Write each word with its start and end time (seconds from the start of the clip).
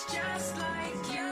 It's 0.00 0.14
just 0.14 0.56
like 0.58 1.12
you 1.12 1.27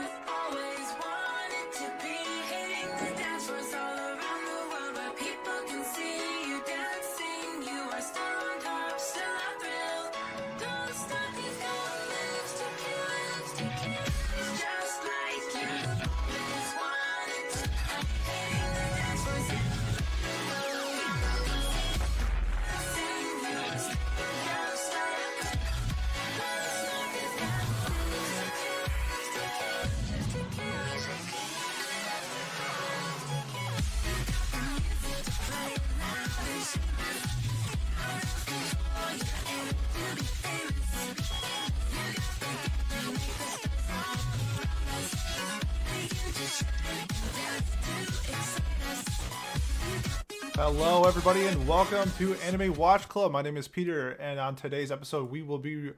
Hello, 50.69 51.05
everybody, 51.05 51.45
and 51.45 51.65
welcome 51.65 52.11
to 52.17 52.33
Anime 52.45 52.75
Watch 52.75 53.07
Club. 53.07 53.31
My 53.31 53.41
name 53.41 53.55
is 53.55 53.69
Peter, 53.69 54.09
and 54.19 54.37
on 54.37 54.53
today's 54.53 54.91
episode, 54.91 55.31
we 55.31 55.41
will 55.41 55.59
be 55.59 55.93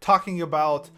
talking 0.00 0.42
about 0.42 0.90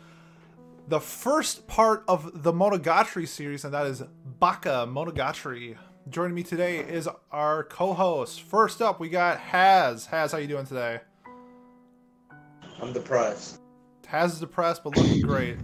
the 0.89 1.00
first 1.00 1.67
part 1.67 2.05
of 2.06 2.42
the 2.42 2.52
Monogatari 2.52 3.27
series, 3.27 3.64
and 3.64 3.72
that 3.72 3.86
is 3.86 4.02
Baka 4.39 4.86
Monogatari. 4.86 5.75
Joining 6.11 6.34
me 6.34 6.42
today 6.42 6.80
is 6.80 7.08
our 7.33 7.64
co-host. 7.64 8.42
First 8.42 8.83
up, 8.83 9.00
we 9.00 9.08
got 9.08 9.39
Haz. 9.39 10.05
Haz, 10.05 10.33
how 10.33 10.36
are 10.36 10.41
you 10.42 10.47
doing 10.47 10.67
today? 10.67 11.00
I'm 12.83 12.92
depressed. 12.92 13.58
Haz 14.06 14.34
is 14.34 14.41
depressed, 14.41 14.84
but 14.84 14.98
looking 14.98 15.22
great. 15.22 15.56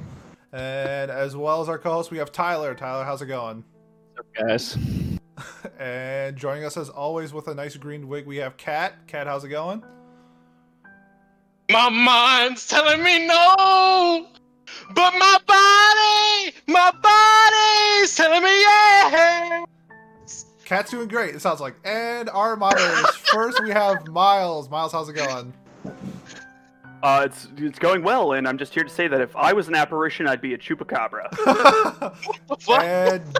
And 0.54 1.10
as 1.10 1.36
well 1.36 1.60
as 1.60 1.68
our 1.68 1.78
co-host, 1.78 2.10
we 2.10 2.16
have 2.16 2.32
Tyler. 2.32 2.74
Tyler, 2.74 3.04
how's 3.04 3.20
it 3.20 3.26
going? 3.26 3.64
What's 4.14 4.20
up, 4.40 4.48
guys. 4.48 4.78
And 5.80 6.36
joining 6.36 6.64
us 6.64 6.76
as 6.76 6.90
always 6.90 7.32
with 7.32 7.48
a 7.48 7.54
nice 7.54 7.74
green 7.74 8.06
wig, 8.06 8.26
we 8.26 8.36
have 8.36 8.58
Kat. 8.58 9.06
Kat, 9.06 9.26
how's 9.26 9.44
it 9.44 9.48
going? 9.48 9.82
My 11.70 11.88
mind's 11.88 12.68
telling 12.68 13.02
me 13.02 13.26
no, 13.26 14.26
but 14.94 15.14
my 15.18 15.38
body, 15.46 16.56
my 16.66 16.92
body's 17.00 18.14
telling 18.14 18.42
me 18.42 18.50
yes. 18.50 19.66
Cat's 20.66 20.90
doing 20.90 21.08
great. 21.08 21.34
It 21.34 21.40
sounds 21.40 21.60
like. 21.60 21.76
And 21.82 22.28
our 22.28 22.56
moderators. 22.56 23.16
First, 23.16 23.62
we 23.62 23.70
have 23.70 24.06
Miles. 24.08 24.68
Miles, 24.68 24.92
how's 24.92 25.08
it 25.08 25.14
going? 25.14 25.54
Uh, 27.02 27.22
it's 27.24 27.48
it's 27.56 27.78
going 27.78 28.02
well, 28.02 28.32
and 28.32 28.46
I'm 28.46 28.58
just 28.58 28.74
here 28.74 28.84
to 28.84 28.90
say 28.90 29.08
that 29.08 29.22
if 29.22 29.34
I 29.34 29.54
was 29.54 29.68
an 29.68 29.74
apparition, 29.74 30.26
I'd 30.26 30.42
be 30.42 30.52
a 30.52 30.58
chupacabra. 30.58 31.28
and 32.82 33.38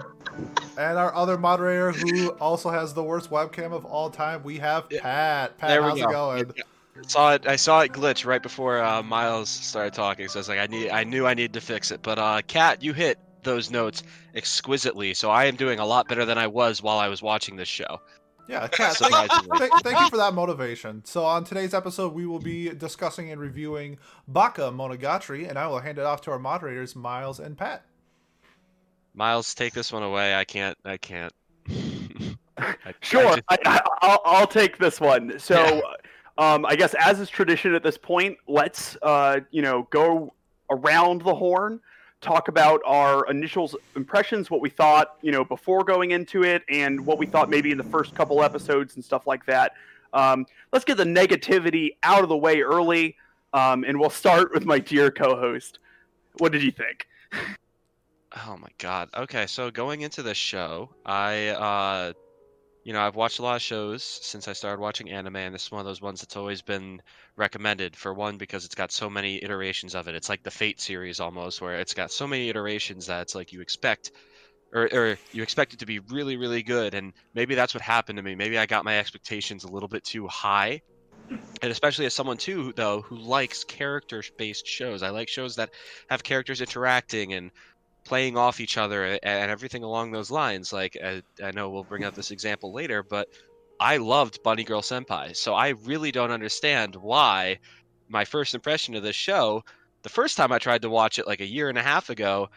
and 0.77 0.97
our 0.97 1.13
other 1.13 1.37
moderator, 1.37 1.91
who 1.91 2.29
also 2.31 2.69
has 2.69 2.93
the 2.93 3.03
worst 3.03 3.29
webcam 3.29 3.71
of 3.71 3.85
all 3.85 4.09
time, 4.09 4.43
we 4.43 4.57
have 4.59 4.89
Pat. 4.89 5.57
Pat, 5.57 5.69
There 5.69 5.81
how's 5.81 5.99
go. 5.99 6.09
it 6.09 6.11
going? 6.11 6.51
I 6.97 7.07
saw 7.07 7.33
it. 7.33 7.47
I 7.47 7.55
saw 7.55 7.81
it 7.81 7.93
glitch 7.93 8.25
right 8.25 8.43
before 8.43 8.83
uh, 8.83 9.01
Miles 9.01 9.49
started 9.49 9.93
talking, 9.93 10.27
so 10.27 10.39
I 10.39 10.41
was 10.41 10.49
like, 10.49 10.59
I 10.59 10.67
need. 10.67 10.89
I 10.89 11.03
knew 11.03 11.25
I 11.25 11.33
needed 11.33 11.53
to 11.53 11.61
fix 11.61 11.91
it. 11.91 12.01
But 12.01 12.19
uh, 12.19 12.41
Kat, 12.47 12.83
you 12.83 12.93
hit 12.93 13.17
those 13.43 13.71
notes 13.71 14.03
exquisitely, 14.35 15.13
so 15.13 15.31
I 15.31 15.45
am 15.45 15.55
doing 15.55 15.79
a 15.79 15.85
lot 15.85 16.07
better 16.07 16.25
than 16.25 16.37
I 16.37 16.47
was 16.47 16.83
while 16.83 16.99
I 16.99 17.07
was 17.07 17.21
watching 17.21 17.55
this 17.55 17.69
show. 17.69 18.01
Yeah, 18.47 18.67
Kat, 18.67 18.97
thank, 18.97 19.71
thank 19.81 19.99
you 19.99 20.09
for 20.09 20.17
that 20.17 20.33
motivation. 20.33 21.05
So 21.05 21.23
on 21.23 21.45
today's 21.45 21.73
episode, 21.73 22.13
we 22.13 22.25
will 22.25 22.39
be 22.39 22.69
discussing 22.69 23.31
and 23.31 23.39
reviewing 23.39 23.97
Baka 24.27 24.63
Monogatari, 24.63 25.47
and 25.47 25.57
I 25.57 25.67
will 25.67 25.79
hand 25.79 25.97
it 25.97 26.03
off 26.03 26.21
to 26.21 26.31
our 26.31 26.39
moderators, 26.39 26.95
Miles 26.95 27.39
and 27.39 27.57
Pat. 27.57 27.85
Miles, 29.13 29.53
take 29.53 29.73
this 29.73 29.91
one 29.91 30.03
away. 30.03 30.35
I 30.35 30.43
can't. 30.43 30.77
I 30.85 30.97
can't. 30.97 31.33
I- 32.57 32.93
sure, 33.01 33.37
I, 33.49 33.57
I, 33.65 33.81
I'll, 34.01 34.21
I'll 34.23 34.47
take 34.47 34.77
this 34.77 34.99
one. 35.01 35.39
So, 35.39 35.81
um, 36.37 36.65
I 36.65 36.75
guess 36.75 36.93
as 36.99 37.19
is 37.19 37.29
tradition 37.29 37.73
at 37.75 37.83
this 37.83 37.97
point, 37.97 38.37
let's 38.47 38.97
uh, 39.01 39.39
you 39.51 39.61
know 39.61 39.87
go 39.89 40.33
around 40.69 41.21
the 41.23 41.35
horn, 41.35 41.79
talk 42.21 42.47
about 42.47 42.81
our 42.85 43.25
initial 43.29 43.71
impressions, 43.95 44.49
what 44.49 44.61
we 44.61 44.69
thought 44.69 45.15
you 45.21 45.31
know 45.31 45.43
before 45.43 45.83
going 45.83 46.11
into 46.11 46.43
it, 46.43 46.63
and 46.69 47.05
what 47.05 47.17
we 47.17 47.25
thought 47.25 47.49
maybe 47.49 47.71
in 47.71 47.77
the 47.77 47.83
first 47.83 48.15
couple 48.15 48.43
episodes 48.43 48.95
and 48.95 49.03
stuff 49.03 49.27
like 49.27 49.45
that. 49.45 49.73
Um, 50.13 50.45
let's 50.71 50.85
get 50.85 50.97
the 50.97 51.05
negativity 51.05 51.95
out 52.03 52.23
of 52.23 52.29
the 52.29 52.37
way 52.37 52.61
early, 52.61 53.15
um, 53.53 53.83
and 53.85 53.99
we'll 53.99 54.09
start 54.09 54.53
with 54.53 54.65
my 54.65 54.77
dear 54.79 55.09
co-host. 55.09 55.79
What 56.37 56.51
did 56.51 56.63
you 56.63 56.71
think? 56.71 57.07
Oh 58.35 58.57
my 58.57 58.69
god. 58.77 59.09
Okay, 59.15 59.45
so 59.47 59.71
going 59.71 60.01
into 60.01 60.23
this 60.23 60.37
show, 60.37 60.91
I 61.05 61.47
uh 61.49 62.13
you 62.83 62.93
know, 62.93 63.01
I've 63.01 63.15
watched 63.15 63.39
a 63.39 63.43
lot 63.43 63.57
of 63.57 63.61
shows 63.63 64.03
since 64.03 64.47
I 64.47 64.53
started 64.53 64.81
watching 64.81 65.09
anime 65.11 65.35
and 65.37 65.55
this 65.55 65.65
is 65.65 65.71
one 65.71 65.81
of 65.81 65.85
those 65.87 66.01
ones 66.01 66.21
that's 66.21 66.37
always 66.37 66.61
been 66.63 67.01
recommended 67.37 67.95
for 67.97 68.13
one 68.13 68.37
because 68.37 68.65
it's 68.65 68.75
got 68.75 68.91
so 68.91 69.09
many 69.09 69.43
iterations 69.43 69.95
of 69.95 70.07
it. 70.07 70.15
It's 70.15 70.29
like 70.29 70.43
the 70.43 70.51
Fate 70.51 70.81
series 70.81 71.19
almost 71.19 71.61
where 71.61 71.79
it's 71.79 71.93
got 71.95 72.11
so 72.11 72.27
many 72.27 72.49
iterations 72.49 73.07
that 73.07 73.21
it's 73.23 73.35
like 73.35 73.51
you 73.53 73.61
expect 73.61 74.11
or, 74.73 74.89
or 74.93 75.19
you 75.31 75.43
expect 75.43 75.73
it 75.73 75.79
to 75.79 75.85
be 75.87 75.99
really 75.99 76.37
really 76.37 76.63
good 76.63 76.93
and 76.95 77.13
maybe 77.35 77.55
that's 77.55 77.73
what 77.75 77.83
happened 77.83 78.17
to 78.17 78.23
me. 78.23 78.35
Maybe 78.35 78.57
I 78.59 78.65
got 78.67 78.85
my 78.85 78.99
expectations 78.99 79.63
a 79.65 79.71
little 79.71 79.89
bit 79.89 80.03
too 80.05 80.27
high. 80.27 80.81
And 81.61 81.71
especially 81.71 82.05
as 82.05 82.13
someone 82.13 82.37
too 82.37 82.73
though 82.73 83.01
who 83.01 83.17
likes 83.17 83.63
character 83.63 84.23
based 84.37 84.65
shows. 84.67 85.01
I 85.03 85.09
like 85.09 85.27
shows 85.29 85.55
that 85.55 85.73
have 86.09 86.23
characters 86.23 86.61
interacting 86.61 87.33
and 87.33 87.51
playing 88.03 88.37
off 88.37 88.59
each 88.59 88.77
other 88.77 89.05
a- 89.05 89.19
and 89.25 89.51
everything 89.51 89.83
along 89.83 90.11
those 90.11 90.31
lines. 90.31 90.73
Like 90.73 90.97
I, 91.03 91.21
I 91.43 91.51
know 91.51 91.69
we'll 91.69 91.83
bring 91.83 92.03
up 92.03 92.15
this 92.15 92.31
example 92.31 92.73
later, 92.73 93.03
but 93.03 93.27
I 93.79 93.97
loved 93.97 94.43
Bunny 94.43 94.63
Girl 94.63 94.81
Senpai, 94.81 95.35
so 95.35 95.53
I 95.53 95.69
really 95.69 96.11
don't 96.11 96.31
understand 96.31 96.95
why 96.95 97.59
my 98.09 98.25
first 98.25 98.53
impression 98.53 98.95
of 98.95 99.03
this 99.03 99.15
show. 99.15 99.63
The 100.03 100.09
first 100.09 100.37
time 100.37 100.51
I 100.51 100.59
tried 100.59 100.81
to 100.83 100.89
watch 100.89 101.19
it 101.19 101.27
like 101.27 101.41
a 101.41 101.45
year 101.45 101.69
and 101.69 101.77
a 101.77 101.83
half 101.83 102.09
ago, 102.09 102.49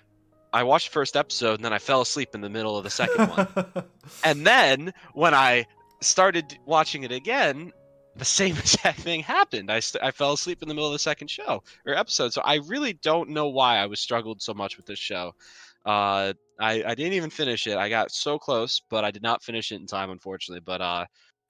I 0.52 0.62
watched 0.62 0.88
the 0.88 0.92
first 0.92 1.16
episode 1.16 1.54
and 1.56 1.64
then 1.64 1.72
I 1.72 1.78
fell 1.78 2.00
asleep 2.00 2.30
in 2.34 2.40
the 2.40 2.48
middle 2.48 2.76
of 2.76 2.84
the 2.84 2.90
second 2.90 3.28
one. 3.28 3.48
And 4.24 4.46
then 4.46 4.92
when 5.14 5.34
I 5.34 5.66
started 6.00 6.58
watching 6.66 7.04
it 7.04 7.12
again, 7.12 7.72
the 8.16 8.24
same 8.24 8.56
exact 8.58 9.00
thing 9.00 9.20
happened. 9.20 9.70
I, 9.70 9.80
st- 9.80 10.04
I 10.04 10.10
fell 10.10 10.32
asleep 10.32 10.62
in 10.62 10.68
the 10.68 10.74
middle 10.74 10.88
of 10.88 10.92
the 10.92 10.98
second 10.98 11.28
show 11.28 11.62
or 11.86 11.94
episode. 11.94 12.32
So 12.32 12.42
I 12.42 12.56
really 12.66 12.94
don't 12.94 13.30
know 13.30 13.48
why 13.48 13.78
I 13.78 13.86
was 13.86 14.00
struggled 14.00 14.42
so 14.42 14.54
much 14.54 14.76
with 14.76 14.86
this 14.86 14.98
show. 14.98 15.34
Uh, 15.84 16.32
I, 16.58 16.82
I 16.84 16.94
didn't 16.94 17.14
even 17.14 17.30
finish 17.30 17.66
it. 17.66 17.76
I 17.76 17.88
got 17.88 18.10
so 18.10 18.38
close, 18.38 18.80
but 18.88 19.04
I 19.04 19.10
did 19.10 19.22
not 19.22 19.42
finish 19.42 19.72
it 19.72 19.76
in 19.80 19.86
time, 19.86 20.10
unfortunately. 20.10 20.62
But 20.64 20.80
uh, 20.80 21.06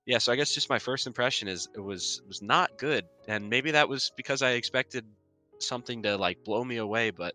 yeah. 0.07 0.19
So 0.19 0.33
I 0.33 0.37
guess 0.37 0.53
just 0.53 0.71
my 0.71 0.79
first 0.79 1.07
impression 1.07 1.47
is 1.47 1.69
it 1.75 1.81
was 1.81 2.21
was 2.27 2.43
not 2.43 2.77
good, 2.79 3.05
and 3.29 3.49
maybe 3.49 3.71
that 3.73 3.89
was 3.89 4.11
because 4.17 4.43
I 4.43 4.53
expected 4.53 5.05
something 5.61 6.03
to 6.03 6.17
like 6.17 6.39
blow 6.45 6.65
me 6.65 6.79
away, 6.79 7.11
but 7.11 7.35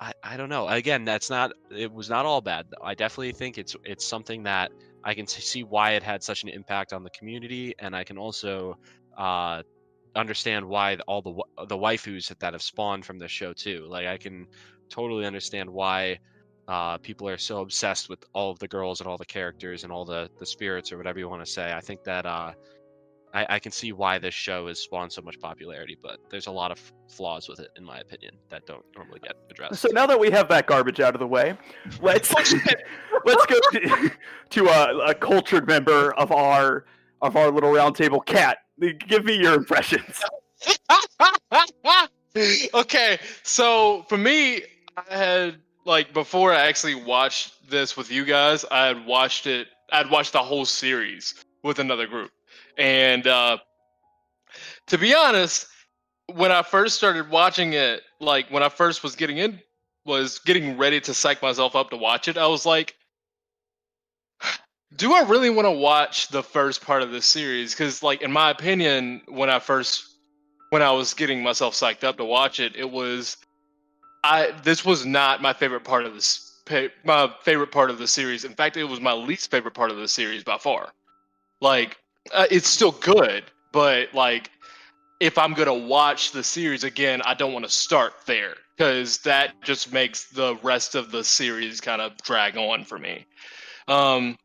I, 0.00 0.12
I 0.22 0.36
don't 0.36 0.48
know. 0.48 0.68
Again, 0.68 1.04
that's 1.04 1.30
not 1.30 1.52
it 1.70 1.92
was 1.92 2.10
not 2.10 2.26
all 2.26 2.40
bad. 2.40 2.66
I 2.82 2.94
definitely 2.94 3.32
think 3.32 3.58
it's 3.58 3.76
it's 3.84 4.04
something 4.04 4.42
that 4.42 4.72
I 5.04 5.14
can 5.14 5.26
see 5.26 5.64
why 5.64 5.92
it 5.92 6.02
had 6.02 6.22
such 6.22 6.42
an 6.44 6.48
impact 6.50 6.92
on 6.92 7.02
the 7.04 7.10
community, 7.10 7.74
and 7.78 7.94
I 7.96 8.04
can 8.04 8.18
also 8.18 8.74
uh, 9.18 9.62
understand 10.14 10.66
why 10.68 10.96
all 11.08 11.22
the 11.22 11.34
the 11.66 11.78
waifus 11.78 12.28
that- 12.28 12.38
that 12.40 12.52
have 12.54 12.62
spawned 12.62 13.06
from 13.06 13.18
this 13.18 13.32
show 13.32 13.52
too. 13.54 13.86
Like 13.88 14.06
I 14.06 14.18
can 14.18 14.46
totally 14.90 15.26
understand 15.26 15.70
why 15.70 16.18
uh, 16.68 16.98
people 16.98 17.28
are 17.28 17.38
so 17.38 17.60
obsessed 17.62 18.08
with 18.08 18.22
all 18.34 18.50
of 18.52 18.58
the 18.60 18.68
girls 18.68 19.00
and 19.00 19.08
all 19.08 19.18
the 19.18 19.26
characters 19.26 19.84
and 19.84 19.92
all 19.92 20.04
the 20.04 20.30
the 20.38 20.46
spirits 20.46 20.92
or 20.92 20.98
whatever 20.98 21.18
you 21.18 21.28
want 21.28 21.42
to 21.44 21.50
say. 21.50 21.72
I 21.72 21.80
think 21.80 22.02
that 22.04 22.26
uh, 22.26 22.52
I, 23.34 23.46
I 23.48 23.58
can 23.58 23.72
see 23.72 23.92
why 23.92 24.18
this 24.18 24.34
show 24.34 24.68
has 24.68 24.78
spawned 24.78 25.12
so 25.12 25.22
much 25.22 25.40
popularity, 25.40 25.96
but 26.00 26.18
there's 26.30 26.46
a 26.46 26.50
lot 26.50 26.70
of 26.70 26.78
flaws 27.08 27.48
with 27.48 27.60
it, 27.60 27.70
in 27.76 27.84
my 27.84 27.98
opinion, 27.98 28.34
that 28.50 28.66
don't 28.66 28.84
normally 28.94 29.20
get 29.20 29.36
addressed. 29.50 29.80
So 29.80 29.88
now 29.92 30.06
that 30.06 30.18
we 30.18 30.30
have 30.30 30.48
that 30.48 30.66
garbage 30.66 31.00
out 31.00 31.14
of 31.14 31.20
the 31.20 31.26
way, 31.26 31.56
let's 32.02 32.32
let's 33.24 33.46
go 33.46 33.60
to, 33.72 34.10
to 34.50 34.66
a, 34.66 34.98
a 35.10 35.14
cultured 35.14 35.66
member 35.66 36.12
of 36.14 36.30
our 36.32 36.84
of 37.22 37.36
our 37.36 37.50
little 37.50 37.72
roundtable, 37.72 38.24
Cat. 38.24 38.58
Give 39.06 39.24
me 39.24 39.36
your 39.36 39.54
impressions. 39.54 40.22
okay, 42.74 43.18
so 43.44 44.04
for 44.08 44.18
me, 44.18 44.62
I 44.96 45.16
had 45.16 45.56
like 45.84 46.12
before 46.12 46.52
I 46.52 46.66
actually 46.66 46.96
watched 46.96 47.70
this 47.70 47.96
with 47.96 48.10
you 48.10 48.24
guys, 48.24 48.64
I 48.70 48.86
had 48.86 49.06
watched 49.06 49.46
it. 49.46 49.68
I'd 49.92 50.10
watched 50.10 50.32
the 50.32 50.42
whole 50.42 50.64
series 50.64 51.34
with 51.62 51.78
another 51.78 52.06
group, 52.06 52.30
and 52.76 53.26
uh, 53.26 53.58
to 54.88 54.98
be 54.98 55.14
honest, 55.14 55.66
when 56.34 56.52
I 56.52 56.62
first 56.62 56.96
started 56.96 57.30
watching 57.30 57.72
it, 57.72 58.02
like 58.20 58.48
when 58.50 58.62
I 58.62 58.68
first 58.68 59.02
was 59.02 59.16
getting 59.16 59.38
in 59.38 59.60
was 60.04 60.40
getting 60.40 60.76
ready 60.76 61.00
to 61.00 61.14
psych 61.14 61.42
myself 61.42 61.76
up 61.76 61.90
to 61.90 61.96
watch 61.96 62.28
it, 62.28 62.36
I 62.36 62.46
was 62.46 62.66
like, 62.66 62.94
do 64.96 65.14
I 65.14 65.22
really 65.22 65.50
want 65.50 65.66
to 65.66 65.72
watch 65.72 66.28
the 66.28 66.42
first 66.42 66.84
part 66.84 67.02
of 67.02 67.10
this 67.12 67.26
series? 67.26 67.72
Because, 67.72 68.02
like, 68.02 68.22
in 68.22 68.32
my 68.32 68.50
opinion, 68.50 69.22
when 69.28 69.48
I 69.48 69.58
first, 69.58 70.04
when 70.70 70.82
I 70.82 70.90
was 70.92 71.14
getting 71.14 71.42
myself 71.42 71.74
psyched 71.74 72.04
up 72.04 72.16
to 72.18 72.24
watch 72.24 72.60
it, 72.60 72.76
it 72.76 72.90
was, 72.90 73.36
I 74.24 74.52
this 74.62 74.84
was 74.84 75.06
not 75.06 75.42
my 75.42 75.52
favorite 75.52 75.84
part 75.84 76.04
of 76.04 76.14
this, 76.14 76.60
my 77.04 77.32
favorite 77.42 77.72
part 77.72 77.90
of 77.90 77.98
the 77.98 78.06
series. 78.06 78.44
In 78.44 78.54
fact, 78.54 78.76
it 78.76 78.84
was 78.84 79.00
my 79.00 79.12
least 79.12 79.50
favorite 79.50 79.74
part 79.74 79.90
of 79.90 79.96
the 79.96 80.08
series 80.08 80.44
by 80.44 80.58
far. 80.58 80.92
Like, 81.60 81.96
uh, 82.32 82.46
it's 82.50 82.68
still 82.68 82.92
good, 82.92 83.44
but 83.72 84.14
like, 84.14 84.50
if 85.20 85.38
I'm 85.38 85.54
gonna 85.54 85.74
watch 85.74 86.32
the 86.32 86.42
series 86.42 86.84
again, 86.84 87.22
I 87.24 87.34
don't 87.34 87.52
want 87.52 87.64
to 87.64 87.70
start 87.70 88.14
there 88.26 88.54
because 88.76 89.18
that 89.18 89.54
just 89.62 89.92
makes 89.92 90.30
the 90.30 90.56
rest 90.62 90.94
of 90.94 91.10
the 91.10 91.22
series 91.22 91.80
kind 91.80 92.02
of 92.02 92.16
drag 92.18 92.56
on 92.56 92.84
for 92.84 92.98
me. 92.98 93.26
Um, 93.88 94.36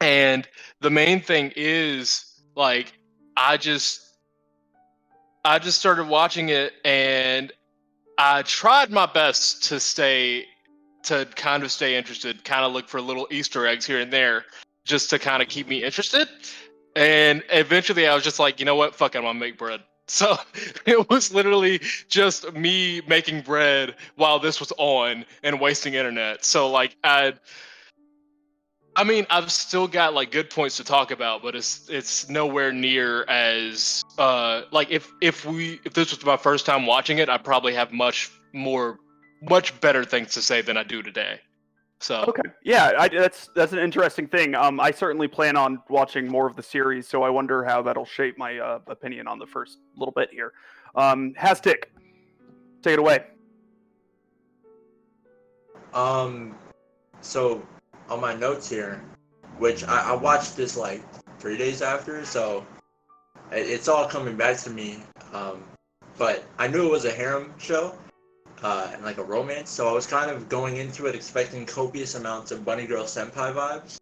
and 0.00 0.46
the 0.80 0.90
main 0.90 1.20
thing 1.20 1.52
is 1.56 2.40
like 2.54 2.92
I 3.36 3.56
just 3.56 4.00
I 5.44 5.58
just 5.58 5.78
started 5.78 6.08
watching 6.08 6.48
it 6.50 6.74
and 6.84 7.52
I 8.18 8.42
tried 8.42 8.90
my 8.90 9.06
best 9.06 9.64
to 9.64 9.80
stay 9.80 10.46
to 11.04 11.26
kind 11.36 11.62
of 11.62 11.70
stay 11.70 11.96
interested, 11.96 12.44
kind 12.44 12.64
of 12.64 12.72
look 12.72 12.88
for 12.88 13.00
little 13.00 13.26
Easter 13.30 13.66
eggs 13.66 13.84
here 13.84 14.00
and 14.00 14.12
there 14.12 14.44
just 14.84 15.10
to 15.10 15.18
kind 15.18 15.42
of 15.42 15.48
keep 15.48 15.68
me 15.68 15.82
interested. 15.82 16.28
And 16.96 17.42
eventually 17.50 18.06
I 18.06 18.14
was 18.14 18.24
just 18.24 18.38
like, 18.38 18.60
you 18.60 18.66
know 18.66 18.76
what, 18.76 18.94
fuck 18.94 19.14
I'm 19.16 19.22
gonna 19.22 19.38
make 19.38 19.58
bread. 19.58 19.80
So 20.06 20.36
it 20.84 21.08
was 21.08 21.32
literally 21.32 21.80
just 22.10 22.52
me 22.52 23.00
making 23.08 23.40
bread 23.40 23.94
while 24.16 24.38
this 24.38 24.60
was 24.60 24.70
on 24.76 25.24
and 25.42 25.58
wasting 25.58 25.94
internet. 25.94 26.44
So 26.44 26.70
like 26.70 26.94
I 27.02 27.32
I 28.96 29.04
mean, 29.04 29.26
I've 29.30 29.50
still 29.50 29.88
got 29.88 30.14
like 30.14 30.30
good 30.30 30.50
points 30.50 30.76
to 30.76 30.84
talk 30.84 31.10
about, 31.10 31.42
but 31.42 31.56
it's 31.56 31.88
it's 31.88 32.28
nowhere 32.28 32.70
near 32.70 33.24
as 33.24 34.04
uh 34.18 34.62
like 34.70 34.90
if 34.90 35.10
if 35.20 35.44
we 35.44 35.80
if 35.84 35.94
this 35.94 36.10
was 36.10 36.24
my 36.24 36.36
first 36.36 36.66
time 36.66 36.86
watching 36.86 37.18
it, 37.18 37.28
I'd 37.28 37.44
probably 37.44 37.74
have 37.74 37.92
much 37.92 38.30
more 38.52 38.98
much 39.42 39.78
better 39.80 40.04
things 40.04 40.32
to 40.34 40.42
say 40.42 40.60
than 40.62 40.76
I 40.76 40.84
do 40.84 41.02
today. 41.02 41.40
So 42.04 42.22
Okay. 42.28 42.42
Yeah, 42.62 42.92
I, 42.98 43.08
that's 43.08 43.48
that's 43.56 43.72
an 43.72 43.78
interesting 43.78 44.26
thing. 44.26 44.54
Um, 44.54 44.78
I 44.78 44.90
certainly 44.90 45.26
plan 45.26 45.56
on 45.56 45.80
watching 45.88 46.28
more 46.28 46.46
of 46.46 46.54
the 46.54 46.62
series, 46.62 47.08
so 47.08 47.22
I 47.22 47.30
wonder 47.30 47.64
how 47.64 47.80
that'll 47.80 48.04
shape 48.04 48.36
my 48.36 48.58
uh, 48.58 48.80
opinion 48.88 49.26
on 49.26 49.38
the 49.38 49.46
first 49.46 49.78
little 49.96 50.12
bit 50.12 50.28
here. 50.30 50.52
Um, 50.94 51.32
Hastic, 51.32 51.84
take 52.82 52.92
it 52.92 52.98
away. 52.98 53.24
Um, 55.94 56.54
so 57.22 57.66
on 58.10 58.20
my 58.20 58.34
notes 58.34 58.68
here, 58.68 59.02
which 59.56 59.82
I, 59.84 60.10
I 60.10 60.14
watched 60.14 60.58
this 60.58 60.76
like 60.76 61.02
three 61.38 61.56
days 61.56 61.80
after, 61.80 62.22
so 62.26 62.66
it, 63.50 63.66
it's 63.66 63.88
all 63.88 64.06
coming 64.06 64.36
back 64.36 64.58
to 64.58 64.68
me. 64.68 64.98
Um, 65.32 65.64
but 66.18 66.44
I 66.58 66.68
knew 66.68 66.86
it 66.86 66.90
was 66.90 67.06
a 67.06 67.10
harem 67.10 67.54
show, 67.56 67.96
uh, 68.62 68.90
and 68.92 69.02
like 69.02 69.18
a 69.18 69.24
romance, 69.24 69.70
so 69.70 69.88
I 69.88 69.92
was 69.92 70.06
kind 70.06 70.30
of 70.30 70.48
going 70.48 70.76
into 70.76 71.06
it 71.06 71.14
expecting 71.14 71.66
copious 71.66 72.14
amounts 72.14 72.50
of 72.50 72.64
bunny 72.64 72.86
girl 72.86 73.04
senpai 73.04 73.52
vibes. 73.54 73.98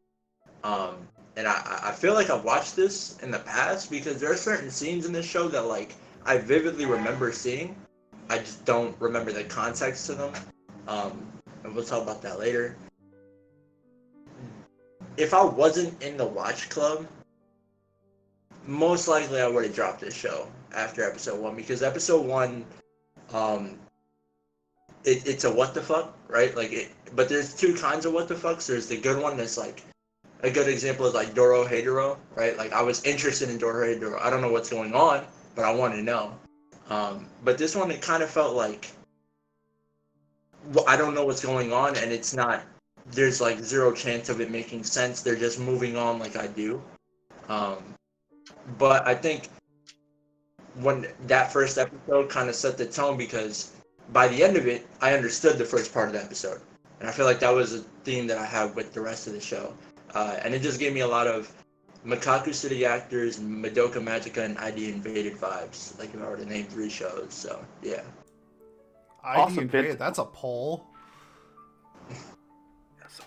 Um, 0.64 0.96
and 1.36 1.48
I, 1.48 1.80
I 1.84 1.92
feel 1.92 2.14
like 2.14 2.30
I've 2.30 2.44
watched 2.44 2.76
this 2.76 3.18
in 3.18 3.30
the 3.30 3.38
past 3.40 3.90
because 3.90 4.20
there 4.20 4.30
are 4.30 4.36
certain 4.36 4.70
scenes 4.70 5.06
in 5.06 5.12
this 5.12 5.26
show 5.26 5.48
that 5.48 5.62
like 5.62 5.94
I 6.24 6.38
vividly 6.38 6.86
remember 6.86 7.32
seeing. 7.32 7.74
I 8.28 8.38
just 8.38 8.64
don't 8.64 8.94
remember 9.00 9.32
the 9.32 9.44
context 9.44 10.06
to 10.06 10.14
them. 10.14 10.32
Um, 10.88 11.26
and 11.64 11.74
we'll 11.74 11.84
talk 11.84 12.02
about 12.02 12.22
that 12.22 12.38
later. 12.38 12.76
If 15.16 15.34
I 15.34 15.44
wasn't 15.44 16.02
in 16.02 16.16
the 16.16 16.26
watch 16.26 16.70
club, 16.70 17.06
most 18.66 19.08
likely 19.08 19.40
I 19.40 19.48
would 19.48 19.64
have 19.64 19.74
dropped 19.74 20.00
this 20.00 20.14
show 20.14 20.46
after 20.74 21.02
episode 21.02 21.40
one 21.40 21.56
because 21.56 21.82
episode 21.82 22.24
one, 22.26 22.64
um, 23.32 23.78
it, 25.04 25.26
it's 25.26 25.44
a 25.44 25.52
what 25.52 25.74
the 25.74 25.82
fuck, 25.82 26.16
right? 26.28 26.54
Like 26.56 26.72
it, 26.72 26.90
but 27.14 27.28
there's 27.28 27.54
two 27.54 27.74
kinds 27.74 28.06
of 28.06 28.12
what 28.12 28.28
the 28.28 28.34
fucks. 28.34 28.66
There's 28.66 28.86
the 28.86 28.96
good 28.96 29.20
one 29.20 29.36
that's 29.36 29.58
like 29.58 29.82
a 30.42 30.50
good 30.50 30.68
example 30.68 31.06
is 31.06 31.14
like 31.14 31.34
Dorohedoro, 31.34 32.18
right? 32.34 32.56
Like 32.56 32.72
I 32.72 32.82
was 32.82 33.02
interested 33.04 33.50
in 33.50 33.58
Dorohedoro. 33.58 34.20
I 34.20 34.30
don't 34.30 34.40
know 34.40 34.52
what's 34.52 34.70
going 34.70 34.94
on, 34.94 35.24
but 35.54 35.64
I 35.64 35.72
want 35.72 35.94
to 35.94 36.02
know. 36.02 36.34
Um, 36.90 37.26
but 37.44 37.58
this 37.58 37.74
one, 37.76 37.90
it 37.90 38.02
kind 38.02 38.22
of 38.22 38.30
felt 38.30 38.54
like 38.54 38.90
well, 40.72 40.84
I 40.86 40.96
don't 40.96 41.14
know 41.14 41.24
what's 41.24 41.44
going 41.44 41.72
on, 41.72 41.96
and 41.96 42.12
it's 42.12 42.34
not. 42.34 42.62
There's 43.10 43.40
like 43.40 43.58
zero 43.58 43.92
chance 43.92 44.28
of 44.28 44.40
it 44.40 44.50
making 44.50 44.84
sense. 44.84 45.22
They're 45.22 45.36
just 45.36 45.58
moving 45.58 45.96
on 45.96 46.18
like 46.18 46.36
I 46.36 46.46
do. 46.46 46.82
Um, 47.48 47.78
but 48.78 49.06
I 49.06 49.14
think 49.14 49.48
when 50.76 51.08
that 51.26 51.52
first 51.52 51.78
episode 51.78 52.30
kind 52.30 52.48
of 52.48 52.54
set 52.54 52.78
the 52.78 52.86
tone 52.86 53.16
because 53.16 53.72
by 54.10 54.28
the 54.28 54.42
end 54.42 54.56
of 54.56 54.66
it, 54.66 54.86
I 55.00 55.14
understood 55.14 55.58
the 55.58 55.64
first 55.64 55.92
part 55.92 56.08
of 56.08 56.14
the 56.14 56.22
episode, 56.22 56.60
and 57.00 57.08
I 57.08 57.12
feel 57.12 57.26
like 57.26 57.40
that 57.40 57.54
was 57.54 57.74
a 57.74 57.80
theme 58.04 58.26
that 58.26 58.38
I 58.38 58.44
have 58.44 58.74
with 58.74 58.92
the 58.92 59.00
rest 59.00 59.26
of 59.26 59.32
the 59.32 59.40
show, 59.40 59.74
uh, 60.14 60.36
and 60.42 60.54
it 60.54 60.62
just 60.62 60.78
gave 60.78 60.92
me 60.92 61.00
a 61.00 61.06
lot 61.06 61.26
of 61.26 61.52
Mekakucity 62.04 62.84
Actors, 62.86 63.38
Madoka 63.38 64.02
Magica, 64.02 64.44
and 64.44 64.58
ID 64.58 64.90
Invaded 64.90 65.34
vibes. 65.34 65.98
Like 65.98 66.12
if 66.14 66.20
I 66.20 66.28
were 66.28 66.36
to 66.36 66.46
name 66.46 66.66
three 66.66 66.90
shows, 66.90 67.28
so 67.30 67.64
yeah. 67.82 68.02
ID 69.24 69.40
Awesome, 69.40 69.58
invaded. 69.60 69.86
Vince. 69.88 69.98
That's 69.98 70.18
a 70.18 70.24
poll. 70.24 70.86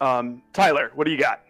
Um, 0.01 0.41
Tyler, 0.51 0.91
what 0.95 1.05
do 1.05 1.11
you 1.11 1.17
got? 1.17 1.41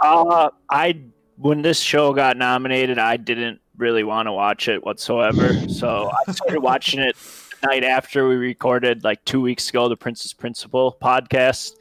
Uh, 0.00 0.50
I 0.70 1.00
when 1.36 1.62
this 1.62 1.80
show 1.80 2.12
got 2.12 2.36
nominated, 2.36 2.98
I 2.98 3.16
didn't 3.16 3.60
really 3.76 4.02
want 4.02 4.26
to 4.26 4.32
watch 4.32 4.68
it 4.68 4.84
whatsoever. 4.84 5.68
So 5.68 6.10
I 6.26 6.32
started 6.32 6.60
watching 6.60 7.00
it 7.00 7.16
the 7.16 7.20
night 7.62 7.84
after 7.84 8.28
we 8.28 8.36
recorded, 8.36 9.04
like 9.04 9.24
two 9.24 9.40
weeks 9.40 9.68
ago, 9.68 9.88
the 9.88 9.96
Princess 9.96 10.32
Principal 10.32 10.96
podcast, 11.00 11.72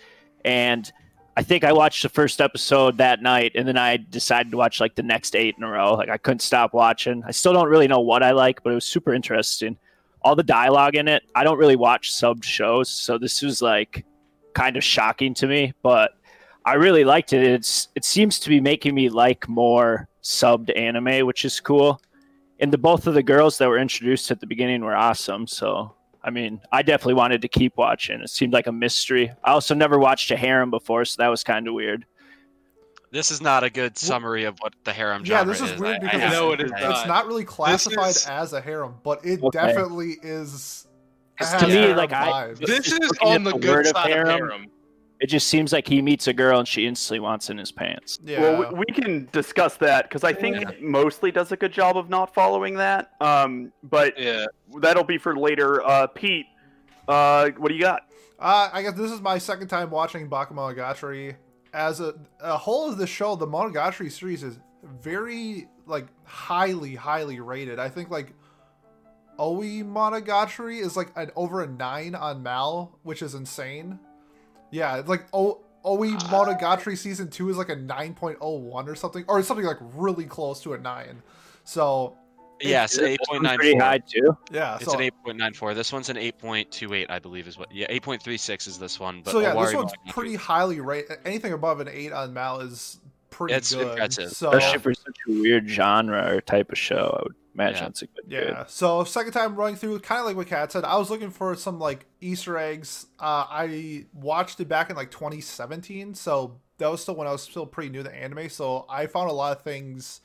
and 0.46 0.92
I 1.38 1.44
think 1.44 1.64
I 1.64 1.72
watched 1.72 2.02
the 2.02 2.10
first 2.10 2.42
episode 2.42 2.98
that 2.98 3.22
night, 3.22 3.52
and 3.54 3.68
then 3.68 3.78
I 3.78 3.98
decided 3.98 4.52
to 4.52 4.58
watch 4.58 4.80
like 4.80 4.96
the 4.96 5.04
next 5.04 5.36
eight 5.36 5.56
in 5.56 5.64
a 5.64 5.70
row. 5.70 5.94
Like 5.94 6.10
I 6.10 6.18
couldn't 6.18 6.42
stop 6.42 6.74
watching. 6.74 7.24
I 7.28 7.32
still 7.32 7.54
don't 7.54 7.70
really 7.70 7.88
know 7.88 8.00
what 8.00 8.24
I 8.24 8.32
like, 8.32 8.64
but 8.64 8.72
it 8.72 8.76
was 8.76 8.86
super 8.86 9.14
interesting. 9.14 9.78
All 10.24 10.36
the 10.36 10.42
dialogue 10.42 10.96
in 10.96 11.08
it. 11.08 11.22
I 11.36 11.44
don't 11.44 11.60
really 11.60 11.76
watch 11.76 12.12
subbed 12.12 12.44
shows, 12.44 12.90
so 12.90 13.20
this 13.20 13.44
was 13.44 13.62
like 13.62 14.04
kind 14.56 14.78
of 14.78 14.84
shocking 14.84 15.36
to 15.36 15.46
me, 15.46 15.74
but 15.84 16.14
I 16.66 16.74
really 16.74 17.04
liked 17.04 17.34
it. 17.34 17.44
It's 17.44 17.90
it 17.94 18.04
seems 18.04 18.40
to 18.40 18.50
be 18.50 18.60
making 18.60 18.96
me 18.96 19.10
like 19.10 19.48
more 19.48 20.10
subbed 20.24 20.76
anime, 20.76 21.26
which 21.28 21.46
is 21.46 21.60
cool. 21.60 22.02
And 22.60 22.74
the 22.74 22.78
both 22.78 23.06
of 23.08 23.14
the 23.14 23.24
girls 23.24 23.58
that 23.60 23.68
were 23.70 23.78
introduced 23.78 24.32
at 24.32 24.40
the 24.40 24.48
beginning 24.48 24.84
were 24.84 24.96
awesome. 24.96 25.46
So 25.48 25.94
I 26.24 26.30
mean, 26.30 26.60
I 26.74 26.82
definitely 26.82 27.14
wanted 27.14 27.42
to 27.44 27.48
keep 27.48 27.78
watching. 27.78 28.20
It 28.20 28.30
seemed 28.30 28.52
like 28.52 28.68
a 28.68 28.72
mystery. 28.72 29.32
I 29.46 29.52
also 29.52 29.74
never 29.74 29.98
watched 29.98 30.30
a 30.32 30.36
harem 30.36 30.70
before, 30.70 31.06
so 31.06 31.22
that 31.22 31.30
was 31.30 31.42
kind 31.44 31.68
of 31.68 31.74
weird. 31.74 32.06
This 33.12 33.32
is 33.32 33.40
not 33.42 33.64
a 33.64 33.70
good 33.70 33.98
summary 33.98 34.44
of 34.44 34.58
what 34.60 34.74
the 34.84 34.92
harem 34.92 35.24
Yeah, 35.26 35.38
genre 35.40 35.54
this 35.54 35.62
is 35.62 35.72
is. 35.72 35.80
weird 35.80 35.94
I- 35.94 35.98
I 35.98 36.00
because 36.02 36.22
have 36.22 36.32
No, 36.34 36.48
to 36.56 36.62
it 36.62 36.66
is 36.66 36.72
not. 36.72 36.82
it's 36.92 37.08
not 37.08 37.28
really 37.28 37.46
classified 37.46 38.10
is- 38.10 38.28
as 38.28 38.52
a 38.52 38.60
harem, 38.60 38.96
but 39.04 39.24
it 39.26 39.42
Okay. 39.42 39.58
definitely 39.58 40.18
is. 40.22 40.88
To 41.40 41.68
me, 41.68 41.94
like, 41.94 42.12
I- 42.12 42.28
vibes. 42.50 42.60
Just- 42.60 42.68
this 42.68 42.86
just 42.90 43.04
is 43.04 43.12
on 43.22 43.44
the 43.46 43.52
the 43.52 43.60
good 43.60 43.70
word 43.70 43.86
of 43.86 43.92
side 43.96 44.12
of 44.12 44.28
harem. 44.28 44.68
Harem. 45.18 45.22
It 45.22 45.28
just 45.28 45.48
seems 45.48 45.74
like 45.74 45.88
he 45.88 46.02
meets 46.02 46.28
a 46.28 46.34
girl 46.34 46.60
and 46.60 46.68
she 46.68 46.86
instantly 46.86 47.20
wants 47.20 47.50
in 47.50 47.58
his 47.58 47.72
pants. 47.72 48.20
yeah. 48.24 48.40
Well, 48.42 48.72
we, 48.74 48.80
we 48.80 48.86
can 48.86 49.28
discuss 49.32 49.76
that 49.78 50.04
because 50.10 50.24
I 50.24 50.34
think 50.34 50.62
Yeah. 50.62 50.70
it 50.70 50.82
mostly 50.84 51.32
does 51.32 51.52
a 51.52 51.58
good 51.58 51.72
job 51.72 51.98
of 51.98 52.10
not 52.10 52.34
following 52.34 52.76
that. 52.76 53.12
Um, 53.22 53.72
but 53.84 54.18
Yeah. 54.20 54.46
that'll 54.80 55.04
be 55.04 55.18
for 55.18 55.36
later. 55.38 55.82
Uh, 55.86 56.08
Pete, 56.08 56.46
uh, 57.08 57.50
what 57.58 57.70
do 57.70 57.76
you 57.76 57.82
got? 57.82 58.02
Uh, 58.40 58.70
I 58.72 58.82
guess 58.84 58.94
this 58.94 59.12
is 59.12 59.22
my 59.22 59.38
second 59.40 59.68
time 59.68 59.90
watching 59.90 60.30
Bakemonogatari. 60.30 61.36
As 61.74 62.00
a, 62.00 62.14
a 62.40 62.58
whole 62.58 62.90
of 62.90 62.98
the 62.98 63.08
show, 63.08 63.36
the 63.36 63.48
Monogatari 63.48 64.12
series 64.12 64.44
is 64.44 64.60
very 65.02 65.68
like 65.86 66.08
highly, 66.24 66.96
highly 66.96 67.40
rated. 67.40 67.80
I 67.80 67.90
think 67.90 68.10
like 68.10 68.34
Oi 69.40 69.84
Monogatari 69.84 70.80
is 70.82 70.96
like 70.98 71.12
an 71.16 71.32
over 71.36 71.62
a 71.62 71.68
nine 71.68 72.16
on 72.16 72.42
Mal, 72.44 72.98
which 73.04 73.22
is 73.22 73.36
insane. 73.36 74.00
Yeah, 74.72 74.98
it's 74.98 75.10
like 75.10 75.26
o- 75.34 75.62
Oi 75.86 76.10
Monogatari 76.12 76.98
season 76.98 77.30
two 77.30 77.50
is 77.50 77.58
like 77.58 77.70
a 77.70 77.76
nine 77.76 78.14
point 78.14 78.38
oh 78.42 78.58
one 78.58 78.90
or 78.90 78.96
something, 78.96 79.24
or 79.28 79.42
something 79.44 79.66
like 79.66 79.78
really 79.82 80.26
close 80.26 80.62
to 80.64 80.74
a 80.74 80.78
nine. 80.78 81.22
So 81.64 82.18
Yes, 82.60 82.98
eight 82.98 83.20
point 83.28 83.44
nine 83.44 83.58
Pretty 83.58 83.74
four. 83.74 83.82
high 83.82 84.00
too. 84.00 84.36
yeah, 84.52 84.76
It's 84.78 84.86
so 84.86 84.94
an 84.96 85.02
eight 85.02 85.14
point 85.24 85.38
nine 85.38 85.54
four. 85.54 85.74
This 85.76 85.94
one's 85.94 86.10
an 86.10 86.18
eight 86.18 86.40
point 86.40 86.72
two 86.72 86.94
eight, 86.96 87.10
I 87.10 87.20
believe, 87.20 87.48
is 87.48 87.58
what. 87.58 87.72
Yeah, 87.72 87.86
eight 87.90 88.02
point 88.02 88.22
three 88.24 88.38
six 88.38 88.66
is 88.68 88.80
this 88.80 89.00
one. 89.00 89.22
But 89.24 89.32
so 89.32 89.40
yeah, 89.40 89.54
this 89.54 89.74
one's 89.76 89.92
Monogatari- 89.94 90.10
pretty 90.14 90.36
highly 90.36 90.80
rated. 90.80 91.18
Anything 91.24 91.54
above 91.54 91.80
an 91.82 91.88
eight 91.88 92.12
on 92.12 92.34
Mal 92.34 92.62
is 92.62 93.00
pretty 93.30 93.54
It's 93.54 93.74
good. 93.76 93.88
impressive. 93.90 94.32
So 94.32 94.50
Especially 94.54 94.80
for 94.80 94.94
such 94.96 95.16
a 95.30 95.32
weird 95.34 95.70
genre 95.70 96.36
or 96.36 96.42
type 96.42 96.72
of 96.72 96.78
show, 96.80 97.16
I 97.20 97.24
would 97.28 97.36
imagine 97.58 97.84
Yeah. 97.84 97.88
it's 97.90 98.02
a 98.02 98.08
good. 98.08 98.26
Yeah. 98.28 98.44
grade. 98.54 98.70
So 98.70 99.04
second 99.04 99.34
time 99.34 99.56
running 99.56 99.76
through, 99.76 100.00
kind 100.00 100.20
of 100.20 100.26
like 100.28 100.36
what 100.36 100.48
Kat 100.48 100.72
said, 100.72 100.84
I 100.84 100.98
was 100.98 101.10
looking 101.10 101.32
for 101.32 101.56
some 101.56 101.80
like 101.80 102.06
Easter 102.22 102.58
eggs. 102.58 103.08
Uh, 103.20 103.46
I 103.50 104.06
watched 104.14 104.60
it 104.60 104.68
back 104.68 104.90
in 104.90 104.96
like 104.96 105.12
2017, 105.12 106.14
so 106.16 106.60
that 106.78 106.90
was 106.92 107.02
still 107.02 107.16
when 107.16 107.28
I 107.28 107.32
was 107.32 107.42
still 107.42 107.66
pretty 107.66 107.90
new 107.90 108.04
to 108.04 108.14
anime. 108.14 108.50
So 108.50 108.86
I 108.90 109.08
found 109.08 109.30
a 109.30 109.34
lot 109.34 109.58
of 109.58 109.64
things 109.64 110.22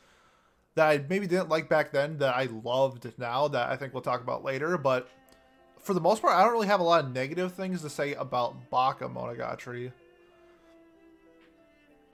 that 0.74 0.88
I 0.88 1.04
maybe 1.08 1.26
didn't 1.26 1.48
like 1.48 1.68
back 1.68 1.92
then 1.92 2.18
that 2.18 2.34
I 2.34 2.44
loved 2.44 3.12
now 3.18 3.48
that 3.48 3.70
I 3.70 3.76
think 3.76 3.92
we'll 3.94 4.02
talk 4.02 4.20
about 4.22 4.44
later. 4.44 4.76
But 4.78 5.08
for 5.80 5.94
the 5.94 6.00
most 6.00 6.22
part, 6.22 6.34
I 6.36 6.42
don't 6.42 6.52
really 6.52 6.66
have 6.66 6.80
a 6.80 6.84
lot 6.84 7.04
of 7.04 7.12
negative 7.12 7.52
things 7.52 7.82
to 7.82 7.90
say 7.90 8.14
about 8.14 8.70
Baka 8.70 9.08
Monogatari. 9.08 9.92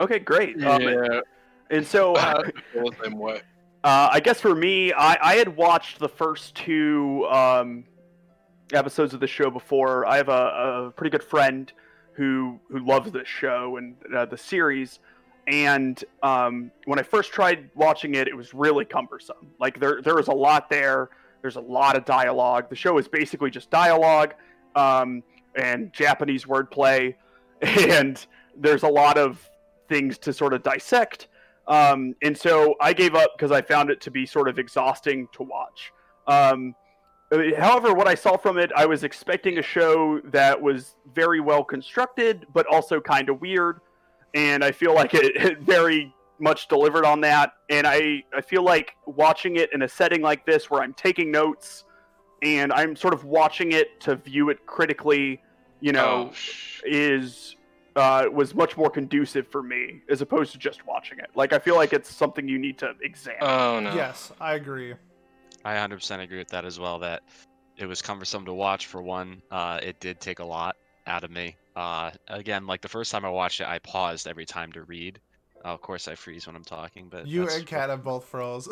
Okay, 0.01 0.19
great. 0.19 0.61
Um, 0.63 0.81
Yeah, 0.81 1.21
and 1.69 1.85
so, 1.85 2.15
I 2.17 2.31
uh, 2.77 2.89
same 3.03 3.17
way. 3.19 3.41
I 3.83 4.19
guess 4.19 4.41
for 4.41 4.55
me, 4.55 4.91
I, 4.93 5.17
I 5.21 5.35
had 5.35 5.55
watched 5.55 5.99
the 5.99 6.09
first 6.09 6.55
two 6.55 7.25
um, 7.29 7.85
episodes 8.73 9.13
of 9.13 9.19
the 9.19 9.27
show 9.27 9.49
before. 9.49 10.05
I 10.05 10.17
have 10.17 10.29
a, 10.29 10.87
a 10.87 10.91
pretty 10.95 11.09
good 11.09 11.23
friend 11.23 11.71
who 12.13 12.59
who 12.69 12.79
loves 12.85 13.11
this 13.11 13.27
show 13.27 13.77
and 13.77 13.95
uh, 14.13 14.25
the 14.25 14.37
series. 14.37 14.99
And 15.47 16.03
um, 16.21 16.71
when 16.85 16.99
I 16.99 17.03
first 17.03 17.31
tried 17.31 17.69
watching 17.75 18.15
it, 18.15 18.27
it 18.27 18.35
was 18.35 18.53
really 18.53 18.85
cumbersome. 18.85 19.47
Like 19.59 19.79
there 19.79 20.01
there 20.01 20.15
was 20.15 20.27
a 20.27 20.33
lot 20.33 20.69
there. 20.69 21.09
There's 21.41 21.55
a 21.55 21.61
lot 21.61 21.95
of 21.95 22.03
dialogue. 22.03 22.69
The 22.69 22.75
show 22.75 22.97
is 22.97 23.07
basically 23.07 23.49
just 23.49 23.69
dialogue 23.69 24.33
um, 24.75 25.23
and 25.55 25.93
Japanese 25.93 26.43
wordplay, 26.43 27.15
and 27.61 28.25
there's 28.57 28.83
a 28.83 28.87
lot 28.87 29.17
of 29.17 29.49
things 29.87 30.17
to 30.19 30.33
sort 30.33 30.53
of 30.53 30.61
dissect. 30.61 31.29
Um, 31.69 32.15
and 32.23 32.35
so 32.35 32.75
I 32.81 32.93
gave 32.93 33.13
up 33.15 33.33
because 33.37 33.51
I 33.51 33.61
found 33.61 33.91
it 33.91 34.01
to 34.01 34.11
be 34.11 34.25
sort 34.25 34.49
of 34.49 34.57
exhausting 34.57 35.27
to 35.33 35.43
watch. 35.43 35.93
Um, 36.27 36.75
however, 37.57 37.93
what 37.93 38.07
I 38.07 38.15
saw 38.15 38.37
from 38.37 38.57
it, 38.57 38.71
I 38.75 38.87
was 38.87 39.03
expecting 39.03 39.59
a 39.59 39.61
show 39.61 40.19
that 40.25 40.59
was 40.59 40.95
very 41.13 41.39
well 41.39 41.63
constructed, 41.63 42.47
but 42.53 42.65
also 42.65 42.99
kind 42.99 43.29
of 43.29 43.39
weird. 43.39 43.81
And 44.33 44.63
I 44.63 44.71
feel 44.71 44.95
like 44.95 45.13
it, 45.13 45.35
it 45.35 45.59
very 45.61 46.13
much 46.39 46.67
delivered 46.67 47.05
on 47.05 47.21
that. 47.21 47.53
And 47.69 47.85
I, 47.85 48.23
I 48.35 48.41
feel 48.41 48.63
like 48.63 48.95
watching 49.05 49.57
it 49.57 49.69
in 49.71 49.83
a 49.83 49.87
setting 49.87 50.21
like 50.21 50.45
this 50.45 50.71
where 50.71 50.81
I'm 50.81 50.93
taking 50.93 51.31
notes 51.31 51.85
and 52.41 52.73
I'm 52.73 52.95
sort 52.95 53.13
of 53.13 53.25
watching 53.25 53.73
it 53.73 53.99
to 54.01 54.15
view 54.15 54.49
it 54.49 54.65
critically, 54.65 55.41
you 55.81 55.91
know, 55.91 56.29
Oh, 56.29 56.33
sh- 56.33 56.81
is 56.85 57.55
uh, 57.99 58.29
was 58.31 58.55
much 58.55 58.77
more 58.77 58.89
conducive 58.89 59.47
for 59.47 59.61
me 59.61 60.01
as 60.09 60.21
opposed 60.21 60.51
to 60.53 60.57
just 60.57 60.85
watching 60.87 61.19
it. 61.19 61.29
Like 61.35 61.53
I 61.53 61.59
feel 61.59 61.75
like 61.75 61.93
it's 61.93 62.13
something 62.13 62.47
you 62.47 62.57
need 62.57 62.77
to 62.79 62.93
examine. 63.01 63.39
oh 63.43 63.79
no. 63.79 63.93
Yes, 63.93 64.31
I 64.39 64.55
agree. 64.55 64.93
I 65.65 65.73
100% 65.75 66.21
agree 66.23 66.37
with 66.37 66.47
that 66.49 66.65
as 66.65 66.79
well. 66.79 66.99
That 66.99 67.21
it 67.77 67.85
was 67.85 68.01
cumbersome 68.01 68.45
to 68.45 68.53
watch 68.53 68.87
for 68.87 69.01
one. 69.01 69.41
Uh, 69.51 69.79
it 69.83 69.99
did 69.99 70.19
take 70.19 70.39
a 70.39 70.45
lot 70.45 70.75
out 71.05 71.23
of 71.23 71.31
me. 71.31 71.55
Uh, 71.75 72.11
again, 72.27 72.65
like 72.67 72.81
the 72.81 72.89
first 72.89 73.11
time 73.11 73.25
I 73.25 73.29
watched 73.29 73.61
it, 73.61 73.67
I 73.67 73.79
paused 73.79 74.27
every 74.27 74.45
time 74.45 74.71
to 74.73 74.83
read. 74.83 75.19
Uh, 75.63 75.69
of 75.69 75.81
course, 75.81 76.07
I 76.07 76.15
freeze 76.15 76.47
when 76.47 76.55
I'm 76.55 76.63
talking, 76.63 77.07
but 77.09 77.27
You 77.27 77.41
that's 77.41 77.57
and 77.57 77.65
Kat 77.67 77.89
have 77.89 78.03
both 78.03 78.23
froze. 78.25 78.67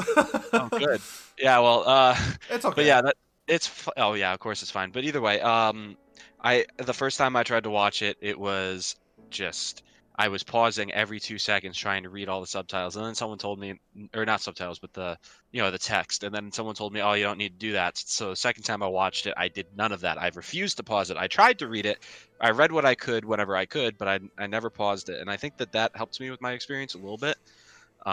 Oh, 0.54 0.70
good. 0.78 1.02
Yeah, 1.38 1.60
well, 1.60 1.84
uh, 1.88 2.18
It's 2.50 2.64
okay. 2.66 2.76
but 2.76 2.86
yeah, 2.86 3.02
that 3.02 3.16
it's. 3.48 3.68
f- 3.68 3.90
Oh 3.98 4.14
yeah, 4.14 4.34
of 4.34 4.40
course 4.40 4.62
it's 4.62 4.72
fine. 4.72 4.92
But 4.92 5.04
either 5.04 5.20
way, 5.22 5.42
um, 5.42 5.98
I 6.42 6.66
the 6.78 6.94
first 6.94 7.18
time 7.18 7.36
I 7.36 7.44
tried 7.44 7.64
to 7.64 7.70
watch 7.70 8.02
it, 8.02 8.18
it 8.22 8.40
was 8.40 8.96
just 9.30 9.84
I 10.20 10.30
was 10.30 10.44
pausing 10.44 10.92
every 10.94 11.20
two 11.20 11.38
seconds 11.38 11.78
trying 11.78 12.02
to 12.02 12.10
read 12.10 12.28
all 12.28 12.42
the 12.42 12.48
subtitles, 12.48 12.96
and 12.96 13.06
then 13.06 13.14
someone 13.14 13.38
told 13.38 13.60
me, 13.60 13.80
or 14.16 14.26
not 14.26 14.42
subtitles, 14.42 14.80
but 14.80 14.92
the 14.94 15.16
you 15.52 15.62
know 15.62 15.70
the 15.70 15.78
text, 15.78 16.24
and 16.24 16.34
then 16.34 16.52
someone 16.52 16.74
told 16.74 16.92
me, 16.92 17.02
oh, 17.02 17.14
you 17.14 17.24
don't 17.24 17.38
need 17.38 17.60
to 17.60 17.68
do 17.68 17.74
that. 17.74 17.98
So 18.00 18.32
the 18.32 18.36
second 18.36 18.64
time 18.64 18.82
I 18.82 18.88
watched 18.88 19.28
it, 19.28 19.36
I 19.38 19.48
did 19.48 19.68
none 19.76 19.92
of 19.92 20.02
that. 20.02 20.20
I 20.20 20.32
refused 20.34 20.78
to 20.78 20.84
pause 20.84 21.12
it. 21.12 21.18
I 21.18 21.28
tried 21.28 21.60
to 21.60 21.68
read 21.68 21.86
it. 21.86 22.00
I 22.42 22.50
read 22.50 22.72
what 22.72 22.84
I 22.84 22.96
could 22.96 23.26
whenever 23.26 23.56
I 23.56 23.66
could, 23.68 23.98
but 24.00 24.08
I 24.08 24.20
I 24.40 24.48
never 24.48 24.72
paused 24.72 25.10
it, 25.10 25.22
and 25.22 25.30
I 25.30 25.38
think 25.38 25.58
that 25.58 25.72
that 25.74 25.96
helps 25.96 26.20
me 26.20 26.32
with 26.32 26.42
my 26.42 26.54
experience 26.54 26.96
a 26.96 26.98
little 26.98 27.18
bit. 27.18 27.38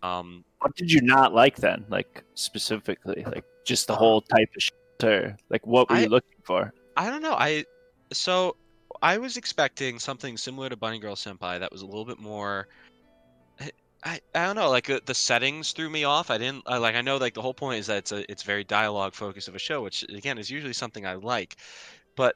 Um, 0.02 0.44
What 0.58 0.74
did 0.76 0.90
you 0.92 1.00
not 1.00 1.34
like 1.34 1.56
then? 1.56 1.86
Like 1.88 2.22
specifically, 2.34 3.24
like 3.24 3.44
just 3.64 3.86
the 3.86 3.96
whole 3.96 4.20
type 4.20 4.48
of 4.54 4.62
shit, 4.62 4.74
or 5.04 5.36
like 5.48 5.66
what 5.66 5.88
were 5.88 5.96
I- 5.96 6.02
you 6.02 6.08
looking 6.08 6.40
for? 6.42 6.72
I 6.98 7.08
don't 7.08 7.22
know. 7.22 7.34
I 7.34 7.64
so 8.12 8.56
I 9.04 9.18
was 9.18 9.36
expecting 9.36 9.98
something 9.98 10.38
similar 10.38 10.70
to 10.70 10.76
Bunny 10.76 10.98
Girl 10.98 11.14
Senpai 11.14 11.60
that 11.60 11.70
was 11.70 11.82
a 11.82 11.86
little 11.86 12.06
bit 12.06 12.18
more. 12.18 12.66
I 13.60 13.70
I, 14.02 14.20
I 14.34 14.46
don't 14.46 14.56
know. 14.56 14.70
Like 14.70 14.88
uh, 14.88 15.00
the 15.04 15.14
settings 15.14 15.72
threw 15.72 15.90
me 15.90 16.04
off. 16.04 16.30
I 16.30 16.38
didn't 16.38 16.62
I, 16.66 16.78
like. 16.78 16.94
I 16.94 17.02
know 17.02 17.18
like 17.18 17.34
the 17.34 17.42
whole 17.42 17.52
point 17.52 17.80
is 17.80 17.88
that 17.88 17.98
it's 17.98 18.12
a 18.12 18.30
it's 18.32 18.42
very 18.42 18.64
dialogue 18.64 19.12
focused 19.12 19.46
of 19.46 19.54
a 19.54 19.58
show, 19.58 19.82
which 19.82 20.04
again 20.04 20.38
is 20.38 20.50
usually 20.50 20.72
something 20.72 21.04
I 21.04 21.16
like, 21.16 21.56
but 22.16 22.34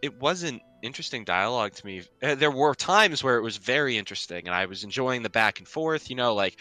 it 0.00 0.16
wasn't 0.20 0.62
interesting 0.80 1.24
dialogue 1.24 1.72
to 1.72 1.84
me. 1.84 2.02
Uh, 2.22 2.36
There 2.36 2.52
were 2.52 2.76
times 2.76 3.24
where 3.24 3.36
it 3.36 3.42
was 3.42 3.56
very 3.56 3.98
interesting, 3.98 4.46
and 4.46 4.54
I 4.54 4.66
was 4.66 4.84
enjoying 4.84 5.24
the 5.24 5.30
back 5.30 5.58
and 5.58 5.66
forth. 5.66 6.08
You 6.08 6.14
know, 6.14 6.34
like 6.34 6.56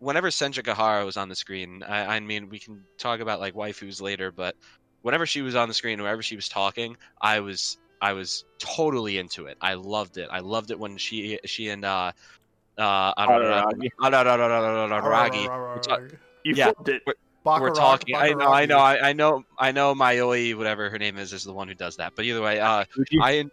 whenever 0.00 0.30
Senjougahara 0.30 1.04
was 1.04 1.16
on 1.16 1.28
the 1.28 1.36
screen, 1.36 1.84
I, 1.84 2.16
I 2.16 2.18
mean, 2.18 2.48
we 2.48 2.58
can 2.58 2.82
talk 2.98 3.20
about 3.20 3.38
like 3.38 3.54
waifus 3.54 4.02
later, 4.02 4.32
but 4.32 4.56
whenever 5.02 5.26
she 5.26 5.42
was 5.42 5.54
on 5.54 5.68
the 5.68 5.74
screen, 5.74 6.02
whenever 6.02 6.22
she 6.22 6.34
was 6.34 6.48
talking, 6.48 6.96
I 7.22 7.38
was 7.38 7.78
I 8.00 8.12
was 8.12 8.44
totally 8.58 9.18
into 9.18 9.46
it. 9.46 9.58
I 9.60 9.74
loved 9.74 10.16
it. 10.16 10.28
I 10.30 10.40
loved 10.40 10.70
it 10.70 10.78
when 10.78 10.96
she 10.96 11.38
she 11.44 11.68
and 11.68 11.84
uh 11.84 12.12
uh 12.78 13.14
Araragi. 13.14 13.90
Araragi. 14.00 16.18
you 16.44 16.54
yeah. 16.54 16.72
flipped 16.72 16.88
it. 16.88 17.02
Baka 17.42 17.62
we're 17.62 17.68
Rock- 17.68 17.76
talking. 17.76 18.16
I 18.16 18.32
know, 18.32 18.52
I 18.52 18.66
know, 18.66 18.78
I, 18.78 19.08
I 19.08 19.12
know, 19.12 19.44
I 19.58 19.72
know. 19.72 19.94
Mayoi, 19.94 20.54
whatever 20.54 20.90
her 20.90 20.98
name 20.98 21.16
is, 21.16 21.32
is 21.32 21.42
the 21.42 21.52
one 21.52 21.68
who 21.68 21.74
does 21.74 21.96
that. 21.96 22.12
But 22.14 22.26
either 22.26 22.42
way, 22.42 22.60
uh, 22.60 22.84
I 23.20 23.46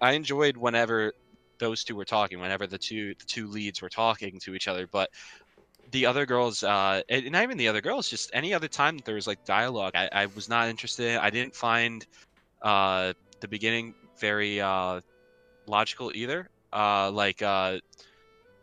I 0.00 0.12
enjoyed 0.12 0.56
whenever 0.56 1.12
those 1.58 1.84
two 1.84 1.96
were 1.96 2.04
talking, 2.04 2.40
whenever 2.40 2.66
the 2.66 2.78
two 2.78 3.14
the 3.14 3.24
two 3.24 3.48
leads 3.48 3.80
were 3.80 3.88
talking 3.88 4.38
to 4.40 4.54
each 4.54 4.68
other. 4.68 4.86
But 4.86 5.10
the 5.90 6.06
other 6.06 6.26
girls, 6.26 6.62
uh, 6.62 7.02
and 7.08 7.30
not 7.30 7.42
even 7.42 7.56
the 7.56 7.68
other 7.68 7.80
girls, 7.80 8.08
just 8.08 8.30
any 8.34 8.52
other 8.52 8.68
time 8.68 8.98
there 9.04 9.14
was 9.14 9.26
like 9.26 9.44
dialogue, 9.44 9.92
I, 9.94 10.08
I 10.12 10.26
was 10.26 10.48
not 10.48 10.68
interested. 10.68 11.16
I 11.16 11.30
didn't 11.30 11.54
find 11.54 12.06
uh, 12.62 13.14
the 13.40 13.48
beginning 13.48 13.94
very 14.20 14.60
uh, 14.60 15.00
logical 15.66 16.12
either. 16.14 16.48
Uh, 16.72 17.10
like 17.10 17.42
uh, 17.42 17.78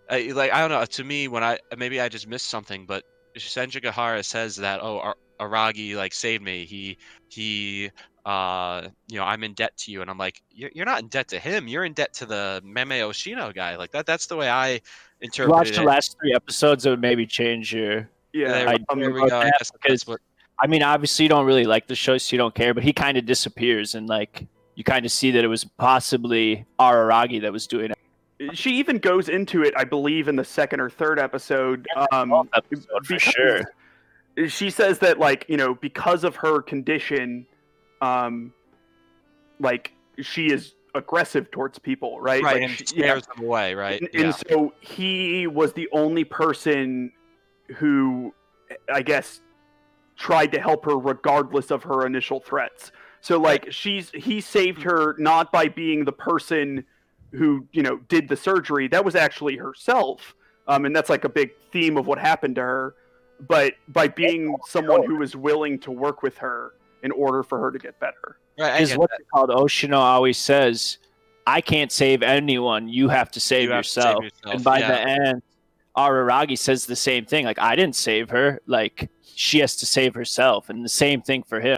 I, 0.09 0.31
like 0.33 0.51
I 0.51 0.61
don't 0.61 0.69
know. 0.69 0.85
To 0.85 1.03
me, 1.03 1.27
when 1.27 1.43
I 1.43 1.59
maybe 1.77 1.99
I 1.99 2.09
just 2.09 2.27
missed 2.27 2.47
something, 2.47 2.85
but 2.85 3.03
Senjougahara 3.35 4.23
says 4.23 4.55
that 4.57 4.79
oh 4.81 4.99
Ar- 4.99 5.17
Aragi 5.39 5.95
like 5.95 6.13
saved 6.13 6.43
me. 6.43 6.65
He 6.65 6.97
he 7.29 7.91
uh 8.25 8.87
you 9.07 9.17
know 9.17 9.25
I'm 9.25 9.43
in 9.43 9.53
debt 9.53 9.77
to 9.77 9.91
you, 9.91 10.01
and 10.01 10.09
I'm 10.09 10.17
like 10.17 10.41
you're, 10.51 10.71
you're 10.73 10.85
not 10.85 11.01
in 11.01 11.07
debt 11.07 11.27
to 11.29 11.39
him. 11.39 11.67
You're 11.67 11.85
in 11.85 11.93
debt 11.93 12.13
to 12.15 12.25
the 12.25 12.61
Meme 12.63 12.89
Oshino 12.89 13.53
guy. 13.53 13.75
Like 13.75 13.91
that. 13.91 14.05
That's 14.05 14.27
the 14.27 14.35
way 14.37 14.49
I 14.49 14.69
You 14.73 14.79
interpreted 15.21 15.51
watch 15.51 15.71
the 15.75 15.83
last 15.83 16.15
three 16.19 16.33
episodes, 16.33 16.85
it 16.85 16.89
would 16.89 17.01
maybe 17.01 17.25
change 17.25 17.73
your. 17.73 18.09
Yeah, 18.33 18.49
There, 18.49 18.69
I- 18.69 18.95
there 18.95 19.11
we 19.11 19.19
about 19.21 19.29
go. 19.29 19.39
I 19.39 19.51
guess 19.57 19.71
because- 19.71 19.89
that's 19.89 20.07
what. 20.07 20.19
I 20.59 20.65
mean, 20.65 20.81
obviously, 20.81 21.23
you 21.23 21.29
don't 21.29 21.45
really 21.45 21.65
like 21.65 21.85
the 21.87 21.93
show, 21.95 22.17
so 22.17 22.33
you 22.33 22.39
don't 22.39 22.55
care. 22.55 22.73
But 22.73 22.83
he 22.83 22.91
kind 22.91 23.15
of 23.15 23.27
disappears, 23.27 23.93
and 23.93 24.07
like 24.07 24.47
you 24.77 24.83
kind 24.83 25.05
of 25.07 25.11
see 25.11 25.31
that 25.31 25.43
it 25.43 25.47
was 25.47 25.63
possibly 25.63 26.63
Araragi 26.79 27.41
that 27.41 27.51
was 27.51 27.65
doing 27.65 27.91
it. 28.39 28.55
she 28.55 28.77
even 28.77 28.99
goes 28.99 29.27
into 29.27 29.63
it, 29.63 29.73
I 29.75 29.83
believe, 29.83 30.27
in 30.27 30.35
the 30.35 30.43
second 30.43 30.79
or 30.79 30.87
third 30.91 31.17
episode. 31.17 31.87
Um, 32.11 32.47
episode 32.55 33.03
for 33.03 33.17
sure. 33.17 33.61
She 34.47 34.69
says 34.69 34.99
that, 34.99 35.17
like, 35.17 35.45
you 35.49 35.57
know, 35.57 35.73
because 35.73 36.23
of 36.23 36.35
her 36.35 36.61
condition, 36.61 37.47
um, 38.03 38.53
like 39.59 39.93
she 40.21 40.51
is 40.53 40.75
aggressive 40.93 41.49
towards 41.49 41.79
people, 41.79 42.21
right? 42.21 42.43
Right, 42.43 42.53
Like, 42.61 42.63
and 42.69 42.71
she- 42.77 42.85
scares 42.85 43.25
them 43.25 43.43
away, 43.43 43.73
right? 43.73 43.99
And, 43.99 44.09
yeah. 44.13 44.21
and 44.25 44.35
so 44.47 44.73
he 44.79 45.47
was 45.47 45.73
the 45.73 45.89
only 45.91 46.23
person 46.23 47.11
who, 47.77 48.31
I 48.93 49.01
guess, 49.01 49.41
tried 50.17 50.51
to 50.51 50.59
help 50.61 50.85
her 50.85 50.99
regardless 50.99 51.71
of 51.71 51.81
her 51.81 52.05
initial 52.05 52.39
threats. 52.39 52.91
So 53.27 53.37
like 53.37 53.73
she's 53.73 54.09
he 54.11 54.39
saved 54.39 54.81
her 54.83 55.13
not 55.19 55.51
by 55.51 55.67
being 55.67 56.05
the 56.05 56.13
person 56.13 56.85
who 57.33 57.67
you 57.73 57.83
know 57.83 57.97
did 58.07 58.29
the 58.29 58.37
surgery. 58.37 58.87
That 58.87 59.03
was 59.03 59.15
actually 59.15 59.57
herself, 59.57 60.33
um, 60.69 60.85
and 60.85 60.95
that's 60.95 61.09
like 61.09 61.25
a 61.25 61.29
big 61.29 61.51
theme 61.73 61.97
of 61.97 62.07
what 62.07 62.19
happened 62.19 62.55
to 62.55 62.61
her. 62.61 62.95
But 63.45 63.73
by 63.89 64.07
being 64.07 64.55
someone 64.65 65.03
who 65.03 65.17
was 65.17 65.35
willing 65.35 65.77
to 65.79 65.91
work 65.91 66.23
with 66.23 66.37
her 66.37 66.75
in 67.03 67.11
order 67.11 67.43
for 67.43 67.59
her 67.59 67.69
to 67.69 67.77
get 67.77 67.99
better. 67.99 68.39
right, 68.57 68.71
I 68.71 68.77
Is 68.77 68.95
what 68.95 69.11
called 69.33 69.49
Oshino 69.49 69.97
always 69.97 70.37
says, 70.37 70.97
"I 71.45 71.59
can't 71.59 71.91
save 71.91 72.23
anyone. 72.23 72.87
You 72.87 73.09
have 73.09 73.29
to 73.31 73.41
save 73.41 73.63
You 73.63 73.71
have 73.71 73.83
to 73.83 73.89
save 73.89 74.03
yourself." 74.05 74.23
yourself, 74.23 74.55
And 74.55 74.63
by 74.63 74.79
yeah. 74.79 74.87
the 74.87 74.99
end, 75.01 75.41
Araragi 75.97 76.57
says 76.57 76.85
the 76.85 76.95
same 76.95 77.25
thing. 77.25 77.43
Like, 77.43 77.59
I 77.59 77.75
didn't 77.75 77.97
save 77.97 78.29
her. 78.29 78.61
Like, 78.67 79.09
she 79.35 79.59
has 79.59 79.75
to 79.75 79.85
save 79.85 80.15
herself, 80.15 80.69
and 80.69 80.85
the 80.85 80.87
same 80.87 81.21
thing 81.21 81.43
for 81.43 81.59
him. 81.59 81.75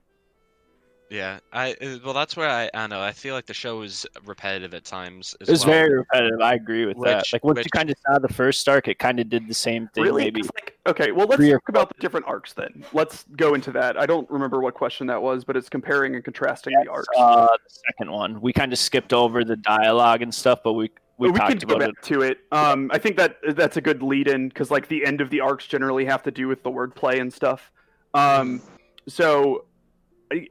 Yeah, 1.11 1.39
I 1.51 1.71
uh, 1.81 1.97
well 2.05 2.13
that's 2.13 2.37
where 2.37 2.47
I 2.47 2.65
I 2.73 2.81
don't 2.81 2.91
know 2.91 3.01
I 3.01 3.11
feel 3.13 3.33
like 3.33 3.47
the 3.47 3.53
show 3.53 3.81
is 3.81 4.05
repetitive 4.25 4.73
at 4.75 4.85
times. 4.85 5.35
As 5.41 5.49
It 5.49 5.51
was 5.51 5.65
well. 5.65 5.73
very 5.75 5.97
repetitive. 5.97 6.39
I 6.39 6.53
agree 6.53 6.85
with 6.85 6.97
that. 7.03 7.25
Like 7.33 7.43
once 7.43 7.57
which- 7.57 7.65
you 7.65 7.71
kind 7.71 7.89
of 7.89 7.95
saw 8.05 8.19
the 8.19 8.31
first 8.31 8.69
arc, 8.69 8.87
it 8.87 8.99
kind 8.99 9.19
of 9.19 9.27
did 9.27 9.47
the 9.47 9.53
same 9.55 9.87
thing. 9.95 10.03
Really? 10.03 10.25
Maybe 10.25 10.41
'Cause, 10.41 10.51
Like, 10.53 10.77
okay, 10.87 11.11
well, 11.11 11.25
let's 11.27 11.43
talk 11.47 11.67
about 11.69 11.89
the 11.89 11.99
different 11.99 12.27
arcs 12.27 12.53
then. 12.53 12.85
Let's 12.93 13.25
go 13.35 13.55
into 13.55 13.71
that. 13.71 13.97
I 13.99 14.05
don't 14.05 14.29
remember 14.29 14.59
what 14.61 14.75
question 14.75 15.07
that 15.07 15.19
was, 15.21 15.43
but 15.43 15.57
it's 15.57 15.67
comparing 15.69 16.13
and 16.15 16.23
contrasting 16.23 16.73
the 16.83 16.89
arcs. 16.91 17.07
uh, 17.17 17.47
the 17.47 17.79
second 17.87 18.11
one. 18.11 18.39
We 18.39 18.53
kind 18.53 18.71
of 18.71 18.77
skipped 18.77 19.11
over 19.13 19.43
the 19.43 19.55
dialogue 19.57 20.21
and 20.21 20.33
stuff, 20.33 20.59
but 20.63 20.73
we 20.73 20.91
we, 21.17 21.29
we 21.31 21.39
can 21.39 21.57
go 21.57 21.75
about 21.75 21.89
it. 21.89 21.95
back 21.95 22.03
to 22.05 22.21
it. 22.21 22.37
Um, 22.53 22.89
I 22.93 22.97
think 22.97 23.17
that 23.17 23.37
that's 23.55 23.75
a 23.75 23.81
good 23.81 24.01
lead-in 24.01 24.47
because 24.47 24.71
like 24.71 24.87
the 24.87 25.03
end 25.05 25.19
of 25.21 25.29
the 25.31 25.41
arcs 25.41 25.65
generally 25.67 26.05
have 26.05 26.23
to 26.23 26.31
do 26.31 26.47
with 26.47 26.63
the 26.63 26.69
wordplay 26.71 27.19
and 27.19 27.33
stuff. 27.33 27.71
Um, 28.13 28.61
so, 29.07 29.57
I- 29.57 29.59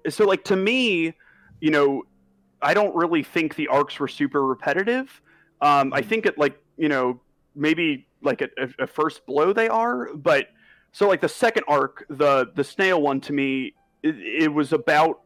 so 0.09 0.25
like 0.25 0.45
to 0.45 0.57
me, 0.57 1.15
you 1.61 1.71
know, 1.71 2.05
I 2.61 2.75
don't 2.75 2.95
really 2.95 3.23
think 3.23 3.55
the 3.55 3.69
arcs 3.69 3.99
were 4.01 4.09
super 4.09 4.45
repetitive. 4.45 5.21
Um, 5.61 5.93
I 5.93 6.03
think 6.03 6.27
it 6.27 6.39
like 6.39 6.61
you 6.77 6.89
know 6.89 7.21
maybe 7.55 8.07
like 8.23 8.43
at, 8.43 8.51
at, 8.59 8.71
at 8.81 8.91
first 8.91 9.27
blow 9.27 9.53
they 9.53 9.69
are, 9.69 10.15
but 10.15 10.49
so 10.93 11.09
like 11.09 11.21
the 11.21 11.29
second 11.29 11.65
arc, 11.69 12.07
the 12.09 12.51
the 12.55 12.65
snail 12.65 13.01
one 13.01 13.21
to 13.23 13.33
me, 13.33 13.75
it, 14.03 14.17
it 14.19 14.53
was 14.53 14.73
about 14.73 15.21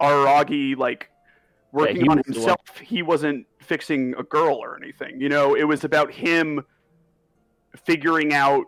Aragi 0.00 0.76
like 0.76 1.08
working 1.72 2.02
he 2.02 2.08
on 2.08 2.18
was 2.18 2.26
the 2.26 2.32
one- 2.32 2.40
himself. 2.40 2.78
He 2.78 3.02
wasn't 3.02 3.46
fixing 3.60 4.14
a 4.18 4.22
girl 4.22 4.56
or 4.56 4.76
anything. 4.76 5.20
You 5.20 5.28
know, 5.28 5.54
it 5.54 5.64
was 5.64 5.84
about 5.84 6.12
him 6.12 6.64
figuring 7.86 8.34
out 8.34 8.66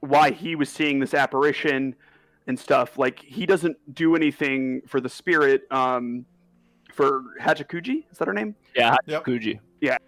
why 0.00 0.30
he 0.30 0.56
was 0.56 0.68
seeing 0.68 1.00
this 1.00 1.14
apparition 1.14 1.94
and 2.46 2.58
stuff. 2.58 2.98
Like 2.98 3.20
he 3.20 3.46
doesn't 3.46 3.76
do 3.94 4.14
anything 4.16 4.82
for 4.86 5.00
the 5.00 5.08
spirit. 5.08 5.62
Um, 5.70 6.24
for 6.92 7.22
Hachikuji, 7.42 8.04
is 8.10 8.18
that 8.18 8.26
her 8.26 8.32
name? 8.32 8.54
Yeah, 8.74 8.96
Yep. 9.06 9.24
Yeah. 9.82 9.98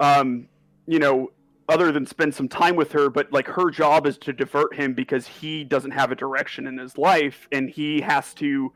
um, 0.00 0.48
you 0.86 0.98
know, 0.98 1.30
other 1.68 1.92
than 1.92 2.04
spend 2.06 2.34
some 2.34 2.48
time 2.48 2.74
with 2.74 2.90
her, 2.92 3.08
but 3.08 3.32
like 3.32 3.46
her 3.46 3.70
job 3.70 4.06
is 4.06 4.18
to 4.18 4.32
divert 4.32 4.74
him 4.74 4.94
because 4.94 5.26
he 5.28 5.62
doesn't 5.64 5.92
have 5.92 6.10
a 6.10 6.14
direction 6.16 6.66
in 6.66 6.76
his 6.76 6.98
life 6.98 7.46
and 7.52 7.70
he 7.70 8.00
has 8.00 8.34
to 8.34 8.72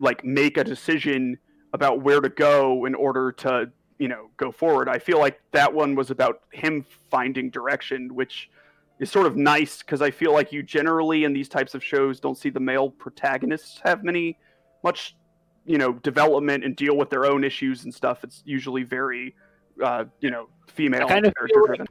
like 0.00 0.24
make 0.24 0.56
a 0.56 0.64
decision 0.64 1.38
about 1.72 2.02
where 2.02 2.20
to 2.20 2.28
go 2.28 2.84
in 2.84 2.94
order 2.96 3.30
to, 3.32 3.70
you 3.98 4.08
know, 4.08 4.28
go 4.36 4.50
forward. 4.50 4.88
I 4.88 4.98
feel 4.98 5.18
like 5.18 5.40
that 5.52 5.72
one 5.72 5.94
was 5.94 6.10
about 6.10 6.40
him 6.52 6.84
finding 7.10 7.48
direction, 7.50 8.14
which 8.14 8.50
is 8.98 9.10
sort 9.10 9.26
of 9.26 9.36
nice 9.36 9.78
because 9.78 10.02
I 10.02 10.10
feel 10.10 10.32
like 10.32 10.52
you 10.52 10.62
generally 10.62 11.24
in 11.24 11.32
these 11.32 11.48
types 11.48 11.74
of 11.74 11.84
shows 11.84 12.20
don't 12.20 12.36
see 12.36 12.50
the 12.50 12.60
male 12.60 12.90
protagonists 12.90 13.80
have 13.84 14.02
many 14.02 14.38
much, 14.82 15.16
you 15.64 15.78
know, 15.78 15.92
development 15.94 16.64
and 16.64 16.76
deal 16.76 16.96
with 16.96 17.10
their 17.10 17.26
own 17.26 17.44
issues 17.44 17.84
and 17.84 17.94
stuff. 17.94 18.24
It's 18.24 18.42
usually 18.46 18.82
very 18.82 19.34
uh, 19.82 20.04
you 20.20 20.30
know, 20.30 20.48
female 20.68 21.06
I 21.06 21.08
kind 21.08 21.26
of 21.26 21.34
character 21.34 21.54
feel 21.54 21.66
driven. 21.66 21.86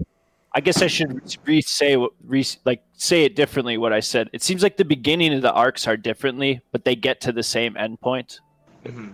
I 0.54 0.62
guess 0.62 0.82
I 0.82 0.88
should 0.88 1.38
re 1.46 1.62
say 1.62 1.98
what 1.98 2.12
re 2.24 2.46
like 2.64 2.82
say 2.94 3.26
it 3.26 3.36
differently. 3.36 3.78
What 3.78 3.92
I 3.92 4.00
said. 4.00 4.30
It 4.32 4.42
seems 4.42 4.64
like 4.64 4.78
the 4.78 4.86
beginning 4.86 5.34
of 5.34 5.42
the 5.42 5.52
arcs 5.52 5.86
are 5.86 5.98
differently, 5.98 6.62
but 6.72 6.86
they 6.86 6.96
get 6.96 7.20
to 7.22 7.32
the 7.32 7.44
same 7.44 7.76
end 7.78 8.00
point. 8.00 8.40
Mhm. 8.86 9.14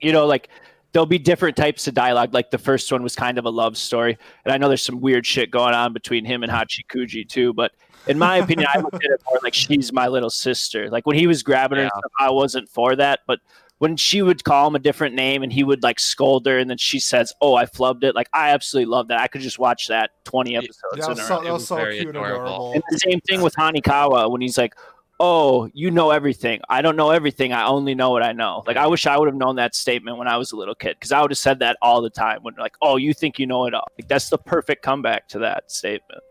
you 0.00 0.12
know, 0.12 0.26
like 0.26 0.48
there'll 0.92 1.06
be 1.06 1.18
different 1.18 1.56
types 1.56 1.86
of 1.86 1.94
dialogue. 1.94 2.34
Like 2.34 2.50
the 2.50 2.58
first 2.58 2.90
one 2.90 3.02
was 3.02 3.14
kind 3.14 3.38
of 3.38 3.44
a 3.44 3.50
love 3.50 3.76
story, 3.76 4.18
and 4.44 4.52
I 4.52 4.58
know 4.58 4.68
there's 4.68 4.84
some 4.84 5.00
weird 5.00 5.26
shit 5.26 5.50
going 5.50 5.74
on 5.74 5.92
between 5.92 6.24
him 6.24 6.42
and 6.42 6.50
Hachikuji 6.50 7.28
too. 7.28 7.52
But 7.52 7.72
in 8.06 8.18
my 8.18 8.38
opinion, 8.38 8.68
I 8.72 8.80
looked 8.80 9.04
at 9.04 9.10
it 9.10 9.20
more 9.28 9.40
like 9.42 9.54
she's 9.54 9.92
my 9.92 10.08
little 10.08 10.30
sister. 10.30 10.88
Like 10.90 11.06
when 11.06 11.16
he 11.16 11.26
was 11.26 11.42
grabbing 11.42 11.78
her, 11.78 11.86
stuff, 11.88 12.12
I 12.18 12.30
wasn't 12.30 12.68
for 12.68 12.96
that. 12.96 13.20
But 13.26 13.40
when 13.78 13.96
she 13.96 14.20
would 14.20 14.44
call 14.44 14.68
him 14.68 14.74
a 14.74 14.78
different 14.78 15.14
name 15.14 15.42
and 15.42 15.50
he 15.50 15.64
would 15.64 15.82
like 15.82 15.98
scold 15.98 16.44
her, 16.46 16.58
and 16.58 16.68
then 16.68 16.76
she 16.76 16.98
says, 17.00 17.32
"Oh, 17.40 17.54
I 17.54 17.64
flubbed 17.64 18.04
it," 18.04 18.14
like 18.14 18.28
I 18.32 18.50
absolutely 18.50 18.90
love 18.90 19.08
that. 19.08 19.20
I 19.20 19.26
could 19.26 19.40
just 19.40 19.58
watch 19.58 19.88
that 19.88 20.10
20 20.24 20.54
episodes 20.56 20.78
Yeah, 20.96 21.00
that 21.00 21.08
was 21.08 21.18
a 21.18 21.22
so, 21.24 21.34
that 21.36 21.44
was 21.44 21.52
was 21.52 21.68
so 21.68 21.76
very 21.76 21.96
cute 21.96 22.08
and 22.08 22.16
adorable. 22.16 22.44
adorable. 22.44 22.72
And 22.74 22.82
the 22.90 22.98
same 22.98 23.20
thing 23.20 23.40
with 23.40 23.54
Hanekawa 23.54 24.30
when 24.30 24.40
he's 24.42 24.58
like, 24.58 24.74
"Oh, 25.20 25.70
you 25.74 25.90
know 25.92 26.10
everything. 26.10 26.60
I 26.68 26.82
don't 26.82 26.96
know 26.96 27.10
everything. 27.10 27.52
I 27.52 27.66
only 27.66 27.94
know 27.94 28.10
what 28.10 28.24
I 28.24 28.32
know." 28.32 28.64
Like 28.66 28.76
I 28.76 28.86
wish 28.88 29.06
I 29.06 29.16
would 29.18 29.28
have 29.28 29.36
known 29.36 29.56
that 29.56 29.74
statement 29.74 30.16
when 30.16 30.26
I 30.26 30.36
was 30.38 30.50
a 30.50 30.56
little 30.56 30.74
kid 30.74 30.96
because 30.98 31.12
I 31.12 31.20
would 31.20 31.30
have 31.30 31.38
said 31.38 31.58
that 31.60 31.76
all 31.82 32.00
the 32.02 32.10
time. 32.10 32.40
When 32.42 32.54
like, 32.58 32.74
"Oh, 32.82 32.96
you 32.96 33.14
think 33.14 33.38
you 33.38 33.46
know 33.46 33.66
it 33.66 33.74
all." 33.74 33.86
Like 33.98 34.08
that's 34.08 34.30
the 34.30 34.38
perfect 34.38 34.82
comeback 34.82 35.28
to 35.28 35.38
that 35.40 35.70
statement. 35.70 36.22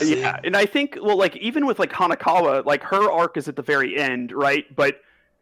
Yeah. 0.00 0.04
Yeah, 0.16 0.40
and 0.42 0.56
I 0.56 0.64
think 0.66 0.96
well, 1.02 1.18
like 1.18 1.36
even 1.36 1.66
with 1.66 1.78
like 1.78 1.92
Hanekawa, 1.92 2.64
like 2.64 2.82
her 2.84 3.10
arc 3.10 3.36
is 3.36 3.46
at 3.48 3.54
the 3.56 3.62
very 3.62 3.96
end, 3.98 4.32
right? 4.32 4.64
But 4.74 4.96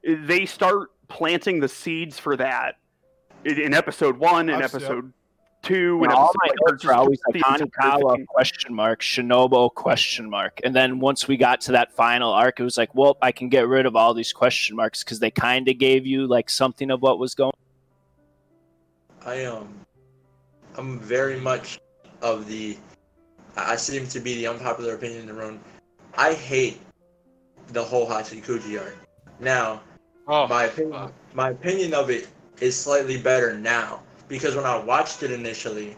they 0.04 0.44
start 0.46 0.90
planting 1.08 1.60
the 1.60 1.68
seeds 1.68 2.18
for 2.18 2.36
that 2.36 2.74
in, 3.44 3.60
in 3.60 3.72
episode 3.74 4.16
one 4.18 4.48
and 4.48 4.56
I've- 4.62 4.64
episode 4.64 5.12
two. 5.62 6.02
And 6.02 6.12
and 6.12 6.12
all 6.12 6.32
my 6.34 6.48
like, 6.48 6.56
they're 6.64 6.72
notes 6.74 6.84
are 6.84 6.92
always 6.94 7.18
like 7.26 7.42
the 7.42 7.48
entire 7.64 7.90
Hanekawa 7.90 8.16
thing. 8.16 8.26
question 8.26 8.74
mark, 8.74 9.00
Shinobu 9.00 9.74
question 9.74 10.28
mark, 10.28 10.60
and 10.64 10.74
then 10.74 11.00
once 11.00 11.28
we 11.28 11.36
got 11.36 11.60
to 11.62 11.72
that 11.72 11.92
final 11.92 12.32
arc, 12.32 12.60
it 12.60 12.64
was 12.64 12.76
like, 12.76 12.94
"Well, 12.94 13.16
I 13.22 13.32
can 13.32 13.48
get 13.48 13.68
rid 13.68 13.86
of 13.86 13.96
all 13.96 14.14
these 14.14 14.32
question 14.32 14.76
marks 14.76 15.02
because 15.04 15.18
they 15.20 15.30
kind 15.30 15.68
of 15.68 15.78
gave 15.78 16.06
you 16.06 16.26
like 16.26 16.50
something 16.50 16.90
of 16.90 17.02
what 17.02 17.18
was 17.18 17.34
going." 17.34 17.52
I 19.24 19.44
um, 19.44 19.68
I'm 20.76 20.98
very 21.00 21.38
much 21.38 21.78
of 22.20 22.46
the. 22.46 22.76
I 23.56 23.72
I 23.72 23.76
seem 23.76 24.06
to 24.08 24.20
be 24.20 24.34
the 24.34 24.46
unpopular 24.46 24.94
opinion 24.94 25.20
in 25.20 25.26
the 25.26 25.34
room. 25.34 25.60
I 26.16 26.34
hate 26.34 26.80
the 27.68 27.82
whole 27.82 28.06
Hachikuji 28.06 28.80
arc. 28.80 28.96
Now, 29.40 29.80
Oh, 30.28 30.46
my 30.46 30.64
opinion, 30.64 30.92
wow. 30.92 31.12
my 31.34 31.50
opinion 31.50 31.94
of 31.94 32.10
it 32.10 32.28
is 32.60 32.78
slightly 32.78 33.20
better 33.20 33.58
now 33.58 34.02
because 34.32 34.56
when 34.56 34.64
I 34.64 34.78
watched 34.78 35.22
it 35.22 35.30
initially, 35.30 35.94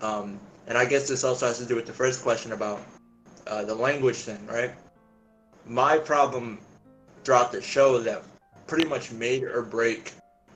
um, 0.00 0.40
and 0.66 0.78
I 0.78 0.86
guess 0.86 1.06
this 1.08 1.24
also 1.24 1.46
has 1.46 1.58
to 1.58 1.66
do 1.66 1.76
with 1.76 1.84
the 1.84 1.92
first 1.92 2.22
question 2.22 2.52
about 2.52 2.80
uh, 3.46 3.64
the 3.64 3.74
language 3.74 4.16
thing, 4.16 4.44
right? 4.46 4.70
My 5.66 5.98
problem 5.98 6.58
throughout 7.22 7.52
the 7.52 7.60
show 7.60 7.98
that 7.98 8.22
pretty 8.66 8.86
much 8.86 9.12
made 9.12 9.42
or 9.42 9.60
break, 9.60 10.14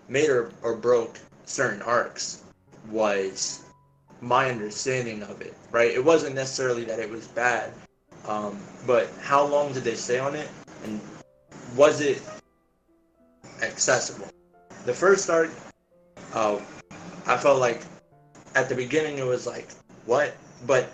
made 0.08 0.30
or, 0.30 0.50
or 0.62 0.74
broke 0.74 1.18
certain 1.44 1.82
arcs 1.82 2.42
was 2.90 3.64
my 4.22 4.48
understanding 4.48 5.22
of 5.24 5.42
it, 5.42 5.54
right? 5.72 5.90
It 5.90 6.02
wasn't 6.02 6.34
necessarily 6.34 6.84
that 6.84 7.00
it 7.00 7.10
was 7.10 7.28
bad, 7.28 7.70
um, 8.28 8.58
but 8.86 9.10
how 9.20 9.44
long 9.44 9.74
did 9.74 9.84
they 9.84 9.94
stay 9.94 10.18
on 10.18 10.34
it, 10.34 10.48
and 10.84 10.98
was 11.76 12.00
it 12.00 12.22
accessible? 13.60 14.28
The 14.86 14.94
first 14.94 15.28
arc, 15.28 15.50
uh, 16.32 16.58
I 17.26 17.36
felt 17.36 17.60
like 17.60 17.82
at 18.54 18.68
the 18.68 18.74
beginning 18.74 19.18
it 19.18 19.26
was 19.26 19.46
like 19.46 19.68
what, 20.06 20.34
but 20.66 20.92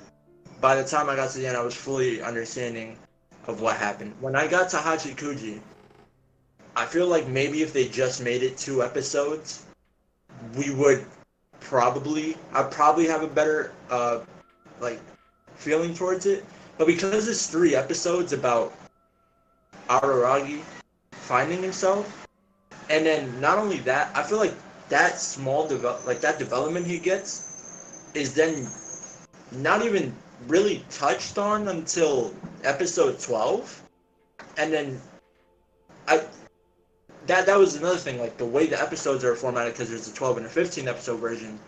by 0.61 0.75
the 0.75 0.85
time 0.85 1.09
I 1.09 1.17
got 1.17 1.31
to 1.31 1.39
the 1.39 1.47
end, 1.47 1.57
I 1.57 1.63
was 1.63 1.75
fully 1.75 2.23
understanding 2.23 2.99
of 3.47 3.61
what 3.61 3.77
happened. 3.77 4.15
When 4.21 4.35
I 4.35 4.47
got 4.47 4.71
to 4.71 4.77
Hachikuji, 4.77 5.61
I 6.75 6.85
feel 6.87 7.07
like 7.07 7.27
maybe 7.29 7.63
if 7.63 7.73
they 7.73 7.89
just 7.89 8.23
made 8.23 8.43
it 8.43 8.59
two 8.59 8.83
episodes, 8.83 9.65
we 10.57 10.71
would 10.71 11.07
probably 11.61 12.37
I'd 12.53 12.71
probably 12.71 13.07
have 13.07 13.23
a 13.23 13.29
better 13.29 13.73
uh 13.91 14.21
like 14.81 15.01
feeling 15.57 15.95
towards 15.95 16.27
it. 16.27 16.45
But 16.79 16.87
because 16.87 17.29
it's 17.29 17.47
three 17.47 17.75
episodes 17.75 18.33
about 18.33 18.75
Araragi 19.89 20.61
finding 21.13 21.63
himself, 21.63 22.27
and 22.91 23.07
then 23.07 23.41
not 23.41 23.59
only 23.59 23.79
that, 23.79 24.15
I 24.15 24.23
feel 24.23 24.39
like 24.39 24.55
that 24.89 25.19
small 25.19 25.67
develop 25.67 26.07
like 26.07 26.21
that 26.21 26.39
development 26.39 26.87
he 26.87 26.99
gets 26.99 28.09
is 28.15 28.35
then 28.35 28.69
not 29.53 29.85
even 29.85 30.15
really 30.49 30.85
touched 30.91 31.39
on 31.39 31.69
until 31.69 32.33
episode 32.65 33.19
12 33.19 33.83
and 34.59 34.73
then 34.73 35.01
i 36.09 36.23
that 37.27 37.47
that 37.47 37.59
was 37.59 37.75
another 37.75 37.97
thing 37.97 38.19
like 38.21 38.37
the 38.37 38.45
way 38.45 38.67
the 38.67 38.81
episodes 38.81 39.25
are 39.25 39.35
formatted 39.35 39.73
because 39.73 39.89
there's 39.89 40.09
a 40.09 40.15
12 40.15 40.37
and 40.39 40.47
a 40.47 40.49
15 40.49 40.87
episode 40.89 41.17
version 41.19 41.59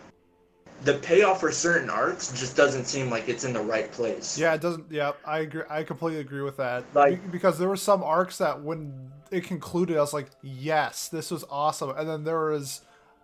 the 0.85 0.93
payoff 0.99 1.41
for 1.41 1.51
certain 1.51 1.89
arcs 1.89 2.31
just 2.39 2.55
doesn't 2.55 2.85
seem 2.85 3.09
like 3.09 3.27
it's 3.27 3.43
in 3.43 3.51
the 3.51 3.59
right 3.59 3.91
place 3.91 4.37
Yeah, 4.37 4.53
it 4.53 4.61
doesn't. 4.61 4.89
Yeah, 4.89 5.11
I 5.25 5.39
agree. 5.39 5.63
I 5.69 5.83
completely 5.83 6.21
agree 6.21 6.41
with 6.41 6.55
that. 6.55 6.85
Like- 6.93 7.21
Be- 7.21 7.31
because 7.31 7.59
there 7.59 7.67
were 7.67 7.75
some 7.75 8.01
arcs 8.01 8.37
that 8.37 8.61
when 8.63 8.93
it 9.29 9.43
concluded, 9.43 9.97
I 9.97 9.99
was 9.99 10.13
like, 10.13 10.27
"Yes, 10.41 11.09
this 11.09 11.31
was 11.31 11.43
awesome." 11.49 11.89
And 11.97 12.07
then 12.07 12.23
there 12.23 12.39
was, 12.45 12.79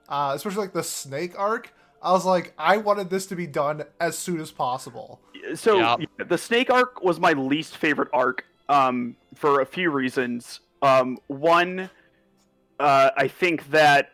uh, 0.10 0.34
especially 0.36 0.62
like 0.62 0.74
the 0.74 0.84
snake 0.84 1.38
arc. 1.38 1.74
I 2.02 2.12
was 2.12 2.26
like, 2.26 2.54
I 2.58 2.78
wanted 2.78 3.10
this 3.10 3.26
to 3.28 3.36
be 3.36 3.48
done 3.48 3.84
as 4.00 4.18
soon 4.18 4.39
as 4.39 4.52
possible. 4.52 5.20
So 5.56 5.78
Yeah. 5.78 5.98
yeah, 6.00 6.26
the 6.26 6.38
snake 6.38 6.70
arc 6.70 7.04
was 7.04 7.20
my 7.20 7.34
least 7.34 7.78
favorite 7.78 8.10
arc 8.13 8.46
um, 8.70 9.15
for 9.34 9.62
a 9.62 9.65
few 9.65 9.89
reasons. 9.89 10.60
Um, 10.82 11.18
one, 11.28 11.89
uh, 12.80 13.10
I 13.18 13.28
think 13.28 13.70
that 13.72 14.12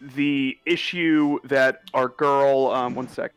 the 0.00 0.56
issue 0.64 1.38
that 1.44 1.80
our 1.94 2.08
girl, 2.08 2.68
um, 2.68 2.94
one 2.94 3.08
sec, 3.08 3.32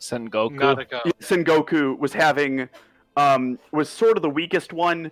Sengoku. 0.00 0.58
Nadeko. 0.58 1.12
Sengoku 1.20 1.98
was 1.98 2.12
having 2.12 2.68
um, 3.16 3.58
was 3.72 3.88
sort 3.88 4.16
of 4.16 4.22
the 4.22 4.30
weakest 4.30 4.72
one. 4.72 5.10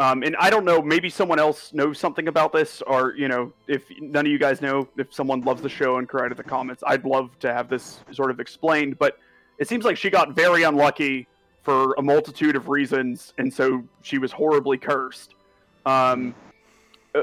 Um, 0.00 0.22
and 0.22 0.36
I 0.38 0.48
don't 0.48 0.64
know, 0.64 0.80
maybe 0.80 1.10
someone 1.10 1.40
else 1.40 1.72
knows 1.72 1.98
something 1.98 2.28
about 2.28 2.52
this, 2.52 2.82
or 2.82 3.14
you 3.16 3.26
know, 3.26 3.52
if 3.66 3.82
none 4.00 4.26
of 4.26 4.30
you 4.30 4.38
guys 4.38 4.60
know, 4.60 4.88
if 4.96 5.12
someone 5.12 5.40
loves 5.40 5.60
the 5.60 5.68
show 5.68 5.96
and 5.98 6.08
in 6.08 6.36
the 6.36 6.44
comments, 6.44 6.84
I'd 6.86 7.04
love 7.04 7.36
to 7.40 7.52
have 7.52 7.68
this 7.68 8.00
sort 8.12 8.30
of 8.30 8.38
explained. 8.38 8.98
But 8.98 9.18
it 9.58 9.66
seems 9.66 9.84
like 9.84 9.96
she 9.96 10.08
got 10.08 10.36
very 10.36 10.62
unlucky 10.62 11.26
for 11.62 11.94
a 11.98 12.02
multitude 12.02 12.54
of 12.54 12.68
reasons, 12.68 13.32
and 13.38 13.52
so 13.52 13.82
she 14.02 14.18
was 14.18 14.30
horribly 14.30 14.78
cursed. 14.78 15.34
Um, 15.84 16.34
uh, 17.14 17.22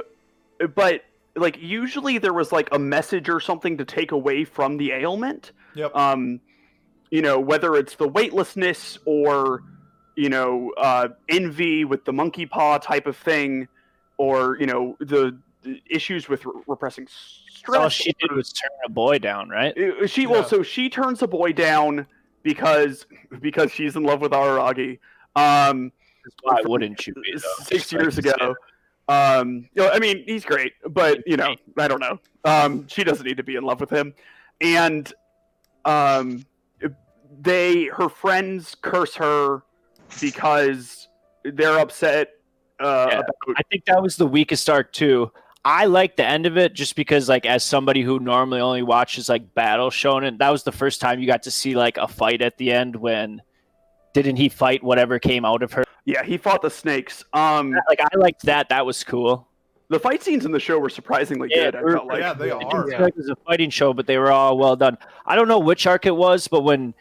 but 0.76 1.06
like 1.36 1.58
usually 1.62 2.18
there 2.18 2.34
was 2.34 2.52
like 2.52 2.68
a 2.74 2.80
message 2.80 3.30
or 3.30 3.40
something 3.40 3.78
to 3.78 3.86
take 3.86 4.12
away 4.12 4.44
from 4.44 4.78
the 4.78 4.92
ailment. 4.92 5.54
Yep. 5.76 5.96
Um, 5.96 6.42
you 7.10 7.22
know, 7.22 7.40
whether 7.40 7.76
it's 7.76 7.96
the 7.96 8.08
weightlessness 8.08 8.98
or 9.06 9.64
you 10.16 10.30
know 10.30 10.72
uh, 10.78 11.10
envy 11.30 11.86
with 11.86 12.06
the 12.06 12.14
monkey 12.14 12.46
paw 12.46 12.78
type 12.78 13.06
of 13.08 13.16
thing, 13.18 13.68
or 14.18 14.58
you 14.60 14.66
know 14.66 14.96
the, 15.00 15.38
the 15.64 15.82
issues 15.90 16.28
with 16.30 16.46
re- 16.46 16.62
repressing 16.68 17.08
stress. 17.50 17.82
All 17.82 17.90
she 17.90 18.14
did 18.20 18.32
was 18.32 18.52
turn 18.54 18.70
a 18.86 18.90
boy 18.90 19.20
down, 19.20 19.50
right? 19.50 19.74
Uh, 19.78 20.08
She 20.08 20.28
well, 20.28 20.42
Yeah. 20.42 20.48
so 20.48 20.64
she 20.64 20.90
turns 20.90 21.22
a 21.22 21.28
boy 21.28 21.52
down 21.54 22.06
because 22.44 23.06
because 23.42 23.72
she's 23.72 23.96
in 23.96 24.04
love 24.04 24.22
with 24.22 24.32
Araragi. 24.32 25.00
Um, 25.36 25.92
Why 26.44 26.62
wouldn't 26.64 27.06
you 27.08 27.14
be? 27.14 27.38
six 27.64 27.92
like 27.92 28.02
years 28.02 28.18
ago. 28.18 28.56
Um, 29.08 29.70
you 29.76 29.84
know, 29.84 29.90
I 29.92 30.00
mean, 30.00 30.24
he's 30.26 30.44
great, 30.46 30.74
but 30.90 31.20
you 31.28 31.38
know, 31.38 31.56
I 31.78 31.88
don't 31.88 32.00
know. 32.00 32.20
Um, 32.44 32.88
she 32.88 33.04
doesn't 33.04 33.26
need 33.26 33.38
to 33.38 33.44
be 33.44 33.56
in 33.56 33.64
love 33.64 33.80
with 33.80 33.92
him, 33.92 34.14
and 34.62 35.12
um, 35.86 36.44
they 37.42 37.86
her 37.86 38.10
friends 38.10 38.76
curse 38.82 39.16
her 39.16 39.64
because 40.22 41.08
they're 41.44 41.80
upset 41.80 42.30
uh, 42.80 43.08
Yeah. 43.12 43.20
about 43.20 43.36
I 43.58 43.62
think 43.72 43.86
that 43.86 44.02
was 44.02 44.16
the 44.18 44.28
weakest 44.28 44.70
arc 44.70 44.92
too. 44.92 45.32
I 45.64 45.86
like 45.86 46.16
the 46.16 46.26
end 46.26 46.46
of 46.46 46.58
it 46.58 46.74
just 46.76 46.96
because, 46.96 47.28
like, 47.28 47.46
as 47.46 47.64
somebody 47.64 48.04
who 48.04 48.20
normally 48.20 48.62
only 48.62 48.84
watches 48.84 49.28
like 49.30 49.54
battle 49.56 49.90
shonen, 49.90 50.38
that 50.38 50.50
was 50.52 50.64
the 50.64 50.72
first 50.72 51.02
time 51.02 51.20
you 51.20 51.26
got 51.26 51.44
to 51.44 51.52
see 51.52 51.74
like 51.76 51.98
a 51.98 52.08
fight 52.08 52.42
at 52.42 52.58
the 52.58 52.72
end 52.72 52.96
when 52.96 53.42
didn't 54.14 54.36
he 54.36 54.48
fight 54.50 54.84
whatever 54.84 55.18
came 55.20 55.44
out 55.44 55.64
of 55.64 55.74
her? 55.74 55.84
yeah. 56.06 56.24
He 56.24 56.38
fought 56.38 56.62
the 56.62 56.70
snakes. 56.70 57.24
Um, 57.34 57.72
Like, 57.90 58.00
I 58.00 58.16
liked 58.16 58.44
that. 58.44 58.70
That 58.70 58.86
was 58.86 59.04
cool. 59.04 59.48
the 59.90 60.00
fight 60.00 60.22
scenes 60.24 60.46
in 60.46 60.52
the 60.52 60.60
show 60.60 60.78
were 60.80 60.90
surprisingly 60.90 61.50
Yeah, 61.52 61.72
good. 61.72 61.76
I 61.78 61.92
felt 61.94 62.08
like 62.08 62.20
yeah, 62.20 62.34
they 62.34 62.50
It 62.50 62.54
are. 62.54 62.60
didn't 62.60 62.90
feel 62.92 63.02
like 63.02 63.14
it 63.14 63.18
was 63.18 63.30
a 63.30 63.36
fighting 63.48 63.70
show, 63.72 63.92
but 63.94 64.06
they 64.06 64.18
were 64.20 64.32
all 64.32 64.58
well 64.60 64.76
done. 64.76 64.98
I 65.26 65.36
don't 65.36 65.48
know 65.48 65.60
which 65.60 65.88
arc 65.88 66.06
it 66.06 66.16
was, 66.16 66.48
but 66.48 66.62
when 66.62 66.94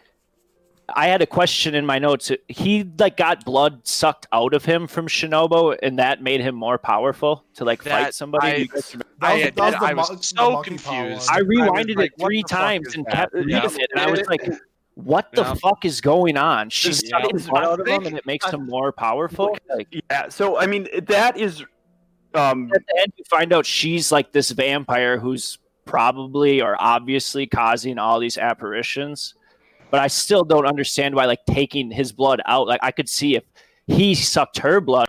I 0.94 1.06
had 1.06 1.22
a 1.22 1.26
question 1.26 1.74
in 1.74 1.86
my 1.86 1.98
notes, 1.98 2.30
he 2.48 2.84
like 2.98 3.16
got 3.16 3.44
blood 3.44 3.86
sucked 3.86 4.26
out 4.32 4.52
of 4.52 4.64
him 4.64 4.86
from 4.86 5.06
Shinobu, 5.08 5.78
and 5.82 5.98
that 5.98 6.22
made 6.22 6.40
him 6.40 6.54
more 6.54 6.76
powerful 6.78 7.44
to 7.54 7.64
like 7.64 7.82
fight 7.82 8.12
somebody. 8.14 8.46
I- 8.46 8.54
You 8.56 8.68
guys 8.68 8.94
was- 8.94 9.02
I, 9.22 9.28
that 9.28 9.32
was 9.32 9.42
did- 9.42 9.54
the 9.56 9.94
was 9.96 10.26
so 10.28 10.62
confused. 10.62 11.28
I 11.30 11.40
was 11.42 11.48
rewinded 11.48 11.96
like, 11.96 12.12
it 12.18 12.20
three 12.22 12.42
times 12.42 12.94
and 12.94 13.06
that? 13.06 13.14
kept 13.14 13.34
reading 13.34 13.50
Yeah. 13.50 13.64
it, 13.66 13.90
and 13.92 14.00
I 14.00 14.10
was 14.10 14.20
like, 14.26 14.46
"What 14.94 15.32
the 15.32 15.42
Yeah. 15.42 15.54
fuck 15.54 15.84
is 15.86 16.00
going 16.02 16.36
on?" 16.36 16.68
She 16.68 16.88
This- 16.88 17.02
sucked 17.08 17.32
yeah. 17.32 17.48
blood 17.48 17.64
out 17.64 17.80
of 17.80 17.86
him, 17.86 18.02
think- 18.02 18.06
and 18.06 18.18
it 18.18 18.26
makes 18.26 18.46
him 18.50 18.66
more 18.68 18.92
powerful. 18.92 19.56
Like, 19.74 19.88
yeah. 20.10 20.28
So 20.28 20.58
I 20.58 20.66
mean, 20.66 20.88
that 21.06 21.38
is. 21.38 21.64
Um, 22.34 22.70
at 22.74 22.84
the 22.86 23.00
end, 23.00 23.12
you 23.16 23.24
find 23.30 23.52
out 23.52 23.64
she's 23.64 24.10
like 24.10 24.32
this 24.32 24.50
vampire 24.50 25.18
who's 25.20 25.58
probably 25.84 26.60
or 26.60 26.76
obviously 26.80 27.46
causing 27.46 27.96
all 27.98 28.18
these 28.18 28.36
apparitions. 28.36 29.34
But 29.90 30.00
I 30.00 30.08
still 30.08 30.44
don't 30.44 30.66
understand 30.66 31.14
why, 31.14 31.26
like, 31.26 31.44
taking 31.46 31.90
his 31.90 32.12
blood 32.12 32.40
out. 32.46 32.66
Like, 32.66 32.80
I 32.82 32.90
could 32.90 33.08
see 33.08 33.36
if 33.36 33.44
he 33.86 34.14
sucked 34.14 34.58
her 34.58 34.80
blood, 34.80 35.06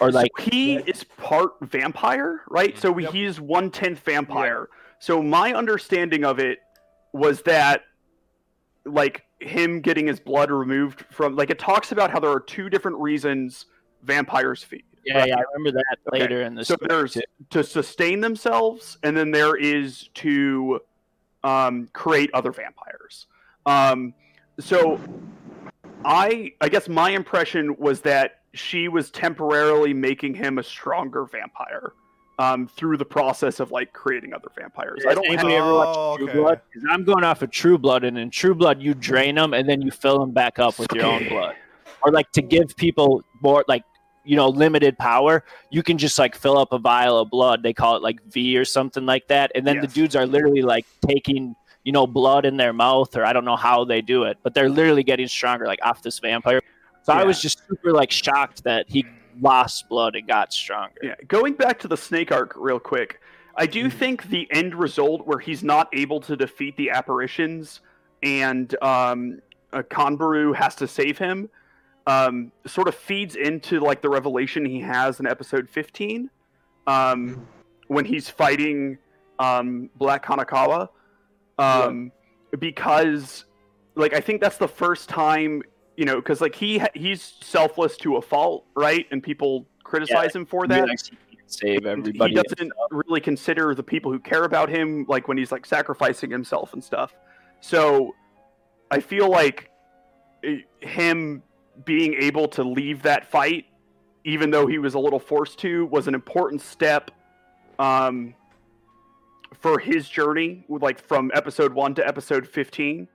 or 0.00 0.10
like, 0.10 0.30
so 0.36 0.50
he 0.50 0.76
is 0.76 1.04
part 1.04 1.52
vampire, 1.62 2.42
right? 2.48 2.76
So 2.78 2.96
Yep. 2.98 3.12
he's 3.12 3.40
one 3.40 3.70
tenth 3.70 4.00
vampire. 4.00 4.68
So 4.98 5.22
my 5.22 5.54
understanding 5.54 6.24
of 6.24 6.38
it 6.38 6.58
was 7.12 7.42
that, 7.42 7.82
like, 8.84 9.22
him 9.40 9.80
getting 9.80 10.06
his 10.06 10.20
blood 10.20 10.50
removed 10.50 11.04
from, 11.10 11.36
like, 11.36 11.50
it 11.50 11.58
talks 11.58 11.92
about 11.92 12.10
how 12.10 12.20
there 12.20 12.30
are 12.30 12.40
two 12.40 12.68
different 12.68 12.98
reasons 12.98 13.66
vampires 14.02 14.62
feed. 14.62 14.84
yeah, 15.04 15.18
right? 15.20 15.28
yeah, 15.28 15.36
I 15.36 15.42
remember 15.54 15.78
that 15.78 15.98
Okay. 16.12 16.22
later 16.22 16.42
in 16.42 16.54
the 16.54 16.64
So 16.64 16.74
story, 16.74 16.88
there's 16.88 17.12
too. 17.14 17.20
to 17.50 17.64
sustain 17.64 18.20
themselves, 18.20 18.98
and 19.02 19.16
then 19.16 19.30
there 19.30 19.56
is 19.56 20.08
to 20.14 20.80
um, 21.44 21.88
create 21.92 22.30
other 22.34 22.52
vampires. 22.52 23.26
Um, 23.66 24.14
so 24.58 25.00
I, 26.04 26.52
I 26.60 26.68
guess 26.68 26.88
my 26.88 27.10
impression 27.10 27.76
was 27.78 28.00
that 28.02 28.40
she 28.54 28.88
was 28.88 29.10
temporarily 29.10 29.92
making 29.92 30.34
him 30.34 30.58
a 30.58 30.62
stronger 30.62 31.24
vampire 31.26 31.92
um, 32.38 32.68
through 32.68 32.96
the 32.96 33.04
process 33.04 33.60
of 33.60 33.70
like 33.70 33.92
creating 33.92 34.32
other 34.32 34.48
vampires. 34.56 35.02
I 35.06 35.14
don't 35.14 35.24
have, 35.26 35.34
anybody 35.34 35.56
ever 35.56 35.74
watched 35.74 35.98
Oh, 35.98 36.16
True 36.16 36.26
okay. 36.28 36.38
Blood? 36.38 36.60
'Cause 36.72 36.82
I'm 36.90 37.04
going 37.04 37.24
off 37.24 37.42
of 37.42 37.50
True 37.50 37.76
Blood, 37.78 38.04
and 38.04 38.16
in 38.18 38.30
True 38.30 38.54
Blood, 38.54 38.80
you 38.80 38.94
drain 38.94 39.34
them 39.34 39.52
and 39.52 39.68
then 39.68 39.82
you 39.82 39.90
fill 39.90 40.18
them 40.20 40.32
back 40.32 40.58
up 40.58 40.78
with 40.78 40.92
your 40.92 41.04
own 41.06 41.28
blood. 41.28 41.54
Or 42.02 42.12
like 42.12 42.30
to 42.32 42.42
give 42.42 42.76
people 42.76 43.22
more 43.42 43.64
like 43.68 43.82
you 44.24 44.36
know 44.36 44.48
limited 44.48 44.98
power, 44.98 45.44
you 45.70 45.82
can 45.82 45.98
just 45.98 46.18
like 46.18 46.34
fill 46.36 46.58
up 46.58 46.72
a 46.72 46.78
vial 46.78 47.18
of 47.18 47.30
blood. 47.30 47.62
They 47.62 47.72
call 47.72 47.96
it 47.96 48.02
like 48.02 48.22
V 48.24 48.56
or 48.56 48.64
something 48.64 49.06
like 49.06 49.26
that, 49.28 49.50
and 49.54 49.66
then 49.66 49.80
the 49.80 49.86
dudes 49.86 50.14
are 50.14 50.26
literally 50.26 50.62
like 50.62 50.84
taking 51.06 51.54
you 51.86 51.92
know 51.92 52.06
blood 52.06 52.44
in 52.44 52.56
their 52.56 52.72
mouth, 52.72 53.16
or 53.16 53.24
I 53.24 53.32
don't 53.32 53.44
know 53.44 53.56
how 53.56 53.84
they 53.84 54.02
do 54.02 54.24
it, 54.24 54.38
but 54.42 54.52
they're 54.52 54.68
literally 54.68 55.04
getting 55.04 55.28
stronger 55.28 55.66
like 55.66 55.78
off 55.82 56.02
this 56.02 56.18
vampire. 56.18 56.60
So 57.04 57.12
I 57.12 57.22
was 57.22 57.40
just 57.40 57.62
super 57.68 57.92
like 57.92 58.10
shocked 58.10 58.64
that 58.64 58.86
he 58.88 59.06
lost 59.40 59.88
blood 59.88 60.16
and 60.16 60.26
got 60.26 60.52
stronger. 60.52 60.96
Yeah, 61.02 61.14
going 61.28 61.54
back 61.54 61.78
to 61.80 61.88
the 61.88 61.96
snake 61.96 62.32
arc 62.32 62.54
real 62.56 62.80
quick, 62.80 63.20
I 63.54 63.66
do 63.66 63.88
think 63.88 64.28
the 64.28 64.48
end 64.50 64.74
result 64.74 65.26
where 65.26 65.38
he's 65.38 65.62
not 65.62 65.88
able 65.92 66.20
to 66.22 66.36
defeat 66.36 66.76
the 66.76 66.90
apparitions 66.90 67.80
and 68.22 68.74
um, 68.82 69.40
uh, 69.72 69.82
Kanbaru 69.82 70.56
has 70.56 70.74
to 70.76 70.88
save 70.88 71.18
him 71.18 71.48
um, 72.08 72.50
sort 72.66 72.88
of 72.88 72.94
feeds 72.96 73.36
into 73.36 73.78
like 73.78 74.02
the 74.02 74.08
revelation 74.08 74.64
he 74.64 74.80
has 74.80 75.20
in 75.20 75.26
episode 75.26 75.68
15 75.68 76.30
um, 76.88 77.46
when 77.86 78.04
he's 78.04 78.28
fighting 78.28 78.98
um, 79.38 79.90
Black 79.96 80.24
Hanekawa. 80.24 80.88
Um, 81.58 82.12
Because, 82.58 83.44
like, 83.94 84.14
I 84.14 84.20
think 84.20 84.40
that's 84.40 84.56
the 84.58 84.68
first 84.68 85.08
time, 85.08 85.62
you 85.96 86.04
know, 86.04 86.16
because 86.16 86.40
like 86.40 86.54
he 86.54 86.82
he's 86.94 87.34
selfless 87.40 87.96
to 87.98 88.16
a 88.16 88.22
fault, 88.22 88.64
right? 88.74 89.06
And 89.10 89.22
people 89.22 89.66
criticize 89.86 90.34
him 90.34 90.44
for 90.44 90.66
that 90.66 90.88
he 91.30 91.38
save 91.46 91.86
everybody. 91.86 92.34
he 92.34 92.42
doesn't 92.42 92.72
really 92.90 93.20
consider 93.20 93.74
the 93.74 93.82
people 93.82 94.10
who 94.10 94.18
care 94.18 94.44
about 94.44 94.68
him 94.68 95.06
like 95.08 95.28
when 95.28 95.36
he's 95.36 95.52
like 95.52 95.64
sacrificing 95.64 96.28
himself 96.28 96.72
and 96.72 96.82
stuff 96.82 97.14
so 97.60 98.12
i 98.90 98.98
feel 98.98 99.30
like 99.30 99.70
eh, 100.42 100.58
him 100.80 101.40
being 101.84 102.14
able 102.14 102.48
to 102.48 102.64
leave 102.64 103.00
that 103.02 103.30
fight 103.30 103.66
even 104.24 104.50
though 104.50 104.66
he 104.66 104.78
was 104.78 104.94
a 104.94 104.98
little 104.98 105.20
forced 105.20 105.56
to 105.58 105.86
was 105.86 106.08
an 106.08 106.14
important 106.14 106.60
step 106.60 107.12
um 107.78 108.34
for 109.66 109.80
his 109.80 110.08
journey 110.08 110.64
like 110.68 111.00
from 111.04 111.28
episode 111.34 111.72
1 111.72 111.96
to 111.96 112.06
episode 112.06 112.46
15 112.46 113.08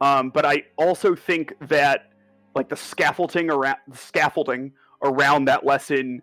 um 0.00 0.30
but 0.30 0.46
i 0.46 0.62
also 0.76 1.16
think 1.16 1.52
that 1.62 2.12
like 2.54 2.68
the 2.68 2.76
scaffolding 2.76 3.50
around 3.50 3.78
the 3.88 3.96
scaffolding 3.96 4.70
around 5.02 5.46
that 5.46 5.66
lesson 5.66 6.22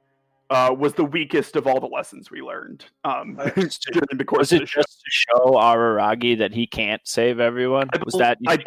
uh, 0.50 0.74
was 0.78 0.94
the 0.94 1.04
weakest 1.04 1.56
of 1.58 1.68
all 1.68 1.80
the 1.82 1.88
lessons 1.88 2.30
we 2.32 2.42
learned 2.42 2.86
um, 3.04 3.36
during 3.56 4.18
the 4.18 4.24
course 4.26 4.40
Was 4.40 4.52
of 4.54 4.58
it 4.58 4.62
the 4.62 4.68
show. 4.68 4.82
just 4.82 5.00
to 5.00 5.10
show 5.10 5.46
Araragi 5.54 6.38
that 6.38 6.54
he 6.54 6.68
can't 6.68 7.02
save 7.06 7.40
everyone? 7.40 7.90
I 7.92 7.98
Was 8.06 8.14
that 8.16 8.38
I 8.48 8.58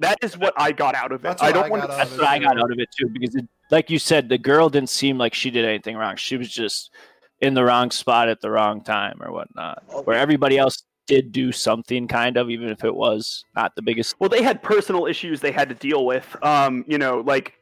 that 0.00 0.18
is 0.22 0.36
what 0.36 0.54
I 0.56 0.72
got 0.72 0.96
out 0.96 1.12
of 1.12 1.20
it. 1.20 1.22
That's 1.22 1.42
I 1.42 1.52
don't 1.52 1.66
I 1.66 1.68
want 1.68 1.82
got 1.82 1.86
to. 1.88 1.92
out 1.92 1.96
that's 1.98 2.12
of 2.12 2.18
what 2.18 2.24
it, 2.24 2.30
I 2.30 2.38
got 2.40 2.54
too. 2.54 2.60
out 2.60 2.72
of 2.72 2.78
it 2.80 2.88
too? 2.98 3.08
Because, 3.12 3.34
it, 3.36 3.44
like 3.70 3.90
you 3.90 3.98
said, 4.00 4.28
the 4.28 4.38
girl 4.38 4.68
didn't 4.68 4.88
seem 4.88 5.18
like 5.18 5.34
she 5.34 5.50
did 5.50 5.64
anything 5.64 5.96
wrong. 5.96 6.16
She 6.16 6.36
was 6.36 6.48
just 6.50 6.90
in 7.46 7.54
the 7.54 7.64
wrong 7.64 7.90
spot 7.90 8.28
at 8.28 8.40
the 8.40 8.50
wrong 8.50 8.82
time 8.82 9.22
or 9.22 9.32
whatnot. 9.32 9.82
Where 10.04 10.18
everybody 10.18 10.58
else 10.58 10.82
did 11.06 11.30
do 11.30 11.52
something, 11.52 12.08
kind 12.08 12.36
of, 12.36 12.50
even 12.50 12.68
if 12.68 12.84
it 12.84 12.94
was 12.94 13.44
not 13.54 13.74
the 13.76 13.82
biggest. 13.82 14.16
Well, 14.18 14.28
they 14.28 14.42
had 14.42 14.62
personal 14.62 15.06
issues 15.06 15.40
they 15.40 15.52
had 15.52 15.68
to 15.68 15.74
deal 15.74 16.04
with. 16.04 16.36
Um, 16.42 16.84
you 16.88 16.98
know, 16.98 17.20
like 17.20 17.54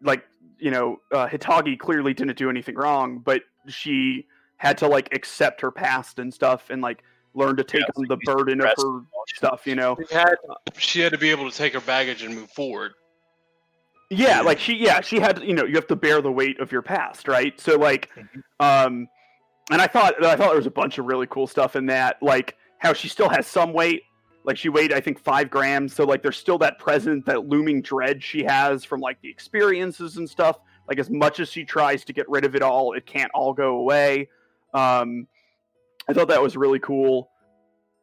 like 0.00 0.24
you 0.58 0.70
know, 0.70 1.00
uh, 1.12 1.26
Hitagi 1.26 1.78
clearly 1.78 2.14
didn't 2.14 2.38
do 2.38 2.48
anything 2.48 2.76
wrong, 2.76 3.18
but 3.18 3.42
she 3.66 4.26
had 4.56 4.78
to 4.78 4.86
like 4.86 5.12
accept 5.12 5.60
her 5.60 5.72
past 5.72 6.20
and 6.20 6.32
stuff, 6.32 6.70
and 6.70 6.80
like 6.80 7.02
learn 7.34 7.56
to 7.56 7.64
take 7.64 7.80
Yeah, 7.80 7.86
on 7.96 8.04
it's 8.04 8.08
the 8.08 8.16
burden 8.18 8.60
of 8.60 8.70
her 8.76 9.00
stuff. 9.34 9.66
You 9.66 9.74
know. 9.74 9.96
She 10.08 10.14
had, 10.14 10.34
she 10.78 11.00
had 11.00 11.12
to 11.12 11.18
be 11.18 11.30
able 11.30 11.50
to 11.50 11.56
take 11.56 11.74
her 11.74 11.80
baggage 11.80 12.22
and 12.22 12.34
move 12.34 12.50
forward. 12.50 12.92
Yeah, 14.12 14.42
like 14.42 14.58
she 14.58 14.76
yeah, 14.76 15.00
she 15.00 15.18
had 15.18 15.42
you 15.42 15.54
know, 15.54 15.64
you 15.64 15.74
have 15.74 15.86
to 15.86 15.96
bear 15.96 16.20
the 16.20 16.30
weight 16.30 16.60
of 16.60 16.70
your 16.70 16.82
past, 16.82 17.26
right? 17.26 17.58
So 17.58 17.76
like 17.76 18.10
um 18.60 19.08
and 19.72 19.80
I 19.80 19.86
thought 19.86 20.22
I 20.24 20.36
thought 20.36 20.48
there 20.48 20.56
was 20.56 20.66
a 20.66 20.70
bunch 20.70 20.98
of 20.98 21.06
really 21.06 21.26
cool 21.28 21.46
stuff 21.46 21.76
in 21.76 21.86
that, 21.86 22.22
like 22.22 22.56
how 22.78 22.92
she 22.92 23.08
still 23.08 23.28
has 23.28 23.46
some 23.46 23.72
weight. 23.72 24.02
Like 24.44 24.56
she 24.56 24.68
weighed 24.68 24.92
I 24.92 25.00
think 25.00 25.18
five 25.18 25.50
grams, 25.50 25.94
so 25.94 26.04
like 26.04 26.22
there's 26.22 26.36
still 26.36 26.58
that 26.58 26.78
present, 26.78 27.24
that 27.26 27.48
looming 27.48 27.80
dread 27.82 28.22
she 28.22 28.42
has 28.44 28.84
from 28.84 29.00
like 29.00 29.20
the 29.22 29.30
experiences 29.30 30.16
and 30.16 30.28
stuff. 30.28 30.58
Like 30.88 30.98
as 30.98 31.10
much 31.10 31.40
as 31.40 31.48
she 31.48 31.64
tries 31.64 32.04
to 32.04 32.12
get 32.12 32.28
rid 32.28 32.44
of 32.44 32.54
it 32.54 32.62
all, 32.62 32.92
it 32.92 33.06
can't 33.06 33.30
all 33.34 33.52
go 33.52 33.76
away. 33.76 34.28
Um, 34.74 35.28
I 36.08 36.12
thought 36.12 36.28
that 36.28 36.42
was 36.42 36.56
really 36.56 36.80
cool. 36.80 37.30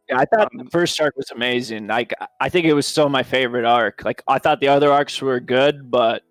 Yeah, 0.07 0.19
I 0.19 0.25
thought 0.25 0.49
Um, 0.53 0.65
the 0.65 0.71
first 0.71 0.99
arc 1.01 1.15
was 1.17 1.29
amazing. 1.31 1.87
Like 1.87 2.13
I 2.39 2.49
think 2.49 2.65
it 2.65 2.73
was 2.73 2.87
still 2.87 3.09
my 3.09 3.21
favorite 3.21 3.65
arc. 3.65 4.03
Like 4.03 4.23
I 4.27 4.39
thought 4.39 4.59
the 4.59 4.69
other 4.69 4.91
arcs 4.91 5.21
were 5.21 5.39
good, 5.39 5.91
but 5.91 6.23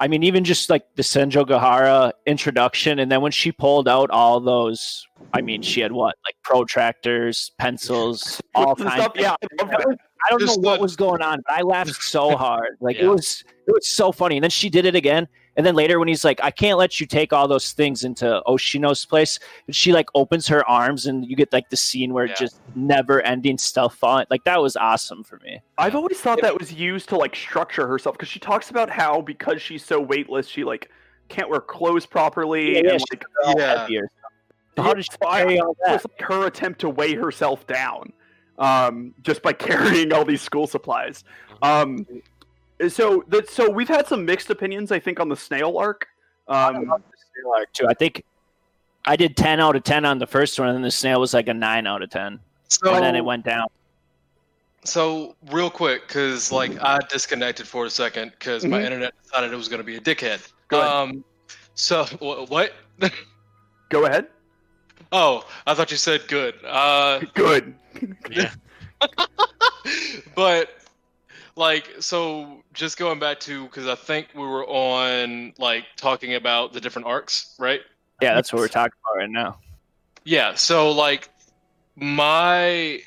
I 0.00 0.08
mean, 0.08 0.22
even 0.22 0.44
just 0.44 0.70
like 0.70 0.82
the 0.96 1.02
Senjougahara 1.02 2.12
introduction, 2.26 2.98
and 2.98 3.12
then 3.12 3.20
when 3.20 3.32
she 3.32 3.52
pulled 3.52 3.86
out 3.86 4.10
all 4.10 4.40
those, 4.40 5.06
I 5.34 5.42
mean, 5.42 5.60
she 5.60 5.82
had 5.82 5.92
what 5.92 6.16
like 6.24 6.36
protractors, 6.42 7.52
pencils, 7.58 8.40
all 8.54 8.74
kinds. 8.74 8.94
stuff. 8.94 9.12
Yeah, 9.14 9.36
I. 9.60 9.84
Don't 10.28 10.40
know 10.40 10.46
Just 10.46 10.60
what 10.60 10.80
was 10.80 10.96
going 10.96 11.22
on, 11.22 11.42
but 11.46 11.56
I 11.56 11.62
laughed 11.62 12.02
so 12.02 12.36
hard. 12.36 12.76
Like 12.80 12.96
it 12.96 13.06
was, 13.06 13.42
it 13.66 13.72
was 13.72 13.88
so 13.88 14.12
funny. 14.12 14.36
And 14.36 14.42
then 14.44 14.50
she 14.50 14.68
did 14.68 14.84
it 14.84 14.94
again. 14.94 15.26
And 15.56 15.66
then 15.66 15.74
later, 15.74 15.98
when 15.98 16.08
he's 16.08 16.24
like, 16.24 16.40
"I 16.42 16.50
can't 16.50 16.78
let 16.78 17.00
you 17.00 17.06
take 17.06 17.32
all 17.32 17.48
those 17.48 17.72
things 17.72 18.04
into 18.04 18.40
Oshino's 18.46 19.04
place," 19.04 19.38
and 19.66 19.74
she 19.74 19.92
like 19.92 20.06
opens 20.14 20.46
her 20.48 20.68
arms, 20.68 21.06
and 21.06 21.24
you 21.24 21.36
get 21.36 21.52
like 21.52 21.68
the 21.70 21.76
scene 21.76 22.12
where 22.12 22.26
Yeah. 22.26 22.34
just 22.38 22.60
never-ending 22.74 23.58
stuff 23.58 23.96
falling. 23.96 24.26
Like 24.30 24.44
that 24.44 24.62
was 24.62 24.76
awesome 24.76 25.24
for 25.24 25.38
me. 25.42 25.60
I've 25.78 25.94
always 25.94 26.18
thought 26.20 26.40
that 26.42 26.58
was 26.58 26.72
used 26.72 27.08
to 27.10 27.16
like 27.16 27.34
structure 27.34 27.86
herself 27.86 28.16
because 28.16 28.28
she 28.28 28.38
talks 28.38 28.70
about 28.70 28.90
how 28.90 29.20
because 29.20 29.60
she's 29.60 29.84
so 29.84 30.00
weightless, 30.00 30.46
she 30.46 30.62
like 30.64 30.88
can't 31.28 31.48
wear 31.48 31.60
clothes 31.60 32.06
properly 32.06 32.74
Yeah, 32.76 32.80
yeah, 32.84 32.92
and 32.92 33.04
like 33.10 33.24
All 33.44 33.58
Yeah. 33.58 33.78
heavier. 33.78 34.08
So 34.76 34.82
how 34.82 34.94
did 34.94 35.04
she 35.04 35.10
carry 35.30 35.58
all 35.60 35.76
that? 35.84 35.92
was 35.94 36.04
like 36.04 36.28
her 36.28 36.46
attempt 36.46 36.80
to 36.80 36.88
weigh 36.88 37.14
herself 37.14 37.66
down 37.66 38.12
um, 38.58 39.14
just 39.22 39.42
by 39.42 39.52
carrying 39.54 40.12
all 40.12 40.24
these 40.24 40.42
school 40.42 40.66
supplies. 40.66 41.24
Um, 41.62 42.06
so 42.88 43.24
that 43.28 43.48
so 43.50 43.68
we've 43.70 43.88
had 43.88 44.06
some 44.06 44.24
mixed 44.24 44.50
opinions, 44.50 44.90
I 44.92 44.98
think, 44.98 45.20
on 45.20 45.28
the 45.28 45.36
snail 45.36 45.76
arc. 45.78 46.06
I 46.48 46.68
Um, 46.68 46.86
love 46.88 47.02
the 47.10 47.16
snail 47.42 47.52
arc 47.56 47.72
too. 47.72 47.86
I 47.88 47.94
think 47.94 48.24
I 49.06 49.16
did 49.16 49.36
ten 49.36 49.60
out 49.60 49.76
of 49.76 49.82
ten 49.84 50.04
on 50.04 50.18
the 50.18 50.26
first 50.26 50.58
one, 50.58 50.68
and 50.68 50.76
then 50.76 50.82
the 50.82 50.90
snail 50.90 51.20
was 51.20 51.32
like 51.34 51.48
a 51.48 51.54
nine 51.54 51.86
out 51.86 52.02
of 52.02 52.10
ten, 52.10 52.40
So 52.68 52.94
and 52.94 53.04
then 53.04 53.16
it 53.16 53.24
went 53.24 53.44
down. 53.44 53.68
So 54.84 55.36
real 55.50 55.68
quick, 55.70 56.06
because 56.08 56.50
like 56.50 56.72
I 56.82 56.98
disconnected 57.10 57.66
for 57.68 57.84
a 57.84 57.90
second 57.90 58.30
because 58.30 58.64
my 58.64 58.80
Mhm. 58.80 58.84
internet 58.84 59.12
decided 59.22 59.52
it 59.52 59.56
was 59.56 59.68
going 59.68 59.78
to 59.80 59.84
be 59.84 59.96
a 59.96 60.00
dickhead. 60.00 60.40
Go 60.68 60.80
ahead. 60.80 60.90
Um, 60.90 61.24
so 61.74 62.04
wh- 62.20 62.50
what? 62.50 62.72
go 63.90 64.06
ahead. 64.06 64.28
oh, 65.12 65.46
I 65.66 65.74
thought 65.74 65.90
you 65.90 65.96
said 65.98 66.26
good. 66.28 66.54
Uh, 66.64 67.20
Good. 67.34 67.74
Yeah. 68.30 68.52
but 70.34 70.70
like, 71.56 71.88
so 72.00 72.62
just 72.72 72.96
going 72.98 73.18
back 73.18 73.40
to 73.40 73.64
because 73.64 73.86
I 73.86 73.94
think 73.94 74.28
we 74.34 74.42
were 74.42 74.66
on 74.66 75.52
like 75.58 75.84
talking 75.96 76.34
about 76.34 76.72
the 76.72 76.80
different 76.80 77.06
arcs, 77.06 77.54
right? 77.58 77.80
Yeah, 78.20 78.34
that's 78.34 78.52
what 78.52 78.60
we're 78.60 78.68
talking 78.68 78.98
about 79.04 79.18
right 79.18 79.30
now. 79.30 79.58
Yeah. 80.24 80.54
So 80.54 80.92
like 80.92 81.28
my 81.96 83.00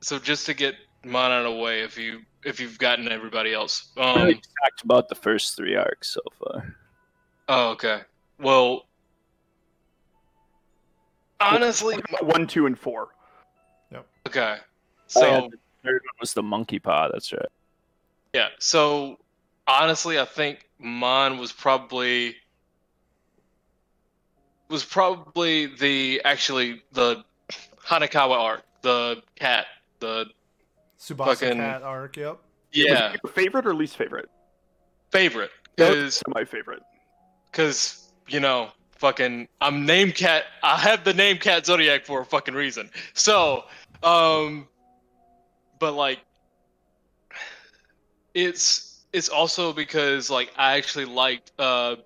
so 0.00 0.18
just 0.18 0.46
to 0.46 0.54
get 0.54 0.74
mine 1.04 1.30
out 1.30 1.44
of 1.46 1.54
the 1.54 1.60
way, 1.60 1.82
if 1.82 1.98
you 1.98 2.20
if 2.44 2.58
you've 2.60 2.78
gotten 2.78 3.08
everybody 3.08 3.52
else, 3.52 3.90
We 3.96 4.02
um, 4.02 4.22
really 4.22 4.34
talked 4.34 4.82
about 4.84 5.08
the 5.08 5.14
first 5.14 5.56
three 5.56 5.76
arcs 5.76 6.12
so 6.12 6.20
far. 6.38 6.76
Oh, 7.48 7.70
okay. 7.70 8.02
Well, 8.38 8.86
honestly, 11.40 11.96
One, 12.22 12.46
two, 12.46 12.66
and 12.66 12.78
four. 12.78 13.08
yep 13.92 14.06
okay. 14.26 14.56
Oh, 14.60 14.64
So 15.06 15.26
yeah, 15.26 15.40
the 15.40 15.58
third 15.84 16.02
one 16.02 16.16
was 16.20 16.32
the 16.34 16.42
monkey 16.42 16.78
paw. 16.78 17.08
That's 17.12 17.32
right. 17.32 17.46
Yeah, 18.32 18.48
so 18.58 19.16
honestly, 19.66 20.18
I 20.18 20.24
think 20.24 20.68
mine 20.78 21.38
was 21.38 21.52
probably 21.52 22.36
was 24.68 24.84
probably 24.84 25.66
the 25.66 26.20
actually 26.24 26.82
the 26.92 27.24
Hanekawa 27.86 28.36
arc, 28.38 28.62
the 28.82 29.22
cat, 29.34 29.66
the 29.98 30.26
Tsubasa 30.98 31.24
Fucking- 31.38 31.56
cat 31.58 31.82
arc. 31.82 32.16
Yep. 32.16 32.38
yeah 32.72 33.16
Your 33.24 33.32
favorite 33.32 33.66
or 33.66 33.74
least 33.74 33.96
favorite? 33.96 34.28
favorite 35.10 35.50
That 35.76 35.88
because 35.88 36.22
my 36.28 36.44
favorite. 36.44 36.82
because 37.50 38.12
you 38.28 38.38
know 38.38 38.70
fucking 38.92 39.48
I'm 39.60 39.84
name 39.84 40.12
cat 40.12 40.44
I 40.62 40.76
have 40.76 41.02
the 41.02 41.12
name 41.14 41.38
cat 41.38 41.66
zodiac 41.66 42.04
for 42.06 42.20
a 42.20 42.24
fucking 42.24 42.54
reason 42.54 42.90
so 43.14 43.64
um 44.04 44.68
but 45.80 45.94
like 45.94 46.20
it's 48.34 49.04
it's 49.12 49.28
also 49.28 49.72
because 49.72 50.30
like 50.30 50.52
I 50.56 50.76
actually 50.76 51.04
liked 51.06 51.52
uh 51.58 51.96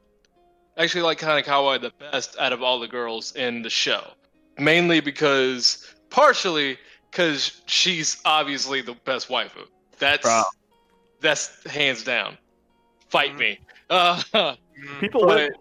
actually 0.77 1.03
like 1.03 1.19
Kanekawa 1.19 1.81
the 1.81 1.93
best 1.99 2.37
out 2.39 2.53
of 2.53 2.63
all 2.63 2.81
the 2.81 2.89
girls 2.89 3.35
in 3.37 3.63
the 3.63 3.71
show. 3.71 4.03
Mainly 4.59 5.01
because 5.01 5.95
partially 6.11 6.79
because 7.11 7.61
she's 7.67 8.21
obviously 8.25 8.81
the 8.81 8.95
best 9.05 9.29
waifu. 9.29 9.67
That's 9.99 10.23
Bro. 10.23 10.43
that's 11.21 11.65
hands 11.71 12.05
down. 12.05 12.39
Fight 13.09 13.37
me. 13.39 13.59
Uh 13.91 14.23
People 15.01 15.27
But- 15.27 15.37
live 15.37 15.53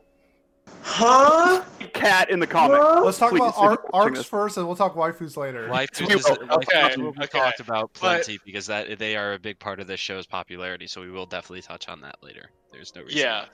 Huh? 0.82 1.64
cat 1.94 2.30
in 2.30 2.40
the 2.40 2.48
comic. 2.48 2.80
Let's 3.04 3.18
talk 3.18 3.30
Please, 3.32 3.38
about 3.42 3.50
if 3.50 3.58
ar- 3.58 3.86
arcs 3.94 4.20
this. 4.20 4.28
first, 4.28 4.58
and 4.58 4.66
we'll 4.66 4.76
talk 4.76 4.96
waifus 4.96 5.38
later. 5.38 5.68
Waifus 5.70 6.08
We 6.08 6.16
is, 6.16 6.24
will. 6.24 6.36
waifus 6.38 6.52
Okay, 6.52 6.98
will 7.02 7.10
okay. 7.10 7.28
talked 7.28 7.60
about 7.60 7.92
But- 7.94 8.00
plenty 8.00 8.40
because 8.46 8.66
that 8.68 8.98
they 9.00 9.16
are 9.16 9.34
a 9.34 9.40
big 9.40 9.60
part 9.60 9.80
of 9.80 9.88
this 9.88 10.00
show's 10.00 10.26
popularity. 10.26 10.88
So 10.88 11.02
we 11.02 11.12
will 11.12 11.26
definitely 11.26 11.62
touch 11.62 11.88
on 11.88 12.02
that 12.02 12.16
later. 12.22 12.50
There's 12.72 12.94
no 12.96 13.04
reason. 13.04 13.20
Yeah. 13.20 13.46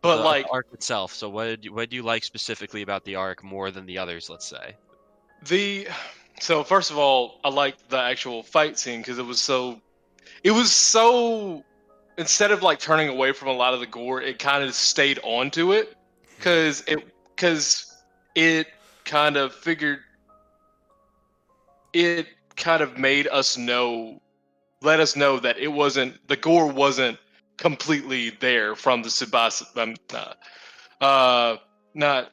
But 0.00 0.16
The 0.16 0.22
like 0.22 0.46
arc 0.50 0.66
itself. 0.72 1.12
So 1.14 1.28
what 1.28 1.44
did 1.44 1.64
you, 1.66 1.72
what 1.72 1.90
do 1.90 1.96
you 1.96 2.02
like 2.02 2.24
specifically 2.24 2.82
about 2.82 3.04
the 3.04 3.14
arc 3.16 3.44
more 3.44 3.70
than 3.70 3.86
the 3.86 3.98
others? 3.98 4.28
Let's 4.28 4.46
say. 4.46 4.74
the 5.46 5.86
so 6.40 6.64
first 6.64 6.90
of 6.90 6.98
all, 6.98 7.38
I 7.44 7.50
liked 7.50 7.88
the 7.88 8.00
actual 8.00 8.42
fight 8.42 8.78
scene 8.78 9.00
because 9.00 9.18
it 9.18 9.26
was 9.26 9.40
so 9.40 9.80
it 10.42 10.50
was 10.50 10.72
so 10.72 11.62
instead 12.18 12.50
of 12.50 12.62
like 12.62 12.78
turning 12.78 13.08
away 13.08 13.32
from 13.32 13.48
a 13.48 13.52
lot 13.52 13.74
of 13.74 13.80
the 13.80 13.86
gore, 13.86 14.20
it 14.20 14.38
kind 14.38 14.62
of 14.62 14.74
stayed 14.74 15.18
onto 15.22 15.72
it 15.72 15.96
because 16.36 16.82
it 16.86 17.04
because 17.34 17.94
it 18.34 18.66
kind 19.04 19.36
of 19.36 19.54
figured 19.54 20.00
it 21.92 22.26
kind 22.56 22.82
of 22.82 22.98
made 22.98 23.26
us 23.28 23.56
know 23.56 24.20
let 24.80 25.00
us 25.00 25.16
know 25.16 25.38
that 25.38 25.58
it 25.58 25.68
wasn't 25.68 26.16
the 26.28 26.36
gore 26.36 26.66
wasn't 26.66 27.18
completely 27.56 28.30
there 28.40 28.74
from 28.74 29.02
the 29.02 29.08
Tsubasa 29.08 29.64
um, 29.76 29.94
uh, 30.12 31.04
uh 31.04 31.56
not 31.94 32.32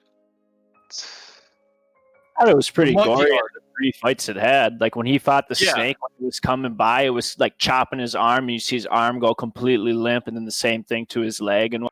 I 2.37 2.43
thought 2.43 2.49
it 2.49 2.55
was 2.55 2.69
pretty 2.69 2.93
Monkey 2.93 3.25
gory. 3.25 3.39
Three 3.79 3.93
fights 3.93 4.27
it 4.27 4.35
had, 4.35 4.81
like 4.81 4.95
when 4.97 5.05
he 5.05 5.17
fought 5.17 5.47
the 5.47 5.55
Yeah. 5.55 5.73
snake 5.73 5.97
when 6.01 6.11
he 6.19 6.25
was 6.25 6.39
coming 6.39 6.73
by, 6.73 7.03
it 7.03 7.11
was 7.11 7.39
like 7.39 7.57
chopping 7.57 7.99
his 7.99 8.13
arm, 8.13 8.43
and 8.45 8.51
you 8.51 8.59
see 8.59 8.75
his 8.75 8.85
arm 8.85 9.19
go 9.19 9.33
completely 9.33 9.93
limp, 9.93 10.27
and 10.27 10.35
then 10.35 10.43
the 10.45 10.51
same 10.51 10.83
thing 10.83 11.05
to 11.07 11.21
his 11.21 11.39
leg. 11.39 11.73
And 11.73 11.87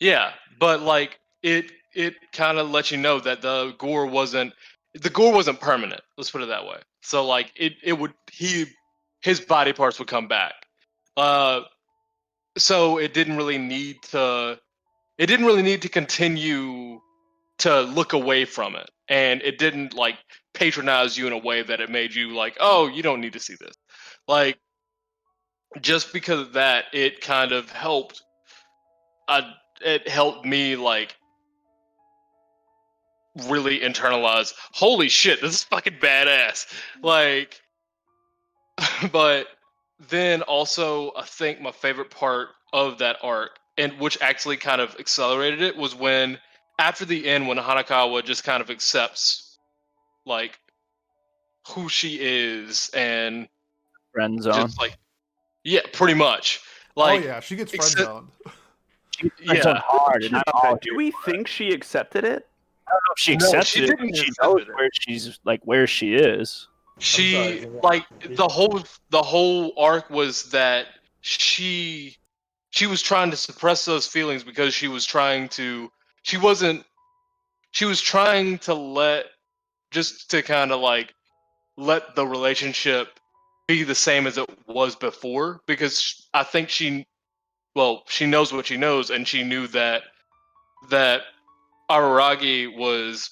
Yeah, 0.00 0.32
but 0.58 0.80
like 0.80 1.20
it 1.42 1.72
it 1.94 2.14
kind 2.32 2.58
of 2.58 2.70
lets 2.70 2.90
you 2.90 2.96
know 2.96 3.20
that 3.20 3.42
the 3.42 3.74
gore 3.78 4.06
wasn't 4.06 4.54
the 4.94 5.10
gore 5.10 5.32
wasn't 5.32 5.60
permanent. 5.60 6.00
Let's 6.16 6.30
put 6.30 6.42
it 6.42 6.46
that 6.46 6.64
way. 6.64 6.78
So 7.02 7.24
like 7.26 7.52
it 7.56 7.74
it 7.82 7.92
would 7.92 8.14
he 8.32 8.66
his 9.20 9.40
body 9.40 9.72
parts 9.72 9.98
would 9.98 10.08
come 10.08 10.28
back. 10.28 10.54
Uh 11.16 11.62
so 12.56 12.98
it 12.98 13.12
didn't 13.12 13.36
really 13.36 13.58
need 13.58 14.02
to 14.10 14.58
it 15.18 15.26
didn't 15.26 15.46
really 15.46 15.62
need 15.62 15.82
to 15.82 15.88
continue 15.88 17.00
to 17.58 17.80
look 17.82 18.12
away 18.12 18.44
from 18.44 18.76
it. 18.76 18.90
And 19.08 19.40
it 19.42 19.58
didn't 19.58 19.94
like 19.94 20.16
patronize 20.56 21.16
you 21.16 21.26
in 21.26 21.32
a 21.32 21.38
way 21.38 21.62
that 21.62 21.80
it 21.80 21.90
made 21.90 22.14
you 22.14 22.34
like, 22.34 22.56
"Oh, 22.60 22.88
you 22.88 23.02
don't 23.02 23.20
need 23.20 23.34
to 23.34 23.40
see 23.40 23.54
this." 23.60 23.76
Like 24.26 24.58
just 25.80 26.12
because 26.12 26.40
of 26.40 26.52
that, 26.54 26.86
it 26.92 27.20
kind 27.20 27.52
of 27.52 27.70
helped 27.70 28.22
uh, 29.28 29.42
it 29.80 30.08
helped 30.08 30.44
me 30.44 30.76
like 30.76 31.16
really 33.48 33.80
internalize 33.80 34.54
holy 34.72 35.08
shit 35.08 35.42
this 35.42 35.54
is 35.56 35.64
fucking 35.64 35.98
badass 36.00 36.66
like 37.02 37.60
but 39.12 39.46
then 40.08 40.40
also 40.42 41.12
i 41.16 41.22
think 41.22 41.60
my 41.60 41.70
favorite 41.70 42.10
part 42.10 42.48
of 42.72 42.98
that 42.98 43.16
arc 43.22 43.50
and 43.76 43.92
which 44.00 44.16
actually 44.22 44.56
kind 44.56 44.80
of 44.80 44.96
accelerated 44.98 45.60
it 45.60 45.76
was 45.76 45.94
when 45.94 46.38
after 46.78 47.04
the 47.04 47.28
end 47.28 47.46
when 47.46 47.58
hanekawa 47.58 48.24
just 48.24 48.42
kind 48.42 48.62
of 48.62 48.70
accepts 48.70 49.45
like 50.26 50.58
who 51.68 51.88
she 51.88 52.18
is 52.20 52.90
and 52.94 53.48
friend 54.12 54.42
zone. 54.42 54.54
just 54.54 54.78
like 54.78 54.96
yeah 55.64 55.80
pretty 55.92 56.14
much 56.14 56.60
oh, 56.96 57.00
like 57.00 57.22
oh 57.22 57.24
yeah, 57.24 57.40
she 57.40 57.56
gets 57.56 57.74
friend 57.74 57.90
zoned. 57.90 58.04
Friend 58.04 58.52
zone 58.52 58.52
yeah 59.40 59.80
hard. 59.84 60.24
And 60.24 60.32
not 60.32 60.44
all. 60.52 60.76
Do 60.80 60.96
we 60.96 61.12
think 61.24 61.48
she 61.48 61.70
accepted 61.72 62.24
it? 62.24 62.46
I 62.88 62.92
don't 62.92 63.02
know 63.02 63.12
if 63.12 63.18
she 63.18 63.36
No, 63.36 63.62
she 63.62 63.84
it. 63.84 63.86
didn't 63.86 64.16
She 64.16 64.30
knows 64.42 64.62
it. 64.62 64.74
where 64.74 64.90
she's 64.92 65.40
like 65.44 65.60
where 65.64 65.86
she 65.86 66.14
is. 66.14 66.68
she 66.98 67.32
sorry, 67.32 67.80
like 67.82 68.04
the 68.36 68.48
whole 68.48 68.82
the 69.10 69.22
whole 69.22 69.72
arc 69.78 70.08
was 70.10 70.50
that 70.50 70.86
she 71.20 72.16
she 72.70 72.86
was 72.86 73.02
trying 73.02 73.30
to 73.30 73.36
suppress 73.36 73.84
those 73.84 74.06
feelings 74.06 74.44
because 74.44 74.74
she 74.74 74.88
was 74.88 75.04
trying 75.04 75.48
to 75.50 75.90
she 76.22 76.36
wasn't 76.36 76.84
she 77.72 77.84
was 77.84 78.00
trying 78.00 78.58
to 78.58 78.74
let 78.74 79.26
just 79.90 80.30
to 80.30 80.42
kind 80.42 80.72
of 80.72 80.80
like 80.80 81.14
let 81.76 82.14
the 82.16 82.26
relationship 82.26 83.08
be 83.68 83.82
the 83.82 83.94
same 83.94 84.26
as 84.26 84.38
it 84.38 84.46
was 84.66 84.94
before 84.96 85.60
because 85.66 86.28
I 86.32 86.42
think 86.44 86.68
she 86.68 87.06
well 87.74 88.04
she 88.08 88.26
knows 88.26 88.52
what 88.52 88.66
she 88.66 88.76
knows 88.76 89.10
and 89.10 89.26
she 89.26 89.42
knew 89.42 89.66
that 89.68 90.02
that 90.90 91.22
Araragi 91.90 92.76
was 92.76 93.30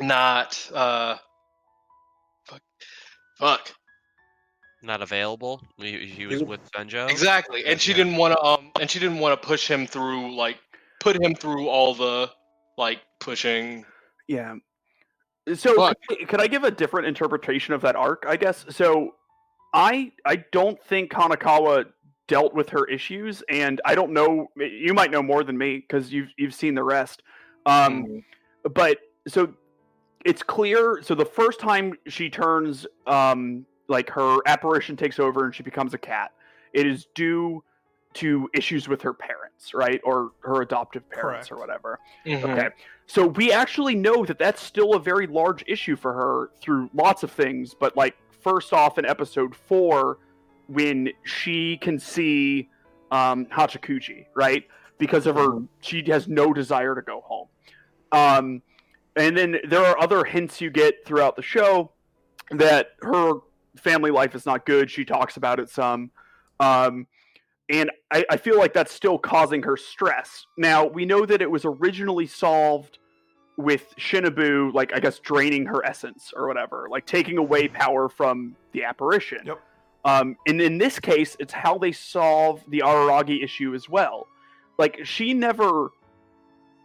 not 0.00 0.70
uh 0.74 1.16
fuck 2.46 2.60
fuck 3.38 3.72
Not 4.82 5.02
available. 5.02 5.62
He, 5.78 6.06
he 6.06 6.26
was 6.26 6.42
with 6.42 6.60
Benjo. 6.72 7.10
exactly 7.10 7.64
and 7.66 7.80
she 7.80 7.90
Yeah. 7.92 7.98
didn't 7.98 8.16
want 8.16 8.32
to 8.34 8.42
um 8.42 8.70
and 8.80 8.90
she 8.90 8.98
didn't 8.98 9.18
want 9.18 9.40
to 9.40 9.46
push 9.46 9.68
him 9.68 9.86
through 9.86 10.34
like 10.34 10.58
put 11.00 11.20
him 11.20 11.34
through 11.34 11.68
all 11.68 11.94
the 11.94 12.30
like 12.78 13.00
pushing 13.20 13.84
Yeah. 14.26 14.54
So 15.54 15.74
Fuck. 15.76 15.96
could 16.08 16.18
I- 16.20 16.24
could 16.24 16.40
I 16.40 16.46
give 16.46 16.64
a 16.64 16.70
different 16.70 17.06
interpretation 17.06 17.72
of 17.74 17.80
that 17.82 17.96
arc? 17.96 18.24
I 18.26 18.36
guess 18.36 18.64
so. 18.68 19.14
I 19.72 20.12
I 20.24 20.36
don't 20.52 20.82
think 20.84 21.12
Hanekawa 21.12 21.86
dealt 22.26 22.54
with 22.54 22.68
her 22.70 22.84
issues, 22.86 23.42
and 23.48 23.80
I 23.84 23.94
don't 23.94 24.12
know. 24.12 24.48
You 24.56 24.94
might 24.94 25.10
know 25.10 25.22
more 25.22 25.44
than 25.44 25.56
me 25.56 25.76
because 25.78 26.12
you've 26.12 26.30
you've 26.36 26.54
seen 26.54 26.74
the 26.74 26.82
rest. 26.82 27.22
Um, 27.66 28.24
but 28.74 28.98
so 29.28 29.54
it's 30.24 30.42
clear. 30.42 31.00
So 31.02 31.14
the 31.14 31.24
first 31.24 31.60
time 31.60 31.94
she 32.08 32.28
turns, 32.28 32.86
um, 33.06 33.64
like 33.88 34.10
her 34.10 34.38
apparition 34.46 34.96
takes 34.96 35.20
over 35.20 35.44
and 35.44 35.54
she 35.54 35.62
becomes 35.62 35.94
a 35.94 35.98
cat, 35.98 36.32
it 36.72 36.86
is 36.86 37.06
due 37.14 37.62
to 38.16 38.48
issues 38.54 38.88
with 38.88 39.02
her 39.02 39.12
parents, 39.12 39.74
right, 39.74 40.00
or 40.04 40.32
her 40.40 40.62
adoptive 40.62 41.08
parents, 41.10 41.50
or 41.50 41.56
Correct. 41.56 41.68
whatever. 41.68 42.00
Mhm. 42.24 42.44
Okay. 42.44 42.68
So 43.06 43.26
we 43.26 43.52
actually 43.52 43.94
know 43.94 44.24
that 44.24 44.38
that's 44.38 44.62
still 44.62 44.94
a 44.94 45.00
very 45.00 45.26
large 45.26 45.62
issue 45.66 45.96
for 45.96 46.12
her 46.12 46.50
through 46.60 46.90
lots 46.92 47.22
of 47.22 47.30
things, 47.30 47.74
but 47.74 47.96
like 47.96 48.16
first 48.42 48.72
off 48.72 48.98
in 48.98 49.04
episode 49.06 49.54
4 49.54 50.18
when 50.68 51.10
she 51.24 51.76
can 51.76 51.98
see 51.98 52.68
um 53.12 53.46
Hachikuji, 53.46 54.26
right? 54.34 54.64
Because 54.98 55.26
of 55.26 55.36
her 55.36 55.60
she 55.80 56.02
has 56.08 56.26
no 56.26 56.52
desire 56.52 56.94
to 56.94 57.02
go 57.02 57.20
home. 57.20 57.48
Um 58.12 58.62
and 59.14 59.36
then 59.36 59.58
there 59.68 59.84
are 59.84 59.98
other 60.00 60.24
hints 60.24 60.60
you 60.60 60.70
get 60.70 61.04
throughout 61.06 61.36
the 61.36 61.42
show 61.42 61.92
that 62.50 62.92
her 63.02 63.34
family 63.76 64.10
life 64.10 64.34
is 64.34 64.46
not 64.46 64.66
good. 64.66 64.90
She 64.90 65.04
talks 65.04 65.36
about 65.36 65.60
it 65.60 65.68
some. 65.68 66.10
Um 66.60 67.06
and 67.70 67.90
I, 68.12 68.24
I 68.30 68.36
feel 68.36 68.58
like 68.58 68.72
that's 68.72 68.92
still 68.92 69.18
causing 69.18 69.62
her 69.62 69.76
stress. 69.76 70.46
Now 70.56 70.86
we 70.86 71.04
know 71.04 71.26
that 71.26 71.42
it 71.42 71.50
was 71.50 71.64
originally 71.64 72.26
solved 72.26 72.98
with 73.56 73.94
Shinobu, 73.98 74.72
like 74.72 74.94
I 74.94 75.00
guess 75.00 75.18
draining 75.18 75.66
her 75.66 75.84
essence 75.84 76.32
or 76.36 76.46
whatever, 76.46 76.88
like 76.90 77.06
taking 77.06 77.38
away 77.38 77.68
power 77.68 78.08
from 78.08 78.54
the 78.72 78.84
apparition. 78.84 79.40
Yep. 79.44 79.60
Um, 80.04 80.36
and 80.46 80.60
in 80.60 80.78
this 80.78 81.00
case, 81.00 81.36
it's 81.40 81.52
how 81.52 81.78
they 81.78 81.90
solve 81.90 82.62
the 82.68 82.80
Araragi 82.80 83.42
issue 83.42 83.74
as 83.74 83.88
well. 83.88 84.28
Like 84.78 85.04
she 85.04 85.34
never 85.34 85.90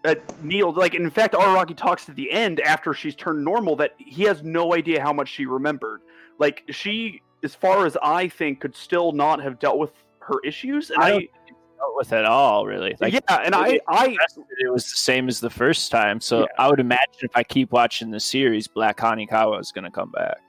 uh, 0.06 0.16
kneeled. 0.42 0.78
Like 0.78 0.96
in 0.96 1.10
fact, 1.12 1.36
Araragi 1.36 1.76
talks 1.78 2.10
at 2.10 2.16
the 2.16 2.32
end 2.32 2.60
after 2.62 2.94
she's 2.94 3.16
turned 3.16 3.44
normal 3.44 3.76
that 3.76 3.92
he 3.98 4.24
has 4.24 4.42
no 4.42 4.74
idea 4.74 5.02
how 5.02 5.14
much 5.14 5.30
she 5.30 5.46
remembered. 5.46 6.02
Like 6.40 6.64
she, 6.70 7.22
as 7.44 7.54
far 7.54 7.86
as 7.86 7.96
I 8.02 8.28
think, 8.28 8.62
could 8.62 8.76
still 8.76 9.12
not 9.12 9.44
have 9.44 9.60
dealt 9.60 9.78
with 9.78 9.92
her 10.22 10.40
issues. 10.44 10.90
And 10.90 11.02
I 11.02 11.08
I, 11.08 11.10
don't 11.12 11.30
dealt 11.82 11.96
with 11.96 12.14
it 12.14 12.26
all, 12.26 12.66
really. 12.66 12.96
Like, 13.00 13.14
yeah, 13.14 13.36
and 13.44 13.56
I, 13.56 13.80
I, 13.88 14.16
it 14.60 14.72
was 14.72 14.84
the 14.90 14.98
same 14.98 15.28
as 15.28 15.40
the 15.40 15.50
first 15.50 15.92
time. 15.92 16.22
So 16.22 16.42
Yeah. 16.42 16.46
I 16.58 16.70
would 16.70 16.80
imagine 16.80 17.22
if 17.22 17.32
I 17.36 17.44
keep 17.44 17.72
watching 17.72 18.12
the 18.12 18.20
series, 18.20 18.68
Black 18.68 18.98
Hanekawa 18.98 19.60
is 19.60 19.72
going 19.72 19.86
to 19.86 19.92
come 19.92 20.12
back, 20.12 20.40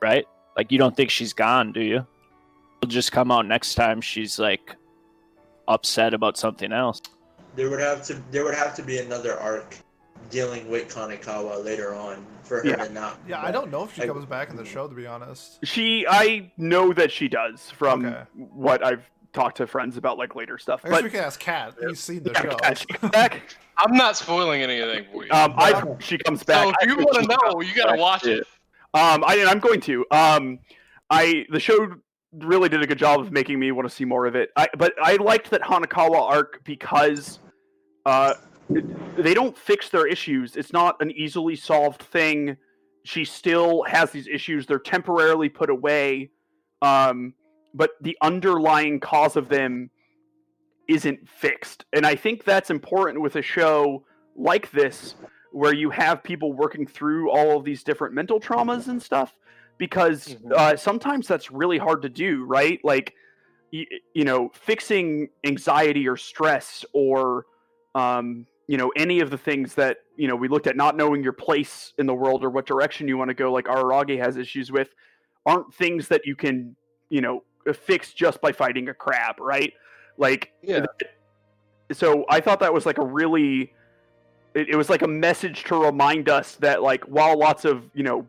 right? 0.00 0.24
Like 0.56 0.72
you 0.72 0.78
don't 0.78 0.96
think 0.96 1.10
she's 1.10 1.32
gone, 1.32 1.72
do 1.72 1.80
you? 1.80 2.06
She'll 2.82 2.90
just 2.90 3.12
come 3.12 3.30
out 3.30 3.46
next 3.46 3.74
time. 3.74 4.00
She's 4.00 4.38
like 4.38 4.76
upset 5.68 6.14
about 6.14 6.36
something 6.36 6.72
else. 6.72 7.00
There 7.56 7.68
would 7.68 7.80
have 7.80 8.04
to 8.06 8.14
there 8.30 8.44
would 8.44 8.54
have 8.54 8.74
to 8.76 8.82
be 8.82 8.98
another 8.98 9.38
arc 9.38 9.76
dealing 10.30 10.68
with 10.70 10.88
Hanekawa 10.94 11.64
later 11.64 11.94
on 11.94 12.24
for 12.42 12.58
her 12.62 12.66
Yeah. 12.66 12.76
to 12.76 12.92
not. 12.92 13.18
Yeah, 13.28 13.42
I 13.42 13.50
don't 13.50 13.70
know 13.70 13.84
if 13.84 13.94
she 13.94 14.02
I- 14.02 14.06
comes 14.06 14.24
back 14.24 14.50
in 14.50 14.56
the 14.56 14.64
show 14.64 14.88
to 14.88 14.94
be 14.94 15.06
honest. 15.06 15.58
She, 15.64 16.06
I 16.08 16.50
know 16.56 16.92
that 16.92 17.10
she 17.12 17.28
does 17.28 17.70
from 17.70 18.06
Okay. 18.06 18.22
what 18.34 18.84
I've 18.84 19.08
talked 19.32 19.58
to 19.58 19.66
friends 19.66 19.96
about, 19.96 20.18
like 20.18 20.34
later 20.34 20.58
stuff. 20.58 20.80
I 20.84 20.88
guess 20.88 20.96
But 20.98 21.04
we 21.04 21.10
can 21.10 21.20
ask 21.20 21.38
Kat. 21.38 21.74
He's 21.80 22.00
seen 22.00 22.22
the 22.22 22.32
Yeah, 22.32 22.42
show. 22.42 22.56
Kat, 22.56 22.78
she 22.78 22.86
comes 22.86 23.12
back. 23.12 23.42
I'm 23.78 23.94
not 23.94 24.16
spoiling 24.16 24.62
anything 24.62 25.06
for 25.12 25.24
you. 25.24 25.30
Um, 25.30 25.54
I 25.56 25.82
she 26.00 26.18
comes 26.18 26.42
back. 26.42 26.64
so 26.64 26.72
if 26.80 26.88
you 26.88 26.96
want 26.96 27.14
to 27.14 27.22
know, 27.28 27.60
you 27.60 27.74
got 27.74 27.92
to 27.94 28.00
watch 28.00 28.26
it. 28.26 28.46
Um, 28.92 29.22
I, 29.24 29.44
I'm 29.48 29.60
going 29.60 29.80
to. 29.82 30.04
Um, 30.10 30.58
I 31.08 31.46
the 31.50 31.60
show 31.60 31.94
really 32.32 32.68
did 32.68 32.82
a 32.82 32.86
good 32.86 32.98
job 32.98 33.20
of 33.20 33.32
making 33.32 33.58
me 33.58 33.72
want 33.72 33.88
to 33.88 33.94
see 33.94 34.04
more 34.04 34.26
of 34.26 34.34
it. 34.36 34.50
I, 34.56 34.68
but 34.76 34.92
I 35.02 35.16
liked 35.16 35.50
that 35.50 35.62
Hanekawa 35.62 36.20
arc 36.30 36.62
because 36.64 37.38
uh, 38.04 38.34
they 39.16 39.34
don't 39.34 39.56
fix 39.56 39.88
their 39.88 40.06
issues. 40.06 40.56
It's 40.56 40.72
not 40.72 40.96
an 41.00 41.10
easily 41.10 41.56
solved 41.56 42.02
thing. 42.02 42.56
She 43.04 43.24
still 43.24 43.82
has 43.84 44.10
these 44.10 44.28
issues. 44.28 44.66
They're 44.66 44.78
temporarily 44.78 45.48
put 45.48 45.70
away, 45.70 46.30
um, 46.82 47.34
but 47.74 47.90
the 48.00 48.16
underlying 48.22 49.00
cause 49.00 49.36
of 49.36 49.48
them 49.48 49.90
isn't 50.88 51.28
fixed. 51.28 51.84
And 51.92 52.04
I 52.04 52.14
think 52.16 52.44
that's 52.44 52.70
important 52.70 53.20
with 53.20 53.36
a 53.36 53.42
show 53.42 54.04
like 54.36 54.70
this, 54.70 55.14
where 55.52 55.74
you 55.74 55.90
have 55.90 56.22
people 56.22 56.52
working 56.52 56.86
through 56.86 57.30
all 57.30 57.56
of 57.56 57.64
these 57.64 57.82
different 57.82 58.14
mental 58.14 58.40
traumas 58.40 58.88
and 58.88 59.02
stuff, 59.02 59.36
because 59.78 60.28
Mhm. 60.28 60.52
uh, 60.52 60.76
sometimes 60.76 61.26
that's 61.26 61.50
really 61.50 61.78
hard 61.78 62.02
to 62.02 62.08
do, 62.08 62.44
right? 62.44 62.80
Like, 62.84 63.14
you, 63.70 63.86
you 64.14 64.24
know, 64.24 64.50
fixing 64.52 65.28
anxiety 65.44 66.06
or 66.08 66.16
stress 66.16 66.84
or, 66.92 67.46
um, 67.94 68.46
you 68.70 68.76
know, 68.76 68.92
any 68.94 69.18
of 69.18 69.30
the 69.30 69.36
things 69.36 69.74
that, 69.74 69.96
you 70.16 70.28
know, 70.28 70.36
we 70.36 70.46
looked 70.46 70.68
at 70.68 70.76
not 70.76 70.96
knowing 70.96 71.24
your 71.24 71.32
place 71.32 71.92
in 71.98 72.06
the 72.06 72.14
world 72.14 72.44
or 72.44 72.50
what 72.50 72.66
direction 72.66 73.08
you 73.08 73.18
want 73.18 73.28
to 73.28 73.34
go, 73.34 73.50
like 73.50 73.64
Araragi 73.64 74.16
has 74.16 74.36
issues 74.36 74.70
with, 74.70 74.90
aren't 75.44 75.74
things 75.74 76.06
that 76.06 76.24
you 76.24 76.36
can, 76.36 76.76
you 77.08 77.20
know, 77.20 77.42
fix 77.74 78.12
just 78.12 78.40
by 78.40 78.52
fighting 78.52 78.88
a 78.88 78.94
crab, 78.94 79.40
right? 79.40 79.72
Like, 80.18 80.52
Yeah. 80.62 80.86
so 81.90 82.24
I 82.28 82.38
thought 82.38 82.60
that 82.60 82.72
was 82.72 82.86
like 82.86 82.98
a 82.98 83.04
really 83.04 83.72
it, 84.54 84.68
it 84.68 84.76
was 84.76 84.88
like 84.88 85.02
a 85.02 85.08
message 85.08 85.64
to 85.64 85.74
remind 85.76 86.28
us 86.28 86.54
that 86.56 86.80
like 86.80 87.02
while 87.04 87.36
lots 87.36 87.64
of 87.64 87.82
you 87.94 88.04
know 88.04 88.24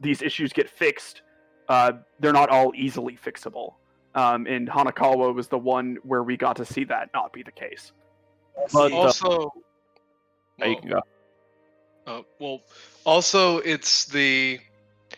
these 0.00 0.22
issues 0.22 0.52
get 0.52 0.68
fixed 0.68 1.22
uh, 1.68 1.92
they're 2.20 2.32
not 2.32 2.48
all 2.50 2.72
easily 2.74 3.16
fixable 3.24 3.74
um, 4.16 4.46
and 4.46 4.68
hanekawa 4.68 5.32
was 5.34 5.46
the 5.48 5.58
one 5.58 5.98
where 6.02 6.22
we 6.24 6.36
got 6.36 6.56
to 6.56 6.64
see 6.64 6.82
that 6.84 7.10
not 7.14 7.32
be 7.32 7.42
the 7.44 7.52
case 7.52 7.92
But 8.72 8.88
the- 8.90 8.96
Also, 8.96 9.52
Oh, 10.62 10.66
you 10.66 10.76
can 10.76 10.88
go. 10.90 11.00
Uh, 12.06 12.22
well, 12.38 12.60
also 13.04 13.58
it's 13.58 14.04
the 14.06 14.58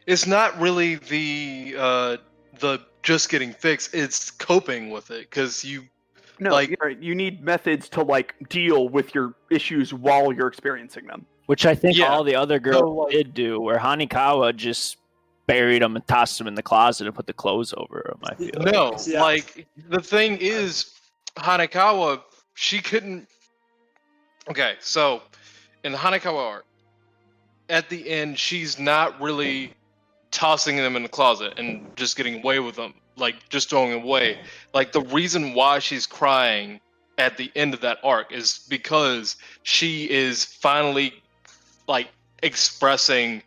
it's 0.06 0.26
not 0.26 0.58
really 0.60 0.96
the 0.96 1.74
uh 1.78 2.16
the 2.60 2.80
just 3.02 3.28
getting 3.28 3.52
fixed. 3.52 3.94
It's 3.94 4.30
coping 4.30 4.90
with 4.90 5.10
it 5.10 5.22
because 5.30 5.64
you 5.64 5.84
no 6.38 6.50
Like- 6.50 6.68
you're 6.70 6.78
right. 6.80 6.98
you 6.98 7.14
need 7.14 7.42
methods 7.42 7.88
to 7.90 8.02
like 8.02 8.34
deal 8.48 8.88
with 8.88 9.14
your 9.14 9.34
issues 9.50 9.92
while 9.94 10.32
you're 10.32 10.48
experiencing 10.48 11.06
them 11.06 11.24
Which 11.46 11.64
I 11.66 11.74
think 11.74 11.96
Yeah. 11.96 12.12
all 12.12 12.24
the 12.24 12.36
other 12.36 12.58
girls 12.58 12.80
So, 12.80 12.88
like- 12.90 13.12
did 13.12 13.34
do, 13.34 13.60
where 13.60 13.78
Hanekawa 13.78 14.54
just 14.56 14.96
buried 15.46 15.80
him 15.82 15.94
and 15.96 16.06
tossed 16.08 16.40
him 16.40 16.46
in 16.46 16.54
the 16.54 16.62
closet 16.62 17.06
and 17.06 17.14
put 17.14 17.26
the 17.26 17.32
clothes 17.32 17.72
over 17.76 17.98
him. 18.12 18.20
I 18.24 18.34
feel 18.34 18.50
like. 18.58 19.06
Yeah. 19.06 19.22
like 19.22 19.66
the 19.88 20.00
thing 20.00 20.38
is 20.40 20.92
Hanekawa 21.36 22.22
she 22.54 22.80
couldn't. 22.80 23.28
Okay, 24.48 24.76
so 24.80 25.22
in 25.82 25.92
Hanekawa 25.92 26.50
art, 26.50 26.66
at 27.68 27.88
the 27.88 28.08
end 28.08 28.38
she's 28.38 28.78
not 28.78 29.20
really 29.20 29.72
tossing 30.30 30.76
them 30.76 30.96
in 30.96 31.02
the 31.02 31.08
closet 31.08 31.54
and 31.58 31.94
just 31.96 32.16
getting 32.16 32.40
away 32.40 32.60
with 32.60 32.76
them, 32.76 32.94
like 33.16 33.48
just 33.48 33.70
throwing 33.70 33.92
away. 33.92 34.38
Like 34.72 34.92
the 34.92 35.00
reason 35.00 35.54
why 35.54 35.80
she's 35.80 36.06
crying 36.06 36.80
at 37.18 37.36
the 37.36 37.50
end 37.56 37.74
of 37.74 37.80
that 37.80 37.98
arc 38.04 38.32
is 38.32 38.66
because 38.68 39.36
she 39.62 40.08
is 40.08 40.44
finally 40.44 41.12
like 41.88 42.08
expressing 42.42 43.42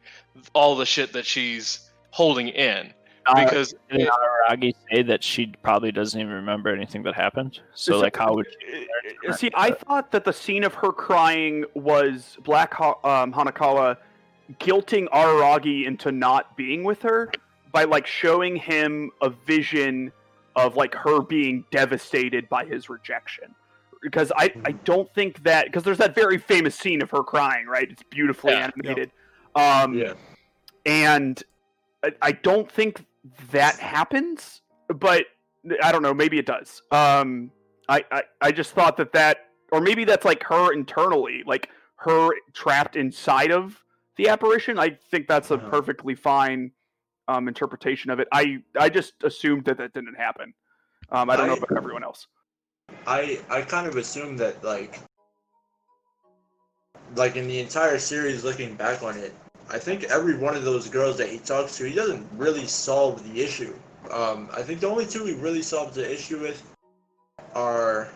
all 0.53 0.76
the 0.76 0.86
shit 0.86 1.13
that 1.13 1.26
she's 1.26 1.89
holding 2.11 2.49
in 2.49 2.93
because 3.36 3.73
Didn't 3.91 4.09
Araragi 4.09 4.73
say 4.91 5.03
that 5.03 5.23
she 5.23 5.53
probably 5.63 5.91
doesn't 5.91 6.19
even 6.19 6.34
remember 6.34 6.69
anything 6.73 7.03
that 7.03 7.15
happened? 7.15 7.59
So, 7.73 7.93
So- 7.93 7.99
like, 7.99 8.15
how 8.17 8.34
would 8.36 8.47
Uh, 9.27 9.34
See, 9.34 9.51
I 9.53 9.71
thought 9.71 10.11
that 10.11 10.23
the 10.25 10.34
scene 10.34 10.63
of 10.63 10.73
her 10.75 10.91
crying 10.91 11.65
was 11.73 12.38
Black 12.43 12.73
ha- 12.73 12.99
um, 13.03 13.34
Hanekawa 13.34 13.97
guilting 14.59 15.07
Araragi 15.09 15.86
into 15.86 16.11
not 16.11 16.55
being 16.57 16.84
with 16.84 17.01
her 17.03 17.32
by 17.71 17.84
like 17.84 18.07
showing 18.07 18.55
him 18.55 19.11
a 19.21 19.30
vision 19.30 20.11
of 20.55 20.75
like 20.75 20.95
her 20.95 21.21
being 21.21 21.63
devastated 21.71 22.49
by 22.49 22.65
his 22.65 22.89
rejection. 22.89 23.53
Because 24.01 24.32
I, 24.36 24.51
I 24.65 24.71
don't 24.71 25.13
think 25.13 25.43
that 25.43 25.65
because 25.65 25.84
there's 25.84 25.97
that 25.97 26.15
very 26.15 26.38
famous 26.38 26.73
scene 26.75 27.01
of 27.01 27.11
her 27.11 27.21
crying, 27.23 27.67
right? 27.67 27.89
It's 27.91 28.03
beautifully 28.09 28.53
Yeah. 28.53 28.69
animated. 28.75 29.11
Um, 29.55 29.93
Yeah. 29.93 30.13
and 30.86 31.43
I, 32.03 32.11
I 32.21 32.32
don't 32.32 32.71
think 32.71 33.05
that 33.51 33.76
happens, 33.80 34.61
but 34.88 35.26
I 35.84 35.91
don't 35.91 36.01
know. 36.01 36.13
Maybe 36.13 36.38
it 36.39 36.45
does. 36.45 36.82
Um, 36.91 37.51
I, 37.88 38.03
I, 38.11 38.24
I 38.41 38.51
just 38.51 38.72
thought 38.74 38.97
that 38.97 39.13
that, 39.13 39.47
or 39.72 39.82
maybe 39.82 40.05
that's 40.05 40.26
like 40.26 40.43
her 40.43 40.74
internally, 40.74 41.43
like 41.45 41.70
her 41.97 42.30
trapped 42.53 42.95
inside 42.95 43.51
of 43.51 43.84
the 44.15 44.30
apparition. 44.30 44.80
I 44.80 44.97
think 45.11 45.28
that's 45.28 45.51
a 45.51 45.55
Uh-huh. 45.55 45.70
perfectly 45.70 46.15
fine 46.15 46.72
um, 47.28 47.47
interpretation 47.47 48.09
of 48.11 48.20
it. 48.20 48.28
I, 48.32 48.59
I 48.78 48.89
just 48.89 49.24
assumed 49.24 49.65
that 49.65 49.78
that 49.78 49.93
didn't 49.93 50.15
happen. 50.15 50.53
Um, 51.11 51.30
I 51.30 51.36
don't 51.36 51.47
know 51.47 51.53
about 51.53 51.76
everyone 51.78 52.03
else. 52.03 52.28
I 53.07 53.39
I 53.49 53.61
kind 53.61 53.88
of 53.88 53.95
assumed 53.97 54.39
that 54.39 54.63
like 54.63 54.99
like 57.15 57.36
in 57.36 57.47
the 57.47 57.59
entire 57.59 57.97
series 57.99 58.43
looking 58.43 58.76
back 58.76 59.01
on 59.03 59.17
it, 59.17 59.34
I 59.72 59.78
think 59.78 60.03
every 60.05 60.36
one 60.38 60.55
of 60.55 60.63
those 60.63 60.89
girls 60.89 61.17
that 61.17 61.30
he 61.30 61.38
talks 61.38 61.78
to, 61.78 61.84
he 61.88 61.93
doesn't 61.93 62.28
really 62.36 62.65
solve 62.65 63.24
the 63.32 63.41
issue. 63.41 63.74
Um, 64.11 64.49
I 64.51 64.63
think 64.63 64.80
the 64.80 64.88
only 64.88 65.05
two 65.05 65.26
he 65.26 65.34
really 65.34 65.61
solves 65.61 65.95
the 65.95 66.11
issue 66.11 66.39
with 66.39 66.63
are 67.53 68.09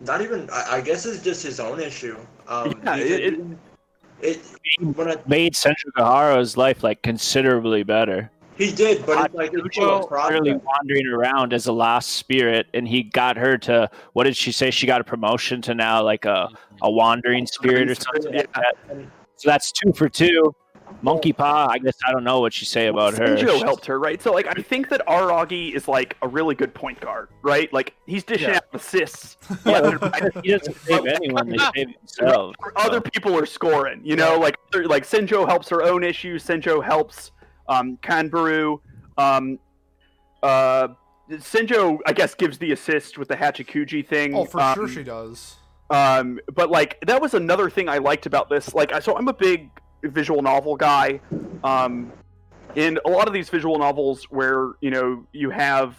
not 0.00 0.20
even. 0.20 0.48
I, 0.50 0.76
I 0.76 0.80
guess 0.80 1.06
it's 1.06 1.22
just 1.22 1.42
his 1.42 1.60
own 1.60 1.80
issue. 1.80 2.16
Um, 2.48 2.80
Yeah, 2.84 2.96
he- 2.96 3.02
it- 3.02 3.58
it, 4.22 4.40
when 4.96 5.10
I, 5.10 5.16
Made 5.26 5.54
Senjougahara's 5.54 6.56
life 6.56 6.82
like 6.82 7.02
considerably 7.02 7.82
better. 7.82 8.30
he 8.56 8.72
did, 8.72 9.04
but 9.04 9.26
it's 9.26 9.34
like 9.34 9.52
it's 9.52 9.74
still 9.74 9.84
a 9.84 9.88
Well, 9.98 10.06
clearly 10.06 10.54
wandering 10.54 11.06
around 11.08 11.52
as 11.52 11.66
a 11.66 11.72
lost 11.72 12.12
spirit, 12.12 12.66
and 12.72 12.88
he 12.88 13.02
got 13.02 13.36
her 13.36 13.58
to 13.58 13.90
what 14.14 14.24
did 14.24 14.36
she 14.36 14.52
say? 14.52 14.70
She 14.70 14.86
got 14.86 15.00
a 15.00 15.04
promotion 15.04 15.60
to 15.62 15.74
now 15.74 16.02
like 16.02 16.24
a, 16.24 16.48
a 16.82 16.90
wandering 16.90 17.46
spirit 17.46 17.90
or 17.90 17.94
something 17.94 18.34
like 18.34 18.52
that. 18.54 18.74
So 19.36 19.50
that's 19.50 19.72
two 19.72 19.92
for 19.92 20.08
two. 20.08 20.54
Monkey 21.02 21.32
Paw, 21.32 21.66
I 21.68 21.78
guess 21.78 21.96
I 22.06 22.12
don't 22.12 22.24
know 22.24 22.40
what 22.40 22.60
you 22.60 22.66
say 22.66 22.86
about 22.86 23.18
her. 23.18 23.36
Senjo 23.36 23.60
helped 23.62 23.86
her, 23.86 23.98
right? 23.98 24.22
So 24.22 24.32
like 24.32 24.46
I 24.46 24.62
think 24.62 24.88
that 24.88 25.04
Aragi 25.06 25.74
is 25.74 25.88
like 25.88 26.16
a 26.22 26.28
really 26.28 26.54
good 26.54 26.72
point 26.74 27.00
guard, 27.00 27.28
right? 27.42 27.72
Like 27.72 27.94
he's 28.06 28.24
dishing 28.24 28.50
Yeah. 28.50 28.56
out 28.56 28.64
assists. 28.72 29.36
Yeah, 29.66 29.98
he 30.42 30.50
doesn't 30.52 30.76
save 30.76 31.06
anyone; 31.06 31.48
they 31.48 31.58
save 31.74 31.88
themselves. 31.98 32.56
other 32.76 33.00
people 33.00 33.36
are 33.36 33.46
scoring. 33.46 34.00
You 34.04 34.16
know, 34.16 34.38
like 34.38 34.56
other- 34.72 34.86
like 34.86 35.04
Senjo 35.04 35.46
helps 35.46 35.68
her 35.68 35.82
own 35.82 36.02
issues. 36.04 36.44
Senjo 36.44 36.82
helps 36.82 37.32
um, 37.68 37.98
Kanbaru. 38.02 38.80
Um, 39.18 39.58
uh, 40.42 40.88
Senjo, 41.30 41.98
I 42.06 42.12
guess, 42.12 42.34
gives 42.34 42.58
the 42.58 42.72
assist 42.72 43.18
with 43.18 43.28
the 43.28 43.36
Hachikuji 43.36 44.06
thing. 44.06 44.34
Oh, 44.34 44.44
for 44.44 44.60
um, 44.60 44.74
sure 44.74 44.88
she 44.88 45.02
does. 45.02 45.56
Um, 45.90 46.40
but 46.54 46.70
like 46.70 46.98
that 47.06 47.20
was 47.20 47.34
another 47.34 47.70
thing 47.70 47.88
I 47.88 47.98
liked 47.98 48.26
about 48.26 48.48
this. 48.48 48.74
Like, 48.74 48.92
so 49.02 49.16
I'm 49.16 49.28
a 49.28 49.34
big 49.34 49.70
visual 50.02 50.42
novel 50.42 50.76
guy. 50.76 51.20
Um, 51.62 52.12
in 52.74 52.98
a 53.04 53.08
lot 53.08 53.26
of 53.26 53.32
these 53.32 53.48
visual 53.48 53.78
novels 53.78 54.24
where 54.24 54.72
you 54.80 54.90
know 54.90 55.26
you 55.32 55.50
have, 55.50 55.96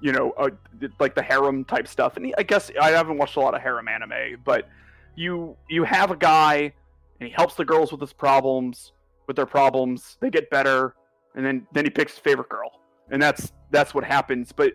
you 0.00 0.12
know, 0.12 0.32
uh, 0.32 0.50
like 0.98 1.14
the 1.14 1.22
harem 1.22 1.64
type 1.64 1.86
stuff, 1.86 2.16
and 2.16 2.34
I 2.36 2.42
guess 2.42 2.70
I 2.80 2.90
haven't 2.90 3.18
watched 3.18 3.36
a 3.36 3.40
lot 3.40 3.54
of 3.54 3.62
harem 3.62 3.88
anime, 3.88 4.40
but 4.44 4.68
you 5.14 5.56
you 5.68 5.84
have 5.84 6.10
a 6.10 6.16
guy 6.16 6.72
and 7.20 7.28
he 7.28 7.34
helps 7.34 7.54
the 7.54 7.64
girls 7.64 7.90
with 7.90 8.00
his 8.00 8.12
problems, 8.12 8.92
with 9.26 9.36
their 9.36 9.46
problems, 9.46 10.16
they 10.20 10.30
get 10.30 10.50
better, 10.50 10.94
and 11.34 11.44
then 11.44 11.66
then 11.72 11.84
he 11.84 11.90
picks 11.90 12.12
his 12.12 12.20
favorite 12.20 12.48
girl, 12.48 12.80
and 13.10 13.22
that's 13.22 13.52
that's 13.70 13.94
what 13.94 14.04
happens. 14.04 14.52
But 14.52 14.72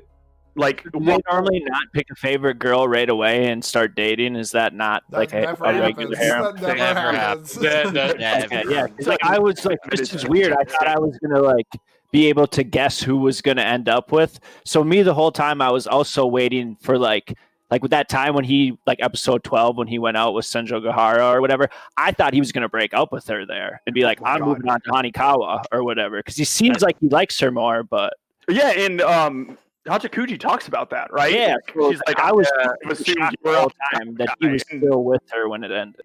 like, 0.55 0.83
Do 0.83 0.99
they 0.99 1.17
normally 1.29 1.61
not 1.65 1.83
pick 1.93 2.07
a 2.11 2.15
favorite 2.15 2.59
girl 2.59 2.87
right 2.87 3.09
away 3.09 3.47
and 3.47 3.63
start 3.63 3.95
dating? 3.95 4.35
Is 4.35 4.51
that 4.51 4.73
not 4.73 5.03
That 5.09 5.17
like 5.17 5.33
a, 5.33 5.41
never 5.41 5.63
a 5.65 5.73
happens. 5.73 5.97
regular 5.97 6.15
harem? 6.17 6.55
That 6.55 6.61
never, 6.77 6.77
Never 6.77 7.11
happens. 7.17 7.53
That, 7.55 7.93
that, 7.93 8.19
Yeah, 8.19 8.43
Okay, 8.45 8.63
yeah, 8.69 8.87
'cause, 8.87 9.07
like 9.07 9.19
I 9.23 9.39
was 9.39 9.65
like, 9.65 9.79
this 9.89 10.01
is 10.01 10.13
is 10.15 10.27
weird. 10.27 10.53
I 10.53 10.63
thought 10.63 10.87
I 10.87 10.99
was 10.99 11.17
gonna 11.19 11.41
like 11.41 11.67
be 12.11 12.27
able 12.27 12.45
to 12.47 12.63
guess 12.63 13.01
who 13.01 13.17
was 13.17 13.41
gonna 13.41 13.63
end 13.63 13.89
up 13.89 14.11
with. 14.11 14.39
So 14.65 14.83
me, 14.83 15.01
the 15.01 15.13
whole 15.13 15.31
time, 15.31 15.61
I 15.61 15.71
was 15.71 15.87
also 15.87 16.25
waiting 16.27 16.77
for 16.81 16.97
like, 16.99 17.35
like 17.71 17.81
with 17.81 17.89
that 17.89 18.07
time 18.07 18.35
when 18.35 18.43
he 18.43 18.77
like 18.85 18.99
episode 19.01 19.43
twelve 19.43 19.77
when 19.77 19.87
he 19.87 19.97
went 19.97 20.15
out 20.15 20.35
with 20.35 20.45
Senjougahara 20.45 21.33
or 21.33 21.41
whatever. 21.41 21.69
I 21.97 22.11
thought 22.11 22.33
he 22.33 22.39
was 22.39 22.51
gonna 22.51 22.69
break 22.69 22.93
up 22.93 23.11
with 23.11 23.25
her 23.27 23.47
there 23.47 23.81
and 23.87 23.95
be 23.95 24.03
like, 24.03 24.19
Oh 24.21 24.25
I'm 24.25 24.39
God. 24.41 24.47
moving 24.49 24.69
on 24.69 24.81
to 24.81 24.91
Hanekawa 24.91 25.63
or 25.71 25.83
whatever, 25.83 26.17
because 26.17 26.35
he 26.35 26.43
seems 26.43 26.83
like 26.83 26.97
he 26.99 27.09
likes 27.09 27.39
her 27.39 27.49
more. 27.49 27.81
But 27.81 28.13
Yeah, 28.47 28.69
and 28.77 29.01
um, 29.01 29.57
Hachikuji 29.85 30.39
talks 30.39 30.67
about 30.67 30.89
that, 30.91 31.11
right? 31.11 31.33
yeah, 31.33 31.55
so 31.73 31.91
she's 31.91 32.01
like, 32.07 32.19
I 32.19 32.31
was 32.31 32.47
uh, 32.63 32.69
it 32.81 32.87
was 32.87 32.99
soon 32.99 33.17
shocked 33.17 33.35
the 33.43 33.53
whole 33.59 33.71
time 33.93 34.15
that 34.15 34.35
he 34.39 34.47
was 34.47 34.61
still 34.61 35.03
with 35.03 35.21
her 35.31 35.49
when 35.49 35.63
it 35.63 35.71
ended. 35.71 36.01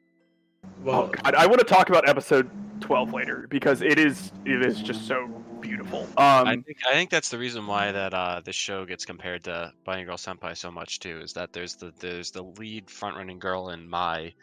Oh 0.65 0.69
Well, 0.85 1.07
God, 1.09 1.35
I 1.35 1.47
want 1.47 1.61
to 1.61 1.65
talk 1.65 1.89
about 1.89 2.09
episode 2.09 2.51
twelve 2.81 3.13
later 3.13 3.47
because 3.51 3.81
it 3.83 3.99
is 3.99 4.33
it 4.45 4.65
is 4.65 4.81
just 4.83 5.07
so 5.07 5.27
beautiful. 5.61 6.01
Um, 6.17 6.47
I 6.49 6.55
think 6.57 6.77
I 6.89 6.93
think 6.93 7.11
that's 7.11 7.29
the 7.29 7.39
reason 7.39 7.67
why 7.67 7.93
that 7.93 8.13
uh 8.15 8.41
this 8.45 8.57
show 8.57 8.85
gets 8.85 9.05
compared 9.05 9.45
to 9.45 9.73
Bunny 9.85 10.05
Girl 10.05 10.17
Senpai 10.17 10.57
so 10.57 10.71
much 10.71 10.99
too. 10.99 11.21
Is 11.21 11.33
that 11.35 11.53
there's 11.53 11.77
the 11.77 11.93
there's 12.01 12.31
the 12.33 12.43
lead 12.43 12.91
front 12.91 13.17
running 13.17 13.39
girl 13.39 13.71
in 13.71 13.89
Mai, 13.89 14.35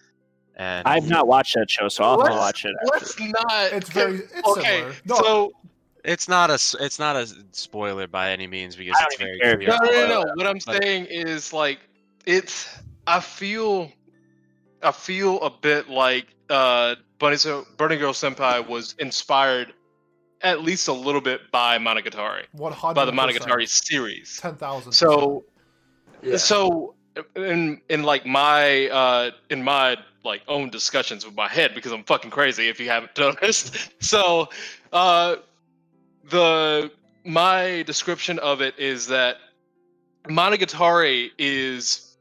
and 0.55 0.88
I've 0.88 1.09
not 1.09 1.27
watched 1.27 1.55
that 1.55 1.69
show, 1.69 1.89
so 1.89 2.03
I'll 2.05 2.17
Let's- 2.17 2.36
watch 2.38 2.65
it. 2.65 2.75
let's 2.93 3.19
not. 3.19 3.73
It's 3.73 3.89
very. 3.89 4.19
It's 4.19 4.47
okay. 4.47 4.86
No, 5.05 5.15
So 5.17 5.51
it's 6.06 6.28
not 6.30 6.49
a 6.49 6.53
s- 6.53 6.76
it's 6.80 6.99
not 6.99 7.16
a 7.16 7.28
spoiler 7.51 8.08
by 8.08 8.32
any 8.32 8.47
means 8.47 8.76
because 8.76 8.95
it's 9.01 9.18
very 9.18 9.39
care 9.39 9.60
if 9.60 9.68
clear. 9.68 9.70
no, 9.70 9.78
no, 9.91 10.08
no, 10.08 10.24
no. 10.24 10.32
What 10.36 10.47
I'm 10.47 10.60
but- 10.66 10.82
saying 10.84 11.08
is 11.10 11.51
like 11.53 11.80
it's. 12.26 12.70
I 13.08 13.20
feel. 13.20 13.91
I 14.84 14.91
feel 14.91 15.41
a 15.41 15.49
bit 15.49 15.89
like 15.89 16.28
uh, 16.49 16.95
Bunny 17.18 17.38
so 17.38 17.66
Burning 17.78 17.97
Girl 17.99 18.14
Senpai 18.14 18.68
was 18.68 18.93
inspired, 18.99 19.74
at 20.41 20.62
least 20.62 20.88
a 20.88 20.93
little 20.93 21.22
bit 21.22 21.41
by 21.51 21.78
Monogatari, 21.80 22.43
one 22.51 22.72
hundred 22.72 22.93
by 22.95 23.06
the 23.06 23.12
Monogatari 23.12 23.68
series. 23.68 24.39
ten 24.41 24.56
thousand. 24.56 24.91
So 24.91 25.43
yeah. 26.22 26.38
So 26.38 26.93
in 27.36 27.82
in 27.89 28.03
like 28.03 28.26
my 28.28 28.88
uh 28.89 29.32
in 29.49 29.64
my 29.64 29.97
like 30.24 30.41
own 30.47 30.70
discussions 30.70 31.26
with 31.26 31.36
my 31.36 31.47
head 31.47 31.74
because 31.74 31.91
I'm 31.91 32.03
fucking 32.03 32.32
crazy 32.32 32.68
if 32.68 32.80
you 32.80 32.88
haven't 32.89 33.18
noticed. 33.18 33.76
So 34.03 34.49
uh 34.93 35.38
the 36.30 36.91
my 37.23 37.84
description 37.84 38.39
of 38.39 38.61
it 38.61 38.78
is 38.78 39.07
that 39.07 39.38
Monogatari 40.26 41.32
is 41.38 42.17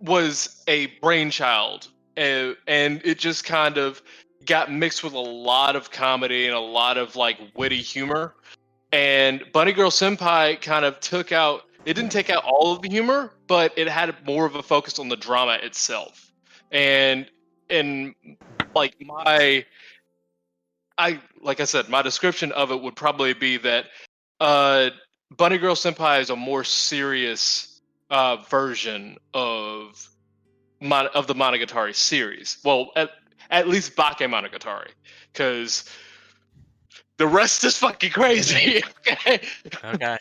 was 0.00 0.62
a 0.66 0.86
brainchild 1.02 1.88
uh, 2.16 2.52
and 2.66 3.00
it 3.04 3.18
just 3.18 3.44
kind 3.44 3.76
of 3.76 4.02
got 4.46 4.72
mixed 4.72 5.04
with 5.04 5.12
a 5.12 5.18
lot 5.18 5.76
of 5.76 5.90
comedy 5.90 6.46
and 6.46 6.54
a 6.54 6.60
lot 6.60 6.96
of 6.96 7.16
like 7.16 7.38
witty 7.54 7.82
humor 7.82 8.34
and 8.92 9.44
Bunny 9.52 9.72
Girl 9.72 9.90
Senpai 9.90 10.60
kind 10.60 10.84
of 10.84 10.98
took 11.00 11.32
out 11.32 11.62
it 11.84 11.94
didn't 11.94 12.12
take 12.12 12.28
out 12.28 12.44
all 12.44 12.72
of 12.72 12.82
the 12.82 12.88
humor, 12.88 13.32
but 13.46 13.72
it 13.76 13.88
had 13.88 14.14
more 14.26 14.44
of 14.44 14.54
a 14.54 14.62
focus 14.62 14.98
on 14.98 15.08
the 15.08 15.16
drama 15.16 15.58
itself. 15.62 16.32
And 16.70 17.26
and 17.70 18.14
like 18.74 18.94
my 19.00 19.64
I 21.00 21.20
like 21.42 21.60
I 21.60 21.64
said, 21.64 21.88
my 21.88 22.02
description 22.02 22.52
of 22.52 22.70
it 22.70 22.80
would 22.80 22.94
probably 22.94 23.32
be 23.32 23.56
that 23.58 23.86
uh 24.38 24.90
Bunny 25.36 25.58
Girl 25.58 25.74
Senpai 25.74 26.20
is 26.20 26.30
a 26.30 26.36
more 26.36 26.62
serious 26.62 27.80
uh 28.10 28.36
version 28.36 29.16
of 29.34 30.08
Mon- 30.80 31.08
of 31.08 31.26
the 31.26 31.34
Monogatari 31.34 31.94
series. 31.94 32.58
Well, 32.64 32.90
at 32.96 33.10
at 33.50 33.66
least 33.66 33.96
Bake 33.96 34.18
Monogatari, 34.18 34.90
because 35.32 35.84
the 37.16 37.26
rest 37.26 37.64
is 37.64 37.76
fucking 37.76 38.12
crazy. 38.12 38.82
okay. 39.08 39.40
Okay. 39.84 40.18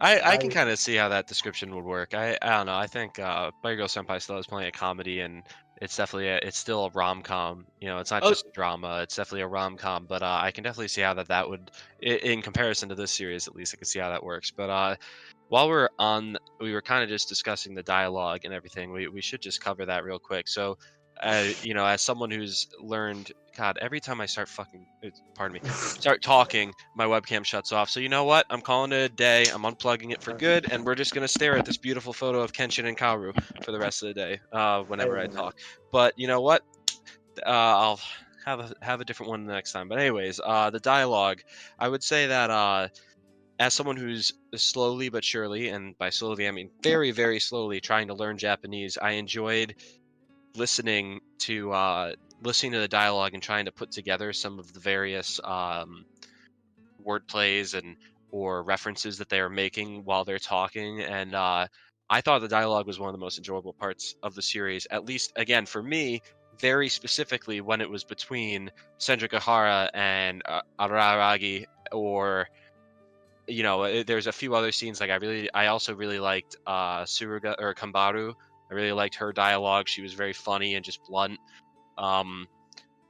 I, 0.00 0.20
I 0.20 0.36
can 0.36 0.50
kind 0.50 0.68
of 0.68 0.78
see 0.78 0.96
how 0.96 1.08
that 1.10 1.28
description 1.28 1.74
would 1.76 1.84
work. 1.84 2.12
I, 2.12 2.36
I 2.42 2.56
don't 2.56 2.66
know. 2.66 2.76
I 2.76 2.88
think 2.88 3.18
uh, 3.18 3.52
Bunny 3.62 3.76
Girl 3.76 3.86
Senpai 3.86 4.20
still 4.20 4.36
has 4.36 4.46
plenty 4.46 4.66
of 4.66 4.72
comedy, 4.72 5.20
and 5.20 5.44
it's 5.82 5.96
definitely 5.96 6.28
a, 6.28 6.36
it's 6.36 6.56
still 6.56 6.86
a 6.86 6.90
rom 6.90 7.22
com. 7.22 7.66
You 7.80 7.88
know, 7.88 7.98
it's 7.98 8.12
not 8.12 8.22
Oh. 8.22 8.28
just 8.28 8.52
drama. 8.54 9.00
It's 9.02 9.16
definitely 9.16 9.40
a 9.42 9.48
rom 9.48 9.76
com. 9.76 10.06
But 10.06 10.22
uh, 10.22 10.38
I 10.40 10.52
can 10.52 10.62
definitely 10.62 10.88
see 10.88 11.00
how 11.00 11.14
that 11.14 11.28
that 11.28 11.48
would, 11.48 11.72
in 12.00 12.40
comparison 12.40 12.88
to 12.90 12.94
this 12.94 13.10
series, 13.10 13.48
at 13.48 13.56
least 13.56 13.74
I 13.74 13.78
can 13.78 13.86
see 13.86 13.98
how 13.98 14.10
that 14.10 14.22
works. 14.22 14.52
But 14.52 14.70
uh, 14.70 14.96
while 15.48 15.68
we're 15.68 15.88
on, 15.98 16.36
we 16.60 16.72
were 16.72 16.82
kind 16.82 17.02
of 17.02 17.08
just 17.08 17.28
discussing 17.28 17.74
the 17.74 17.82
dialogue 17.82 18.42
and 18.44 18.54
everything. 18.54 18.92
We 18.92 19.08
we 19.08 19.20
should 19.20 19.42
just 19.42 19.60
cover 19.60 19.84
that 19.86 20.04
real 20.04 20.18
quick. 20.20 20.48
So. 20.48 20.78
Uh, 21.22 21.50
you 21.62 21.74
know, 21.74 21.84
as 21.84 22.02
someone 22.02 22.30
who's 22.32 22.66
learned, 22.80 23.30
God, 23.56 23.78
every 23.80 24.00
time 24.00 24.20
I 24.20 24.26
start 24.26 24.48
fucking, 24.48 24.86
uh, 25.04 25.10
pardon 25.34 25.54
me, 25.54 25.60
start 25.68 26.22
talking, 26.22 26.72
my 26.94 27.04
webcam 27.04 27.44
shuts 27.44 27.72
off. 27.72 27.90
So 27.90 28.00
you 28.00 28.08
know 28.08 28.24
what? 28.24 28.46
I'm 28.50 28.60
calling 28.60 28.92
it 28.92 28.96
a 28.96 29.08
day. 29.08 29.44
I'm 29.48 29.62
unplugging 29.62 30.12
it 30.12 30.22
for 30.22 30.32
good, 30.34 30.66
and 30.70 30.84
we're 30.84 30.94
just 30.94 31.14
gonna 31.14 31.28
stare 31.28 31.56
at 31.56 31.64
this 31.64 31.76
beautiful 31.76 32.12
photo 32.12 32.40
of 32.40 32.52
Kenshin 32.52 32.86
and 32.86 32.96
Kaoru 32.96 33.32
for 33.62 33.72
the 33.72 33.78
rest 33.78 34.02
of 34.02 34.08
the 34.08 34.14
day. 34.14 34.40
Uh, 34.52 34.82
whenever 34.82 35.18
I 35.18 35.26
talk. 35.26 35.54
But 35.90 36.14
you 36.16 36.28
know 36.28 36.40
what? 36.40 36.62
Uh, 37.44 37.50
I'll 37.50 38.00
have 38.44 38.60
a 38.60 38.72
have 38.82 39.00
a 39.00 39.04
different 39.04 39.30
one 39.30 39.46
the 39.46 39.52
next 39.52 39.72
time. 39.72 39.88
But 39.88 39.98
anyways, 39.98 40.40
uh, 40.44 40.70
the 40.70 40.80
dialogue. 40.80 41.38
I 41.78 41.88
would 41.88 42.02
say 42.02 42.26
that 42.26 42.50
uh, 42.50 42.88
as 43.58 43.74
someone 43.74 43.96
who's 43.96 44.32
slowly 44.56 45.08
but 45.08 45.24
surely, 45.24 45.68
and 45.68 45.96
by 45.98 46.10
slowly 46.10 46.48
I 46.48 46.50
mean 46.50 46.70
very, 46.82 47.10
very 47.10 47.38
slowly, 47.38 47.80
trying 47.80 48.08
to 48.08 48.14
learn 48.14 48.38
Japanese, 48.38 48.98
I 49.00 49.12
enjoyed 49.12 49.74
listening 50.56 51.20
to 51.42 51.72
uh, 51.72 52.12
listening 52.42 52.72
to 52.72 52.78
the 52.78 52.88
dialogue 52.88 53.34
and 53.34 53.42
trying 53.42 53.66
to 53.66 53.72
put 53.72 53.90
together 53.90 54.32
some 54.32 54.58
of 54.58 54.72
the 54.72 54.80
various 54.80 55.40
um, 55.44 56.04
word 57.02 57.26
plays 57.26 57.74
and 57.74 57.96
or 58.30 58.62
references 58.62 59.18
that 59.18 59.28
they 59.28 59.40
are 59.40 59.50
making 59.50 60.04
while 60.04 60.24
they're 60.24 60.38
talking. 60.38 61.00
And 61.00 61.34
uh, 61.34 61.66
I 62.08 62.20
thought 62.20 62.40
the 62.40 62.48
dialogue 62.48 62.86
was 62.86 62.98
one 62.98 63.08
of 63.08 63.12
the 63.12 63.18
most 63.18 63.38
enjoyable 63.38 63.74
parts 63.74 64.16
of 64.22 64.34
the 64.34 64.42
series. 64.42 64.86
At 64.90 65.04
least, 65.04 65.32
again, 65.36 65.66
for 65.66 65.82
me, 65.82 66.22
very 66.58 66.88
specifically 66.88 67.60
when 67.60 67.80
it 67.80 67.90
was 67.90 68.04
between 68.04 68.70
Gahara 68.98 69.90
and 69.94 70.42
uh, 70.46 70.62
Araragi 70.78 71.66
or 71.92 72.48
you 73.48 73.62
know, 73.62 73.82
uh, 73.82 74.04
there's 74.06 74.26
a 74.28 74.32
few 74.32 74.54
other 74.54 74.72
scenes 74.72 75.00
like 75.00 75.10
I 75.10 75.16
really, 75.16 75.52
I 75.52 75.66
also 75.66 75.94
really 75.94 76.20
liked 76.20 76.56
uh, 76.66 77.02
Suruga 77.02 77.56
or 77.58 77.74
Kambaru. 77.74 78.34
I 78.72 78.74
really 78.74 78.92
liked 78.92 79.16
her 79.16 79.34
dialogue. 79.34 79.86
She 79.86 80.00
was 80.00 80.14
very 80.14 80.32
funny 80.32 80.76
and 80.76 80.84
just 80.84 81.04
blunt. 81.04 81.38
Um, 81.98 82.48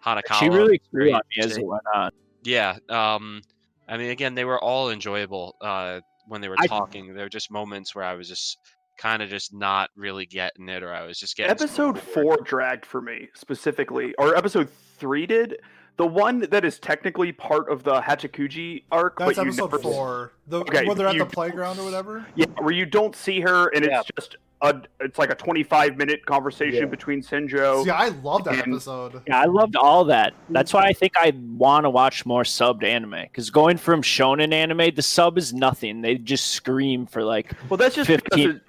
Hanekawa. 0.04 0.40
She 0.40 0.48
really 0.48 0.80
grew 0.92 1.12
on 1.12 1.20
me 1.36 1.44
as 1.44 1.56
it 1.56 1.64
went 1.64 1.84
on. 1.94 2.10
Yeah. 2.42 2.78
Um, 2.88 3.42
I 3.88 3.96
mean, 3.96 4.10
again, 4.10 4.34
they 4.34 4.44
were 4.44 4.60
all 4.60 4.90
enjoyable 4.90 5.54
uh, 5.60 6.00
when 6.26 6.40
they 6.40 6.48
were 6.48 6.56
I- 6.58 6.66
talking. 6.66 7.14
There 7.14 7.24
were 7.24 7.28
just 7.28 7.52
moments 7.52 7.94
where 7.94 8.04
I 8.04 8.14
was 8.14 8.28
just 8.28 8.58
kind 8.98 9.22
of 9.22 9.30
just 9.30 9.54
not 9.54 9.90
really 9.94 10.26
getting 10.26 10.68
it, 10.68 10.82
or 10.82 10.92
I 10.92 11.06
was 11.06 11.16
just 11.16 11.36
getting 11.36 11.52
Episode 11.52 11.96
four 11.96 12.38
dragged 12.38 12.84
for 12.84 13.00
me 13.00 13.28
specifically, 13.34 14.14
or 14.18 14.34
episode 14.34 14.68
three 14.98 15.26
did. 15.26 15.60
The 15.98 16.06
one 16.06 16.40
that 16.50 16.64
is 16.64 16.78
technically 16.78 17.32
part 17.32 17.70
of 17.70 17.82
the 17.84 18.00
Hachikuji 18.00 18.84
arc, 18.90 19.18
That's 19.18 19.36
but 19.36 19.44
you 19.44 19.48
episode 19.50 19.70
never- 19.72 19.78
four. 19.78 20.32
The 20.48 20.60
Okay, 20.60 20.86
when 20.86 20.96
they're 20.96 21.06
at 21.06 21.14
you 21.14 21.20
the 21.20 21.26
playground 21.26 21.78
or 21.78 21.84
whatever. 21.84 22.24
Yeah, 22.34 22.46
where 22.58 22.72
you 22.72 22.86
don't 22.86 23.14
see 23.14 23.40
her, 23.40 23.68
and 23.68 23.84
Yeah. 23.84 24.00
it's 24.00 24.10
just 24.16 24.36
a, 24.62 24.80
it's 25.00 25.18
like 25.18 25.30
a 25.30 25.34
25 25.34 25.96
minute 25.96 26.24
conversation 26.24 26.80
Yeah. 26.84 26.86
between 26.86 27.20
Senjo. 27.22 27.84
Yeah, 27.84 27.94
I 27.94 28.08
love 28.08 28.44
that 28.44 28.54
and- 28.64 28.72
episode. 28.74 29.20
Yeah, 29.26 29.40
I 29.40 29.44
loved 29.44 29.76
all 29.76 30.04
that. 30.06 30.32
That's 30.50 30.72
why 30.72 30.84
I 30.84 30.92
think 30.92 31.12
I 31.16 31.32
want 31.56 31.84
to 31.84 31.90
watch 31.90 32.24
more 32.24 32.42
subbed 32.44 32.84
anime. 32.84 33.22
Because 33.22 33.50
going 33.50 33.76
from 33.76 34.02
shonen 34.02 34.52
anime, 34.52 34.94
the 34.94 35.02
sub 35.02 35.36
is 35.36 35.52
nothing. 35.52 36.00
They 36.00 36.14
just 36.16 36.48
scream 36.52 37.06
for 37.06 37.22
like 37.22 37.52
Well, 37.68 37.76
that's 37.76 37.94
just 37.96 38.08
because 38.08 38.22
15 38.30 38.50
it, 38.50 38.62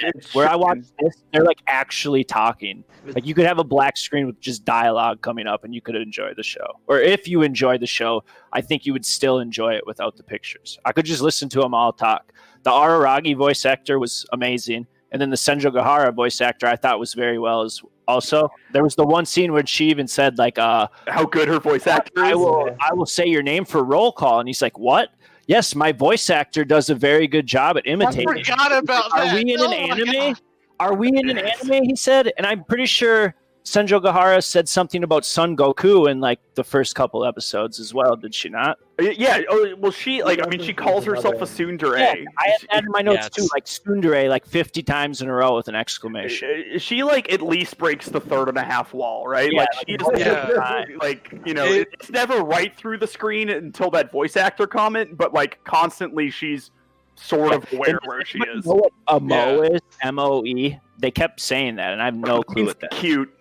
it's 0.00 0.34
where 0.34 0.48
I 0.48 0.56
watch 0.56 0.78
this, 1.00 1.22
they're 1.32 1.44
like 1.44 1.60
actually 1.66 2.24
talking. 2.24 2.84
Like 3.06 3.26
you 3.26 3.34
could 3.34 3.46
have 3.46 3.58
a 3.58 3.64
black 3.64 3.96
screen 3.96 4.26
with 4.26 4.40
just 4.40 4.64
dialogue 4.64 5.22
coming 5.22 5.46
up, 5.46 5.64
and 5.64 5.74
you 5.74 5.80
could 5.80 5.94
enjoy 5.96 6.34
the 6.34 6.42
show. 6.42 6.66
Or 6.86 7.00
if 7.00 7.28
you 7.28 7.42
enjoy 7.42 7.78
the 7.78 7.86
show, 7.86 8.24
I 8.52 8.60
think 8.60 8.86
you 8.86 8.92
would 8.92 9.06
still 9.06 9.38
enjoy 9.40 9.74
it 9.74 9.86
without 9.86 10.16
the 10.16 10.22
pictures. 10.22 10.78
I 10.84 10.92
could 10.92 11.06
just 11.06 11.22
listen 11.22 11.48
to 11.50 11.60
them 11.60 11.74
all 11.74 11.92
talk. 11.92 12.32
The 12.62 12.70
Araragi 12.70 13.36
voice 13.36 13.64
actor 13.64 13.98
was 13.98 14.26
amazing, 14.32 14.86
and 15.12 15.20
then 15.22 15.30
the 15.30 15.36
Senjougahara 15.36 16.14
voice 16.14 16.40
actor 16.40 16.66
I 16.66 16.76
thought 16.76 16.98
was 16.98 17.14
very 17.14 17.38
well 17.38 17.62
as 17.62 17.80
also. 18.08 18.50
There 18.72 18.82
was 18.82 18.96
the 18.96 19.04
one 19.04 19.26
scene 19.26 19.52
where 19.52 19.64
she 19.66 19.88
even 19.90 20.08
said 20.08 20.38
like, 20.38 20.58
uh, 20.58 20.88
how 21.06 21.24
good 21.26 21.46
her 21.46 21.60
voice 21.60 21.86
actor 21.86 22.24
I 22.24 22.30
is. 22.30 22.36
will 22.36 22.76
I 22.80 22.92
will 22.94 23.06
say 23.06 23.26
your 23.26 23.42
name 23.42 23.64
for 23.64 23.84
roll 23.84 24.10
call. 24.10 24.40
And 24.40 24.48
he's 24.48 24.62
like, 24.62 24.78
What? 24.78 25.10
Yes, 25.48 25.74
my 25.74 25.92
voice 25.92 26.28
actor 26.28 26.62
does 26.62 26.90
a 26.90 26.94
very 26.94 27.26
good 27.26 27.46
job 27.46 27.78
at 27.78 27.86
imitating. 27.86 28.28
I 28.28 28.42
forgot 28.42 28.70
about 28.70 29.10
Are 29.12 29.24
that. 29.24 29.34
we 29.34 29.54
in 29.54 29.60
Oh 29.60 29.64
an 29.64 29.72
anime? 29.72 30.34
God. 30.34 30.40
Are 30.78 30.94
we 30.94 31.08
in 31.08 31.30
an 31.30 31.38
anime? 31.38 31.84
He 31.84 31.96
said, 31.96 32.30
and 32.36 32.46
I'm 32.46 32.62
pretty 32.64 32.84
sure 32.84 33.34
Senjougahara 33.72 34.42
said 34.42 34.68
something 34.68 35.02
about 35.04 35.24
Son 35.24 35.56
Goku 35.56 36.10
in 36.10 36.20
like 36.20 36.40
the 36.54 36.64
first 36.64 36.94
couple 36.94 37.24
episodes 37.24 37.78
as 37.78 37.92
well. 37.92 38.16
Did 38.16 38.34
she 38.34 38.48
not? 38.48 38.78
Uh, 39.00 39.10
Yeah. 39.16 39.42
Oh, 39.50 39.74
well, 39.78 39.92
she 39.92 40.22
like. 40.22 40.40
I 40.44 40.48
mean, 40.48 40.60
she 40.62 40.72
calls 40.72 41.04
herself 41.04 41.36
a 41.36 41.44
tsundere. 41.44 41.98
Yeah, 41.98 42.14
I 42.38 42.48
had 42.48 42.60
that 42.72 42.84
in 42.84 42.90
my 42.90 43.02
notes 43.02 43.18
Yes. 43.22 43.30
too, 43.30 43.48
like 43.52 43.66
Tsundere, 43.66 44.28
like 44.28 44.46
50 44.46 44.82
times 44.82 45.20
in 45.22 45.28
a 45.28 45.32
row 45.34 45.54
with 45.56 45.68
an 45.68 45.74
exclamation. 45.74 46.64
Uh, 46.74 46.78
She 46.78 47.02
like 47.02 47.30
at 47.32 47.42
least 47.42 47.76
breaks 47.78 48.08
the 48.08 48.20
third 48.20 48.48
and 48.48 48.56
a 48.58 48.62
half 48.64 48.94
wall, 48.94 49.26
right? 49.28 49.50
Yeah, 49.52 49.60
like 49.60 49.68
like, 49.76 49.86
she's 49.88 50.00
most 50.00 50.22
of 50.22 50.88
like 51.02 51.32
you 51.44 51.54
know, 51.54 51.66
It- 51.66 51.88
it's 51.92 52.10
never 52.10 52.38
right 52.38 52.74
through 52.76 52.98
the 52.98 53.06
screen 53.06 53.50
until 53.50 53.90
that 53.90 54.10
voice 54.10 54.36
actor 54.36 54.66
comment, 54.66 55.16
but 55.18 55.34
like 55.34 55.62
constantly 55.64 56.30
she's 56.30 56.70
sort 57.16 57.52
of 57.52 57.70
aware 57.72 57.90
And 57.90 57.98
where 58.04 58.24
she 58.24 58.38
is. 58.38 58.64
know 58.64 58.74
what 58.74 58.92
a 59.08 59.20
Mo 59.20 59.62
is? 59.62 59.80
M 60.02 60.18
O 60.18 60.44
E. 60.44 60.78
They 61.00 61.10
kept 61.12 61.40
saying 61.40 61.76
that, 61.76 61.92
and 61.92 62.00
I 62.02 62.06
have 62.06 62.14
no 62.16 62.42
clue 62.42 62.64
what 62.66 62.80
that. 62.80 62.90
cute. 62.92 63.32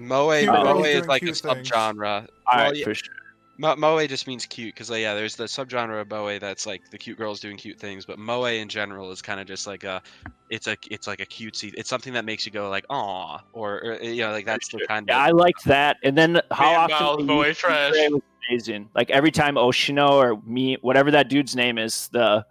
Moe, 0.00 0.38
Cute 0.38 0.52
Moe 0.52 0.84
is 0.84 1.06
like 1.06 1.22
a 1.22 1.26
subgenre. 1.26 2.00
Well, 2.02 2.26
right, 2.52 2.76
yeah, 2.76 2.84
for 2.84 2.94
sure. 2.94 3.14
Mo- 3.58 3.76
Moe 3.76 4.06
just 4.06 4.26
means 4.26 4.46
cute 4.46 4.74
because 4.74 4.88
yeah, 4.88 5.14
there's 5.14 5.36
the 5.36 5.44
subgenre 5.44 6.00
of 6.00 6.08
moe 6.08 6.38
that's 6.38 6.64
like 6.64 6.80
the 6.90 6.96
cute 6.96 7.18
girls 7.18 7.40
doing 7.40 7.58
cute 7.58 7.78
things, 7.78 8.06
but 8.06 8.18
moe 8.18 8.44
in 8.46 8.68
general 8.68 9.10
is 9.10 9.20
kind 9.20 9.38
of 9.38 9.46
just 9.46 9.66
like 9.66 9.84
a, 9.84 10.00
it's 10.48 10.66
a 10.66 10.76
it's 10.90 11.06
like 11.06 11.20
a 11.20 11.26
cutesy. 11.26 11.74
It's 11.76 11.90
something 11.90 12.14
that 12.14 12.24
makes 12.24 12.46
you 12.46 12.52
go 12.52 12.70
like 12.70 12.86
aw, 12.88 13.38
or, 13.52 13.84
or 13.84 14.02
you 14.02 14.22
know 14.22 14.32
like 14.32 14.46
that's 14.46 14.68
the 14.68 14.80
kind 14.88 15.06
Yeah, 15.06 15.18
of. 15.18 15.28
I 15.28 15.30
liked 15.32 15.64
that. 15.66 15.98
And 16.02 16.16
then 16.16 16.40
how 16.50 16.70
Man, 16.70 16.78
often 16.78 16.96
Miles 16.96 17.18
they 17.18 17.26
Boy 17.26 17.52
trash. 17.52 17.92
Tsundere 17.92 18.12
was 18.12 18.22
amazing. 18.48 18.88
Like 18.94 19.10
every 19.10 19.30
time 19.30 19.56
Oshino 19.56 20.12
or 20.12 20.40
me, 20.46 20.78
whatever 20.80 21.10
that 21.10 21.28
dude's 21.28 21.54
name 21.54 21.76
is, 21.76 22.08
the 22.08 22.46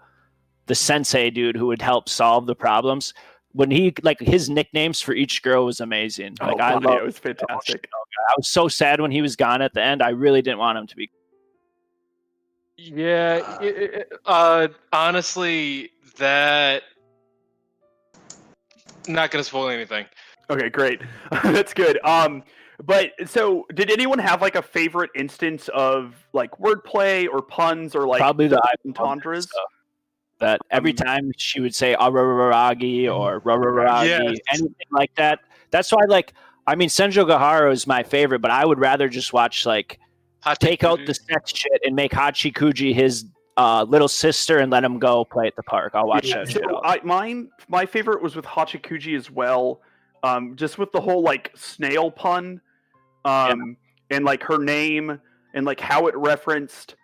the 0.67 0.75
sensei 0.75 1.31
dude 1.31 1.55
who 1.55 1.65
would 1.65 1.81
help 1.81 2.07
solve 2.07 2.45
the 2.45 2.55
problems. 2.55 3.15
When 3.53 3.71
he 3.71 3.93
like 4.03 4.19
his 4.19 4.49
nicknames 4.49 5.01
for 5.01 5.13
each 5.13 5.41
girl 5.41 5.65
was 5.65 5.79
amazing. 5.79 6.37
Like 6.39 6.55
oh, 6.55 6.63
I 6.63 6.73
God, 6.73 6.85
love. 6.85 6.97
it 6.99 7.03
was 7.03 7.17
fantastic. 7.17 7.89
I 8.29 8.33
was 8.37 8.47
so 8.47 8.67
sad 8.67 9.01
when 9.01 9.09
he 9.11 9.21
was 9.23 9.35
gone 9.35 9.61
at 9.61 9.73
the 9.73 9.81
end. 9.83 10.03
I 10.03 10.09
really 10.09 10.41
didn't 10.41 10.59
want 10.59 10.77
him 10.77 10.85
to 10.87 10.95
be. 10.95 11.09
Yeah, 12.77 13.59
it- 13.61 13.75
it- 13.77 14.13
uh, 14.25 14.67
honestly, 14.93 15.89
that 16.17 16.83
not 19.07 19.31
gonna 19.31 19.43
spoil 19.43 19.69
anything. 19.69 20.05
Okay, 20.49 20.69
great. 20.69 21.01
That's 21.43 21.73
good. 21.73 21.99
Um, 22.05 22.43
but 22.85 23.11
so 23.25 23.65
did 23.73 23.91
anyone 23.91 24.19
have 24.19 24.41
like 24.41 24.55
a 24.55 24.61
favorite 24.61 25.09
instance 25.15 25.69
of 25.69 26.15
like 26.33 26.51
wordplay 26.59 27.27
or 27.31 27.41
puns 27.41 27.95
or 27.95 28.07
like 28.07 28.19
Probably 28.19 28.47
the 28.47 28.61
entendres? 28.85 29.47
Stuff. 30.39 30.59
That 30.59 30.61
every 30.71 30.91
Um, 30.91 30.95
time 30.97 31.31
she 31.37 31.59
would 31.59 31.75
say 31.75 31.95
arararagi 31.99 33.13
or 33.13 33.41
rararagi, 33.41 34.05
Yes. 34.07 34.37
anything 34.53 34.87
like 34.91 35.13
that. 35.15 35.39
That's 35.71 35.91
why, 35.91 36.03
like, 36.07 36.33
I 36.65 36.75
mean, 36.75 36.89
Senjougahara 36.89 37.71
is 37.71 37.85
my 37.87 38.03
favorite, 38.03 38.39
but 38.39 38.51
I 38.51 38.65
would 38.65 38.79
rather 38.79 39.09
just 39.09 39.33
watch 39.33 39.65
like 39.65 39.99
Hot 40.41 40.57
take 40.59 40.79
take 40.79 40.83
out 40.85 40.99
the 41.05 41.13
sex 41.13 41.51
shit 41.53 41.81
and 41.83 41.93
make 41.95 42.11
Hachikuji 42.13 42.93
his 42.93 43.25
uh, 43.57 43.83
little 43.89 44.07
sister 44.07 44.59
and 44.59 44.71
let 44.71 44.85
him 44.85 44.97
go 44.99 45.25
play 45.25 45.45
at 45.47 45.55
the 45.57 45.63
park. 45.63 45.91
I'll 45.93 46.07
watch 46.07 46.27
Yeah, 46.27 46.37
that 46.37 46.49
shit. 46.49 46.63
so 46.63 46.75
all- 46.75 46.81
I, 46.85 47.01
mine, 47.03 47.49
my 47.67 47.85
favorite 47.85 48.21
was 48.21 48.33
with 48.37 48.45
Hachikuji 48.45 49.17
as 49.17 49.29
well. 49.29 49.81
Um, 50.23 50.55
just 50.55 50.77
with 50.77 50.93
the 50.93 51.01
whole 51.01 51.21
like 51.21 51.51
snail 51.55 52.09
pun, 52.09 52.61
um, 53.25 53.75
and 54.11 54.23
like 54.23 54.41
her 54.43 54.57
name 54.57 55.19
and 55.53 55.65
like 55.65 55.81
how 55.81 56.07
it 56.07 56.15
referenced, 56.15 56.95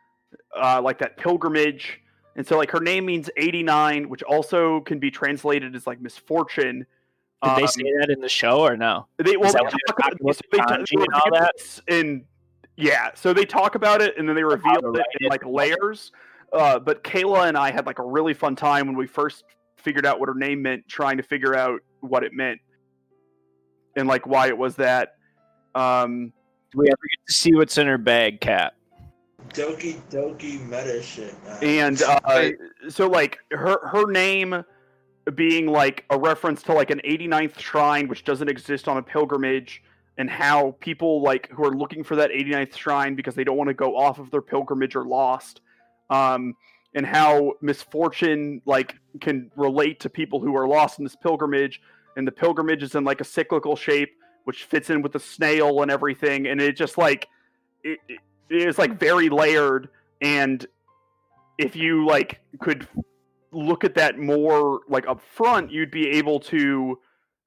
uh, 0.57 0.81
like 0.81 0.97
that 0.99 1.17
pilgrimage. 1.17 1.99
And 2.35 2.45
so 2.45 2.57
like 2.57 2.71
her 2.71 2.79
name 2.79 3.05
means 3.05 3.29
eighty 3.37 3.63
nine, 3.63 4.09
which 4.09 4.23
also 4.23 4.81
can 4.81 4.99
be 4.99 5.09
translated 5.09 5.75
as 5.75 5.87
like 5.87 6.01
misfortune. 6.01 6.85
Did 7.43 7.57
they 7.57 7.61
Um, 7.63 7.67
say 7.67 7.83
that 7.99 8.09
in 8.09 8.21
the 8.21 8.29
show 8.29 8.59
or 8.61 8.75
no? 8.75 9.07
They 9.17 9.37
well, 9.37 9.51
they 9.51 9.59
talk 9.59 9.73
about, 9.73 10.13
about 10.19 10.19
they, 10.19 10.31
the 10.51 10.57
ta- 10.57 10.65
kanji 10.67 10.85
they 10.97 11.03
and 11.03 11.13
all 11.13 11.31
that? 11.31 11.81
in 11.87 12.25
yeah. 12.77 13.11
So 13.15 13.33
they 13.33 13.45
talk 13.45 13.75
about 13.75 14.01
it 14.01 14.17
and 14.17 14.27
then 14.27 14.35
they 14.35 14.43
reveal 14.43 14.79
it 14.79 14.85
write 14.85 15.05
in 15.21 15.29
like 15.29 15.45
layers. 15.45 16.11
Uh, 16.51 16.79
but 16.79 17.03
Kayla 17.03 17.47
and 17.47 17.57
I 17.57 17.71
had 17.71 17.85
like 17.85 17.99
a 17.99 18.05
really 18.05 18.33
fun 18.33 18.55
time 18.55 18.87
when 18.87 18.95
we 18.95 19.07
first 19.07 19.43
figured 19.77 20.05
out 20.05 20.19
what 20.19 20.29
her 20.29 20.35
name 20.35 20.61
meant, 20.61 20.87
trying 20.87 21.17
to 21.17 21.23
figure 21.23 21.55
out 21.55 21.81
what 21.99 22.23
it 22.23 22.33
meant 22.33 22.59
and 23.95 24.07
like 24.07 24.25
why 24.27 24.47
it 24.47 24.57
was 24.57 24.75
that. 24.75 25.15
Um, 25.73 26.31
Do 26.71 26.79
we 26.79 26.87
ever 26.87 26.95
get 26.95 27.27
to 27.27 27.33
see 27.33 27.53
what's 27.53 27.77
in 27.77 27.87
her 27.87 27.97
bag, 27.97 28.39
Cat? 28.39 28.74
Doki 29.49 30.01
Doki 30.09 30.61
meta 30.67 31.01
shit, 31.01 31.33
man. 31.43 31.63
and 31.63 32.01
uh, 32.01 32.49
so 32.89 33.07
like 33.07 33.39
her 33.51 33.87
her 33.87 34.09
name 34.11 34.63
being 35.33 35.67
like 35.67 36.05
a 36.09 36.19
reference 36.19 36.61
to 36.63 36.73
like 36.73 36.91
an 36.91 37.01
89th 37.03 37.57
shrine 37.57 38.07
which 38.07 38.23
doesn't 38.23 38.49
exist 38.49 38.87
on 38.87 38.97
a 38.97 39.01
pilgrimage 39.01 39.81
and 40.17 40.29
how 40.29 40.75
people 40.79 41.21
like 41.21 41.49
who 41.49 41.65
are 41.65 41.75
looking 41.75 42.03
for 42.03 42.15
that 42.15 42.29
89th 42.29 42.75
shrine 42.75 43.15
because 43.15 43.33
they 43.33 43.43
don't 43.43 43.57
want 43.57 43.69
to 43.69 43.73
go 43.73 43.97
off 43.97 44.19
of 44.19 44.29
their 44.29 44.41
pilgrimage 44.41 44.95
are 44.95 45.05
lost 45.05 45.61
um 46.09 46.55
and 46.93 47.05
how 47.05 47.53
misfortune 47.61 48.61
like 48.65 48.95
can 49.19 49.49
relate 49.55 49.99
to 50.01 50.09
people 50.09 50.39
who 50.39 50.55
are 50.55 50.67
lost 50.67 50.99
in 50.99 51.05
this 51.05 51.15
pilgrimage 51.15 51.81
and 52.17 52.27
the 52.27 52.31
pilgrimage 52.31 52.83
is 52.83 52.93
in 52.93 53.03
like 53.03 53.19
a 53.19 53.25
cyclical 53.25 53.75
shape 53.75 54.11
which 54.43 54.65
fits 54.65 54.91
in 54.91 55.01
with 55.01 55.11
the 55.11 55.19
snail 55.19 55.81
and 55.81 55.89
everything 55.89 56.45
and 56.47 56.61
it 56.61 56.77
just 56.77 56.97
like 56.99 57.27
it, 57.83 57.99
it 58.07 58.19
is 58.49 58.77
like 58.77 58.99
very 58.99 59.29
layered 59.29 59.89
and 60.21 60.65
if 61.57 61.75
you 61.75 62.05
like 62.05 62.39
could 62.59 62.87
look 63.51 63.83
at 63.83 63.95
that 63.95 64.19
more 64.19 64.81
like 64.89 65.07
up 65.07 65.21
front 65.21 65.71
you'd 65.71 65.91
be 65.91 66.07
able 66.09 66.39
to 66.39 66.99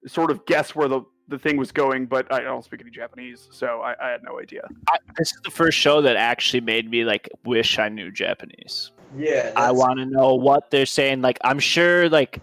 sort 0.06 0.30
of 0.30 0.44
guess 0.46 0.74
where 0.74 0.88
the 0.88 1.02
the 1.28 1.38
thing 1.38 1.56
was 1.58 1.70
going 1.70 2.06
but 2.06 2.30
i 2.32 2.40
don't 2.40 2.64
speak 2.64 2.80
any 2.80 2.90
japanese 2.90 3.48
so 3.52 3.80
i, 3.82 3.94
I 4.02 4.10
had 4.10 4.22
no 4.22 4.40
idea 4.40 4.62
I, 4.88 4.96
this 5.18 5.28
is 5.32 5.40
the 5.44 5.50
first 5.50 5.76
show 5.76 6.00
that 6.02 6.16
actually 6.16 6.62
made 6.62 6.90
me 6.90 7.04
like 7.04 7.28
wish 7.44 7.78
I 7.78 7.88
knew 7.88 8.10
Japanese. 8.10 8.92
Yeah, 9.16 9.52
I 9.56 9.72
want 9.72 9.98
to 9.98 10.04
know 10.06 10.34
what 10.34 10.70
they're 10.70 10.84
saying. 10.86 11.22
Like, 11.22 11.38
I'm 11.42 11.58
sure, 11.58 12.10
like, 12.10 12.40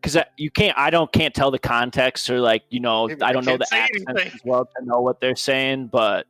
because 0.00 0.16
you 0.36 0.50
can't, 0.50 0.76
I 0.76 0.90
don't, 0.90 1.10
can't 1.12 1.32
tell 1.32 1.52
the 1.52 1.58
context 1.58 2.28
or 2.30 2.40
like, 2.40 2.64
you 2.68 2.80
know, 2.80 3.08
Yeah, 3.08 3.16
I 3.22 3.32
don't 3.32 3.44
know 3.46 3.56
the 3.56 3.66
say 3.66 3.78
accents 3.78 4.04
anything. 4.08 4.32
as 4.34 4.40
well 4.44 4.64
to 4.76 4.84
know 4.84 5.00
what 5.00 5.20
they're 5.20 5.36
saying. 5.36 5.86
But 5.86 6.26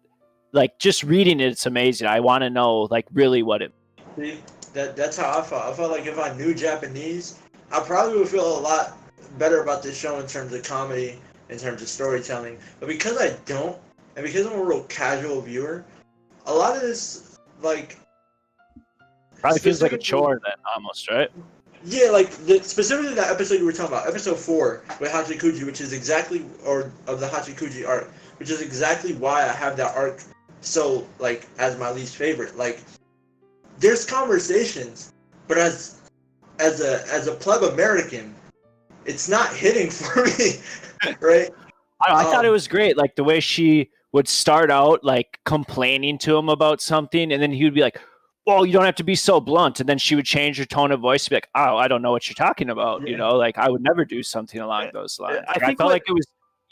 like, 0.52 0.78
just 0.78 1.02
reading 1.02 1.40
it, 1.40 1.46
it's 1.46 1.66
amazing. 1.66 2.06
I 2.06 2.20
want 2.20 2.42
to 2.42 2.50
know, 2.50 2.82
like, 2.90 3.06
really 3.12 3.42
what 3.42 3.62
it. 3.62 3.72
See, 4.16 4.38
that 4.74 4.96
that's 4.96 5.16
how 5.16 5.38
I 5.38 5.42
felt. 5.42 5.64
I 5.64 5.72
felt 5.72 5.90
like 5.90 6.06
if 6.06 6.18
I 6.18 6.32
knew 6.36 6.54
Japanese, 6.54 7.38
I 7.72 7.80
probably 7.80 8.18
would 8.18 8.28
feel 8.28 8.58
a 8.58 8.60
lot 8.60 8.96
better 9.38 9.62
about 9.62 9.82
this 9.82 9.98
show 9.98 10.18
in 10.18 10.26
terms 10.26 10.52
of 10.52 10.62
comedy, 10.62 11.18
in 11.48 11.58
terms 11.58 11.82
of 11.82 11.88
storytelling. 11.88 12.58
But 12.78 12.88
because 12.88 13.20
I 13.20 13.36
don't, 13.46 13.78
and 14.16 14.24
because 14.24 14.46
I'm 14.46 14.58
a 14.58 14.64
real 14.64 14.84
casual 14.84 15.40
viewer, 15.40 15.84
a 16.46 16.54
lot 16.54 16.74
of 16.74 16.82
this, 16.82 17.38
like, 17.62 17.96
Probably 19.40 19.58
feels 19.58 19.80
like 19.80 19.92
a 19.92 19.98
chore 19.98 20.40
then, 20.44 20.56
almost, 20.74 21.10
right? 21.10 21.30
Yeah, 21.82 22.10
like 22.10 22.30
the, 22.44 22.62
specifically 22.62 23.14
that 23.14 23.30
episode 23.30 23.54
you 23.54 23.64
were 23.64 23.72
talking 23.72 23.94
about, 23.94 24.06
episode 24.06 24.38
four 24.38 24.82
with 25.00 25.10
Hachikuji, 25.10 25.64
which 25.64 25.80
is 25.80 25.94
exactly 25.94 26.44
or 26.66 26.92
of 27.06 27.20
the 27.20 27.26
Hachikuji 27.26 27.88
arc, 27.88 28.12
which 28.38 28.50
is 28.50 28.60
exactly 28.60 29.14
why 29.14 29.44
I 29.44 29.52
have 29.52 29.78
that 29.78 29.96
arc 29.96 30.22
so 30.60 31.06
like 31.18 31.48
as 31.58 31.78
my 31.78 31.90
least 31.90 32.16
favorite. 32.16 32.56
Like, 32.56 32.82
there's 33.78 34.04
conversations, 34.04 35.12
but 35.48 35.58
as 35.58 36.00
as 36.58 36.80
a 36.80 37.06
as 37.12 37.26
a 37.26 37.32
pleb 37.34 37.62
American, 37.62 38.34
it's 39.06 39.28
not 39.28 39.54
hitting 39.54 39.90
for 39.90 40.24
me, 40.26 40.60
right? 41.20 41.48
I, 42.06 42.14
I 42.20 42.22
thought 42.24 42.44
it 42.44 42.48
Um, 42.48 42.52
was 42.52 42.68
great, 42.68 42.96
like 42.96 43.16
the 43.16 43.24
way 43.24 43.40
she 43.40 43.90
would 44.12 44.26
start 44.28 44.70
out 44.70 45.04
like 45.04 45.38
complaining 45.44 46.18
to 46.18 46.36
him 46.36 46.48
about 46.48 46.80
something, 46.80 47.32
and 47.32 47.40
then 47.42 47.52
he 47.52 47.64
would 47.64 47.74
be 47.74 47.80
like, 47.80 48.00
"Well, 48.46 48.66
you 48.66 48.72
don't 48.72 48.84
have 48.84 48.96
to 48.96 49.04
be 49.04 49.14
so 49.14 49.40
blunt," 49.40 49.80
and 49.80 49.88
then 49.88 49.98
she 49.98 50.14
would 50.16 50.24
change 50.26 50.58
her 50.58 50.64
tone 50.64 50.92
of 50.92 51.00
voice 51.00 51.24
to 51.24 51.30
be 51.30 51.36
like, 51.36 51.48
"Oh, 51.54 51.76
I 51.76 51.88
don't 51.88 52.02
know 52.02 52.10
what 52.10 52.28
you're 52.28 52.34
talking 52.34 52.70
about," 52.70 53.06
you 53.06 53.16
know, 53.16 53.36
like 53.36 53.56
I 53.58 53.68
would 53.70 53.82
never 53.82 54.04
do 54.04 54.22
something 54.22 54.60
along 54.60 54.90
those 54.92 55.18
lines. 55.20 55.40
I 55.48 55.52
Like, 55.52 55.62
I, 55.62 55.66
think 55.66 55.78
felt 55.78 55.88
what- 55.88 55.92
like 55.94 56.02
it 56.08 56.12
was 56.12 56.26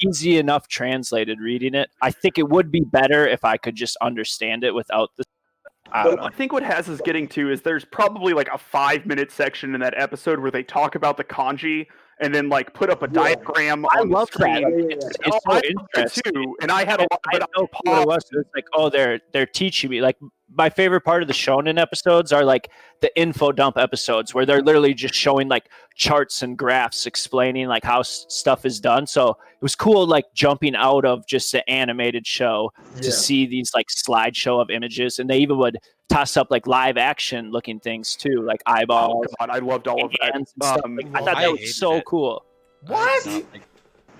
easy 0.07 0.39
enough 0.39 0.69
translated 0.69 1.41
reading 1.41 1.75
it. 1.75 1.91
I 2.03 2.11
think 2.11 2.39
it 2.39 2.49
would 2.49 2.71
be 2.71 2.81
better 2.81 3.27
if 3.27 3.45
I 3.45 3.57
could 3.57 3.75
just 3.75 3.97
understand 4.03 4.65
it 4.65 4.75
without 4.75 5.11
the. 5.17 5.25
I. 5.93 6.09
I 6.21 6.31
think 6.31 6.53
what 6.53 6.63
Has 6.63 6.89
is 6.89 7.01
getting 7.03 7.27
to 7.29 7.51
is 7.51 7.63
there's 7.63 7.85
probably 7.87 8.35
like 8.35 8.49
a 8.53 8.59
five 8.59 9.07
minute 9.07 9.31
section 9.31 9.75
in 9.75 9.81
that 9.81 9.95
episode 9.97 10.39
where 10.39 10.51
they 10.51 10.63
talk 10.63 10.95
about 10.97 11.17
the 11.17 11.25
kanji 11.25 11.87
and 12.21 12.35
then 12.35 12.49
like 12.51 12.75
put 12.75 12.91
up 12.91 13.03
a 13.03 13.07
Yeah. 13.07 13.13
diagram 13.13 13.87
I 13.87 14.01
on 14.01 14.11
love 14.11 14.29
the 14.33 14.39
that. 14.39 14.57
screen. 14.59 14.91
It's, 14.91 15.07
Oh, 15.27 15.37
it's 15.37 15.47
I 15.47 15.61
so 15.61 15.69
interesting. 15.97 16.33
too, 16.35 16.57
and 16.61 16.71
I 16.71 16.85
had 16.85 17.01
a 17.01 17.05
lot. 17.11 17.21
I 17.33 17.39
But 17.39 17.51
know 17.57 17.69
what 17.85 18.03
it 18.03 18.07
was. 18.07 18.25
It's 18.33 18.51
like, 18.55 18.67
oh, 18.75 18.91
they're 18.91 19.21
they're 19.33 19.47
teaching 19.47 19.89
me. 19.91 20.03
Like 20.03 20.17
my 20.55 20.71
favorite 20.71 21.03
part 21.03 21.23
of 21.23 21.29
the 21.29 21.35
shonen 21.35 21.79
episodes 21.81 22.33
are 22.33 22.45
like 22.45 22.71
the 23.01 23.17
info 23.21 23.53
dump 23.53 23.77
episodes 23.77 24.35
where 24.35 24.47
they're 24.47 24.63
literally 24.63 24.95
just 24.95 25.15
showing 25.15 25.47
like 25.49 25.69
charts 25.95 26.43
and 26.43 26.57
graphs 26.57 27.07
explaining 27.07 27.69
like 27.69 27.85
how 27.85 28.01
s- 28.01 28.25
stuff 28.29 28.65
is 28.65 28.81
done. 28.81 29.07
So 29.07 29.31
it 29.31 29.37
was 29.63 29.75
cool, 29.77 30.07
like 30.07 30.25
jumping 30.35 30.75
out 30.75 31.05
of 31.05 31.27
just 31.27 31.53
the 31.53 31.69
animated 31.69 32.27
show 32.27 32.73
to 32.97 33.13
see 33.13 33.47
these 33.47 33.73
like 33.75 33.87
slideshow 33.89 34.61
of 34.61 34.71
images, 34.71 35.19
and 35.19 35.29
they 35.29 35.39
even 35.39 35.59
would 35.59 35.79
toss 36.09 36.37
up 36.39 36.49
like 36.51 36.67
live 36.67 36.97
action 36.97 37.51
looking 37.51 37.79
things 37.81 38.17
too, 38.17 38.43
like 38.43 38.63
oh 38.67 38.73
eyeballs, 38.73 39.27
god, 39.39 39.51
I 39.51 39.59
loved 39.59 39.87
all 39.87 40.05
of 40.07 40.13
that. 40.21 40.33
hands, 40.33 40.55
and 40.59 40.65
stuff. 40.65 40.81
Um, 40.85 40.97
Like, 40.97 41.07
I 41.15 41.19
thought 41.21 41.37
I 41.37 41.43
that 41.43 41.51
was 41.51 41.61
hated 41.61 41.75
so 41.75 41.95
it. 41.97 42.05
cool. 42.07 42.45
What? 42.87 43.27
I, 43.27 43.31
like- 43.35 43.45
You 43.55 43.61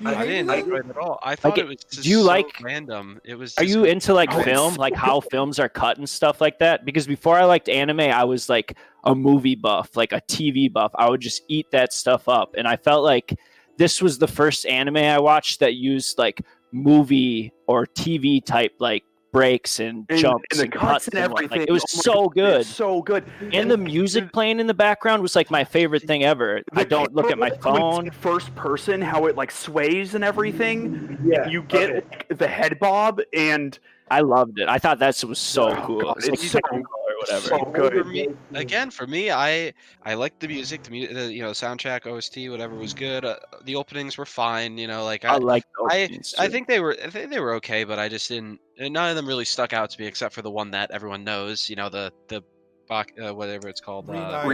I- 0.05 0.15
I 0.15 0.27
didn't 0.27 0.51
enjoy 0.51 0.77
it 0.77 0.87
at 0.91 0.97
all. 0.97 1.19
I 1.23 1.35
thought 1.37 1.59
it- 1.59 1.63
it 1.63 1.69
was 1.69 1.77
just 1.91 2.03
do 2.03 2.11
you 2.11 2.21
so 2.21 2.27
like- 2.27 2.61
random. 2.63 3.21
It 3.25 3.35
was. 3.37 3.55
Are 3.59 3.65
you 3.65 3.85
into 3.85 4.15
like 4.15 4.33
film, 4.45 4.75
like 4.75 4.95
how 4.95 5.21
films 5.33 5.59
are 5.59 5.69
cut 5.69 5.99
and 5.99 6.09
stuff 6.09 6.41
like 6.41 6.59
that? 6.61 6.85
Because 6.85 7.07
before 7.07 7.37
I 7.37 7.45
liked 7.45 7.69
anime, 7.69 8.01
I 8.01 8.25
was 8.25 8.49
like 8.49 8.77
a 9.05 9.15
movie 9.15 9.55
buff, 9.57 9.97
like 9.97 10.13
a 10.13 10.21
TV 10.29 10.73
buff. 10.73 10.93
I 10.95 11.09
would 11.09 11.21
just 11.21 11.43
eat 11.49 11.71
that 11.73 11.93
stuff 11.93 12.29
up, 12.29 12.55
and 12.57 12.67
I 12.69 12.77
felt 12.77 13.03
like 13.05 13.39
this 13.77 14.03
was 14.03 14.19
the 14.19 14.27
first 14.29 14.67
anime 14.67 14.97
I 14.97 15.21
watched 15.21 15.61
that 15.61 15.75
used 15.75 16.19
like 16.19 16.43
movie 16.73 17.53
or 17.67 17.87
TV 17.87 18.45
type 18.45 18.73
like 18.79 19.05
breaks 19.33 19.81
and, 19.81 20.07
and, 20.09 20.19
jumps 20.19 20.45
and 20.53 20.59
the 20.61 20.65
and 20.65 20.73
cuts 20.73 21.09
and 21.09 21.19
everything. 21.19 21.61
Like, 21.61 21.69
it 21.69 21.73
was 21.73 21.85
Oh 21.85 22.01
so 22.03 22.13
God, 22.29 22.35
good, 22.35 22.61
it's 22.63 22.71
so 22.71 23.03
good. 23.03 23.25
and 23.53 23.71
the 23.71 23.77
music 23.77 24.33
playing 24.33 24.61
in 24.61 24.67
the 24.67 24.75
background 24.75 25.23
was 25.23 25.37
like 25.37 25.51
my 25.51 25.65
favorite 25.65 26.03
thing 26.05 26.25
ever. 26.25 26.63
I 26.75 26.85
don't 26.85 27.15
look 27.15 27.31
at 27.31 27.39
my 27.39 27.51
camera, 27.51 27.97
when 27.97 28.07
it's 28.07 28.17
phone. 28.17 28.33
first 28.33 28.55
person, 28.55 29.01
how 29.03 29.27
it 29.27 29.37
like 29.37 29.51
sways 29.51 30.15
and 30.15 30.25
everything. 30.25 31.19
Yeah. 31.25 31.49
You 31.49 31.63
get 31.63 31.91
okay. 31.91 31.95
like, 32.29 32.39
the 32.39 32.49
head 32.49 32.79
bob 32.79 33.21
and 33.35 33.79
I 34.11 34.21
loved 34.21 34.59
it. 34.59 34.69
I 34.69 34.79
thought 34.79 34.99
that 35.01 35.23
was 35.25 35.39
so 35.39 35.71
Oh, 35.71 35.83
cool. 35.85 36.01
God, 36.01 36.17
It's 36.19 36.27
like 36.29 36.35
it's 36.35 36.51
so- 36.51 36.59
Technicolor 36.61 36.83
or 36.83 37.08
whatever. 37.21 37.49
so 37.49 37.65
good. 37.73 37.93
For 37.93 38.05
me, 38.05 38.29
again, 38.55 38.91
for 38.91 39.07
me, 39.07 39.31
I 39.31 39.73
I 40.05 40.15
liked 40.15 40.41
the 40.41 40.49
music, 40.49 40.83
the, 40.83 40.91
mu- 40.91 41.13
the 41.13 41.33
you 41.33 41.43
know 41.43 41.51
soundtrack, 41.51 42.07
OST, 42.07 42.51
whatever 42.51 42.75
was 42.75 42.95
good. 42.95 43.25
Uh, 43.25 43.37
the 43.65 43.77
openings 43.77 44.17
were 44.19 44.27
fine. 44.27 44.79
You 44.79 44.87
know, 44.87 45.05
like 45.05 45.25
I 45.25 45.35
I, 45.35 45.37
like. 45.39 45.65
I, 45.91 46.09
I 46.39 46.49
think 46.49 46.69
they 46.69 46.81
were 46.81 46.97
I 47.03 47.11
think 47.11 47.31
they 47.31 47.41
were 47.41 47.55
okay, 47.55 47.85
but 47.85 47.99
I 47.99 48.09
just 48.09 48.29
didn't. 48.29 48.61
None 48.79 49.11
of 49.11 49.17
them 49.17 49.27
really 49.27 49.45
stuck 49.45 49.73
out 49.73 49.91
to 49.91 50.01
me, 50.01 50.07
except 50.07 50.35
for 50.35 50.43
the 50.43 50.51
one 50.51 50.71
that 50.73 50.91
everyone 50.91 51.25
knows. 51.25 51.69
You 51.69 51.77
know, 51.77 51.89
the 51.89 52.13
the 52.29 52.43
uh, 52.91 53.35
whatever 53.35 53.69
it's 53.69 53.81
called. 53.81 54.09
Uh, 54.09 54.45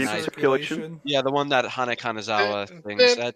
yeah, 1.04 1.22
the 1.22 1.30
one 1.30 1.48
that 1.50 1.64
Kana 1.70 1.96
Hanazawa 1.96 2.82
things. 2.82 3.02
uh, 3.02 3.14
That 3.16 3.34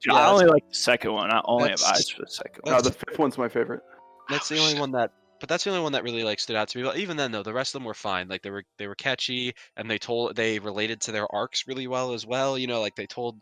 Dude, 0.00 0.14
Yeah, 0.14 0.20
I 0.20 0.30
only 0.30 0.46
like 0.46 0.68
the 0.68 0.74
second 0.74 1.12
one. 1.12 1.30
I 1.30 1.40
only 1.44 1.70
have 1.70 1.82
eyes 1.82 2.08
for 2.08 2.22
the 2.22 2.30
second 2.30 2.62
one. 2.62 2.82
the 2.82 2.92
fifth 2.92 3.18
one's 3.18 3.36
my 3.36 3.48
favorite. 3.48 3.80
that's 4.28 4.48
the 4.48 4.58
only 4.58 4.78
one 4.78 4.92
that. 4.92 5.10
But 5.40 5.48
that's 5.48 5.64
the 5.64 5.70
only 5.70 5.82
one 5.82 5.92
that 5.92 6.02
really 6.02 6.24
like 6.24 6.40
stood 6.40 6.56
out 6.56 6.68
to 6.68 6.78
me. 6.78 6.84
But 6.84 6.96
even 6.96 7.16
then, 7.16 7.30
though, 7.30 7.42
the 7.42 7.52
rest 7.52 7.74
of 7.74 7.80
them 7.80 7.86
were 7.86 7.94
fine. 7.94 8.28
Like 8.28 8.42
they 8.42 8.50
were 8.50 8.64
they 8.76 8.88
were 8.88 8.94
catchy, 8.94 9.54
and 9.76 9.90
they 9.90 9.98
told 9.98 10.34
they 10.34 10.58
related 10.58 11.00
to 11.02 11.12
their 11.12 11.32
arcs 11.34 11.66
really 11.66 11.86
well 11.86 12.12
as 12.12 12.26
well. 12.26 12.58
You 12.58 12.66
know, 12.66 12.80
like 12.80 12.96
they 12.96 13.06
told 13.06 13.40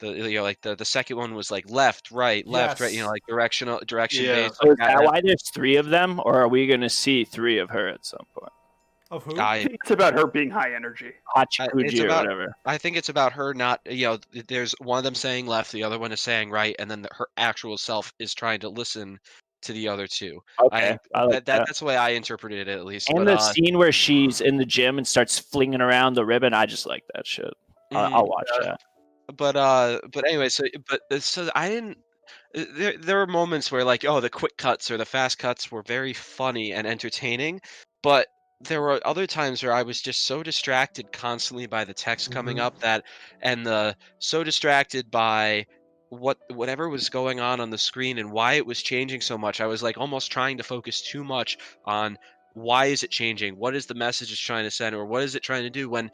the 0.00 0.08
you 0.12 0.38
know 0.38 0.42
like 0.42 0.60
the 0.62 0.74
the 0.74 0.84
second 0.84 1.16
one 1.16 1.34
was 1.34 1.50
like 1.50 1.68
left, 1.70 2.10
right, 2.10 2.46
left, 2.46 2.80
right. 2.80 2.92
You 2.92 3.02
know, 3.02 3.08
like 3.08 3.22
directional 3.28 3.80
direction 3.86 4.24
Yeah. 4.24 4.34
based. 4.34 4.56
So 4.60 4.70
is 4.70 4.78
like, 4.78 4.88
that 4.88 5.00
I- 5.00 5.04
why 5.04 5.20
there's 5.22 5.48
three 5.50 5.76
of 5.76 5.86
them, 5.86 6.20
or 6.24 6.40
are 6.40 6.48
we 6.48 6.66
going 6.66 6.80
to 6.80 6.90
see 6.90 7.24
three 7.24 7.58
of 7.58 7.70
her 7.70 7.88
at 7.88 8.04
some 8.04 8.26
point? 8.34 8.52
Of 9.10 9.22
who? 9.22 9.38
I 9.38 9.44
I 9.44 9.56
it's 9.70 9.92
about 9.92 10.14
her 10.14 10.26
being 10.26 10.50
high 10.50 10.74
energy. 10.74 11.12
Hachikuji 11.36 11.84
it's 11.84 12.00
or 12.00 12.08
whatever. 12.08 12.52
I 12.64 12.78
think 12.78 12.96
it's 12.96 13.08
about 13.08 13.32
her 13.34 13.54
not, 13.54 13.80
you 13.88 14.06
know, 14.06 14.18
there's 14.48 14.74
one 14.80 14.98
of 14.98 15.04
them 15.04 15.14
saying 15.14 15.46
left, 15.46 15.72
the 15.72 15.84
other 15.84 15.98
one 15.98 16.12
is 16.12 16.20
saying 16.20 16.50
right, 16.50 16.74
and 16.78 16.90
then 16.90 17.02
the, 17.02 17.08
her 17.12 17.28
actual 17.36 17.78
self 17.78 18.12
is 18.18 18.34
trying 18.34 18.60
to 18.60 18.68
listen 18.68 19.18
to 19.66 19.72
the 19.72 19.88
other 19.88 20.06
two. 20.06 20.40
Okay, 20.60 20.96
I, 21.14 21.22
like 21.24 21.30
that, 21.30 21.44
that. 21.44 21.44
that, 21.46 21.66
That's 21.66 21.78
the 21.80 21.84
way 21.84 21.96
I 21.96 22.10
interpreted 22.10 22.66
it, 22.68 22.72
at 22.78 22.84
least. 22.84 23.08
And 23.10 23.18
but, 23.18 23.24
the 23.26 23.34
uh, 23.34 23.38
scene 23.38 23.78
where 23.78 23.92
she's 23.92 24.40
in 24.40 24.56
the 24.56 24.64
gym 24.66 24.98
and 24.98 25.06
starts 25.06 25.38
flinging 25.38 25.80
around 25.80 26.14
the 26.14 26.24
ribbon, 26.24 26.54
I 26.54 26.66
just 26.66 26.86
like 26.86 27.04
that 27.14 27.26
shit. 27.26 27.52
I- 27.92 27.94
mhm. 27.96 28.12
I'll 28.14 28.26
watch 28.26 28.48
that. 28.60 28.80
but 29.36 29.56
uh 29.56 30.00
but 30.12 30.24
anyway 30.26 30.48
so 30.48 30.62
but 30.88 31.00
uh, 31.10 31.18
so 31.18 31.48
i 31.56 31.68
didn't 31.68 31.98
uh, 32.56 32.64
there, 32.76 32.96
there 32.96 33.16
were 33.16 33.26
moments 33.26 33.72
where 33.72 33.82
like 33.82 34.04
oh 34.04 34.20
the 34.20 34.30
quick 34.30 34.56
cuts 34.56 34.88
or 34.90 34.96
the 34.96 35.04
fast 35.04 35.38
cuts 35.38 35.70
were 35.72 35.82
very 35.82 36.12
funny 36.12 36.72
and 36.72 36.86
entertaining 36.86 37.60
but 38.04 38.28
there 38.60 38.80
were 38.80 39.00
other 39.04 39.26
times 39.26 39.62
where 39.64 39.72
i 39.72 39.82
was 39.82 40.00
just 40.00 40.26
so 40.26 40.42
distracted 40.44 41.10
constantly 41.12 41.66
by 41.66 41.84
the 41.84 41.92
text 41.94 42.30
coming 42.30 42.58
Mhm. 42.58 42.62
up 42.66 42.78
that 42.78 43.02
and 43.42 43.66
the 43.66 43.96
so 44.20 44.44
distracted 44.44 45.10
by 45.10 45.66
what 46.18 46.38
whatever 46.50 46.88
was 46.88 47.08
going 47.08 47.40
on 47.40 47.60
on 47.60 47.70
the 47.70 47.78
screen 47.78 48.18
and 48.18 48.30
why 48.30 48.54
it 48.54 48.66
was 48.66 48.82
changing 48.82 49.20
so 49.20 49.36
much 49.36 49.60
i 49.60 49.66
was 49.66 49.82
like 49.82 49.98
almost 49.98 50.30
trying 50.30 50.56
to 50.56 50.62
focus 50.62 51.02
too 51.02 51.22
much 51.24 51.58
on 51.84 52.18
why 52.56 52.86
is 52.86 53.02
it 53.02 53.10
changing? 53.10 53.58
What 53.58 53.76
is 53.76 53.84
the 53.84 53.94
message 53.94 54.32
it's 54.32 54.40
trying 54.40 54.64
to 54.64 54.70
send 54.70 54.96
or 54.96 55.04
what 55.04 55.22
is 55.22 55.34
it 55.34 55.42
trying 55.42 55.64
to 55.64 55.70
do? 55.70 55.90
When 55.90 56.10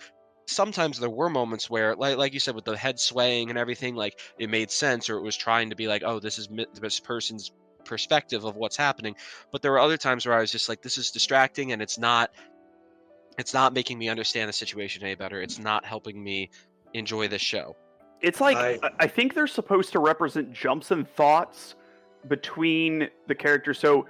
sometimes 0.47 0.99
there 0.99 1.09
were 1.09 1.31
moments 1.31 1.71
where 1.71 1.95
like 1.95 2.17
like 2.17 2.35
you 2.35 2.41
said 2.41 2.57
with 2.57 2.65
the 2.65 2.77
head 2.77 2.99
swaying 2.99 3.49
and 3.49 3.57
everything 3.57 3.95
like 3.95 4.19
it 4.41 4.51
made 4.51 4.69
sense 4.69 5.09
or 5.09 5.19
it 5.19 5.23
was 5.23 5.37
trying 5.37 5.71
to 5.71 5.77
be 5.77 5.87
like 5.87 6.03
oh 6.05 6.19
this 6.19 6.37
is 6.39 6.49
this 6.81 6.99
person's 6.99 7.53
perspective 7.85 8.45
of 8.45 8.57
what's 8.57 8.77
happening. 8.77 9.15
But 9.53 9.63
there 9.63 9.71
were 9.71 9.79
other 9.79 9.97
times 9.97 10.27
where 10.27 10.37
i 10.37 10.41
was 10.41 10.51
just 10.51 10.69
like 10.69 10.83
this 10.83 10.99
is 10.99 11.13
distracting 11.13 11.71
and 11.71 11.81
it's 11.81 11.97
not 11.97 12.33
it's 13.39 13.55
not 13.55 13.73
making 13.73 13.97
me 13.97 14.09
understand 14.09 14.49
the 14.49 14.53
situation 14.53 15.05
any 15.05 15.15
better. 15.15 15.41
It's 15.41 15.61
not 15.61 15.85
helping 15.85 16.23
me 16.23 16.51
enjoy 16.93 17.29
this 17.29 17.41
show 17.41 17.77
It's 18.23 18.41
like 18.41 18.57
I- 18.57 18.91
I, 19.01 19.07
think 19.07 19.35
they're 19.35 19.47
supposed 19.47 19.93
to 19.93 19.99
represent 19.99 20.53
jumps 20.53 20.91
in 20.91 21.05
thoughts 21.05 21.75
between 22.29 23.09
the 23.27 23.35
characters. 23.35 23.79
So 23.79 24.07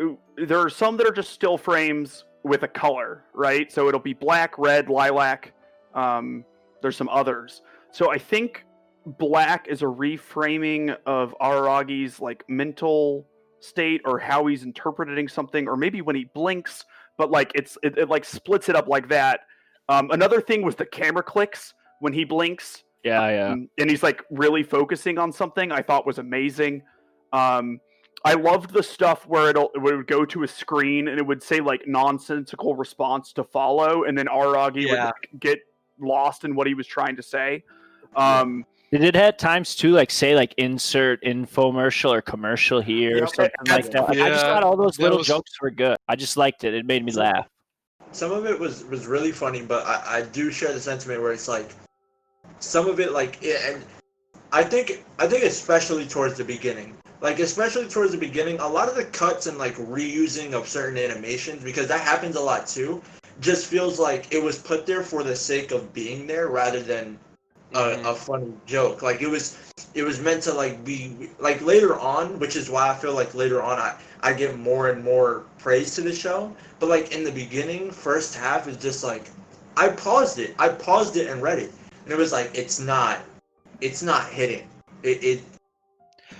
uh, 0.00 0.08
there 0.36 0.58
are 0.58 0.70
some 0.70 0.96
that 0.98 1.06
are 1.06 1.12
just 1.12 1.30
still 1.30 1.58
frames 1.58 2.24
with 2.44 2.62
a 2.62 2.68
color, 2.68 3.24
right? 3.34 3.70
So 3.70 3.88
it'll 3.88 4.00
be 4.00 4.14
black, 4.14 4.56
red, 4.58 4.88
lilac. 4.88 5.52
Um, 5.94 6.44
there's 6.82 6.96
some 6.96 7.08
others. 7.08 7.62
So 7.90 8.10
I 8.12 8.18
think 8.18 8.64
black 9.06 9.66
is 9.68 9.82
a 9.82 9.86
reframing 9.86 10.96
of 11.06 11.34
Araragi's 11.40 12.20
like 12.20 12.44
mental 12.48 13.26
state 13.60 14.02
or 14.04 14.18
how 14.18 14.46
he's 14.46 14.62
interpreting 14.62 15.26
something, 15.26 15.66
or 15.66 15.76
maybe 15.76 16.00
when 16.00 16.14
he 16.14 16.24
blinks, 16.26 16.84
but 17.16 17.30
like 17.30 17.50
it's 17.54 17.76
it, 17.82 17.98
it 17.98 18.08
like 18.08 18.24
splits 18.24 18.68
it 18.68 18.76
up 18.76 18.86
like 18.86 19.08
that. 19.08 19.40
Um, 19.88 20.10
another 20.10 20.40
thing 20.40 20.62
was 20.62 20.76
the 20.76 20.86
camera 20.86 21.22
clicks 21.22 21.74
when 22.00 22.12
he 22.12 22.24
blinks 22.24 22.84
Yeah, 23.04 23.30
yeah. 23.30 23.48
um, 23.52 23.68
and 23.78 23.88
he's 23.88 24.02
like 24.02 24.22
really 24.30 24.62
focusing 24.62 25.18
on 25.18 25.32
something 25.32 25.70
I 25.72 25.82
thought 25.82 26.06
was 26.06 26.18
amazing. 26.18 26.82
Um, 27.32 27.80
I 28.24 28.34
loved 28.34 28.72
the 28.72 28.82
stuff 28.82 29.26
where 29.26 29.50
it'll, 29.50 29.70
it 29.74 29.78
would 29.78 30.06
go 30.08 30.24
to 30.24 30.42
a 30.42 30.48
screen 30.48 31.08
and 31.08 31.18
it 31.18 31.26
would 31.26 31.42
say 31.42 31.60
like 31.60 31.82
nonsensical 31.86 32.74
response 32.74 33.32
to 33.34 33.44
follow, 33.44 34.04
and 34.04 34.18
then 34.18 34.26
Aragi 34.26 34.88
would 34.90 34.98
like, 34.98 35.30
get 35.38 35.60
lost 36.00 36.44
in 36.44 36.54
what 36.56 36.66
he 36.66 36.74
was 36.74 36.86
trying 36.86 37.14
to 37.16 37.22
say. 37.22 37.62
Um, 38.16 38.64
Did 38.90 39.04
it 39.04 39.14
at 39.16 39.38
times 39.38 39.76
too, 39.76 39.92
like 39.92 40.10
say 40.10 40.34
like 40.34 40.52
insert 40.56 41.22
infomercial 41.22 42.10
or 42.10 42.20
commercial 42.22 42.80
here 42.80 43.16
or 43.16 43.18
Yep. 43.20 43.28
something 43.28 43.50
like 43.68 43.90
that? 43.92 44.08
Like, 44.08 44.18
I 44.18 44.28
just 44.30 44.44
thought 44.44 44.64
all 44.64 44.76
those 44.76 44.96
that 44.96 45.02
little 45.04 45.18
was- 45.18 45.26
jokes 45.26 45.52
were 45.60 45.70
good. 45.70 45.96
I 46.08 46.16
just 46.16 46.36
liked 46.36 46.64
it. 46.64 46.74
It 46.74 46.86
made 46.86 47.04
me 47.04 47.12
laugh. 47.12 47.46
some 48.12 48.32
of 48.32 48.46
it 48.46 48.58
was 48.58 48.84
was 48.86 49.06
really 49.06 49.30
funny, 49.32 49.62
but 49.62 49.86
I, 49.86 50.18
I 50.18 50.22
do 50.22 50.50
share 50.50 50.72
the 50.72 50.80
sentiment 50.80 51.22
where 51.22 51.32
it's 51.32 51.46
like 51.46 51.70
some 52.60 52.88
of 52.88 53.00
it 53.00 53.12
like 53.12 53.42
and 53.44 53.82
I 54.52 54.62
think 54.64 55.04
I 55.18 55.26
think 55.26 55.44
especially 55.44 56.06
towards 56.06 56.36
the 56.38 56.44
beginning. 56.44 56.94
Like 57.20 57.38
especially 57.40 57.88
towards 57.88 58.12
the 58.12 58.18
beginning, 58.18 58.58
a 58.60 58.68
lot 58.68 58.88
of 58.88 58.94
the 58.94 59.04
cuts 59.04 59.46
and 59.46 59.58
like 59.58 59.74
reusing 59.76 60.52
of 60.52 60.68
certain 60.68 60.98
animations 60.98 61.62
because 61.62 61.88
that 61.88 62.00
happens 62.00 62.36
a 62.36 62.40
lot 62.40 62.66
too. 62.66 63.02
Just 63.40 63.66
feels 63.66 63.98
like 63.98 64.32
it 64.32 64.42
was 64.42 64.58
put 64.58 64.86
there 64.86 65.02
for 65.02 65.22
the 65.22 65.34
sake 65.36 65.70
of 65.72 65.92
being 65.92 66.26
there 66.26 66.48
rather 66.48 66.80
than 66.80 67.18
a, 67.74 67.96
Mhm. 67.96 68.04
a 68.04 68.14
funny 68.14 68.52
joke. 68.66 69.02
Like 69.02 69.22
it 69.22 69.28
was 69.28 69.56
it 69.94 70.02
was 70.02 70.20
meant 70.20 70.42
to 70.44 70.52
like 70.52 70.84
be 70.84 71.30
like 71.38 71.60
later 71.62 71.98
on, 71.98 72.38
which 72.38 72.56
is 72.56 72.70
why 72.70 72.88
I 72.90 72.94
feel 72.94 73.14
like 73.14 73.34
later 73.34 73.62
on 73.62 73.78
I 73.78 73.94
I 74.20 74.32
give 74.32 74.58
more 74.58 74.88
and 74.90 75.02
more 75.04 75.44
praise 75.58 75.94
to 75.96 76.02
the 76.02 76.14
show. 76.14 76.52
But 76.78 76.88
like 76.88 77.12
in 77.12 77.24
the 77.24 77.32
beginning, 77.32 77.90
first 77.90 78.34
half 78.34 78.68
is 78.68 78.76
just 78.76 79.04
like 79.04 79.30
I 79.76 79.88
paused 79.88 80.38
it. 80.38 80.54
I 80.58 80.68
paused 80.68 81.16
it 81.16 81.28
and 81.28 81.42
read 81.42 81.58
it, 81.58 81.72
and 82.08 82.14
it 82.14 82.18
was 82.18 82.32
like 82.32 82.50
it's 82.54 82.80
not, 82.80 83.20
it's 83.82 84.02
not 84.02 84.30
hitting. 84.30 84.66
It, 85.02 85.22
it 85.22 85.42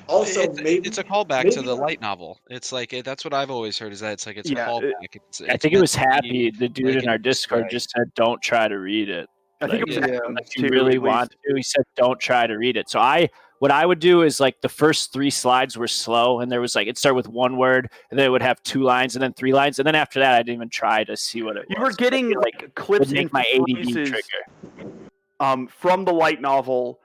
also 0.06 0.40
it's, 0.40 0.62
maybe 0.62 0.88
it's 0.88 0.96
a 0.96 1.04
callback 1.04 1.52
to 1.52 1.60
the 1.60 1.74
light 1.74 2.00
novel. 2.00 2.40
It's 2.48 2.72
like 2.72 2.94
it, 2.94 3.04
that's 3.04 3.22
what 3.22 3.34
I've 3.34 3.50
always 3.50 3.78
heard 3.78 3.92
is 3.92 4.00
that 4.00 4.12
it's 4.14 4.26
like 4.26 4.38
it's 4.38 4.50
Yeah, 4.50 4.66
a 4.66 4.78
it- 4.78 4.94
callback. 4.94 5.20
It's, 5.28 5.42
I 5.42 5.58
think 5.58 5.74
it 5.74 5.80
was 5.80 5.94
happy. 5.94 6.50
The 6.50 6.70
dude 6.70 6.94
like 6.94 7.02
in 7.04 7.08
our 7.10 7.18
Discord 7.18 7.60
Easter 7.60 7.66
egg. 7.66 7.70
just 7.70 7.90
said, 7.90 8.04
"Don't 8.14 8.40
try 8.40 8.66
to 8.66 8.78
read 8.78 9.10
it." 9.10 9.28
I 9.60 9.66
think 9.66 9.82
it 9.82 9.88
was 9.88 9.96
Yeah. 9.96 10.18
If 10.40 10.56
you 10.56 10.68
really 10.70 10.94
at 10.94 11.02
want 11.02 11.30
least. 11.32 11.42
to, 11.50 11.54
he 11.56 11.62
said, 11.62 11.84
"Don't 11.96 12.18
try 12.18 12.46
to 12.46 12.56
read 12.56 12.78
it." 12.78 12.88
So 12.88 12.98
I, 12.98 13.28
what 13.58 13.70
I 13.70 13.84
would 13.84 13.98
do 13.98 14.22
is 14.22 14.40
like 14.40 14.58
the 14.62 14.70
first 14.70 15.12
three 15.12 15.30
slides 15.30 15.76
were 15.76 15.88
slow, 15.88 16.40
and 16.40 16.50
there 16.50 16.62
was 16.62 16.74
like 16.74 16.88
it 16.88 16.96
started 16.96 17.16
with 17.16 17.28
one 17.28 17.58
word, 17.58 17.90
and 18.10 18.18
then 18.18 18.24
it 18.24 18.30
would 18.30 18.40
have 18.40 18.62
two 18.62 18.82
lines, 18.84 19.14
and 19.16 19.22
then 19.22 19.34
three 19.34 19.52
lines, 19.52 19.78
and 19.78 19.86
then 19.86 19.94
after 19.94 20.18
that, 20.20 20.34
I 20.34 20.38
didn't 20.38 20.54
even 20.54 20.70
try 20.70 21.04
to 21.04 21.16
see 21.18 21.42
what 21.42 21.56
it 21.58 21.66
was. 21.68 21.76
You 21.76 21.82
were 21.82 21.92
getting 21.92 22.30
like 22.30 22.62
like 22.62 22.74
clips 22.74 23.08
would 23.08 23.14
make 23.14 23.22
and 23.24 23.32
my 23.32 23.44
ADD 23.52 23.84
phrases, 23.92 24.08
trigger. 24.10 24.94
Um, 25.40 25.66
from 25.66 26.04
the 26.04 26.12
light 26.12 26.40
novel 26.40 27.00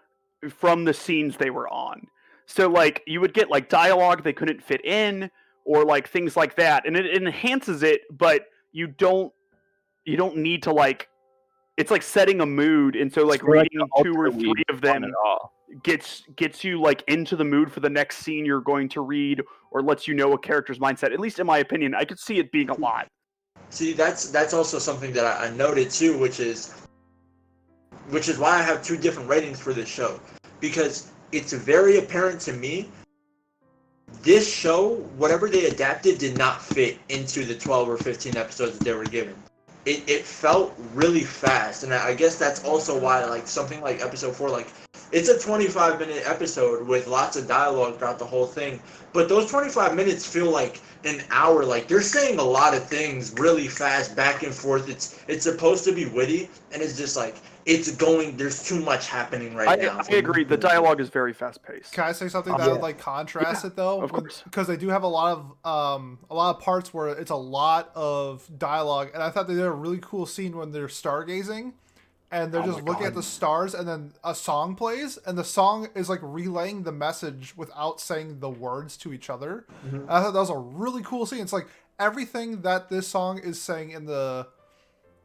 from 0.49 0.83
the 0.83 0.93
scenes 0.93 1.37
they 1.37 1.49
were 1.49 1.69
on. 1.69 2.07
So 2.45 2.67
like 2.67 3.01
you 3.07 3.21
would 3.21 3.33
get 3.33 3.49
like 3.49 3.69
dialogue 3.69 4.23
they 4.23 4.33
couldn't 4.33 4.61
fit 4.61 4.83
in 4.85 5.29
or 5.65 5.85
like 5.85 6.07
things 6.09 6.35
like 6.35 6.55
that 6.57 6.85
and 6.85 6.97
it, 6.97 7.05
it 7.05 7.21
enhances 7.21 7.83
it 7.83 8.01
but 8.11 8.47
you 8.73 8.85
don't 8.87 9.31
you 10.03 10.17
don't 10.17 10.35
need 10.35 10.61
to 10.63 10.73
like 10.73 11.07
it's 11.77 11.89
like 11.89 12.01
setting 12.01 12.41
a 12.41 12.45
mood 12.45 12.97
and 12.97 13.11
so 13.11 13.25
like 13.25 13.35
It's 13.35 13.43
more 13.43 13.55
like 13.55 13.69
reading 13.71 13.87
two 14.03 14.13
or 14.13 14.29
three 14.29 14.63
of 14.69 14.81
them 14.81 15.05
gets 15.81 16.23
gets 16.35 16.63
you 16.63 16.79
like 16.79 17.03
into 17.07 17.35
the 17.35 17.45
mood 17.45 17.71
for 17.71 17.79
the 17.79 17.89
next 17.89 18.17
scene 18.17 18.45
you're 18.45 18.61
going 18.61 18.89
to 18.89 19.01
read 19.01 19.41
or 19.71 19.81
lets 19.81 20.07
you 20.07 20.13
know 20.13 20.33
a 20.33 20.37
character's 20.37 20.79
mindset 20.79 21.13
at 21.13 21.19
least 21.19 21.39
in 21.39 21.47
my 21.47 21.59
opinion. 21.59 21.95
I 21.95 22.05
could 22.05 22.19
see 22.19 22.37
it 22.37 22.51
being 22.51 22.69
a 22.69 22.77
lot. 22.77 23.07
See, 23.69 23.93
that's 23.93 24.29
that's 24.29 24.53
also 24.53 24.77
something 24.77 25.11
that 25.13 25.25
I, 25.25 25.47
I 25.47 25.49
noted 25.51 25.89
too, 25.89 26.19
which 26.19 26.39
is 26.39 26.82
which 28.09 28.29
is 28.29 28.37
why 28.37 28.59
I 28.59 28.61
have 28.61 28.83
two 28.83 28.97
different 28.97 29.29
ratings 29.29 29.59
for 29.59 29.73
this 29.73 29.89
show. 29.89 30.19
Because 30.59 31.11
it's 31.31 31.53
very 31.53 31.97
apparent 31.97 32.39
to 32.41 32.53
me 32.53 32.89
this 34.21 34.51
show, 34.51 34.95
whatever 35.17 35.49
they 35.49 35.65
adapted, 35.65 36.17
did 36.17 36.37
not 36.37 36.61
fit 36.61 36.97
into 37.09 37.43
the 37.43 37.55
12 37.55 37.89
or 37.89 37.97
15 37.97 38.37
episodes 38.37 38.77
that 38.77 38.83
they 38.85 38.93
were 38.93 39.05
given. 39.05 39.35
It, 39.85 40.03
it 40.07 40.23
felt 40.23 40.73
really 40.93 41.23
fast, 41.23 41.83
and 41.83 41.93
I 41.93 42.13
guess 42.13 42.37
that's 42.37 42.63
also 42.63 42.97
why, 42.97 43.25
like, 43.25 43.47
something 43.47 43.81
like 43.81 44.01
episode 44.01 44.33
4, 44.33 44.49
like, 44.49 44.67
it's 45.11 45.29
a 45.29 45.37
25 45.37 45.99
minute 45.99 46.23
episode 46.25 46.87
with 46.87 47.07
lots 47.07 47.35
of 47.35 47.47
dialogue 47.47 47.99
throughout 47.99 48.17
the 48.17 48.25
whole 48.25 48.47
thing, 48.47 48.81
but 49.13 49.29
those 49.29 49.49
25 49.51 49.95
minutes 49.95 50.25
feel 50.25 50.49
like 50.49 50.81
an 51.05 51.21
hour. 51.29 51.63
Like 51.63 51.87
they're 51.87 52.01
saying 52.01 52.39
a 52.39 52.43
lot 52.43 52.73
of 52.73 52.87
things 52.87 53.31
really 53.37 53.67
fast, 53.67 54.15
back 54.15 54.41
and 54.41 54.53
forth. 54.53 54.89
It's 54.89 55.19
it's 55.27 55.43
supposed 55.43 55.83
to 55.85 55.91
be 55.91 56.05
witty, 56.05 56.49
and 56.71 56.81
it's 56.81 56.97
just 56.97 57.15
like 57.15 57.35
it's 57.65 57.95
going. 57.95 58.37
There's 58.37 58.63
too 58.63 58.79
much 58.79 59.07
happening 59.07 59.55
right 59.55 59.67
I, 59.67 59.75
now. 59.75 60.01
I 60.09 60.15
agree 60.15 60.43
the 60.43 60.57
dialogue 60.57 60.99
is 60.99 61.09
very 61.09 61.33
fast 61.33 61.63
paced 61.63 61.93
Can 61.93 62.03
I 62.05 62.11
say 62.11 62.27
something 62.27 62.53
Um, 62.53 62.59
that 62.59 62.67
yeah. 62.67 62.73
would 62.73 62.81
like 62.81 62.99
contrast 62.99 63.65
it 63.65 63.75
though? 63.75 64.01
of 64.01 64.11
course. 64.11 64.41
Because 64.43 64.67
they 64.67 64.77
do 64.77 64.89
have 64.89 65.03
a 65.03 65.07
lot 65.07 65.37
of 65.37 65.65
um 65.65 66.19
a 66.29 66.35
lot 66.35 66.55
of 66.55 66.61
parts 66.61 66.93
where 66.93 67.09
it's 67.09 67.31
a 67.31 67.35
lot 67.35 67.91
of 67.95 68.47
dialogue, 68.57 69.09
and 69.13 69.21
I 69.23 69.29
thought 69.29 69.47
they 69.47 69.55
did 69.55 69.63
a 69.63 69.71
really 69.71 69.99
cool 70.01 70.25
scene 70.25 70.57
when 70.57 70.71
they're 70.71 70.87
stargazing, 70.87 71.73
and 72.31 72.51
they're 72.51 72.61
Oh 72.61 72.65
just 72.65 72.83
my 72.83 72.91
looking 72.91 73.05
at 73.07 73.13
the 73.15 73.23
stars, 73.23 73.73
and 73.73 73.87
then 73.87 74.13
a 74.23 74.33
song 74.35 74.75
plays, 74.75 75.17
and 75.25 75.37
the 75.37 75.43
song 75.43 75.87
is 75.95 76.09
like 76.09 76.19
relaying 76.21 76.83
the 76.83 76.91
message 76.91 77.53
without 77.55 77.99
saying 78.01 78.39
the 78.39 78.49
words 78.49 78.97
to 78.97 79.13
each 79.13 79.29
other. 79.29 79.65
Mhm. 79.87 80.05
I 80.09 80.21
thought 80.21 80.33
that 80.33 80.39
was 80.39 80.49
a 80.49 80.57
really 80.57 81.03
cool 81.03 81.25
scene. 81.25 81.41
It's 81.41 81.53
like 81.53 81.67
everything 81.99 82.61
that 82.61 82.89
this 82.89 83.07
song 83.07 83.37
is 83.37 83.61
saying 83.61 83.91
in 83.91 84.05
the 84.05 84.47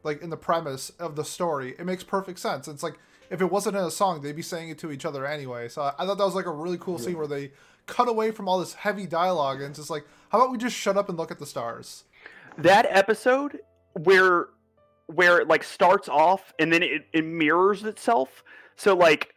like 0.03 0.21
in 0.21 0.29
the 0.29 0.37
premise 0.37 0.91
of 0.99 1.15
the 1.15 1.25
story, 1.25 1.75
it 1.77 1.85
makes 1.85 2.03
perfect 2.03 2.39
sense. 2.39 2.67
It's 2.67 2.83
like 2.83 2.97
if 3.29 3.41
it 3.41 3.51
wasn't 3.51 3.75
in 3.75 3.83
a 3.83 3.91
song, 3.91 4.21
they'd 4.21 4.35
be 4.35 4.41
saying 4.41 4.69
it 4.69 4.77
to 4.79 4.91
each 4.91 5.05
other 5.05 5.25
anyway. 5.25 5.69
So 5.69 5.81
I, 5.81 6.05
thought 6.05 6.17
that 6.17 6.25
was 6.25 6.35
like 6.35 6.47
a 6.47 6.51
really 6.51 6.77
cool 6.79 6.97
scene 6.97 7.17
where 7.17 7.27
they 7.27 7.51
cut 7.85 8.07
away 8.07 8.31
from 8.31 8.47
all 8.47 8.59
this 8.59 8.73
heavy 8.73 9.05
dialogue 9.05 9.61
and 9.61 9.69
it's 9.69 9.79
just 9.79 9.89
like, 9.89 10.05
how 10.29 10.39
about 10.39 10.51
we 10.51 10.57
just 10.57 10.75
shut 10.75 10.97
up 10.97 11.09
and 11.09 11.17
look 11.17 11.31
at 11.31 11.39
the 11.39 11.45
stars? 11.45 12.05
that 12.57 12.85
episode 12.89 13.59
where 13.93 14.47
where 15.07 15.39
it 15.39 15.47
like 15.47 15.63
starts 15.63 16.07
off 16.07 16.53
and 16.59 16.71
then 16.71 16.83
it, 16.83 17.07
it 17.13 17.25
mirrors 17.25 17.83
itself 17.83 18.43
so 18.75 18.95
like 18.95 19.33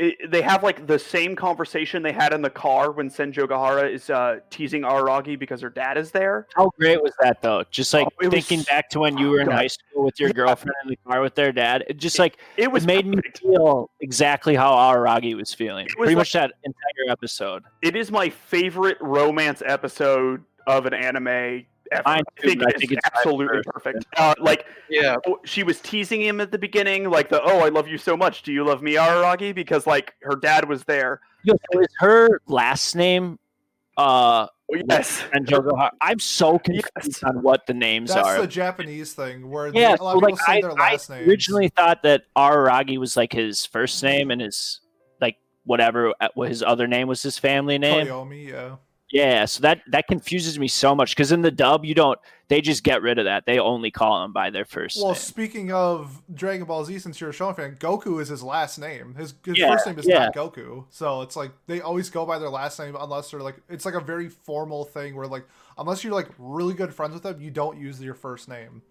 it, 0.00 0.30
they 0.30 0.40
have 0.42 0.62
like 0.62 0.86
the 0.86 0.98
same 0.98 1.36
conversation 1.36 2.02
they 2.02 2.12
had 2.12 2.32
in 2.32 2.40
the 2.42 2.50
car 2.50 2.90
when 2.90 3.10
Senjougahara 3.10 3.92
is 3.92 4.08
uh, 4.10 4.38
teasing 4.48 4.82
Aragi 4.82 5.38
because 5.38 5.60
her 5.60 5.68
dad 5.70 5.98
is 5.98 6.10
there. 6.10 6.46
How 6.56 6.70
great 6.78 7.02
was 7.02 7.12
that 7.20 7.42
though? 7.42 7.64
Just 7.70 7.92
like 7.92 8.06
Oh, 8.06 8.24
it 8.24 8.32
was 8.32 8.46
thinking 8.46 8.64
back 8.64 8.88
to 8.90 9.00
when 9.00 9.18
you 9.18 9.28
were 9.30 9.40
in 9.40 9.46
God. 9.46 9.54
high 9.56 9.66
school 9.66 10.04
with 10.04 10.18
your 10.18 10.30
girlfriend 10.32 10.74
in 10.84 10.90
the 10.90 10.96
car 11.06 11.20
with 11.20 11.34
their 11.34 11.52
dad. 11.52 11.84
It 11.86 11.98
just 11.98 12.18
like 12.18 12.38
It 12.56 12.72
was 12.72 12.84
it 12.84 12.86
made 12.86 13.06
me 13.06 13.20
feel 13.40 13.90
exactly 14.00 14.56
how 14.56 14.72
Aragi 14.74 15.36
was 15.36 15.52
feeling. 15.52 15.84
Was 15.84 15.94
Pretty 15.96 16.14
like- 16.14 16.20
much 16.20 16.32
that 16.32 16.52
entire 16.64 17.12
episode. 17.12 17.62
It 17.82 17.94
is 17.94 18.10
my 18.10 18.30
favorite 18.30 18.96
romance 19.00 19.62
episode 19.66 20.42
of 20.66 20.86
an 20.86 20.94
anime 20.94 21.66
ever. 21.92 22.02
Mine 22.06 22.22
I 22.38 22.40
think 22.46 22.62
I 22.62 22.68
it's 22.70 22.78
think 22.80 22.92
it's 22.92 23.06
absolutely 23.06 23.46
first. 23.58 23.68
perfect. 23.68 24.06
Uh, 24.16 24.34
like 24.38 24.66
Yeah. 24.88 25.16
oh, 25.26 25.38
she 25.44 25.62
was 25.62 25.80
teasing 25.80 26.20
him 26.20 26.40
at 26.40 26.50
the 26.52 26.58
beginning, 26.58 27.08
like 27.10 27.28
the 27.28 27.42
"Oh, 27.42 27.60
I 27.60 27.68
love 27.68 27.88
you 27.88 27.98
so 27.98 28.16
much. 28.16 28.42
Do 28.42 28.52
you 28.52 28.64
love 28.64 28.82
me, 28.82 28.94
Araragi?" 28.94 29.54
Because 29.54 29.86
like 29.86 30.14
her 30.22 30.36
dad 30.36 30.68
was 30.68 30.84
there. 30.84 31.20
Yo, 31.42 31.54
so 31.72 31.80
is 31.80 31.88
her 31.98 32.40
last 32.46 32.94
name 32.96 33.38
uh 33.96 34.46
Oh, 34.72 34.76
yes, 34.88 35.24
and 35.32 35.44
Jogo 35.48 35.90
I'm 36.00 36.20
so 36.20 36.56
confused 36.56 36.86
Yes. 37.04 37.22
on 37.24 37.42
what 37.42 37.66
the 37.66 37.74
names 37.74 38.12
are. 38.12 38.22
That's 38.22 38.40
the 38.42 38.46
Japanese 38.46 39.14
thing 39.14 39.50
where 39.50 39.66
yeah, 39.74 39.94
a 39.94 39.96
so 39.98 40.04
lot 40.04 40.16
of 40.16 40.22
like 40.22 40.38
say 40.38 40.58
I, 40.58 40.60
their 40.60 40.70
I 40.80 40.92
last 40.92 41.10
names. 41.10 41.26
originally 41.26 41.68
thought 41.70 42.04
that 42.04 42.22
Araragi 42.36 42.96
was 42.98 43.16
like 43.16 43.32
his 43.32 43.66
first 43.66 44.00
name 44.04 44.30
and 44.30 44.40
his 44.40 44.80
like 45.20 45.38
whatever 45.64 46.14
uh, 46.20 46.28
what 46.34 46.50
his 46.50 46.62
other 46.62 46.86
name 46.86 47.08
was 47.08 47.20
his 47.20 47.36
family 47.36 47.78
name. 47.78 48.06
Koyomi, 48.06 48.46
yeah. 48.50 48.76
Yeah, 49.12 49.44
so 49.46 49.60
that 49.62 49.80
that 49.88 50.06
confuses 50.06 50.56
me 50.58 50.68
so 50.68 50.94
much 50.94 51.16
because 51.16 51.32
in 51.32 51.42
the 51.42 51.50
dub 51.50 51.84
you 51.84 51.94
don't 51.94 52.18
they 52.48 52.60
just 52.60 52.84
get 52.84 53.02
rid 53.02 53.18
of 53.18 53.24
that. 53.24 53.44
They 53.44 53.58
only 53.58 53.90
call 53.90 54.22
them 54.22 54.32
by 54.32 54.50
their 54.50 54.64
first 54.64 54.98
Well, 54.98 55.08
name. 55.08 55.14
speaking 55.16 55.72
of 55.72 56.22
Dragon 56.32 56.64
Ball 56.64 56.84
Z, 56.84 56.98
since 57.00 57.20
you're 57.20 57.30
a 57.30 57.32
Shonen 57.32 57.56
fan, 57.56 57.76
Goku 57.76 58.20
is 58.20 58.28
his 58.28 58.42
last 58.42 58.78
name. 58.78 59.14
His, 59.16 59.34
his 59.44 59.58
Yeah, 59.58 59.72
first 59.72 59.86
name 59.86 59.98
is 59.98 60.06
yeah. 60.06 60.26
not 60.26 60.34
Goku. 60.34 60.84
So 60.90 61.22
it's 61.22 61.34
like 61.34 61.50
they 61.66 61.80
always 61.80 62.08
go 62.08 62.24
by 62.24 62.38
their 62.38 62.50
last 62.50 62.78
name 62.78 62.96
unless 62.98 63.30
they're 63.32 63.40
like 63.40 63.56
it's 63.68 63.84
like 63.84 63.94
a 63.94 64.00
very 64.00 64.28
formal 64.28 64.84
thing 64.84 65.16
where 65.16 65.26
like 65.26 65.44
unless 65.76 66.04
you're 66.04 66.14
like 66.14 66.28
really 66.38 66.74
good 66.74 66.94
friends 66.94 67.14
with 67.14 67.24
them, 67.24 67.40
you 67.40 67.50
don't 67.50 67.80
use 67.80 68.00
your 68.00 68.14
first 68.14 68.48
name. 68.48 68.82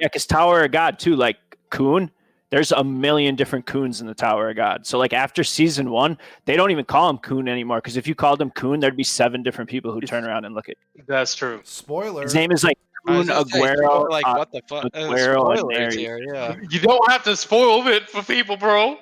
Yeah, 0.00 0.08
because 0.08 0.26
Tower 0.26 0.64
of 0.64 0.72
God 0.72 0.98
too, 0.98 1.14
like 1.14 1.36
Khun. 1.70 2.10
There's 2.54 2.70
a 2.70 2.84
million 2.84 3.34
different 3.34 3.66
Khuns 3.66 4.00
in 4.00 4.06
the 4.06 4.14
Tower 4.14 4.50
of 4.50 4.54
God. 4.54 4.86
So 4.86 4.96
like 4.96 5.12
after 5.12 5.42
season 5.42 5.90
one, 5.90 6.16
they 6.44 6.54
don't 6.54 6.70
even 6.70 6.84
call 6.84 7.10
him 7.10 7.18
Khun 7.18 7.48
anymore. 7.48 7.78
Because 7.78 7.96
if 7.96 8.06
you 8.06 8.14
called 8.14 8.40
him 8.40 8.52
Khun, 8.52 8.80
there'd 8.80 8.96
be 8.96 9.02
seven 9.02 9.42
different 9.42 9.68
people 9.68 9.90
who 9.90 10.00
turn 10.02 10.24
around 10.24 10.44
and 10.44 10.54
look 10.54 10.68
at. 10.68 10.76
That's 11.08 11.34
true. 11.34 11.60
Spoiler. 11.64 12.22
His 12.22 12.32
name 12.32 12.52
is 12.52 12.62
like 12.62 12.78
Khun 13.08 13.26
gonna 13.26 13.44
say, 13.48 13.58
Aguero. 13.60 14.08
like 14.08 14.24
uh, 14.24 14.34
what 14.36 14.52
the 14.52 14.62
fuck? 14.68 14.84
Uh, 14.84 14.88
Aguero 15.00 15.50
and 15.50 15.58
spoilers 15.58 15.94
here, 15.96 16.20
yeah. 16.32 16.54
You 16.70 16.78
don't 16.78 17.10
have 17.10 17.24
to 17.24 17.34
spoil 17.34 17.84
it 17.88 18.08
for 18.08 18.22
people, 18.22 18.56
bro. 18.56 18.98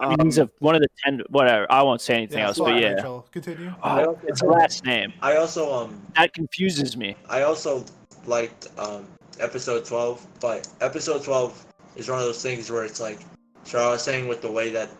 I 0.00 0.08
mean, 0.08 0.24
he's 0.24 0.38
a, 0.38 0.50
one 0.58 0.74
of 0.74 0.80
the 0.80 0.88
ten. 1.04 1.22
Whatever. 1.28 1.70
I 1.70 1.84
won't 1.84 2.00
say 2.00 2.14
anything 2.14 2.38
yeah, 2.38 2.48
else, 2.48 2.58
but 2.58 2.74
yeah, 2.74 2.94
Rachel. 2.94 3.24
Continue. 3.30 3.72
I 3.84 4.02
oh, 4.02 4.06
also- 4.06 4.20
it's 4.26 4.42
a 4.42 4.46
last 4.46 4.84
name. 4.84 5.12
I 5.22 5.36
also 5.36 5.72
um 5.72 6.02
That 6.16 6.32
confuses 6.32 6.96
me. 6.96 7.14
I 7.28 7.42
also 7.42 7.84
liked 8.26 8.66
um 8.78 9.06
episode 9.38 9.84
12, 9.84 10.26
but 10.40 10.68
episode 10.80 11.22
12 11.22 11.66
is 11.96 12.08
one 12.08 12.18
of 12.18 12.24
those 12.24 12.42
things 12.42 12.70
where 12.70 12.84
it's 12.84 13.00
like, 13.00 13.20
so 13.64 13.78
I 13.78 13.90
was 13.90 14.02
saying 14.02 14.28
with 14.28 14.42
the 14.42 14.50
way 14.50 14.70
that 14.70 14.90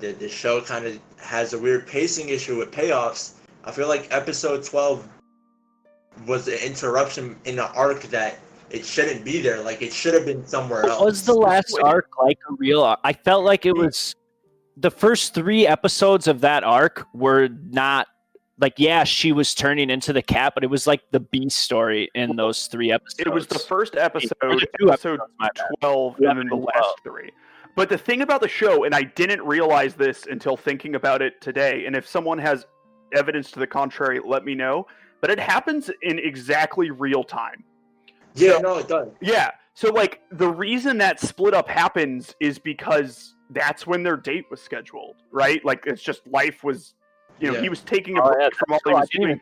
the, 0.00 0.12
the 0.12 0.28
show 0.28 0.60
kind 0.60 0.86
of 0.86 0.98
has 1.18 1.52
a 1.52 1.58
weird 1.58 1.86
pacing 1.86 2.28
issue 2.28 2.58
with 2.58 2.70
payoffs. 2.70 3.34
I 3.64 3.70
feel 3.70 3.88
like 3.88 4.08
episode 4.10 4.64
12 4.64 5.06
was 6.26 6.48
an 6.48 6.58
interruption 6.64 7.36
in 7.44 7.58
an 7.58 7.68
arc 7.74 8.02
that 8.04 8.38
it 8.70 8.84
shouldn't 8.84 9.24
be 9.24 9.40
there. 9.40 9.60
Like 9.60 9.82
it 9.82 9.92
should 9.92 10.14
have 10.14 10.26
been 10.26 10.46
somewhere 10.46 10.86
else. 10.86 11.04
Was 11.04 11.24
the 11.24 11.34
last 11.34 11.78
arc 11.82 12.08
like 12.22 12.38
a 12.50 12.54
real 12.54 12.82
arc? 12.82 13.00
I 13.04 13.12
felt 13.12 13.44
like 13.44 13.66
it 13.66 13.76
was 13.76 14.14
the 14.76 14.90
first 14.90 15.34
three 15.34 15.66
episodes 15.66 16.26
of 16.26 16.40
that 16.40 16.64
arc 16.64 17.06
were 17.14 17.48
not 17.70 18.08
like 18.58 18.74
yeah, 18.78 19.04
she 19.04 19.32
was 19.32 19.54
turning 19.54 19.90
into 19.90 20.12
the 20.12 20.22
cat, 20.22 20.54
but 20.54 20.64
it 20.64 20.68
was 20.68 20.86
like 20.86 21.02
the 21.10 21.20
B 21.20 21.48
story 21.48 22.08
in 22.14 22.36
those 22.36 22.66
three 22.66 22.90
episodes. 22.90 23.20
It 23.20 23.32
was 23.32 23.46
the 23.46 23.58
first 23.58 23.96
episode, 23.96 24.32
the 24.40 24.66
two 24.78 24.90
episode 24.90 25.20
episodes, 25.42 25.74
12, 25.80 26.16
and 26.20 26.38
then 26.38 26.46
the 26.46 26.56
12. 26.56 26.64
last 26.74 26.94
three. 27.02 27.30
But 27.74 27.90
the 27.90 27.98
thing 27.98 28.22
about 28.22 28.40
the 28.40 28.48
show, 28.48 28.84
and 28.84 28.94
I 28.94 29.02
didn't 29.02 29.42
realize 29.42 29.94
this 29.94 30.26
until 30.26 30.56
thinking 30.56 30.94
about 30.94 31.20
it 31.20 31.40
today, 31.42 31.84
and 31.86 31.94
if 31.94 32.08
someone 32.08 32.38
has 32.38 32.66
evidence 33.14 33.50
to 33.52 33.58
the 33.58 33.66
contrary, 33.66 34.20
let 34.24 34.44
me 34.44 34.54
know. 34.54 34.86
But 35.20 35.30
it 35.30 35.38
happens 35.38 35.90
in 36.02 36.18
exactly 36.18 36.90
real 36.90 37.22
time. 37.22 37.64
yeah, 38.34 38.58
no, 38.58 38.78
it 38.78 38.88
does. 38.88 39.08
Yeah. 39.20 39.50
So 39.74 39.90
like 39.90 40.22
the 40.30 40.48
reason 40.48 40.96
that 40.98 41.20
split 41.20 41.52
up 41.52 41.68
happens 41.68 42.34
is 42.40 42.58
because 42.58 43.34
that's 43.50 43.86
when 43.86 44.02
their 44.02 44.16
date 44.16 44.46
was 44.50 44.60
scheduled, 44.60 45.16
right? 45.30 45.62
Like 45.64 45.84
it's 45.86 46.02
just 46.02 46.26
life 46.26 46.64
was 46.64 46.94
you 47.40 47.48
know, 47.48 47.54
Yeah. 47.54 47.60
he 47.62 47.68
was 47.68 47.80
taking 47.82 48.16
a 48.18 48.22
Oh, 48.22 48.28
break 48.32 48.40
yeah, 48.40 48.48
from 48.58 48.72
all 48.72 48.80
that's 48.84 49.10
he 49.12 49.18
was 49.18 49.28
doing. 49.28 49.40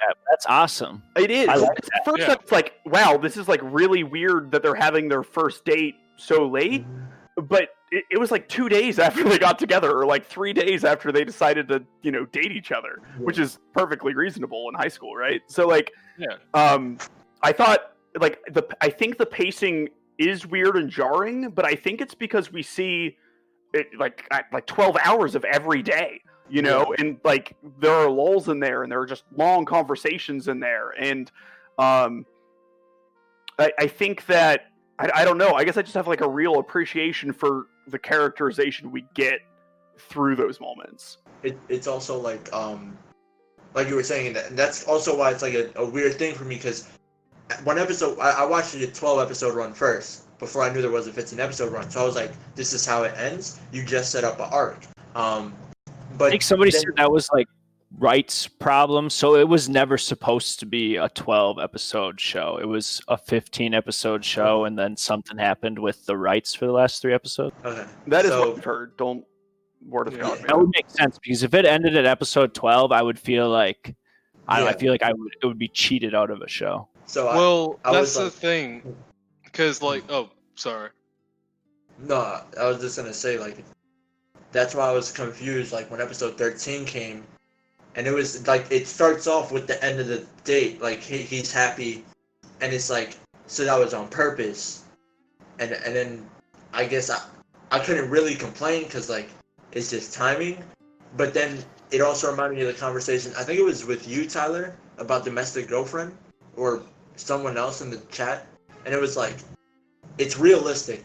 that. 0.00 0.16
That's 0.30 0.46
awesome. 0.46 1.02
It 1.16 1.30
is. 1.30 1.46
Like 1.48 1.62
At 1.94 2.04
first, 2.04 2.18
Yeah. 2.20 2.32
it's 2.32 2.52
like, 2.52 2.74
wow, 2.84 3.16
this 3.16 3.36
is 3.36 3.48
like 3.48 3.60
really 3.62 4.02
weird 4.04 4.50
that 4.52 4.62
they're 4.62 4.74
having 4.74 5.08
their 5.08 5.22
first 5.22 5.64
date 5.64 5.94
so 6.16 6.46
late. 6.46 6.84
But 7.36 7.68
it, 7.92 8.04
it 8.10 8.18
was 8.18 8.30
like 8.30 8.48
two 8.48 8.68
days 8.68 8.98
after 9.06 9.22
they 9.24 9.38
got 9.38 9.58
together, 9.58 9.96
or 9.96 10.06
like 10.06 10.24
three 10.26 10.52
days 10.52 10.84
after 10.84 11.12
they 11.12 11.24
decided 11.24 11.68
to, 11.68 11.84
you 12.02 12.10
know, 12.10 12.24
date 12.26 12.50
each 12.52 12.72
other, 12.72 12.98
which 13.18 13.38
is 13.38 13.58
perfectly 13.72 14.14
reasonable 14.14 14.68
in 14.68 14.74
high 14.74 14.88
school, 14.88 15.14
right? 15.14 15.42
So, 15.46 15.66
like, 15.66 15.92
Yeah. 16.18 16.36
um, 16.54 16.98
I 17.42 17.52
thought, 17.52 17.92
like, 18.18 18.40
the 18.52 18.66
I 18.80 18.88
think 18.88 19.18
the 19.18 19.26
pacing 19.26 19.90
is 20.18 20.46
weird 20.46 20.76
and 20.76 20.88
jarring, 20.90 21.50
but 21.50 21.66
I 21.66 21.74
think 21.74 22.00
it's 22.00 22.14
because 22.14 22.50
we 22.50 22.62
see 22.62 23.18
it 23.74 23.88
like 23.98 24.26
like 24.52 24.64
twelve 24.66 24.96
hours 25.04 25.34
of 25.34 25.44
every 25.44 25.82
day, 25.82 26.22
you 26.48 26.62
know, 26.62 26.94
and 26.98 27.18
like 27.24 27.56
there 27.80 27.92
are 27.92 28.10
lulls 28.10 28.48
in 28.48 28.60
there, 28.60 28.82
and 28.82 28.90
there 28.90 29.00
are 29.00 29.06
just 29.06 29.24
long 29.36 29.64
conversations 29.64 30.48
in 30.48 30.60
there, 30.60 30.90
and 30.98 31.30
um, 31.78 32.24
I, 33.58 33.72
I 33.78 33.86
think 33.86 34.26
that 34.26 34.70
I, 34.98 35.10
I 35.14 35.24
don't 35.24 35.38
know. 35.38 35.52
I 35.52 35.64
guess 35.64 35.76
I 35.76 35.82
just 35.82 35.94
have 35.94 36.08
like 36.08 36.20
a 36.20 36.28
real 36.28 36.58
appreciation 36.58 37.32
for 37.32 37.66
the 37.88 37.98
characterization 37.98 38.90
we 38.90 39.04
get 39.14 39.40
through 39.98 40.36
those 40.36 40.60
moments. 40.60 41.18
it, 41.42 41.58
it's 41.68 41.86
also 41.86 42.18
like 42.18 42.52
um 42.52 42.96
like 43.74 43.88
you 43.88 43.94
were 43.94 44.02
saying 44.02 44.32
that 44.32 44.48
and 44.48 44.58
that's 44.58 44.84
also 44.84 45.16
why 45.16 45.30
it's 45.30 45.42
like 45.42 45.54
a, 45.54 45.70
a 45.76 45.86
weird 45.86 46.14
thing 46.14 46.34
for 46.34 46.44
me 46.44 46.56
because 46.56 46.88
one 47.64 47.78
episode 47.78 48.18
I, 48.18 48.42
I 48.42 48.44
watched 48.44 48.74
a 48.74 48.86
12 48.86 49.20
episode 49.20 49.54
run 49.54 49.72
first 49.72 50.24
before 50.38 50.62
i 50.62 50.72
knew 50.72 50.82
there 50.82 50.90
was 50.90 51.06
a 51.06 51.12
15 51.12 51.38
episode 51.40 51.72
run 51.72 51.88
so 51.90 52.00
i 52.00 52.04
was 52.04 52.16
like 52.16 52.32
this 52.54 52.72
is 52.72 52.84
how 52.84 53.04
it 53.04 53.14
ends 53.16 53.60
you 53.72 53.84
just 53.84 54.10
set 54.10 54.24
up 54.24 54.40
an 54.40 54.48
arc 54.50 54.78
um 55.14 55.54
but 56.18 56.26
I 56.26 56.30
think 56.30 56.42
somebody 56.42 56.70
then- 56.70 56.80
said 56.80 56.90
that 56.96 57.10
was 57.10 57.28
like 57.32 57.46
rights 57.98 58.46
problem. 58.48 59.08
So 59.10 59.36
it 59.36 59.48
was 59.48 59.68
never 59.68 59.96
supposed 59.96 60.58
to 60.60 60.66
be 60.66 60.96
a 60.96 61.08
12 61.10 61.58
episode 61.58 62.20
show. 62.20 62.58
It 62.60 62.66
was 62.66 63.00
a 63.08 63.16
15 63.16 63.72
episode 63.74 64.24
show, 64.24 64.64
and 64.64 64.78
then 64.78 64.96
something 64.96 65.38
happened 65.38 65.78
with 65.78 66.04
the 66.06 66.16
rights 66.16 66.54
for 66.54 66.66
the 66.66 66.72
last 66.72 67.00
three 67.00 67.14
episodes. 67.14 67.54
okay 67.64 67.86
That 68.08 68.24
is 68.24 68.30
So- 68.32 68.48
what 68.50 68.58
I've 68.58 68.64
heard. 68.64 68.96
Don't 68.96 69.24
word 69.86 70.08
of 70.08 70.14
Yeah. 70.14 70.22
God. 70.22 70.38
Yeah. 70.40 70.46
That 70.48 70.58
would 70.58 70.70
make 70.74 70.90
sense 70.90 71.18
because 71.22 71.42
if 71.44 71.54
it 71.54 71.64
ended 71.64 71.96
at 71.96 72.06
episode 72.06 72.54
12, 72.54 72.90
I 72.92 73.02
would 73.02 73.18
feel 73.18 73.48
like 73.48 73.94
I, 74.48 74.58
don't 74.60 74.68
I 74.68 74.72
feel 74.72 74.90
like 74.92 75.02
I 75.02 75.12
would 75.12 75.32
it 75.42 75.46
would 75.46 75.58
be 75.58 75.68
cheated 75.68 76.14
out 76.14 76.30
of 76.30 76.40
a 76.42 76.48
show. 76.48 76.88
so 77.06 77.28
I, 77.28 77.36
Well, 77.36 77.78
I 77.84 77.92
that's 77.92 78.00
was 78.02 78.14
the 78.16 78.24
like- 78.24 78.32
thing. 78.32 78.96
Because, 79.44 79.80
like, 79.80 80.04
oh, 80.10 80.28
sorry. 80.56 80.90
no 81.98 82.16
i 82.60 82.66
was 82.66 82.80
just 82.80 82.96
gonna 82.98 83.14
say 83.14 83.38
like 83.38 83.64
that's 84.56 84.74
why 84.74 84.88
i 84.88 84.92
was 84.92 85.12
confused 85.12 85.72
like 85.72 85.90
when 85.90 86.00
episode 86.00 86.36
13 86.38 86.84
came 86.84 87.24
and 87.96 88.06
it 88.06 88.12
was 88.12 88.46
like 88.46 88.66
it 88.70 88.86
starts 88.86 89.26
off 89.26 89.50
with 89.50 89.66
the 89.66 89.82
end 89.84 89.98
of 89.98 90.06
the 90.06 90.24
date 90.44 90.80
like 90.80 91.00
he, 91.00 91.18
he's 91.18 91.50
happy 91.50 92.04
and 92.60 92.72
it's 92.72 92.90
like 92.90 93.16
so 93.46 93.64
that 93.64 93.78
was 93.78 93.94
on 93.94 94.08
purpose. 94.08 94.84
And 95.58 95.72
and 95.72 95.96
then 95.96 96.26
i 96.72 96.84
guess 96.84 97.10
i, 97.10 97.20
I 97.70 97.78
couldn't 97.78 98.10
really 98.10 98.34
complain 98.34 98.84
because 98.84 99.08
like 99.08 99.30
it's 99.72 99.90
just 99.90 100.14
timing. 100.14 100.62
But 101.16 101.32
then 101.34 101.58
it 101.90 102.00
also 102.00 102.30
reminded 102.30 102.56
me 102.56 102.62
of 102.62 102.74
the 102.74 102.78
conversation 102.78 103.32
i 103.38 103.42
think 103.42 103.58
it 103.58 103.64
was 103.64 103.84
with 103.84 104.06
you 104.08 104.28
tyler 104.28 104.76
about 104.98 105.24
domestic 105.24 105.68
girlfriend 105.68 106.14
or 106.56 106.82
someone 107.14 107.56
else 107.56 107.80
in 107.80 107.90
the 107.90 107.98
chat 108.10 108.46
and 108.84 108.92
it 108.92 109.00
was 109.00 109.16
like 109.16 109.36
it's 110.18 110.38
realistic 110.38 111.04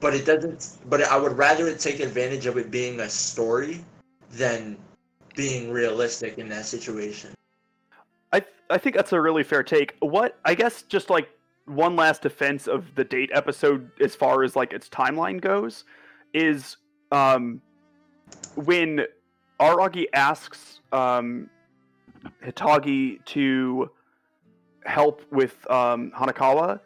but 0.00 0.14
it 0.14 0.24
doesn't 0.24 0.76
but 0.88 1.02
i 1.04 1.16
would 1.16 1.36
rather 1.36 1.74
take 1.74 2.00
advantage 2.00 2.46
of 2.46 2.56
it 2.56 2.70
being 2.70 3.00
a 3.00 3.08
story 3.08 3.84
than 4.32 4.76
being 5.34 5.70
realistic 5.70 6.38
in 6.38 6.48
that 6.48 6.64
situation 6.64 7.30
I 8.32 8.42
I 8.70 8.78
think 8.78 8.96
that's 8.96 9.12
a 9.12 9.20
really 9.20 9.42
fair 9.42 9.62
take. 9.62 9.94
What 10.00 10.38
I 10.44 10.54
guess 10.54 10.82
just 10.82 11.10
like 11.10 11.28
one 11.66 11.96
last 11.96 12.22
defense 12.22 12.66
of 12.66 12.94
the 12.94 13.04
date 13.04 13.30
episode 13.32 13.90
as 14.00 14.14
far 14.14 14.42
as 14.44 14.54
like 14.56 14.72
its 14.72 14.88
timeline 14.88 15.40
goes 15.40 15.84
is 16.32 16.76
um 17.12 17.60
when 18.54 19.04
Aragi 19.60 20.06
asks 20.12 20.80
um 20.92 21.48
Hitagi 22.44 23.24
to 23.26 23.90
help 24.84 25.22
with 25.32 25.68
um 25.70 26.12
Hanekawa, 26.16 26.80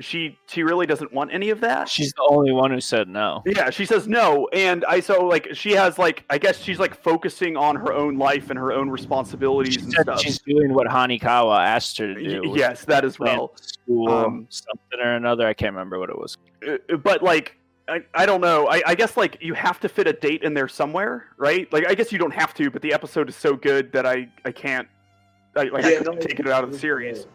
she 0.00 0.38
she 0.48 0.62
really 0.62 0.86
doesn't 0.86 1.12
want 1.12 1.32
any 1.32 1.50
of 1.50 1.60
that. 1.60 1.88
She's 1.88 2.12
the 2.12 2.26
only 2.30 2.52
one 2.52 2.70
who 2.70 2.80
said 2.80 3.08
no. 3.08 3.42
Yeah, 3.46 3.70
she 3.70 3.84
says 3.86 4.08
no, 4.08 4.48
and 4.52 4.84
I 4.86 5.00
so 5.00 5.26
like 5.26 5.48
she 5.54 5.72
has 5.72 5.98
like 5.98 6.24
I 6.30 6.38
guess 6.38 6.60
she's 6.60 6.78
like 6.78 6.94
focusing 7.00 7.56
on 7.56 7.76
her 7.76 7.92
own 7.92 8.18
life 8.18 8.50
and 8.50 8.58
her 8.58 8.72
own 8.72 8.90
responsibilities 8.90 9.74
She 9.74 9.80
and 9.80 9.92
said 9.92 10.02
stuff. 10.02 10.20
she's 10.20 10.38
doing 10.40 10.72
what 10.74 10.86
Hanekawa 10.86 11.60
asked 11.64 11.98
her 11.98 12.14
to 12.14 12.22
do. 12.22 12.50
which 12.50 12.58
yes, 12.58 12.84
that 12.86 13.04
as 13.04 13.18
well. 13.18 13.52
School, 13.56 14.08
Um, 14.10 14.46
something 14.50 15.00
or 15.04 15.14
another. 15.14 15.46
I 15.46 15.54
can't 15.54 15.72
remember 15.74 15.98
what 15.98 16.10
it 16.10 16.18
was. 16.18 16.36
Uh, 16.66 16.96
But 16.96 17.22
like, 17.22 17.56
I, 17.88 18.02
I 18.14 18.26
don't 18.26 18.40
know. 18.40 18.68
I, 18.68 18.82
I 18.86 18.94
guess 18.94 19.16
like 19.16 19.38
you 19.40 19.54
have 19.54 19.80
to 19.80 19.88
fit 19.88 20.06
a 20.06 20.12
date 20.12 20.42
in 20.42 20.54
there 20.54 20.68
somewhere, 20.68 21.26
right? 21.38 21.70
Like 21.72 21.86
I 21.88 21.94
guess 21.94 22.12
you 22.12 22.18
don't 22.18 22.34
have 22.34 22.54
to, 22.54 22.70
but 22.70 22.82
the 22.82 22.92
episode 22.92 23.28
is 23.28 23.36
so 23.36 23.56
good 23.56 23.92
that 23.92 24.06
I 24.06 24.28
I 24.44 24.52
can't. 24.52 24.86
I, 25.56 25.64
like 25.64 25.84
I 25.84 25.90
Yeah, 25.92 25.98
couldn't 25.98 26.14
no, 26.14 26.20
take 26.20 26.38
it 26.38 26.46
out 26.48 26.62
of 26.62 26.70
the 26.72 26.78
series. 26.78 27.26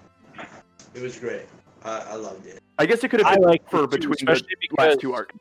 it 0.94 1.02
was 1.02 1.20
great 1.20 1.46
i, 1.86 2.00
I 2.12 2.16
loved 2.16 2.46
it 2.48 2.60
I 2.78 2.86
guess 2.86 3.04
it 3.06 3.10
could 3.10 3.22
have 3.22 3.28
I 3.28 3.36
been 3.36 3.44
like 3.44 3.70
for 3.70 3.86
it 3.86 3.92
too, 3.92 4.10
between 4.10 4.26
the 4.26 4.32
especially 4.34 4.56
because 4.60 4.86
last 4.88 5.00
two 5.00 5.14
arcs. 5.14 5.34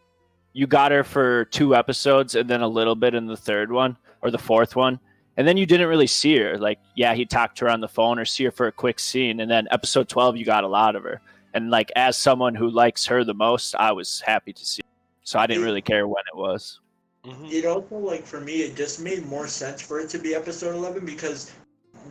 you 0.52 0.68
got 0.68 0.92
her 0.92 1.02
for 1.02 1.46
two 1.46 1.74
episodes 1.74 2.36
and 2.36 2.48
then 2.48 2.60
a 2.60 2.68
little 2.68 2.94
bit 2.94 3.12
in 3.14 3.26
the 3.26 3.36
third 3.36 3.72
one 3.72 3.96
or 4.22 4.30
the 4.30 4.38
fourth 4.38 4.76
one. 4.76 5.00
And 5.36 5.48
then 5.48 5.56
you 5.56 5.66
didn't 5.66 5.88
really 5.88 6.06
see 6.06 6.38
her. 6.38 6.56
Like, 6.56 6.78
yeah, 6.94 7.12
he 7.12 7.24
talked 7.26 7.58
to 7.58 7.64
her 7.64 7.70
on 7.72 7.80
the 7.80 7.88
phone 7.88 8.20
or 8.20 8.24
see 8.24 8.44
her 8.44 8.52
for 8.52 8.68
a 8.68 8.72
quick 8.72 9.00
scene. 9.00 9.40
And 9.40 9.50
then 9.50 9.66
episode 9.72 10.08
12, 10.08 10.36
you 10.36 10.44
got 10.44 10.62
a 10.62 10.68
lot 10.68 10.94
of 10.94 11.02
her. 11.02 11.20
And 11.54 11.70
like, 11.70 11.90
as 11.96 12.16
someone 12.16 12.54
who 12.54 12.70
likes 12.70 13.04
her 13.06 13.24
the 13.24 13.34
most, 13.34 13.74
I 13.74 13.90
was 13.90 14.22
happy 14.24 14.52
to 14.52 14.64
see. 14.64 14.82
her. 14.84 14.90
So 15.24 15.40
I 15.40 15.48
didn't 15.48 15.64
really 15.64 15.82
care 15.82 16.06
when 16.06 16.22
it 16.32 16.36
was. 16.36 16.78
hmm 17.24 17.46
it 17.46 17.64
also 17.66 17.96
like 17.96 18.24
for 18.24 18.40
me 18.40 18.62
it 18.62 18.76
just 18.76 19.00
made 19.00 19.26
more 19.26 19.48
sense 19.48 19.82
for 19.82 19.98
it 19.98 20.08
to 20.10 20.18
be 20.20 20.36
episode 20.36 20.76
11 20.76 21.04
because 21.04 21.50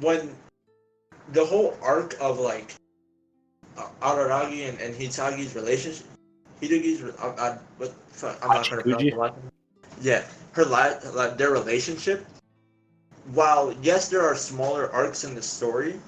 when 0.02 0.36
the 1.32 1.46
whole 1.46 1.78
arc 1.82 2.18
of 2.20 2.40
like 2.40 2.74
Araragi 4.02 4.70
and, 4.70 4.80
and 4.80 4.96
Hitagi's 4.96 5.56
relationship 5.56 6.06
Hitagi's 6.62 7.04
uh, 7.04 7.36
uh, 7.38 7.58
what 7.78 7.94
I'm 8.42 8.54
not 8.54 8.70
gonna 8.70 8.82
pronounce 8.82 9.04
Hachikuji? 9.04 9.12
the 9.12 9.18
last 9.18 9.36
name. 9.38 9.52
yeah 10.02 10.24
her 10.54 10.66
like 10.66 11.38
their 11.38 11.52
relationship 11.52 12.26
while 13.34 13.74
yes 13.82 14.10
there 14.10 14.22
are 14.22 14.36
smaller 14.36 14.92
arcs 14.92 15.24
in 15.24 15.36
the 15.36 15.42
story 15.42 16.00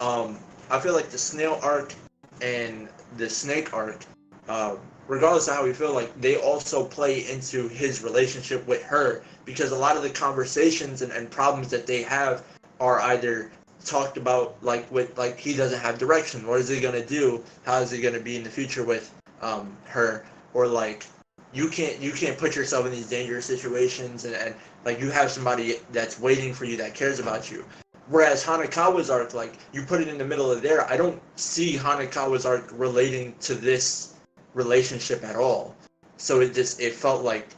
um 0.00 0.38
I 0.70 0.78
feel 0.78 0.92
like 0.94 1.08
the 1.08 1.18
snail 1.18 1.58
arc 1.62 1.94
and 2.40 2.88
the 3.16 3.28
snake 3.28 3.72
arc 3.72 4.04
uh, 4.48 4.76
regardless 5.08 5.48
of 5.48 5.54
how 5.54 5.64
we 5.64 5.72
feel 5.72 5.92
like 5.94 6.18
they 6.20 6.36
also 6.36 6.84
play 6.84 7.28
into 7.30 7.68
his 7.68 8.02
relationship 8.02 8.66
with 8.66 8.82
her 8.82 9.22
because 9.44 9.72
a 9.72 9.76
lot 9.76 9.96
of 9.96 10.02
the 10.02 10.10
conversations 10.10 11.02
and, 11.02 11.10
and 11.12 11.30
problems 11.30 11.68
that 11.70 11.86
they 11.86 12.02
have 12.02 12.44
are 12.80 13.00
either 13.00 13.50
talked 13.84 14.16
about 14.16 14.56
like 14.62 14.90
with 14.90 15.16
like 15.18 15.38
he 15.38 15.54
doesn't 15.54 15.80
have 15.80 15.98
direction. 15.98 16.46
What 16.46 16.60
is 16.60 16.68
he 16.68 16.80
to 16.80 17.04
do? 17.04 17.42
How 17.64 17.78
is 17.78 17.90
he 17.90 18.00
to 18.00 18.20
be 18.20 18.36
in 18.36 18.42
the 18.42 18.50
future 18.50 18.84
with 18.84 19.12
um, 19.40 19.76
her? 19.84 20.26
Or 20.54 20.66
like 20.66 21.06
you 21.52 21.68
can't 21.68 22.00
you 22.00 22.12
can't 22.12 22.38
put 22.38 22.54
yourself 22.56 22.86
in 22.86 22.92
these 22.92 23.08
dangerous 23.08 23.46
situations 23.46 24.24
and, 24.24 24.34
and 24.34 24.54
like 24.84 25.00
you 25.00 25.10
have 25.10 25.30
somebody 25.30 25.76
that's 25.92 26.20
waiting 26.20 26.52
for 26.52 26.64
you 26.64 26.76
that 26.76 26.94
cares 26.94 27.18
about 27.18 27.50
you. 27.50 27.64
Whereas 28.08 28.44
hanekawa's 28.44 29.10
arc 29.10 29.34
like 29.34 29.58
you 29.72 29.82
put 29.82 30.00
it 30.00 30.08
in 30.08 30.16
the 30.16 30.24
middle 30.24 30.50
of 30.50 30.62
there 30.62 30.90
i 30.90 30.96
don't 30.96 31.20
see 31.36 31.76
hanekawa's 31.76 32.46
arc 32.46 32.68
relating 32.72 33.34
to 33.40 33.54
this 33.54 34.14
relationship 34.54 35.22
at 35.24 35.36
all. 35.36 35.74
So 36.16 36.40
it 36.40 36.54
just 36.54 36.80
it 36.80 36.94
felt 36.94 37.22
like 37.22 37.48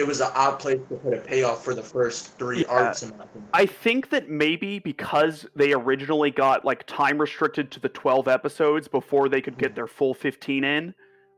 it 0.00 0.06
was 0.06 0.20
an 0.20 0.30
odd 0.34 0.58
place 0.58 0.80
to 0.88 0.94
put 0.96 1.12
a 1.12 1.18
payoff 1.18 1.62
for 1.62 1.74
the 1.74 1.82
first 1.82 2.36
three 2.38 2.60
Yeah. 2.62 2.68
arcs. 2.68 3.02
In 3.02 3.10
my 3.16 3.24
opinion. 3.24 3.48
I 3.52 3.66
think 3.66 4.08
that 4.10 4.30
maybe 4.30 4.78
because 4.78 5.46
they 5.54 5.74
originally 5.74 6.30
got 6.30 6.64
like 6.64 6.86
time 6.86 7.18
restricted 7.18 7.70
to 7.72 7.80
the 7.80 7.90
12 7.90 8.26
episodes 8.26 8.88
before 8.88 9.28
they 9.28 9.42
could 9.42 9.58
get 9.58 9.74
their 9.74 9.86
full 9.86 10.14
15 10.14 10.64
in, 10.64 10.94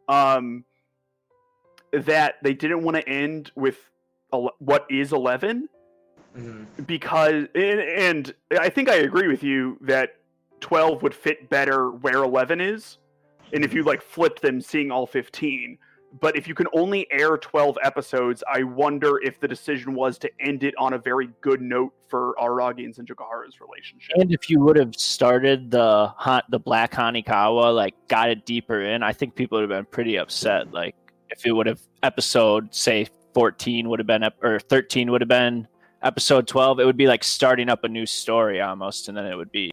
um, 0.09 0.65
that 1.93 2.37
they 2.43 2.55
didn't 2.55 2.83
want 2.85 2.97
to 2.97 3.09
end 3.09 3.51
with 3.57 3.91
ele- 4.33 4.55
what 4.61 4.87
is 4.89 5.13
11 5.13 5.69
Mhm. 6.37 6.87
because 6.87 7.47
and, 7.55 7.81
and 7.81 8.35
I 8.59 8.71
think 8.71 8.89
I 8.89 8.95
agree 8.95 9.29
with 9.29 9.43
you 9.43 9.77
that 9.83 10.17
12 10.61 11.03
would 11.03 11.15
fit 11.15 11.51
better 11.51 11.91
where 11.91 12.23
11 12.23 12.59
is 12.61 12.97
and 13.53 13.63
if 13.65 13.75
you 13.75 13.83
like 13.83 14.01
flipped 14.01 14.41
them 14.41 14.61
seeing 14.63 14.91
all 14.91 15.07
15 15.07 15.77
but 16.21 16.37
if 16.37 16.47
you 16.47 16.55
can 16.55 16.67
only 16.75 17.07
air 17.11 17.37
12 17.37 17.79
episodes 17.83 18.43
I 18.53 18.63
wonder 18.63 19.19
if 19.23 19.41
the 19.41 19.49
decision 19.49 19.95
was 19.95 20.19
to 20.19 20.31
end 20.41 20.63
it 20.63 20.75
on 20.79 20.93
a 20.93 20.99
very 20.99 21.31
good 21.41 21.61
note 21.63 21.93
for 22.09 22.35
Aragi 22.41 22.85
and 22.85 22.95
Senjougahara's 22.95 23.61
relationship 23.61 24.17
And 24.17 24.33
if 24.33 24.51
you 24.51 24.61
would 24.61 24.77
have 24.77 24.95
started 24.97 25.71
the 25.71 26.13
hunt, 26.17 26.45
the 26.51 26.59
Black 26.59 26.93
Hanekawa, 26.93 27.75
like 27.75 27.95
got 28.09 28.29
it 28.31 28.45
deeper 28.45 28.83
in, 28.83 29.03
I 29.03 29.13
think 29.13 29.35
people 29.35 29.59
would 29.59 29.71
have 29.71 29.77
been 29.79 29.91
pretty 29.91 30.17
upset. 30.19 30.73
Like 30.73 30.95
if 31.31 31.47
it 31.47 31.53
would 31.53 31.67
have 31.67 31.81
episode, 32.03 32.75
say 32.75 33.07
fourteen 33.33 33.89
would 33.89 33.99
have 33.99 34.07
been, 34.07 34.23
ep- 34.23 34.45
or 34.45 34.61
thirteen 34.61 35.11
would 35.11 35.23
have 35.23 35.29
been 35.29 35.67
episode 36.03 36.47
twelve, 36.47 36.81
it 36.81 36.85
would 36.85 36.97
be 36.99 37.07
like 37.07 37.25
starting 37.25 37.71
up 37.71 37.85
a 37.85 37.89
new 37.89 38.05
story 38.05 38.61
almost, 38.61 39.09
and 39.09 39.17
then 39.17 39.25
it 39.25 39.35
would 39.35 39.51
be. 39.51 39.73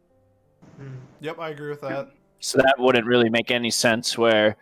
Mhm. 0.79 0.95
Yep, 1.19 1.39
I 1.39 1.49
agree 1.49 1.69
with 1.69 1.81
that. 1.81 2.11
So 2.39 2.57
that 2.59 2.75
wouldn't 2.77 3.05
really 3.05 3.29
make 3.29 3.51
any 3.51 3.69
sense. 3.71 4.17
Where, 4.17 4.55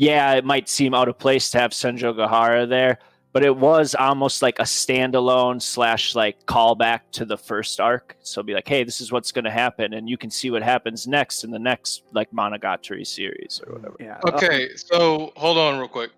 yeah, 0.00 0.32
it 0.32 0.46
might 0.46 0.66
seem 0.66 0.94
out 0.94 1.08
of 1.08 1.18
place 1.18 1.50
to 1.50 1.58
have 1.58 1.72
Senjougahara 1.72 2.66
there, 2.66 2.98
but 3.34 3.44
it 3.44 3.54
was 3.54 3.94
almost 3.94 4.40
like 4.40 4.58
a 4.58 4.62
standalone 4.62 5.60
slash 5.60 6.14
like 6.14 6.46
callback 6.46 7.00
to 7.12 7.26
the 7.26 7.36
first 7.36 7.80
arc. 7.80 8.16
So 8.22 8.42
be 8.42 8.54
like, 8.54 8.66
hey, 8.66 8.82
this 8.82 9.02
is 9.02 9.12
what's 9.12 9.30
going 9.30 9.44
to 9.44 9.50
happen, 9.50 9.92
and 9.92 10.08
you 10.08 10.16
can 10.16 10.30
see 10.30 10.50
what 10.50 10.62
happens 10.62 11.06
next 11.06 11.44
in 11.44 11.50
the 11.50 11.58
next 11.58 12.04
like 12.12 12.30
Monogatari 12.30 13.06
series 13.06 13.60
or 13.66 13.74
whatever. 13.74 13.96
yeah 14.00 14.18
Okay, 14.24 14.70
so 14.74 15.34
hold 15.36 15.58
on 15.58 15.78
real 15.78 15.86
quick. 15.86 16.12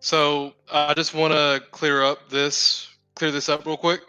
So 0.00 0.52
I 0.72 0.92
just 0.92 1.14
want 1.14 1.32
to 1.34 1.62
clear 1.70 2.02
up 2.02 2.28
this, 2.30 2.88
clear 3.14 3.30
this 3.30 3.48
up 3.48 3.64
real 3.64 3.76
quick. 3.76 4.00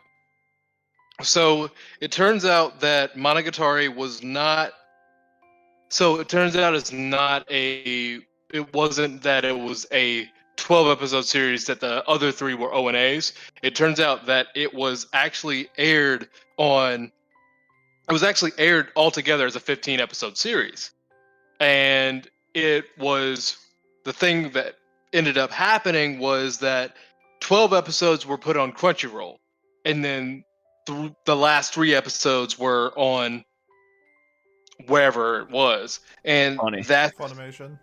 So 1.21 1.69
it 2.01 2.11
turns 2.11 2.43
out 2.43 2.79
that 2.79 3.13
Monogatari 3.13 3.95
was 3.95 4.23
not. 4.23 4.71
So 5.89 6.19
it 6.19 6.27
turns 6.27 6.55
out 6.55 6.73
it's 6.73 6.91
not 6.91 7.45
a. 7.51 8.25
It 8.53 8.73
wasn't 8.73 9.23
that 9.23 9.45
it 9.45 9.57
was 9.57 9.85
a 9.91 10.29
12 10.57 10.87
episode 10.87 11.25
series 11.25 11.65
that 11.65 11.79
the 11.79 12.07
other 12.07 12.31
three 12.31 12.53
were 12.53 12.69
ONAs. 12.69 13.33
It 13.61 13.75
turns 13.75 13.99
out 13.99 14.25
that 14.27 14.47
it 14.55 14.73
was 14.73 15.07
actually 15.13 15.69
aired 15.77 16.29
on. 16.57 17.11
It 18.07 18.13
was 18.13 18.23
actually 18.23 18.51
aired 18.57 18.89
altogether 18.95 19.45
as 19.45 19.55
a 19.55 19.59
15 19.59 19.99
episode 19.99 20.37
series. 20.37 20.91
And 21.59 22.27
it 22.53 22.85
was 22.97 23.57
the 24.03 24.13
thing 24.13 24.51
that 24.51 24.75
ended 25.13 25.37
up 25.37 25.51
happening 25.51 26.19
was 26.19 26.59
that 26.59 26.95
12 27.39 27.73
episodes 27.73 28.25
were 28.25 28.37
put 28.37 28.57
on 28.57 28.71
Crunchyroll, 28.71 29.37
and 29.83 30.03
then 30.03 30.43
th- 30.85 31.13
the 31.25 31.35
last 31.35 31.73
three 31.73 31.93
episodes 31.93 32.57
were 32.57 32.91
on 32.95 33.43
wherever 34.87 35.41
it 35.41 35.49
was, 35.49 35.99
and 36.23 36.57
Funny. 36.57 36.81
that 36.83 37.15
Funimation. 37.17 37.79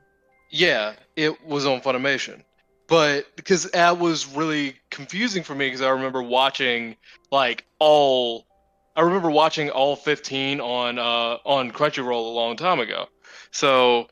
Yeah, 0.53 0.93
it 1.17 1.45
was 1.45 1.67
on 1.67 1.81
Funimation. 1.81 2.43
But 2.87 3.35
because 3.37 3.71
that 3.71 3.99
was 3.99 4.27
really 4.27 4.77
confusing 4.91 5.43
for 5.43 5.55
me 5.55 5.67
because 5.67 5.81
I 5.81 5.89
remember 5.91 6.23
watching 6.23 6.97
like 7.31 7.65
all 7.79 8.47
I 8.95 9.01
remember 9.01 9.31
watching 9.31 9.71
all 9.71 9.97
15 9.97 10.61
on 10.61 10.99
uh 10.99 11.39
on 11.45 11.73
Crunchyroll 11.73 12.27
a 12.27 12.35
long 12.35 12.57
time 12.57 12.81
ago. 12.81 13.07
So 13.51 14.09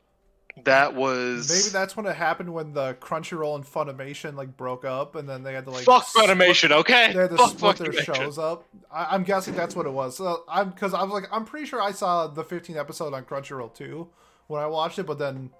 that 0.63 0.95
was 0.95 1.49
Maybe 1.49 1.71
that's 1.71 1.95
when 1.95 2.07
it 2.07 2.15
happened 2.15 2.51
when 2.51 2.73
the 2.73 2.95
Crunchyroll 2.95 3.55
and 3.55 3.65
Funimation 3.65 4.35
like 4.35 4.57
broke 4.57 4.83
up, 4.83 5.15
and 5.15 5.29
then 5.29 5.43
they 5.43 5.53
had 5.53 5.65
to 5.65 5.71
like 5.71 5.83
fuck 5.83 6.07
split- 6.07 6.29
Funimation, 6.29 6.71
okay? 6.71 7.13
They 7.13 7.19
had 7.19 7.29
to 7.29 7.37
fuck 7.37 7.51
split 7.51 7.77
their 7.77 7.93
shows 7.93 8.39
up. 8.39 8.67
I, 8.91 9.07
I'm 9.11 9.23
guessing 9.23 9.53
that's 9.53 9.75
what 9.75 9.85
it 9.85 9.93
was. 9.93 10.17
So 10.17 10.43
I'm 10.49 10.71
because 10.71 10.95
I 10.95 11.03
was 11.03 11.13
like, 11.13 11.25
I'm 11.31 11.45
pretty 11.45 11.67
sure 11.67 11.81
I 11.81 11.91
saw 11.91 12.27
the 12.27 12.43
15 12.43 12.77
episode 12.77 13.13
on 13.13 13.25
Crunchyroll 13.25 13.73
too 13.73 14.09
when 14.47 14.61
I 14.61 14.67
watched 14.67 14.97
it, 14.97 15.05
but 15.05 15.19
then 15.19 15.51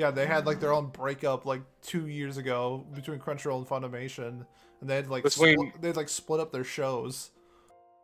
yeah, 0.00 0.10
they 0.10 0.26
had 0.26 0.46
like 0.46 0.60
their 0.60 0.72
own 0.72 0.86
breakup 0.86 1.44
like 1.44 1.60
two 1.82 2.06
years 2.06 2.38
ago 2.38 2.86
between 2.94 3.18
Crunchyroll 3.18 3.58
and 3.58 3.68
Funimation, 3.68 4.46
and 4.80 4.88
they 4.88 4.96
had 4.96 5.08
like 5.08 5.24
Between- 5.24 5.58
split, 5.58 5.82
they 5.82 5.88
had 5.88 5.96
like 5.96 6.08
split 6.08 6.40
up 6.40 6.52
their 6.52 6.64
shows. 6.64 7.30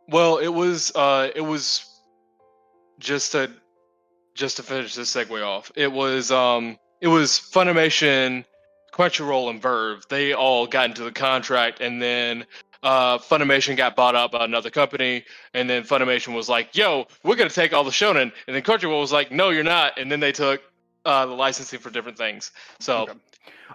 Well, 0.07 0.37
it 0.37 0.49
was 0.49 0.95
uh 0.95 1.29
it 1.35 1.41
was 1.41 1.85
just 2.99 3.31
to 3.31 3.51
just 4.35 4.57
to 4.57 4.63
finish 4.63 4.93
this 4.93 5.11
segue 5.13 5.43
off. 5.43 5.71
It 5.75 5.91
was 5.91 6.31
um 6.31 6.77
it 7.01 7.07
was 7.07 7.31
Funimation, 7.31 8.45
Crunchyroll, 8.93 9.49
and 9.49 9.59
VRV. 9.59 10.07
They 10.07 10.33
all 10.33 10.67
got 10.67 10.85
into 10.89 11.03
the 11.03 11.11
contract, 11.11 11.81
and 11.81 11.99
then 11.99 12.45
uh, 12.83 13.17
Funimation 13.17 13.75
got 13.75 13.95
bought 13.95 14.15
out 14.15 14.31
by 14.31 14.45
another 14.45 14.69
company, 14.69 15.25
and 15.55 15.67
then 15.67 15.83
Funimation 15.83 16.35
was 16.35 16.47
like, 16.47 16.75
"Yo, 16.75 17.07
we're 17.23 17.35
gonna 17.35 17.49
take 17.49 17.73
all 17.73 17.83
the 17.83 17.89
shonen," 17.89 18.31
and 18.45 18.55
then 18.55 18.61
Crunchyroll 18.61 19.01
was 19.01 19.11
like, 19.11 19.31
"No, 19.31 19.49
you're 19.49 19.63
not," 19.63 19.97
and 19.97 20.11
then 20.11 20.19
they 20.19 20.31
took 20.31 20.61
uh, 21.07 21.25
the 21.25 21.33
licensing 21.33 21.79
for 21.79 21.89
different 21.89 22.17
things. 22.17 22.51
So 22.79 23.03
Okay. 23.03 23.13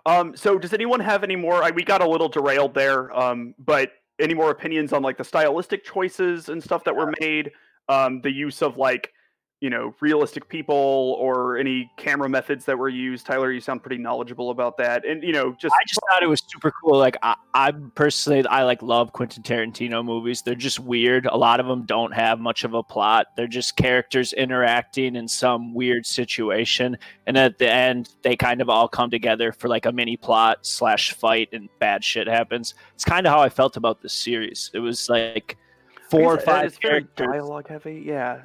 Um, 0.07 0.37
so 0.37 0.59
does 0.59 0.73
anyone 0.73 1.01
have 1.01 1.23
any 1.25 1.37
more? 1.37 1.63
I, 1.63 1.71
we 1.71 1.83
got 1.83 2.03
a 2.03 2.09
little 2.09 2.29
derailed 2.29 2.75
there, 2.75 3.17
um, 3.17 3.55
but 3.59 3.93
any 4.19 4.35
more 4.35 4.51
opinions 4.51 4.93
on 4.93 5.03
like 5.03 5.17
the 5.17 5.25
stylistic 5.25 5.85
choices 5.85 6.49
and 6.49 6.63
stuff 6.63 6.85
that 6.85 6.95
were 6.95 7.13
made? 7.21 7.53
Um, 7.89 8.21
the 8.21 8.31
use 8.31 8.63
of 8.63 8.77
like, 8.77 9.13
you 9.63 9.71
know, 9.71 9.95
realistic 10.01 10.49
people 10.49 11.17
or 11.21 11.57
any 11.57 11.89
camera 11.97 12.29
methods 12.29 12.65
that 12.65 12.77
were 12.77 12.89
used. 12.89 13.25
Tyler, 13.25 13.53
you 13.53 13.61
sound 13.61 13.81
pretty 13.81 13.97
knowledgeable 13.97 14.51
about 14.51 14.77
that, 14.79 15.07
and 15.07 15.23
you 15.23 15.33
know, 15.33 15.53
just 15.53 15.73
I 15.73 15.85
just 15.87 16.01
thought 16.11 16.21
it 16.21 16.27
was 16.27 16.43
super 16.49 16.73
cool. 16.83 16.99
Like 16.99 17.17
I, 17.23 17.37
I 17.55 17.71
personally, 17.95 18.45
I 18.49 18.65
like 18.65 18.83
love 18.83 19.13
Quentin 19.13 19.45
Tarantino 19.45 20.05
movies. 20.05 20.43
They're 20.43 20.57
just 20.57 20.81
weird. 20.81 21.27
A 21.27 21.37
lot 21.37 21.61
of 21.61 21.67
them 21.67 21.85
don't 21.87 22.13
have 22.13 22.41
much 22.41 22.65
of 22.65 22.75
a 22.75 22.83
plot. 22.83 23.29
They're 23.37 23.47
just 23.47 23.77
characters 23.77 24.33
interacting 24.33 25.15
in 25.15 25.29
some 25.29 25.75
weird 25.75 26.07
situation, 26.07 26.99
and 27.29 27.39
at 27.39 27.59
the 27.59 27.71
end, 27.71 28.09
they 28.23 28.35
kind 28.35 28.61
of 28.61 28.69
all 28.69 28.89
come 28.89 29.11
together 29.11 29.53
for 29.53 29.69
like 29.69 29.87
a 29.87 29.93
mini 29.93 30.17
plot 30.17 30.67
slash 30.67 31.13
fight, 31.13 31.51
and 31.53 31.69
bad 31.79 32.03
shit 32.03 32.27
happens. 32.27 32.75
It's 32.97 33.05
kind 33.05 33.29
of 33.29 33.33
how 33.33 33.41
I 33.41 33.49
felt 33.49 33.77
about 33.77 34.03
this 34.03 34.13
series. 34.13 34.73
It 34.75 34.81
was 34.81 35.09
like 35.09 35.57
four 36.11 36.23
or 36.23 36.33
I 36.33 36.37
guess, 36.37 36.45
five 36.45 36.65
it's 36.65 36.79
very 36.79 36.93
characters. 37.03 37.29
dialogue 37.29 37.69
heavy. 37.69 38.03
Yeah, 38.05 38.41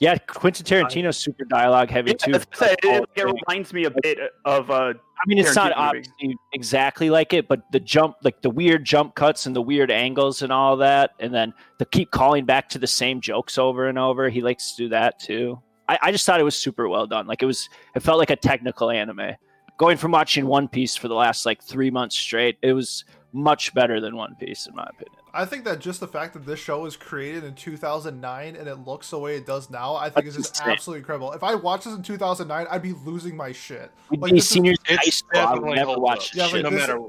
Yeah, 0.00 0.16
Quentin 0.16 0.64
Tarantino's 0.64 1.18
super 1.18 1.44
dialogue 1.44 1.90
heavy 1.90 2.12
Yeah, 2.26 2.38
too. 2.38 2.42
it, 2.62 2.78
it 2.84 3.06
Oh, 3.26 3.32
reminds 3.46 3.72
me 3.74 3.84
a 3.84 3.90
bit 4.02 4.18
of 4.46 4.70
uh, 4.70 4.94
I 4.94 5.22
mean, 5.26 5.36
it's 5.38 5.54
not 5.54 5.72
Tarantino 5.72 5.76
movie. 5.94 5.98
obviously 5.98 6.36
exactly 6.54 7.10
like 7.10 7.34
it, 7.34 7.46
but 7.48 7.60
the 7.70 7.80
jump, 7.80 8.16
like 8.22 8.40
the 8.40 8.48
weird 8.48 8.84
jump 8.86 9.14
cuts 9.14 9.44
and 9.44 9.54
the 9.54 9.60
weird 9.60 9.90
angles 9.90 10.40
and 10.40 10.50
all 10.50 10.78
that, 10.78 11.10
and 11.20 11.34
then 11.34 11.52
the 11.78 11.84
keep 11.84 12.10
calling 12.10 12.46
back 12.46 12.70
to 12.70 12.78
the 12.78 12.86
same 12.86 13.20
jokes 13.20 13.58
over 13.58 13.88
and 13.88 13.98
over. 13.98 14.30
He 14.30 14.40
likes 14.40 14.72
to 14.72 14.84
do 14.84 14.88
that 14.88 15.20
too. 15.20 15.60
I, 15.86 15.98
I 16.00 16.12
just 16.12 16.24
thought 16.24 16.40
it 16.40 16.44
was 16.44 16.56
super 16.56 16.88
well 16.88 17.06
done. 17.06 17.26
Like 17.26 17.42
it 17.42 17.46
was, 17.46 17.68
it 17.94 18.00
felt 18.00 18.18
like 18.18 18.30
a 18.30 18.36
technical 18.36 18.90
anime. 18.90 19.32
Going 19.76 19.98
from 19.98 20.12
watching 20.12 20.46
One 20.46 20.66
Piece 20.66 20.96
for 20.96 21.08
the 21.08 21.14
last 21.14 21.44
like 21.44 21.62
three 21.62 21.90
months 21.90 22.16
straight, 22.16 22.56
it 22.62 22.72
was 22.72 23.04
much 23.34 23.74
better 23.74 24.00
than 24.00 24.16
One 24.16 24.34
Piece 24.36 24.66
in 24.66 24.74
my 24.74 24.84
opinion. 24.84 25.19
I 25.32 25.44
think 25.44 25.64
that 25.64 25.78
just 25.80 26.00
the 26.00 26.08
fact 26.08 26.34
that 26.34 26.44
this 26.46 26.58
show 26.58 26.80
was 26.80 26.96
created 26.96 27.44
in 27.44 27.54
2009 27.54 28.56
and 28.56 28.68
it 28.68 28.74
looks 28.86 29.10
the 29.10 29.18
way 29.18 29.36
it 29.36 29.46
does 29.46 29.70
now, 29.70 29.94
I 29.94 30.10
think 30.10 30.26
is 30.26 30.36
just 30.36 30.50
insane. 30.58 30.72
absolutely 30.72 30.98
incredible. 31.00 31.32
If 31.32 31.42
I 31.42 31.54
watched 31.54 31.84
this 31.84 31.94
in 31.94 32.02
2009, 32.02 32.66
I'd 32.70 32.82
be 32.82 32.92
losing 32.92 33.36
my 33.36 33.52
shit. 33.52 33.90
We'd 34.10 34.20
Like, 34.20 34.32
be 34.32 34.38
this 34.38 34.44
is- 34.44 34.50
seniors 34.50 34.78
in 34.88 34.96
high 34.96 35.04
school. 35.04 35.40
I 35.40 35.54
would 35.54 35.74
never 35.76 35.94
watch 35.98 36.30
up. 36.30 36.34
Yeah, 36.36 36.46
shit. 36.46 36.54
like 36.54 36.62
no 36.64 36.70
this- 36.70 36.88
matter 36.88 37.00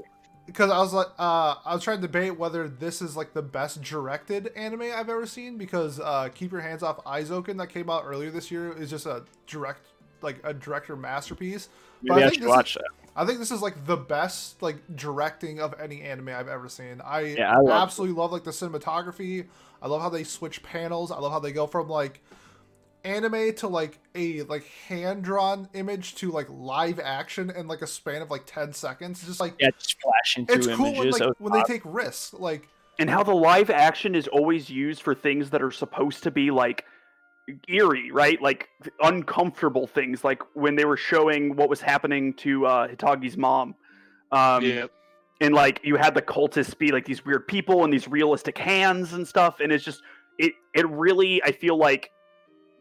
because 0.46 0.70
I 0.70 0.78
was 0.78 0.92
like, 0.92 1.06
uh, 1.18 1.54
I 1.64 1.72
was 1.74 1.84
trying 1.84 1.98
to 1.98 2.02
debate 2.02 2.36
whether 2.36 2.68
this 2.68 3.00
is 3.00 3.16
like 3.16 3.32
the 3.32 3.42
best 3.42 3.80
directed 3.80 4.50
anime 4.56 4.82
I've 4.82 5.08
ever 5.08 5.24
seen 5.24 5.56
because 5.56 6.00
uh, 6.00 6.28
Keep 6.34 6.52
Your 6.52 6.60
Hands 6.60 6.82
Off 6.82 7.02
Eizouken 7.04 7.56
that 7.58 7.68
came 7.68 7.88
out 7.88 8.02
earlier 8.06 8.30
this 8.30 8.50
year 8.50 8.72
is 8.76 8.90
just 8.90 9.06
a 9.06 9.24
direct, 9.46 9.86
like 10.20 10.40
a 10.44 10.52
director 10.52 10.96
masterpiece. 10.96 11.68
But 12.02 12.14
I 12.14 12.16
I 12.16 12.20
think 12.22 12.34
should 12.34 12.42
this 12.42 12.46
is- 12.50 12.56
watch 12.56 12.74
that. 12.74 12.84
I 13.14 13.26
think 13.26 13.38
this 13.38 13.50
is 13.50 13.60
like 13.60 13.86
the 13.86 13.96
best 13.96 14.62
like 14.62 14.76
directing 14.94 15.60
of 15.60 15.74
any 15.80 16.02
anime 16.02 16.30
I've 16.30 16.48
ever 16.48 16.68
seen. 16.68 17.00
I, 17.04 17.20
Yeah, 17.20 17.52
I 17.52 17.60
love 17.60 17.82
absolutely 17.82 18.16
love 18.16 18.32
like 18.32 18.44
the 18.44 18.50
cinematography. 18.50 19.46
I 19.82 19.88
love 19.88 20.00
how 20.00 20.08
they 20.08 20.24
switch 20.24 20.62
panels. 20.62 21.10
I 21.10 21.18
love 21.18 21.32
how 21.32 21.40
they 21.40 21.52
go 21.52 21.66
from 21.66 21.88
like 21.88 22.22
anime 23.04 23.52
to 23.54 23.68
like 23.68 23.98
a 24.14 24.42
like 24.42 24.64
hand 24.88 25.24
drawn 25.24 25.68
image 25.74 26.14
to 26.16 26.30
like 26.30 26.46
live 26.50 27.00
action 27.00 27.50
in 27.50 27.66
like 27.66 27.82
a 27.82 27.86
span 27.86 28.22
of 28.22 28.30
like 28.30 28.44
10 28.46 28.72
seconds. 28.72 29.18
It's 29.18 29.28
just 29.28 29.40
like 29.40 29.54
Yeah, 29.58 29.70
just 29.78 30.00
flashing 30.00 30.46
through 30.46 30.56
it's 30.56 30.76
cool 30.76 30.94
when 30.94 31.10
like 31.10 31.40
when 31.40 31.52
they 31.52 31.62
take 31.62 31.82
risks. 31.84 32.32
Like 32.32 32.68
and 32.98 33.10
how 33.10 33.22
the 33.22 33.34
live 33.34 33.70
action 33.70 34.14
is 34.14 34.28
always 34.28 34.70
used 34.70 35.02
for 35.02 35.14
things 35.14 35.50
that 35.50 35.62
are 35.62 35.70
supposed 35.70 36.22
to 36.22 36.30
be 36.30 36.50
like 36.50 36.84
eerie, 37.68 38.10
right? 38.10 38.40
Like 38.40 38.68
uncomfortable 39.00 39.86
things, 39.86 40.24
like 40.24 40.42
when 40.54 40.76
they 40.76 40.84
were 40.84 40.96
showing 40.96 41.56
what 41.56 41.68
was 41.68 41.80
happening 41.80 42.34
to 42.34 42.66
uh, 42.66 42.88
Hitagi's 42.88 43.36
mom. 43.36 43.74
Um, 44.30 44.64
yeah. 44.64 44.86
and 45.40 45.54
like 45.54 45.80
you 45.84 45.96
had 45.96 46.14
the 46.14 46.22
cultists 46.22 46.76
be 46.76 46.90
like 46.90 47.04
these 47.04 47.24
weird 47.24 47.46
people 47.46 47.84
and 47.84 47.92
these 47.92 48.08
realistic 48.08 48.56
hands 48.56 49.12
and 49.12 49.26
stuff, 49.26 49.60
and 49.60 49.70
it's 49.70 49.84
just 49.84 50.02
it 50.38 50.52
it 50.74 50.88
really 50.88 51.42
I 51.42 51.52
feel 51.52 51.76
like 51.76 52.10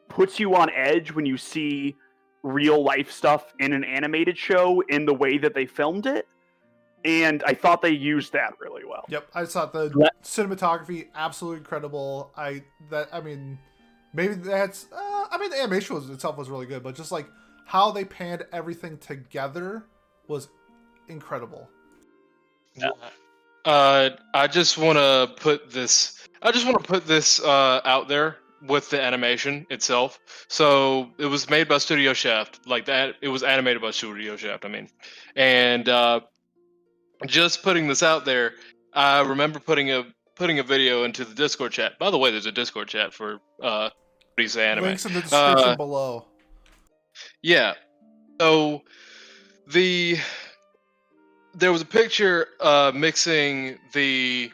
puts 0.08 0.40
you 0.40 0.56
on 0.56 0.70
edge 0.72 1.12
when 1.14 1.26
you 1.26 1.38
see 1.38 1.96
real 2.44 2.84
life 2.84 3.12
stuff 3.12 3.54
in 3.60 3.74
an 3.74 3.84
animated 3.84 4.38
show 4.38 4.82
in 4.90 5.06
the 5.06 5.14
way 5.14 5.38
that 5.38 5.54
they 5.54 5.66
filmed 5.66 6.06
it. 6.06 6.28
And 7.04 7.42
I 7.48 7.54
thought 7.54 7.82
they 7.82 7.92
used 7.92 8.34
that 8.34 8.54
really 8.60 8.86
well. 8.86 9.06
Yep, 9.10 9.28
I 9.34 9.46
thought 9.46 9.74
the 9.74 9.92
Let- 9.96 10.22
cinematography 10.24 11.08
absolutely 11.16 11.60
incredible. 11.60 12.32
I 12.38 12.64
that 12.92 13.10
I 13.12 13.22
mean, 13.22 13.58
maybe 14.14 14.34
that's 14.36 14.88
uh, 14.92 15.26
I 15.32 15.38
mean 15.40 15.50
the 15.50 15.60
animation 15.60 15.96
was 15.96 16.10
itself 16.10 16.38
was 16.38 16.50
really 16.50 16.66
good, 16.66 16.84
but 16.84 16.96
just 16.96 17.12
like 17.12 17.28
how 17.66 17.92
they 17.92 18.06
panned 18.06 18.46
everything 18.52 18.98
together 18.98 19.86
was 20.28 20.50
incredible. 21.08 21.70
Uh, 23.66 24.10
I 24.34 24.48
just 24.48 24.78
want 24.78 24.98
to 24.98 25.32
put 25.38 25.72
this. 25.72 26.28
I 26.42 26.52
just 26.52 26.66
want 26.66 26.80
to 26.80 26.84
put 26.84 27.06
this 27.06 27.40
uh, 27.40 27.82
out 27.86 28.08
there 28.08 28.38
with 28.68 28.90
the 28.90 29.02
animation 29.02 29.66
itself. 29.70 30.20
So 30.48 31.10
it 31.18 31.26
was 31.26 31.50
made 31.50 31.68
by 31.68 31.78
Studio 31.78 32.14
Shaft, 32.14 32.68
like 32.68 32.86
that. 32.86 33.16
It 33.22 33.28
was 33.28 33.44
animated 33.44 33.82
by 33.82 33.92
Studio 33.92 34.36
Shaft. 34.36 34.66
I 34.66 34.68
mean, 34.68 34.88
and 35.36 35.88
uh, 35.90 36.22
just 37.28 37.64
putting 37.64 37.88
this 37.88 38.04
out 38.04 38.26
there. 38.26 38.54
I 38.94 39.22
remember 39.22 39.60
putting 39.60 39.92
a 39.92 40.06
putting 40.36 40.60
a 40.60 40.64
video 40.64 41.04
into 41.04 41.24
the 41.24 41.36
Discord 41.36 41.72
chat. 41.72 42.00
By 42.00 42.10
the 42.10 42.18
way, 42.18 42.32
there's 42.32 42.48
a 42.48 42.52
Discord 42.52 42.88
chat 42.88 43.14
for 43.14 43.40
uh, 43.62 43.90
anime. 44.58 44.86
Links 44.86 45.06
in 45.06 45.14
the 45.14 45.22
description 45.22 45.70
Uh, 45.70 45.76
below. 45.76 46.26
Yeah. 47.42 47.74
So 48.40 48.82
the 49.68 50.18
there 51.54 51.72
was 51.72 51.82
a 51.82 51.86
picture 51.86 52.48
uh, 52.60 52.92
mixing 52.94 53.78
the 53.94 54.52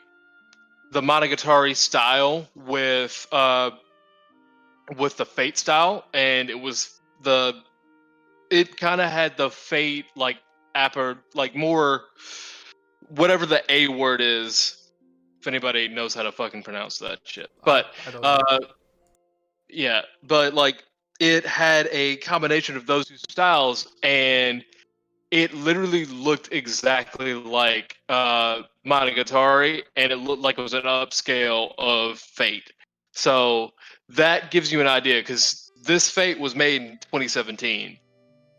the 0.92 1.02
Monogatari 1.02 1.76
style 1.76 2.48
with 2.56 3.28
uh, 3.32 3.72
with 4.98 5.18
the 5.18 5.26
Fate 5.26 5.58
style, 5.58 6.06
and 6.14 6.50
it 6.50 6.60
was 6.60 7.00
the 7.24 7.54
it 8.50 8.78
kind 8.78 9.02
of 9.02 9.12
had 9.12 9.38
the 9.38 9.50
Fate 9.50 10.06
like 10.16 10.38
upper 10.76 11.18
like 11.34 11.56
more 11.56 12.06
whatever 13.10 13.46
the 13.46 13.64
A 13.70 13.88
word 13.88 14.22
is. 14.22 14.74
If 15.40 15.48
anybody 15.48 15.88
knows 15.88 16.14
how 16.14 16.24
to 16.24 16.32
fucking 16.32 16.64
pronounce 16.64 16.98
that 16.98 17.20
shit, 17.24 17.50
but 17.64 17.94
I 18.08 18.12
don't 18.12 18.26
uh, 18.26 18.60
yeah, 19.70 20.02
but 20.24 20.54
like 20.54 20.84
it 21.20 21.46
had 21.46 21.88
a 21.92 22.18
combination 22.18 22.78
of 22.78 22.86
those 22.86 23.08
two 23.08 23.18
styles, 23.18 23.88
and 24.04 24.64
it 25.32 25.54
literally 25.54 26.06
looked 26.06 26.50
exactly 26.52 27.34
like 27.34 27.98
uh, 28.10 28.62
Monogatari, 28.86 29.84
and 29.96 30.12
it 30.12 30.18
looked 30.18 30.42
like 30.42 30.58
it 30.58 30.62
was 30.62 30.74
an 30.74 30.84
upscale 30.84 31.74
of 31.78 32.20
Fate. 32.20 32.72
So 33.14 33.72
that 34.10 34.52
gives 34.52 34.72
you 34.72 34.80
an 34.80 34.88
idea, 34.88 35.22
because 35.22 35.72
this 35.84 36.10
Fate 36.10 36.40
was 36.40 36.56
made 36.56 36.82
in 36.82 36.92
2017, 37.00 37.98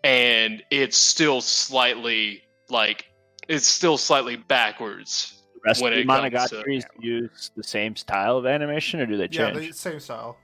and 0.04 0.62
it's 0.70 0.96
still 0.96 1.40
slightly 1.40 2.42
like 2.70 3.06
it's 3.48 3.66
still 3.66 3.96
slightly 3.96 4.36
backwards 4.36 5.42
The 5.54 5.60
rest 5.64 5.82
when 5.82 5.92
of 5.94 5.96
the 5.96 6.02
it 6.02 6.06
comes 6.06 6.50
to- 6.50 6.56
Monogatari's 6.56 6.84
use 7.00 7.50
the 7.56 7.62
same 7.62 7.96
style 7.96 8.36
of 8.36 8.46
animation, 8.46 9.00
or 9.00 9.06
do 9.06 9.16
they 9.16 9.28
change? 9.28 9.38
yeah, 9.56 9.60
change? 9.60 9.68
the 9.72 9.78
same 9.78 10.00
style. 10.00 10.36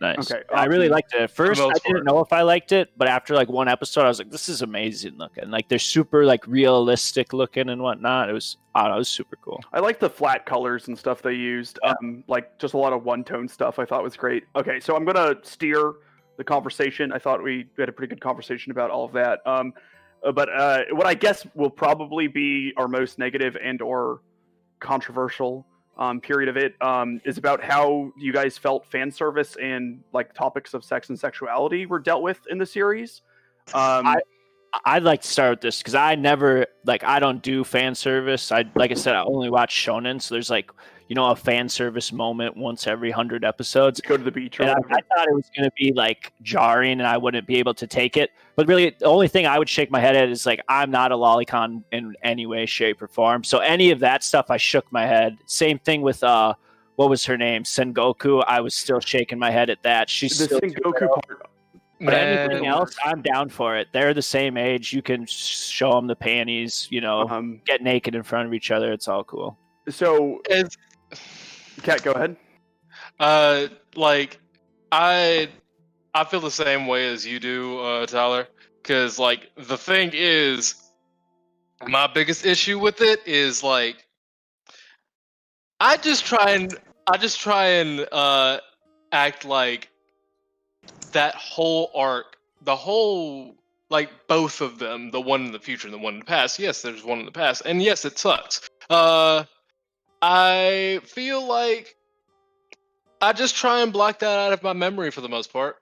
Nice. 0.00 0.32
Okay, 0.32 0.42
I 0.54 0.64
really 0.64 0.88
liked 0.88 1.12
it. 1.12 1.20
At 1.20 1.30
first, 1.30 1.60
I 1.60 1.70
didn't 1.86 2.04
know 2.04 2.20
if 2.20 2.32
I 2.32 2.40
liked 2.40 2.72
it, 2.72 2.90
but 2.96 3.06
after 3.06 3.34
like 3.34 3.50
one 3.50 3.68
episode, 3.68 4.04
I 4.04 4.08
was 4.08 4.18
like, 4.18 4.30
"This 4.30 4.48
is 4.48 4.62
amazing 4.62 5.18
looking." 5.18 5.50
Like 5.50 5.68
they're 5.68 5.78
super 5.78 6.24
like 6.24 6.46
realistic 6.46 7.34
looking 7.34 7.68
and 7.68 7.82
whatnot. 7.82 8.30
It 8.30 8.32
was, 8.32 8.56
I 8.74 8.82
don't 8.82 8.90
know, 8.92 8.94
it 8.96 9.00
was 9.00 9.10
super 9.10 9.36
cool. 9.36 9.60
I 9.74 9.80
like 9.80 10.00
the 10.00 10.08
flat 10.08 10.46
colors 10.46 10.88
and 10.88 10.98
stuff 10.98 11.20
they 11.20 11.34
used. 11.34 11.78
Um, 11.82 12.24
like 12.28 12.58
just 12.58 12.72
a 12.72 12.78
lot 12.78 12.94
of 12.94 13.04
one 13.04 13.24
tone 13.24 13.46
stuff. 13.46 13.78
I 13.78 13.84
thought 13.84 14.02
was 14.02 14.16
great. 14.16 14.44
Okay, 14.56 14.80
so 14.80 14.96
I'm 14.96 15.04
gonna 15.04 15.34
steer 15.42 15.92
the 16.38 16.44
conversation. 16.44 17.12
I 17.12 17.18
thought 17.18 17.42
we 17.42 17.68
had 17.78 17.90
a 17.90 17.92
pretty 17.92 18.08
good 18.08 18.22
conversation 18.22 18.72
about 18.72 18.90
all 18.90 19.04
of 19.04 19.12
that. 19.12 19.40
Um, 19.44 19.74
uh, 20.24 20.32
but 20.32 20.48
uh, 20.48 20.84
what 20.92 21.06
I 21.06 21.12
guess 21.12 21.46
will 21.54 21.68
probably 21.68 22.26
be 22.26 22.72
our 22.78 22.88
most 22.88 23.18
negative 23.18 23.54
and 23.62 23.82
or 23.82 24.22
controversial 24.78 25.66
um, 26.00 26.20
period 26.20 26.48
of 26.48 26.56
it 26.56 26.74
um, 26.82 27.20
is 27.24 27.38
about 27.38 27.62
how 27.62 28.10
you 28.16 28.32
guys 28.32 28.58
felt 28.58 28.86
fan 28.86 29.10
service 29.12 29.56
and 29.62 30.02
like 30.12 30.34
topics 30.34 30.74
of 30.74 30.82
sex 30.82 31.10
and 31.10 31.18
sexuality 31.18 31.86
were 31.86 31.98
dealt 32.00 32.22
with 32.22 32.40
in 32.50 32.58
the 32.58 32.66
series. 32.66 33.22
Um, 33.74 34.06
I- 34.06 34.22
I'd 34.84 35.02
like 35.02 35.22
to 35.22 35.28
start 35.28 35.50
with 35.50 35.60
this 35.62 35.78
because 35.78 35.96
I 35.96 36.14
never 36.14 36.64
like 36.84 37.02
I 37.02 37.18
don't 37.18 37.42
do 37.42 37.64
fan 37.64 37.94
service. 37.94 38.52
I 38.52 38.64
like 38.76 38.92
I 38.92 38.94
said, 38.94 39.16
I 39.16 39.24
only 39.24 39.50
watch 39.50 39.74
shonen, 39.74 40.22
so 40.22 40.34
there's 40.34 40.48
like 40.48 40.70
you 41.10 41.16
know 41.16 41.26
a 41.26 41.34
fan 41.36 41.68
service 41.68 42.12
moment 42.12 42.56
once 42.56 42.86
every 42.86 43.10
hundred 43.10 43.44
episodes. 43.44 44.00
go 44.00 44.16
to 44.16 44.22
the 44.22 44.30
beach 44.30 44.60
or 44.60 44.62
And 44.62 44.70
I. 44.70 44.74
I 44.98 45.00
thought 45.16 45.26
it 45.26 45.34
was 45.34 45.50
going 45.56 45.68
to 45.68 45.72
be 45.76 45.92
like 45.92 46.32
jarring 46.42 47.00
and 47.00 47.02
I 47.06 47.16
wouldn't 47.16 47.48
be 47.48 47.56
able 47.58 47.74
to 47.74 47.86
take 47.88 48.16
it. 48.16 48.30
But 48.54 48.68
really, 48.68 48.94
the 48.96 49.06
only 49.06 49.26
thing 49.26 49.44
I 49.44 49.58
would 49.58 49.68
shake 49.68 49.90
my 49.90 49.98
head 49.98 50.14
at 50.14 50.28
is 50.28 50.46
like, 50.46 50.60
I'm 50.68 50.88
not 50.92 51.10
a 51.10 51.16
lolicon 51.16 51.82
in 51.90 52.14
any 52.22 52.46
way, 52.46 52.64
shape, 52.64 53.02
or 53.02 53.08
form. 53.08 53.42
So 53.42 53.58
any 53.58 53.90
of 53.90 53.98
that 53.98 54.22
stuff, 54.22 54.52
I 54.52 54.56
shook 54.56 54.90
my 54.92 55.04
head. 55.04 55.36
Same 55.46 55.80
thing 55.80 56.00
with, 56.02 56.22
uh, 56.22 56.54
what 56.94 57.10
was 57.10 57.26
her 57.26 57.36
name? 57.36 57.64
Sengoku. 57.64 58.44
I 58.46 58.60
was 58.60 58.76
still 58.76 59.00
shaking 59.00 59.38
my 59.40 59.50
head 59.50 59.68
at 59.68 59.82
that. 59.82 60.08
She's 60.08 60.38
the 60.38 60.44
still 60.44 60.60
Sengoku 60.60 61.08
part. 61.08 61.42
but 62.00 62.14
anything 62.14 62.66
else, 62.66 62.94
I'm 63.04 63.20
down 63.20 63.48
for 63.48 63.76
it. 63.76 63.88
They're 63.92 64.14
the 64.14 64.22
same 64.22 64.56
age. 64.56 64.92
You 64.92 65.02
can 65.02 65.26
show 65.26 65.90
them 65.90 66.06
the 66.06 66.14
panties, 66.14 66.86
you 66.88 67.00
know, 67.00 67.28
Um, 67.28 67.60
get 67.66 67.82
naked 67.82 68.14
in 68.14 68.22
front 68.22 68.46
of 68.46 68.54
each 68.54 68.70
other. 68.70 68.92
It's 68.92 69.08
all 69.08 69.24
cool. 69.24 69.58
so, 69.88 70.40
it's- 70.48 70.76
Kat, 71.82 72.02
go 72.02 72.12
ahead. 72.12 72.36
Uh, 73.18 73.68
like 73.94 74.38
I, 74.92 75.48
I 76.14 76.24
feel 76.24 76.40
the 76.40 76.50
same 76.50 76.86
way 76.86 77.12
as 77.12 77.26
you 77.26 77.40
do, 77.40 77.78
uh, 77.80 78.06
Tyler. 78.06 78.46
Because 78.82 79.18
like 79.18 79.50
the 79.56 79.76
thing 79.76 80.10
is, 80.14 80.74
my 81.86 82.06
biggest 82.06 82.44
issue 82.46 82.78
with 82.78 83.00
it 83.00 83.20
is 83.26 83.62
like, 83.62 84.06
I 85.80 85.96
just 85.96 86.24
try 86.24 86.50
and 86.50 86.74
I 87.06 87.16
just 87.16 87.40
try 87.40 87.66
and 87.66 88.06
uh 88.12 88.58
act 89.12 89.44
like 89.44 89.88
that 91.12 91.34
whole 91.34 91.90
arc, 91.94 92.36
the 92.62 92.76
whole 92.76 93.54
like 93.90 94.10
both 94.28 94.60
of 94.60 94.78
them, 94.78 95.10
the 95.10 95.20
one 95.20 95.46
in 95.46 95.52
the 95.52 95.58
future 95.58 95.88
and 95.88 95.94
the 95.94 95.98
one 95.98 96.14
in 96.14 96.20
the 96.20 96.26
past. 96.26 96.58
Yes, 96.58 96.82
there's 96.82 97.04
one 97.04 97.18
in 97.18 97.26
the 97.26 97.32
past, 97.32 97.62
and 97.64 97.82
yes, 97.82 98.04
it 98.04 98.18
sucks. 98.18 98.68
Uh, 98.88 99.44
I 100.22 101.00
feel 101.04 101.46
like 101.46 101.96
I 103.20 103.32
just 103.32 103.56
try 103.56 103.80
and 103.82 103.92
block 103.92 104.18
that 104.20 104.38
out 104.38 104.52
of 104.52 104.62
my 104.62 104.72
memory 104.72 105.10
for 105.10 105.20
the 105.20 105.28
most 105.28 105.52
part. 105.52 105.76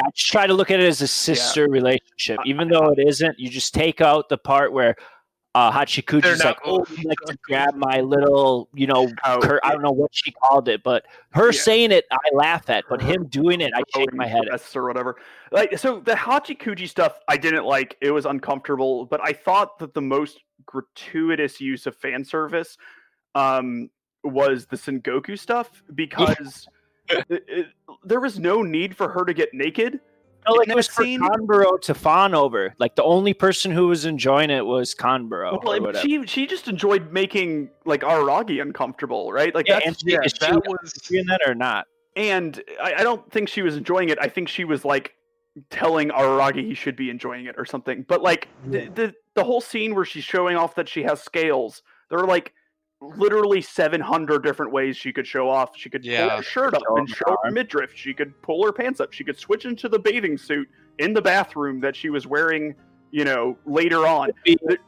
I 0.00 0.10
just 0.14 0.28
try 0.28 0.46
to 0.46 0.54
look 0.54 0.70
at 0.70 0.80
it 0.80 0.86
as 0.86 1.02
a 1.02 1.08
sister 1.08 1.68
relationship, 1.68 2.38
even 2.44 2.68
though 2.68 2.90
it 2.90 2.98
isn't. 3.06 3.38
You 3.38 3.48
just 3.48 3.74
take 3.74 4.00
out 4.00 4.28
the 4.28 4.38
part 4.38 4.72
where 4.72 4.94
uh, 5.54 5.72
They're 5.72 5.86
Hachikuchi's 5.86 6.44
like, 6.44 6.58
"Oh, 6.64 6.84
you 6.96 7.08
like 7.08 7.18
to 7.26 7.36
grab 7.42 7.74
my 7.74 8.00
little, 8.00 8.68
you 8.74 8.86
know, 8.86 9.08
Oh, 9.24 9.38
cur- 9.42 9.60
I 9.64 9.72
don't 9.72 9.82
know 9.82 9.90
what 9.90 10.10
she 10.14 10.30
called 10.30 10.68
it, 10.68 10.84
but 10.84 11.04
her 11.30 11.46
Yeah. 11.46 11.60
saying 11.60 11.90
it, 11.90 12.04
I 12.12 12.18
laugh 12.32 12.70
at, 12.70 12.84
but 12.88 13.00
him 13.00 13.26
doing 13.26 13.60
it, 13.60 13.72
I 13.74 13.82
shake 13.94 14.12
my 14.14 14.26
head 14.26 14.48
at." 14.52 14.76
or 14.76 14.86
whatever. 14.86 15.16
Like 15.50 15.76
so, 15.78 15.98
the 16.00 16.12
Hachikuji 16.12 16.88
stuff 16.88 17.18
I 17.26 17.36
didn't 17.38 17.64
like. 17.64 17.96
It 18.00 18.12
was 18.12 18.24
uncomfortable, 18.24 19.06
but 19.06 19.20
I 19.24 19.32
thought 19.32 19.78
that 19.80 19.94
the 19.94 20.02
most 20.02 20.38
gratuitous 20.64 21.60
use 21.60 21.86
of 21.86 21.96
fan 21.96 22.24
service 22.24 22.76
um, 23.34 23.90
was 24.24 24.66
the 24.66 24.76
Sengoku 24.76 25.38
stuff 25.38 25.82
because 25.94 26.68
it- 27.08 27.26
it- 27.48 27.66
there 28.04 28.20
was 28.20 28.38
no 28.38 28.62
need 28.62 28.96
for 28.96 29.08
her 29.08 29.24
to 29.24 29.32
get 29.34 29.54
naked. 29.54 30.00
No, 30.46 30.54
like 30.54 30.68
it 30.68 30.74
was 30.76 30.86
that 30.86 30.94
for 30.94 31.02
scene- 31.02 31.20
to 31.82 31.94
fawn 31.94 32.34
over. 32.34 32.74
Like 32.78 32.94
the 32.96 33.02
only 33.02 33.34
person 33.34 33.70
who 33.70 33.88
was 33.88 34.04
enjoying 34.06 34.50
it 34.50 34.64
was 34.64 34.94
Kanbaru. 34.94 35.52
Well, 35.52 35.60
or 35.64 35.68
I 35.70 35.74
mean, 35.74 35.82
whatever. 35.82 36.06
she 36.06 36.26
she 36.26 36.46
just 36.46 36.68
enjoyed 36.68 37.12
making 37.12 37.70
like 37.84 38.00
Aragi 38.02 38.62
uncomfortable, 38.62 39.32
right? 39.32 39.54
Like 39.54 39.68
yeah, 39.68 39.74
that's 39.74 39.86
and 39.86 40.00
she, 40.00 40.12
yeah, 40.12 40.20
that 40.40 40.62
was 40.66 40.92
doing 40.92 41.26
that 41.26 41.40
or 41.46 41.54
not? 41.54 41.86
and 42.16 42.62
I, 42.82 42.94
I 42.94 43.02
don't 43.02 43.30
think 43.30 43.48
she 43.48 43.62
was 43.62 43.76
enjoying 43.76 44.08
it. 44.08 44.18
I 44.20 44.28
think 44.28 44.48
she 44.48 44.64
was 44.64 44.84
like 44.84 45.14
telling 45.70 46.08
Aragi 46.10 46.64
he 46.64 46.74
should 46.74 46.96
be 46.96 47.10
enjoying 47.10 47.46
it 47.46 47.54
or 47.58 47.64
something. 47.64 48.04
But 48.08 48.22
like 48.22 48.48
the, 48.66 48.88
the 48.94 49.14
the 49.34 49.44
whole 49.44 49.60
scene 49.60 49.94
where 49.94 50.04
she's 50.04 50.24
showing 50.24 50.56
off 50.56 50.74
that 50.76 50.88
she 50.88 51.02
has 51.02 51.20
scales, 51.22 51.82
there 52.10 52.18
are 52.18 52.26
like 52.26 52.54
literally 53.00 53.60
700 53.62 54.42
different 54.42 54.72
ways 54.72 54.96
she 54.96 55.12
could 55.12 55.26
show 55.26 55.48
off. 55.48 55.76
She 55.76 55.88
could 55.88 56.02
pull 56.02 56.36
her 56.36 56.42
shirt 56.42 56.74
up 56.74 56.82
Show 56.86 56.96
and 56.96 57.08
her 57.08 57.14
show 57.14 57.36
her 57.44 57.50
midriff. 57.50 57.92
She 57.94 58.12
could 58.12 58.40
pull 58.42 58.64
her 58.64 58.72
pants 58.72 59.00
up. 59.00 59.12
She 59.12 59.24
could 59.24 59.38
switch 59.38 59.64
into 59.64 59.88
the 59.88 59.98
bathing 59.98 60.36
suit 60.36 60.68
in 60.98 61.12
the 61.12 61.22
bathroom 61.22 61.80
that 61.80 61.94
she 61.94 62.10
was 62.10 62.26
wearing, 62.26 62.74
you 63.10 63.24
know, 63.24 63.56
later 63.66 64.06
on. 64.06 64.30
Be- 64.44 64.58
It, 64.62 64.80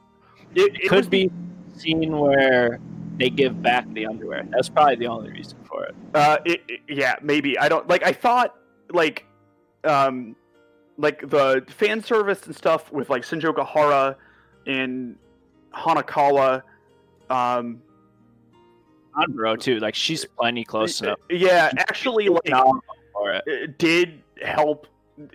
it, 0.55 0.75
it 0.75 0.89
could 0.89 0.97
was 0.99 1.09
be 1.09 1.31
scene 1.77 2.19
where 2.19 2.81
they 3.17 3.31
give 3.31 3.63
back 3.63 3.87
the 3.95 4.07
underwear. 4.07 4.45
That's 4.51 4.69
probably 4.69 4.97
the 4.97 5.07
only 5.07 5.31
reason 5.31 5.59
for 5.65 5.85
it. 5.85 5.95
Uh, 6.15 6.39
it, 6.45 6.63
it- 6.69 6.81
yeah, 6.89 7.15
maybe. 7.23 7.57
I 7.59 7.69
don't 7.69 7.87
like. 7.89 8.05
I 8.05 8.13
thought 8.13 8.57
like, 8.93 9.25
um, 9.85 10.35
like 10.99 11.31
the 11.31 11.65
fan 11.69 12.03
service 12.03 12.45
and 12.47 12.57
stuff 12.57 12.91
with 12.91 13.09
like 13.09 13.23
Senjougahara 13.23 14.17
and 14.67 15.15
Hanekawa. 15.73 16.63
Um, 17.31 17.81
Bro, 19.29 19.57
too. 19.57 19.79
Like 19.79 19.95
she's 19.95 20.25
plenty 20.25 20.65
close 20.65 21.01
enough. 21.01 21.19
yeah, 21.29 21.71
actually, 21.79 22.29
like 22.29 22.43
it. 22.47 23.43
it 23.47 23.79
did 23.79 24.23
help 24.43 24.87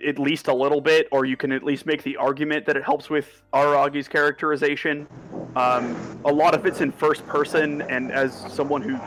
at 0.06 0.18
least 0.18 0.48
a 0.48 0.54
little 0.54 0.80
bit, 0.80 1.08
or 1.12 1.24
you 1.24 1.36
can 1.36 1.52
at 1.52 1.62
least 1.62 1.86
make 1.86 2.02
the 2.02 2.16
argument 2.16 2.66
that 2.66 2.76
it 2.76 2.84
helps 2.84 3.08
with 3.08 3.42
Aragi's 3.52 4.08
characterization. 4.08 5.06
Um, 5.54 5.96
a 6.24 6.32
lot 6.32 6.54
of 6.54 6.66
it's 6.66 6.80
in 6.80 6.90
first 6.90 7.26
person, 7.26 7.82
and 7.82 8.10
as 8.10 8.34
someone 8.52 8.82
who 8.82 8.98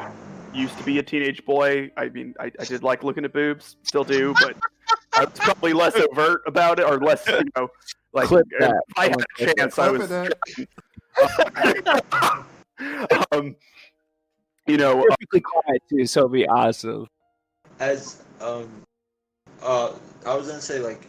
used 0.57 0.77
to 0.77 0.83
be 0.83 0.99
a 0.99 1.03
teenage 1.03 1.43
boy, 1.45 1.91
I 1.97 2.09
mean, 2.09 2.33
I, 2.39 2.51
I 2.59 2.65
did 2.65 2.83
like 2.83 3.03
looking 3.03 3.25
at 3.25 3.33
boobs, 3.33 3.75
still 3.83 4.03
do, 4.03 4.33
but 4.41 4.55
I 5.13 5.25
was 5.25 5.33
probably 5.35 5.73
less 5.73 5.95
overt 5.95 6.41
about 6.45 6.79
it, 6.79 6.85
or 6.85 6.99
less, 6.99 7.27
you 7.27 7.41
know, 7.57 7.67
like 8.13 8.27
Clip 8.27 8.47
if 8.51 8.59
that. 8.59 8.81
I 8.97 9.07
had 9.07 9.21
a 9.39 9.55
chance, 9.55 9.79
I 9.79 9.89
was. 9.89 10.11
um, 13.31 13.55
you 14.69 14.77
know, 14.77 14.99
uh, 14.99 15.03
Perfectly 15.09 15.41
quiet 15.41 15.81
too, 15.89 16.05
so 16.05 16.21
it'd 16.21 16.31
be 16.31 16.47
awesome. 16.47 17.07
as 17.79 18.21
um 18.41 18.69
uh 19.61 19.93
I 20.25 20.35
was 20.35 20.47
gonna 20.47 20.61
say 20.61 20.79
like 20.79 21.01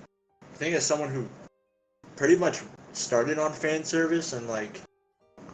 I 0.43 0.57
think 0.57 0.75
as 0.75 0.85
someone 0.87 1.11
who 1.11 1.29
pretty 2.17 2.37
much 2.37 2.61
started 2.93 3.39
on 3.39 3.53
fan 3.53 3.85
service 3.85 4.33
and 4.33 4.49
like 4.49 4.81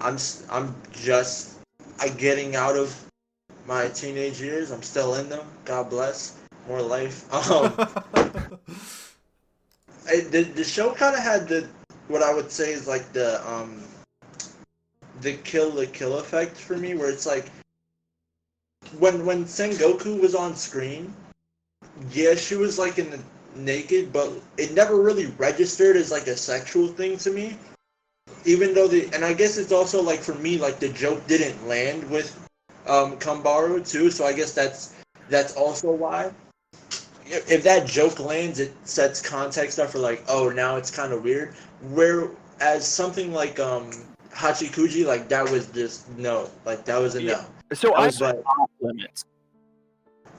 I'm 0.01 0.19
I'm 0.51 0.74
just 0.93 1.59
I 1.99 2.09
getting 2.09 2.57
out 2.57 2.77
of 2.77 2.95
my 3.66 3.89
teenage 3.89 4.41
years. 4.41 4.70
I'm 4.70 4.83
still 4.83 5.15
in 5.16 5.28
them. 5.28 5.45
God 5.65 5.91
bless. 5.91 6.39
More 6.69 6.83
life. 6.83 7.24
Um 7.33 7.74
I, 10.09 10.20
the 10.31 10.43
the 10.55 10.62
show 10.62 10.93
kind 10.93 11.16
of 11.16 11.23
had 11.23 11.49
the 11.49 11.69
what 12.09 12.23
I 12.23 12.33
would 12.33 12.53
say 12.53 12.73
is 12.73 12.87
like 12.87 13.12
the 13.12 13.45
um 13.51 13.83
the 15.20 15.35
Kill 15.39 15.70
la 15.70 15.85
Kill 15.93 16.19
effect 16.19 16.57
for 16.57 16.77
me 16.77 16.95
where 16.95 17.11
it's 17.11 17.27
like 17.27 17.51
when 18.99 19.25
when 19.27 19.45
Sengoku 19.45 20.21
was 20.21 20.35
on 20.35 20.57
screen 20.57 21.15
yeah, 22.13 22.35
she 22.35 22.55
was 22.57 22.79
like 22.79 22.99
in 22.99 23.11
the 23.11 23.21
naked, 23.55 24.13
but 24.13 24.31
it 24.59 24.73
never 24.73 25.01
really 25.01 25.27
registered 25.39 25.97
as 25.97 26.11
like 26.11 26.27
a 26.27 26.37
sexual 26.37 26.89
thing 26.89 27.17
to 27.19 27.31
me. 27.31 27.57
Even 28.45 28.75
though 28.75 28.89
the 28.89 29.09
and 29.13 29.25
I 29.25 29.33
guess 29.33 29.57
it's 29.57 29.73
also 29.73 30.03
like 30.03 30.21
for 30.21 30.35
me 30.35 30.59
like 30.59 30.79
the 30.79 30.89
joke 30.89 31.27
didn't 31.27 31.67
land 31.67 32.09
with 32.11 32.37
um 32.87 33.19
Kanbaru 33.19 33.89
too, 33.89 34.11
so 34.11 34.27
I 34.27 34.33
guess 34.33 34.53
that's 34.53 34.95
that's 35.29 35.57
also 35.57 35.93
why. 35.93 36.33
If 37.29 37.65
that 37.65 37.89
joke 37.89 38.21
lands, 38.21 38.61
it 38.61 38.73
sets 38.85 39.21
context 39.21 39.81
up 39.81 39.91
for 39.91 39.99
like, 39.99 40.23
oh, 40.29 40.49
now 40.51 40.77
it's 40.77 40.93
kind 40.93 41.13
of 41.13 41.25
weird. 41.25 41.55
Whereas 41.91 42.87
something 42.87 43.33
like 43.33 43.59
um 43.59 43.91
Hachikuji, 44.33 45.05
like 45.07 45.29
that 45.29 45.51
was 45.51 45.67
just 45.69 46.09
no, 46.17 46.51
like 46.65 46.85
that 46.85 47.01
was 47.01 47.15
a 47.17 47.23
no. 47.23 47.45
so 47.73 47.95
I, 47.95 48.11
But 48.11 48.45
limits. 48.87 49.25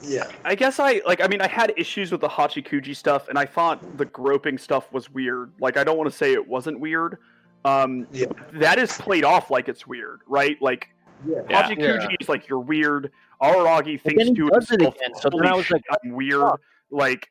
yeah, 0.00 0.30
I 0.44 0.54
guess 0.54 0.78
I 0.78 1.00
like. 1.06 1.20
I 1.20 1.26
mean, 1.28 1.40
I 1.40 1.48
had 1.48 1.72
issues 1.76 2.12
with 2.12 2.20
the 2.20 2.28
Hachikuji 2.28 2.94
stuff, 2.94 3.28
and 3.28 3.38
I 3.38 3.44
thought 3.46 3.96
the 3.98 4.04
groping 4.04 4.58
stuff 4.58 4.92
was 4.92 5.10
weird. 5.10 5.52
Like, 5.60 5.76
I 5.76 5.84
don't 5.84 5.96
want 5.98 6.10
to 6.10 6.16
say 6.16 6.32
it 6.32 6.46
wasn't 6.46 6.78
weird. 6.80 7.18
Um, 7.64 8.06
Yeah. 8.12 8.26
that 8.54 8.78
is 8.78 8.92
played 8.92 9.24
off 9.24 9.50
like 9.50 9.68
it's 9.68 9.86
weird, 9.86 10.20
right? 10.28 10.56
Like, 10.62 10.88
yeah. 11.26 11.40
Yeah. 11.50 11.62
Hachikuji 11.68 12.16
is 12.20 12.28
like 12.28 12.48
you're 12.48 12.60
weird. 12.60 13.10
Araragi 13.42 14.00
But 14.02 14.10
thinks 14.10 14.24
then 14.24 14.28
he 14.28 14.34
to 14.42 14.48
does 14.50 14.70
it 14.70 14.80
again, 14.82 15.14
so 15.20 15.28
then 15.30 15.46
I 15.46 15.54
was 15.54 15.70
like, 15.70 15.82
I'm 15.90 16.12
weird." 16.12 16.40
fuck. 16.40 16.60
Like, 16.90 17.30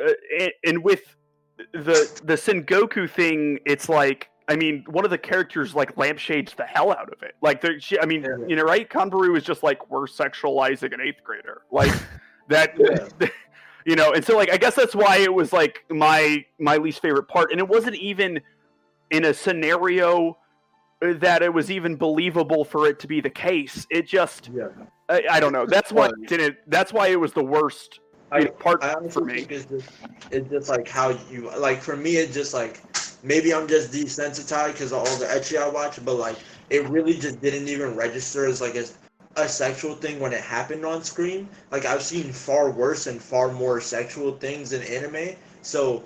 uh, 0.00 0.12
and, 0.38 0.52
and 0.64 0.84
with 0.84 1.16
the 1.72 2.20
the 2.24 2.34
Sengoku 2.34 3.08
thing, 3.08 3.58
it's 3.64 3.88
like. 3.88 4.28
I 4.50 4.56
mean, 4.56 4.84
one 4.88 5.04
of 5.04 5.12
the 5.12 5.18
characters 5.18 5.74
like 5.74 5.96
lampshades 5.96 6.54
the 6.54 6.64
hell 6.64 6.90
out 6.90 7.12
of 7.12 7.22
it. 7.22 7.36
Like, 7.40 7.60
there, 7.60 7.78
she, 7.78 7.98
I 8.00 8.04
mean, 8.04 8.22
Yeah. 8.22 8.46
you 8.48 8.56
know, 8.56 8.64
right? 8.64 8.88
Kanbaru 8.88 9.36
is 9.38 9.44
just 9.44 9.62
like 9.62 9.88
we're 9.90 10.06
sexualizing 10.06 10.92
an 10.92 11.00
eighth 11.00 11.22
grader. 11.22 11.62
Like 11.70 11.92
that, 12.48 12.74
Yeah. 12.76 13.28
you 13.86 13.96
know 13.96 14.12
and 14.12 14.22
so 14.22 14.36
like 14.36 14.52
i 14.52 14.58
guess 14.58 14.74
that's 14.74 14.94
why 14.94 15.16
it 15.16 15.32
was 15.32 15.54
like 15.54 15.86
my 15.88 16.44
my 16.58 16.76
least 16.76 17.00
favorite 17.00 17.26
part 17.26 17.50
and 17.50 17.58
it 17.58 17.66
wasn't 17.66 17.96
even 17.96 18.38
in 19.10 19.24
a 19.24 19.32
scenario 19.32 20.36
that 21.00 21.42
it 21.42 21.52
was 21.52 21.70
even 21.70 21.96
believable 21.96 22.62
for 22.62 22.86
it 22.86 22.98
to 22.98 23.06
be 23.06 23.22
the 23.22 23.30
case 23.30 23.86
it 23.90 24.06
just 24.06 24.50
yeah. 24.54 24.68
i, 25.08 25.24
I 25.30 25.40
don't 25.40 25.54
know 25.54 25.64
that's 25.64 25.92
why 25.92 26.08
it 26.08 26.28
didn't 26.28 26.58
that's 26.66 26.92
why 26.92 27.08
it 27.08 27.18
was 27.18 27.32
the 27.32 27.42
worst 27.42 28.00
know, 28.30 28.46
part 28.52 28.84
I 28.84 29.08
for 29.08 29.24
me 29.24 29.46
it's 29.48 29.64
just, 29.64 29.90
it's 30.30 30.50
just 30.50 30.68
like 30.68 30.86
how 30.86 31.18
you 31.30 31.50
like. 31.58 31.82
For 31.82 31.96
me, 31.96 32.16
it's 32.16 32.32
just 32.32 32.54
like 32.54 32.80
maybe 33.22 33.52
I'm 33.54 33.66
just 33.68 33.92
desensitized 33.92 34.72
because 34.72 34.92
of 34.92 34.98
all 34.98 35.16
the 35.18 35.26
ecchi 35.26 35.60
I 35.60 35.68
watch, 35.68 36.02
but 36.04 36.14
like 36.14 36.36
it 36.70 36.88
really 36.88 37.14
just 37.14 37.40
didn't 37.40 37.68
even 37.68 37.96
register 37.96 38.46
as 38.46 38.60
like 38.60 38.76
a, 38.76 38.84
a 39.36 39.48
sexual 39.48 39.94
thing 39.94 40.20
when 40.20 40.32
it 40.32 40.40
happened 40.40 40.84
on 40.84 41.02
screen. 41.02 41.48
Like 41.70 41.84
I've 41.84 42.02
seen 42.02 42.32
far 42.32 42.70
worse 42.70 43.06
and 43.06 43.20
far 43.20 43.52
more 43.52 43.80
sexual 43.80 44.32
things 44.36 44.72
in 44.72 44.82
anime, 44.82 45.36
so. 45.62 46.02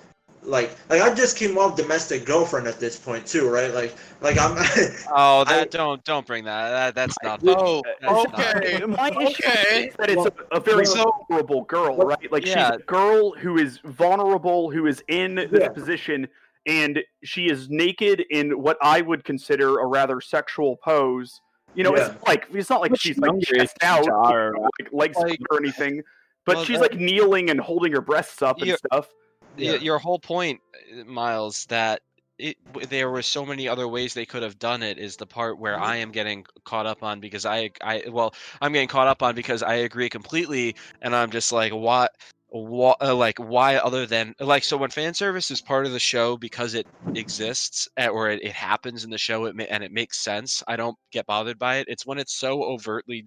Like, 0.47 0.77
like 0.91 1.01
I 1.01 1.15
just 1.15 1.39
came 1.39 1.57
off 1.57 1.75
domestic 1.75 2.27
girlfriend 2.27 2.67
at 2.67 2.79
this 2.79 2.99
point 2.99 3.27
too, 3.27 3.49
right? 3.49 3.73
Like, 3.73 3.97
like 4.21 4.37
I'm. 4.39 4.55
Oh, 5.11 5.41
I- 5.41 5.45
that 5.45 5.71
don't 5.71 6.05
don't 6.05 6.27
bring 6.27 6.45
that. 6.45 6.69
that 6.69 6.95
that's 6.95 7.17
not. 7.23 7.41
Oh, 7.47 7.83
that's 8.03 8.13
not- 8.31 8.57
okay. 8.63 8.85
my 8.85 9.09
issue 9.09 9.43
Okay. 9.43 9.87
is 9.87 9.95
that 9.97 10.11
it's 10.11 10.27
a, 10.27 10.33
a 10.55 10.61
very 10.61 10.85
So- 10.85 11.11
vulnerable 11.31 11.63
girl 11.63 11.97
right 11.97 12.31
like 12.31 12.45
yeah. 12.45 12.73
she's 12.73 12.77
a 12.79 12.83
girl 12.85 13.31
who 13.33 13.57
is 13.57 13.79
vulnerable 13.87 14.71
who 14.71 14.85
is 14.87 15.03
in 15.09 15.37
this 15.37 15.49
Yeah. 15.51 15.69
position 15.71 16.29
and 16.67 17.03
she 17.23 17.51
is 17.51 17.69
naked 17.71 18.25
in 18.31 18.51
what 18.63 18.77
i 18.83 19.01
would 19.01 19.25
consider 19.25 19.79
a 19.81 19.87
rather 19.87 20.21
sexual 20.21 20.77
pose 20.77 21.41
you 21.75 21.83
know 21.85 21.97
Yeah. 21.97 22.13
it's 22.13 22.27
like 22.27 22.47
it's 22.53 22.71
not 22.71 22.81
like 22.81 22.93
Much 22.93 23.01
she's 23.01 23.19
like 23.19 23.41
chest 23.43 23.77
out 23.83 24.05
Jar, 24.07 24.53
you 24.55 24.61
know, 24.61 24.69
like 24.81 24.93
legs 24.93 25.17
Like- 25.17 25.41
or 25.51 25.59
anything 25.59 26.03
but 26.47 26.57
Well, 26.57 26.65
she's 26.65 26.79
that- 26.81 26.93
like 26.93 27.01
kneeling 27.01 27.51
and 27.51 27.61
holding 27.61 27.93
her 27.93 28.01
breasts 28.01 28.43
up 28.43 28.59
and 28.59 28.69
Yeah. 28.69 28.77
stuff 28.77 29.09
Yeah. 29.57 29.75
Your 29.77 29.99
whole 30.01 30.19
point, 30.19 30.61
uh, 30.93 31.05
Miles, 31.05 31.67
that 31.67 32.01
it 32.39 32.57
there 32.91 33.09
were 33.11 33.23
so 33.23 33.47
many 33.47 33.69
other 33.69 33.87
ways 33.87 34.13
they 34.15 34.27
could 34.27 34.43
have 34.43 34.59
done 34.59 34.83
it 34.83 34.99
is 34.99 35.17
the 35.17 35.27
part 35.27 35.57
where 35.61 35.79
I 35.79 35.95
am 35.97 36.11
getting 36.11 36.45
caught 36.65 36.85
up 36.87 37.05
on 37.05 37.21
because 37.21 37.47
I 37.47 37.71
I 37.81 38.03
well 38.11 38.35
I'm 38.61 38.73
getting 38.73 38.89
caught 38.89 39.07
up 39.07 39.23
on 39.23 39.37
because 39.37 39.63
I 39.63 39.75
agree 39.75 40.09
completely 40.09 40.75
and 41.03 41.15
I'm 41.15 41.31
just 41.31 41.53
like 41.53 41.73
what 41.73 42.11
what 42.55 42.97
uh, 43.03 43.13
like 43.13 43.37
why 43.39 43.77
other 43.77 44.07
than 44.07 44.33
like 44.39 44.63
so 44.63 44.77
when 44.77 44.89
fan 44.89 45.13
service 45.13 45.51
is 45.51 45.61
part 45.61 45.87
of 45.87 45.93
the 45.93 45.99
show 45.99 46.37
because 46.37 46.75
it 46.75 46.87
exists 47.17 47.89
uh, 48.01 48.07
or 48.07 48.31
it, 48.31 48.45
it 48.45 48.53
happens 48.53 49.03
in 49.03 49.11
the 49.11 49.19
show 49.19 49.47
it 49.47 49.57
ma- 49.57 49.65
and 49.65 49.83
it 49.83 49.91
makes 49.91 50.19
sense 50.23 50.63
I 50.69 50.77
don't 50.77 50.97
get 51.11 51.27
bothered 51.27 51.59
by 51.59 51.79
it. 51.79 51.89
It's 51.89 52.07
when 52.07 52.19
it's 52.19 52.37
so 52.37 52.63
overtly 52.63 53.27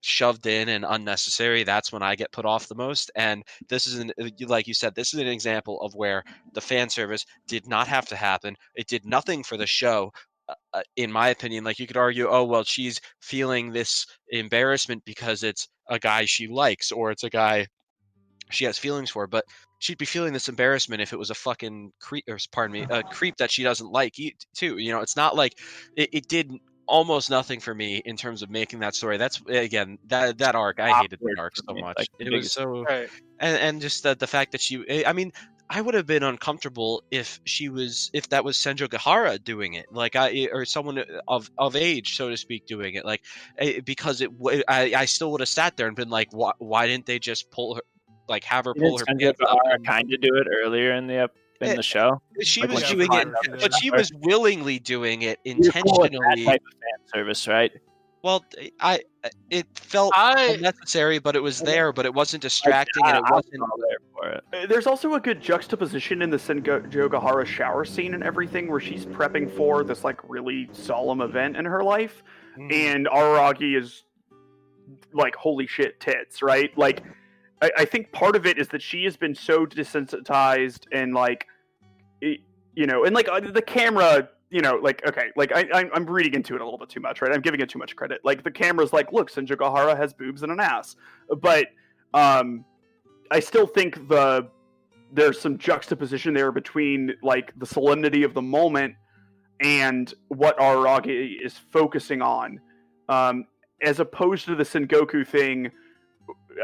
shoved 0.00 0.46
in 0.46 0.68
and 0.68 0.84
unnecessary 0.88 1.62
that's 1.62 1.92
when 1.92 2.02
I 2.02 2.16
get 2.16 2.32
put 2.32 2.44
off 2.44 2.66
the 2.66 2.74
most 2.74 3.10
and 3.14 3.44
this 3.68 3.86
is 3.86 4.00
an 4.00 4.10
like 4.48 4.66
you 4.66 4.74
said 4.74 4.96
this 4.96 5.14
is 5.14 5.20
an 5.20 5.28
example 5.28 5.80
of 5.80 5.94
where 5.94 6.24
the 6.52 6.60
fan 6.60 6.90
service 6.90 7.24
did 7.46 7.68
not 7.68 7.86
have 7.86 8.06
to 8.08 8.16
happen 8.16 8.56
it 8.74 8.88
did 8.88 9.06
nothing 9.06 9.44
for 9.44 9.56
the 9.56 9.66
show 9.66 10.10
uh, 10.48 10.54
uh, 10.74 10.82
in 10.96 11.10
my 11.10 11.28
opinion. 11.28 11.64
Like 11.64 11.78
you 11.78 11.86
could 11.86 11.96
argue 11.96 12.28
oh 12.28 12.44
well 12.44 12.64
she's 12.64 13.00
feeling 13.20 13.70
this 13.70 14.06
embarrassment 14.30 15.04
because 15.04 15.44
it's 15.44 15.68
a 15.88 16.00
guy 16.00 16.24
she 16.24 16.48
likes 16.48 16.90
or 16.90 17.12
it's 17.12 17.24
a 17.24 17.30
guy 17.30 17.66
she 18.50 18.64
has 18.64 18.78
feelings 18.78 19.10
for 19.10 19.26
but 19.26 19.44
she'd 19.78 19.98
be 19.98 20.04
feeling 20.04 20.32
this 20.32 20.48
embarrassment 20.48 21.02
if 21.02 21.12
it 21.12 21.18
was 21.18 21.30
a 21.30 21.34
fucking 21.34 21.92
creep 22.00 22.24
or 22.28 22.38
pardon 22.52 22.72
me 22.72 22.86
a 22.90 23.04
creep 23.10 23.36
that 23.38 23.50
she 23.50 23.62
doesn't 23.62 23.90
like 23.90 24.14
too 24.54 24.78
you 24.78 24.90
know? 24.92 25.00
It's 25.00 25.16
not 25.16 25.36
like 25.36 25.52
it, 25.96 26.08
it 26.12 26.28
did 26.28 26.52
almost 26.88 27.30
nothing 27.30 27.58
for 27.60 27.74
me 27.74 28.00
in 28.04 28.16
terms 28.16 28.42
of 28.42 28.50
making 28.50 28.78
that 28.80 28.94
story. 28.94 29.16
That's 29.16 29.40
again 29.48 29.98
that 30.06 30.38
that 30.38 30.54
arc 30.54 30.78
i 30.80 30.92
hated 30.94 31.20
that 31.20 31.36
arc 31.38 31.54
so 31.56 31.74
much. 31.74 31.96
like, 31.98 32.08
it 32.18 32.32
was 32.32 32.52
so 32.52 32.86
Right. 32.88 33.10
and 33.40 33.58
and 33.58 33.80
just 33.80 34.02
the 34.02 34.14
the 34.14 34.26
fact 34.26 34.52
that 34.52 34.60
she 34.60 34.84
eh, 34.88 35.02
I 35.06 35.12
mean 35.12 35.32
I 35.68 35.80
would 35.80 35.94
have 35.94 36.06
been 36.06 36.22
uncomfortable 36.22 37.02
if 37.10 37.40
she 37.44 37.68
was 37.68 38.08
if 38.12 38.28
that 38.28 38.44
was 38.44 38.56
Senjougahara 38.56 39.42
doing 39.42 39.74
it 39.74 39.86
like 39.90 40.14
I 40.16 40.48
or 40.52 40.64
someone 40.64 41.04
of 41.28 41.48
of 41.58 41.74
age 41.76 42.14
so 42.16 42.30
to 42.30 42.36
speak 42.36 42.64
doing 42.66 42.94
it 42.94 43.04
like 43.04 43.22
eh, 43.58 43.80
because 43.84 44.20
it 44.20 44.30
I 44.68 44.94
I 44.96 45.04
still 45.06 45.32
would 45.32 45.40
have 45.40 45.48
sat 45.48 45.76
there 45.76 45.88
and 45.88 45.96
been 45.96 46.08
like 46.10 46.28
why 46.32 46.52
why 46.58 46.86
didn't 46.86 47.06
they 47.06 47.18
just 47.18 47.50
pull 47.50 47.74
her 47.76 47.82
like 48.28 48.44
have 48.44 48.64
her 48.64 48.74
pull 48.74 48.98
her 48.98 49.04
pants 49.04 49.40
up 49.40 49.58
kind 49.84 50.12
of 50.12 50.20
do 50.20 50.34
it 50.36 50.46
earlier 50.64 50.92
in 50.94 51.06
the 51.06 51.14
ep- 51.14 51.36
in 51.60 51.68
Eh, 51.68 51.74
the 51.74 51.82
show. 51.82 52.20
she 52.42 52.60
like 52.62 52.70
was 52.70 52.82
doing 52.84 53.02
it 53.06 53.08
climbed 53.08 53.34
but 53.48 53.60
there. 53.60 53.70
she 53.80 53.90
was 53.90 54.12
willingly 54.22 54.78
doing 54.78 55.22
it 55.22 55.38
You're 55.44 55.54
cool 55.72 56.02
that 56.02 56.12
intentionally 56.12 56.44
type 56.44 56.60
of 56.66 56.72
fan 56.74 57.08
service, 57.14 57.48
right? 57.48 57.72
well 58.22 58.44
I 58.80 59.00
it 59.50 59.66
felt 59.74 60.12
I 60.16 60.54
unnecessary 60.54 61.18
but 61.18 61.34
it 61.36 61.40
was 61.42 61.60
there 61.60 61.92
but 61.92 62.04
it 62.04 62.12
wasn't 62.12 62.42
distracting 62.42 63.04
and 63.06 63.16
it 63.18 63.22
I- 63.24 63.28
I 63.28 63.32
was 63.36 63.44
wasn't 63.46 63.62
all 63.62 63.78
there 63.88 63.98
for 64.12 64.28
it. 64.62 64.68
There's 64.68 64.86
also 64.86 65.14
a 65.14 65.20
good 65.20 65.40
juxtaposition 65.40 66.20
in 66.22 66.28
the 66.30 66.36
Senjougahara 66.36 67.46
shower 67.46 67.84
scene 67.84 68.14
and 68.14 68.22
everything, 68.24 68.68
where 68.70 68.80
she's 68.80 69.06
prepping 69.06 69.50
for 69.50 69.82
this 69.84 70.04
like 70.04 70.18
really 70.28 70.68
solemn 70.72 71.20
event 71.20 71.56
in 71.56 71.64
her 71.64 71.82
life, 71.84 72.22
Mm. 72.58 72.72
and 72.72 73.06
Araragi 73.06 73.76
is 73.78 74.02
like, 75.12 75.34
"Holy 75.36 75.66
shit, 75.66 76.00
tits!" 76.00 76.42
Right? 76.42 76.76
Like, 76.76 77.02
I, 77.62 77.70
I 77.78 77.84
think 77.84 78.12
part 78.12 78.36
of 78.36 78.46
it 78.46 78.58
is 78.58 78.68
that 78.68 78.82
she 78.82 79.04
has 79.04 79.16
been 79.16 79.34
so 79.34 79.66
desensitized 79.66 80.86
and 80.92 81.14
like, 81.14 81.46
it, 82.20 82.40
you 82.74 82.86
know, 82.86 83.04
and 83.04 83.14
like 83.14 83.28
uh, 83.28 83.40
the 83.40 83.62
camera, 83.62 84.28
you 84.50 84.60
know, 84.60 84.78
like 84.82 85.06
okay, 85.08 85.28
like 85.36 85.52
I, 85.54 85.88
I'm 85.92 86.06
reading 86.06 86.34
into 86.34 86.54
it 86.54 86.60
a 86.60 86.64
little 86.64 86.78
bit 86.78 86.88
too 86.88 87.00
much, 87.00 87.22
right? 87.22 87.32
I'm 87.32 87.40
giving 87.40 87.60
it 87.60 87.70
too 87.70 87.78
much 87.78 87.96
credit. 87.96 88.20
Like 88.24 88.44
the 88.44 88.50
camera's 88.50 88.92
like, 88.92 89.12
look, 89.12 89.30
Senjougahara 89.30 89.96
has 89.96 90.12
boobs 90.12 90.42
and 90.42 90.52
an 90.52 90.60
ass, 90.60 90.96
but 91.40 91.68
um, 92.14 92.64
I 93.30 93.40
still 93.40 93.66
think 93.66 94.08
the 94.08 94.48
there's 95.12 95.40
some 95.40 95.56
juxtaposition 95.56 96.34
there 96.34 96.52
between 96.52 97.14
like 97.22 97.52
the 97.58 97.66
solemnity 97.66 98.22
of 98.22 98.34
the 98.34 98.42
moment 98.42 98.94
and 99.60 100.12
what 100.28 100.58
Araragi 100.58 101.36
is 101.42 101.56
focusing 101.72 102.20
on, 102.20 102.60
um, 103.08 103.46
as 103.82 104.00
opposed 104.00 104.44
to 104.46 104.54
the 104.54 104.64
Sengoku 104.64 105.26
thing. 105.26 105.70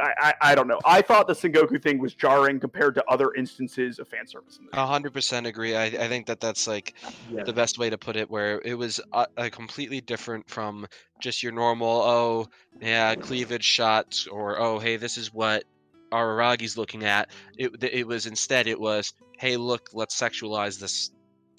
I, 0.00 0.12
I, 0.18 0.34
I 0.52 0.54
don't 0.54 0.68
know. 0.68 0.80
I 0.84 1.02
thought 1.02 1.26
the 1.26 1.34
Sengoku 1.34 1.82
thing 1.82 1.98
was 1.98 2.14
jarring 2.14 2.60
compared 2.60 2.94
to 2.96 3.04
other 3.08 3.32
instances 3.34 3.98
of 3.98 4.08
fan 4.08 4.26
service 4.26 4.58
A 4.72 4.86
hundred 4.86 5.12
percent 5.12 5.46
agree. 5.46 5.76
I, 5.76 5.84
I 5.84 6.08
think 6.08 6.26
that 6.26 6.40
that's 6.40 6.66
like 6.66 6.94
Yeah. 7.30 7.42
the 7.44 7.52
best 7.52 7.78
way 7.78 7.90
to 7.90 7.98
put 7.98 8.16
it, 8.16 8.30
where 8.30 8.60
it 8.64 8.74
was 8.74 9.00
a, 9.12 9.26
a 9.36 9.50
completely 9.50 10.00
different 10.00 10.48
from 10.48 10.86
just 11.20 11.42
your 11.42 11.52
normal, 11.52 11.88
oh 12.02 12.46
yeah, 12.80 13.14
cleavage 13.14 13.64
shots, 13.64 14.26
or 14.26 14.58
oh 14.60 14.78
hey, 14.78 14.96
this 14.96 15.16
is 15.16 15.32
what 15.32 15.64
Araragi's 16.12 16.76
looking 16.76 17.04
at. 17.04 17.30
It 17.58 17.72
it 17.82 18.06
was 18.06 18.26
instead 18.26 18.66
it 18.66 18.80
was, 18.80 19.12
hey 19.38 19.56
look, 19.56 19.82
let's 19.92 20.18
sexualize 20.18 20.78
this 20.78 21.10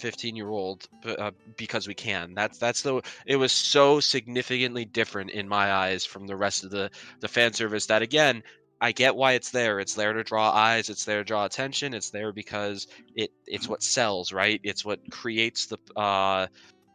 fifteen 0.07 0.35
year 0.35 0.49
old 0.49 0.79
uh, 1.05 1.31
because 1.57 1.87
we 1.87 1.95
can. 1.95 2.33
That's 2.39 2.57
that's 2.57 2.81
the. 2.83 3.01
It 3.25 3.37
was 3.37 3.51
so 3.51 3.99
significantly 3.99 4.85
different 4.85 5.31
in 5.31 5.47
my 5.47 5.71
eyes 5.83 6.05
from 6.05 6.27
the 6.27 6.35
rest 6.45 6.63
of 6.65 6.69
the 6.71 6.85
the 7.21 7.27
fan 7.27 7.53
service. 7.53 7.85
That 7.87 8.01
again. 8.01 8.43
I 8.81 8.91
get 8.91 9.15
why 9.15 9.31
it's 9.39 9.51
there. 9.51 9.79
It's 9.79 9.95
there 9.95 10.11
to 10.11 10.25
draw 10.25 10.51
eyes. 10.51 10.89
It's 10.89 11.05
there 11.05 11.19
to 11.19 11.23
draw 11.23 11.45
attention. 11.45 11.93
It's 11.93 12.09
there 12.09 12.33
because 12.33 12.87
it 13.15 13.29
it's 13.47 13.69
what 13.69 13.81
sells, 13.81 14.33
right? 14.33 14.59
It's 14.61 14.83
what 14.83 14.99
creates 15.09 15.67
the 15.67 15.77
uh 15.95 16.47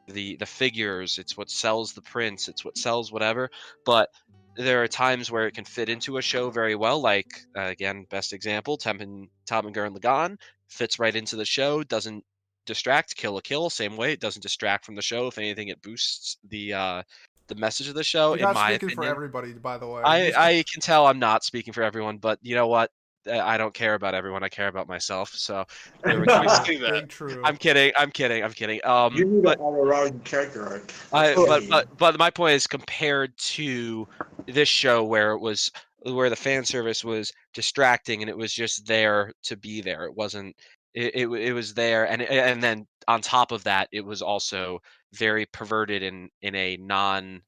the 0.07 0.37
the 0.37 0.51
figures. 0.61 1.19
It's 1.19 1.35
what 1.39 1.51
sells 1.51 1.95
the 1.95 2.03
prints. 2.03 2.49
It's 2.49 2.63
what 2.63 2.77
sells 2.77 3.11
whatever. 3.11 3.49
But 3.87 4.11
there 4.57 4.83
are 4.83 4.89
times 4.89 5.31
where 5.31 5.47
it 5.47 5.55
can 5.55 5.65
fit 5.65 5.89
into 5.89 6.19
a 6.19 6.23
show 6.23 6.51
very 6.51 6.75
well. 6.75 7.01
Like 7.01 7.31
uh, 7.57 7.71
again, 7.77 8.07
best 8.11 8.35
example, 8.35 8.77
Tempen, 8.77 9.29
Tom 9.47 9.67
and 9.67 9.75
Gurren 9.75 9.97
Lagann 9.97 10.37
fits 10.69 10.99
right 10.99 11.17
into 11.17 11.37
the 11.37 11.47
show. 11.47 11.83
Doesn't 11.85 12.23
distract. 12.69 13.17
Kill 13.17 13.33
la 13.33 13.41
Kill. 13.41 13.69
Same 13.71 13.97
way, 13.97 14.13
it 14.13 14.21
doesn't 14.21 14.43
distract 14.43 14.85
from 14.85 14.95
the 14.95 15.03
show. 15.03 15.27
If 15.27 15.39
anything, 15.39 15.69
it 15.69 15.83
boosts 15.83 16.37
the 16.49 16.75
uh 16.75 17.03
the 17.49 17.57
message 17.57 17.89
of 17.89 17.95
the 17.95 18.05
show. 18.05 18.31
You're 18.31 18.39
in 18.39 18.43
not 18.43 18.55
my 18.55 18.71
speaking 18.73 18.91
opinion. 18.91 19.11
for 19.11 19.17
everybody, 19.17 19.53
by 19.55 19.79
the 19.79 19.89
way. 19.89 20.03
I, 20.05 20.33
I 20.37 20.65
can 20.71 20.81
tell 20.81 21.07
I'm 21.07 21.19
not 21.19 21.45
speaking 21.45 21.73
for 21.73 21.83
everyone, 21.83 22.19
but 22.19 22.39
you 22.43 22.55
know 22.55 22.69
what? 22.69 22.91
Uh, 23.29 23.39
I 23.39 23.57
don't 23.57 23.75
care 23.75 23.95
about 23.95 24.15
everyone. 24.15 24.43
I 24.43 24.49
care 24.49 24.69
about 24.69 24.87
myself. 24.87 25.35
So 25.35 25.65
there 26.05 26.21
we 26.21 26.27
go. 26.27 26.35
I 26.35 26.65
see 26.65 26.77
that. 26.77 26.93
Big 26.93 27.09
true. 27.09 27.43
I'm 27.45 27.57
kidding. 27.57 27.93
I'm 27.97 28.11
kidding. 28.11 28.45
I'm 28.45 28.53
kidding. 28.53 28.81
Um, 28.85 29.15
you 29.15 29.25
need 29.25 29.43
but 29.43 29.59
an 29.59 29.65
Araragi 29.65 30.25
character 30.25 30.67
arc. 30.67 30.93
I, 31.13 31.35
but, 31.35 31.69
but 31.69 31.99
but 31.99 32.19
my 32.19 32.31
point 32.31 32.55
is 32.55 32.67
compared 32.67 33.37
to 33.39 34.07
this 34.47 34.69
show 34.69 35.05
where 35.05 35.33
it 35.33 35.41
was 35.41 35.71
where 36.05 36.31
the 36.31 36.37
fan 36.37 36.65
service 36.65 37.05
was 37.05 37.33
distracting 37.55 38.23
and 38.23 38.31
it 38.31 38.37
was 38.37 38.53
just 38.53 38.87
there 38.87 39.33
to 39.43 39.57
be 39.57 39.81
there. 39.81 40.05
It 40.05 40.15
wasn't. 40.15 40.55
It 40.99 41.15
it, 41.15 41.29
it 41.29 41.53
was 41.53 41.75
there 41.75 42.09
and 42.09 42.23
eh, 42.23 42.27
and 42.51 42.61
then 42.61 42.87
on 43.07 43.23
top 43.23 43.53
of 43.53 43.65
that, 43.65 43.89
it 43.93 44.05
was 44.05 44.21
also 44.21 44.81
very 45.13 45.47
perverted 45.47 46.03
in 46.03 46.29
in 46.43 46.55
a 46.55 46.77
non 46.77 47.43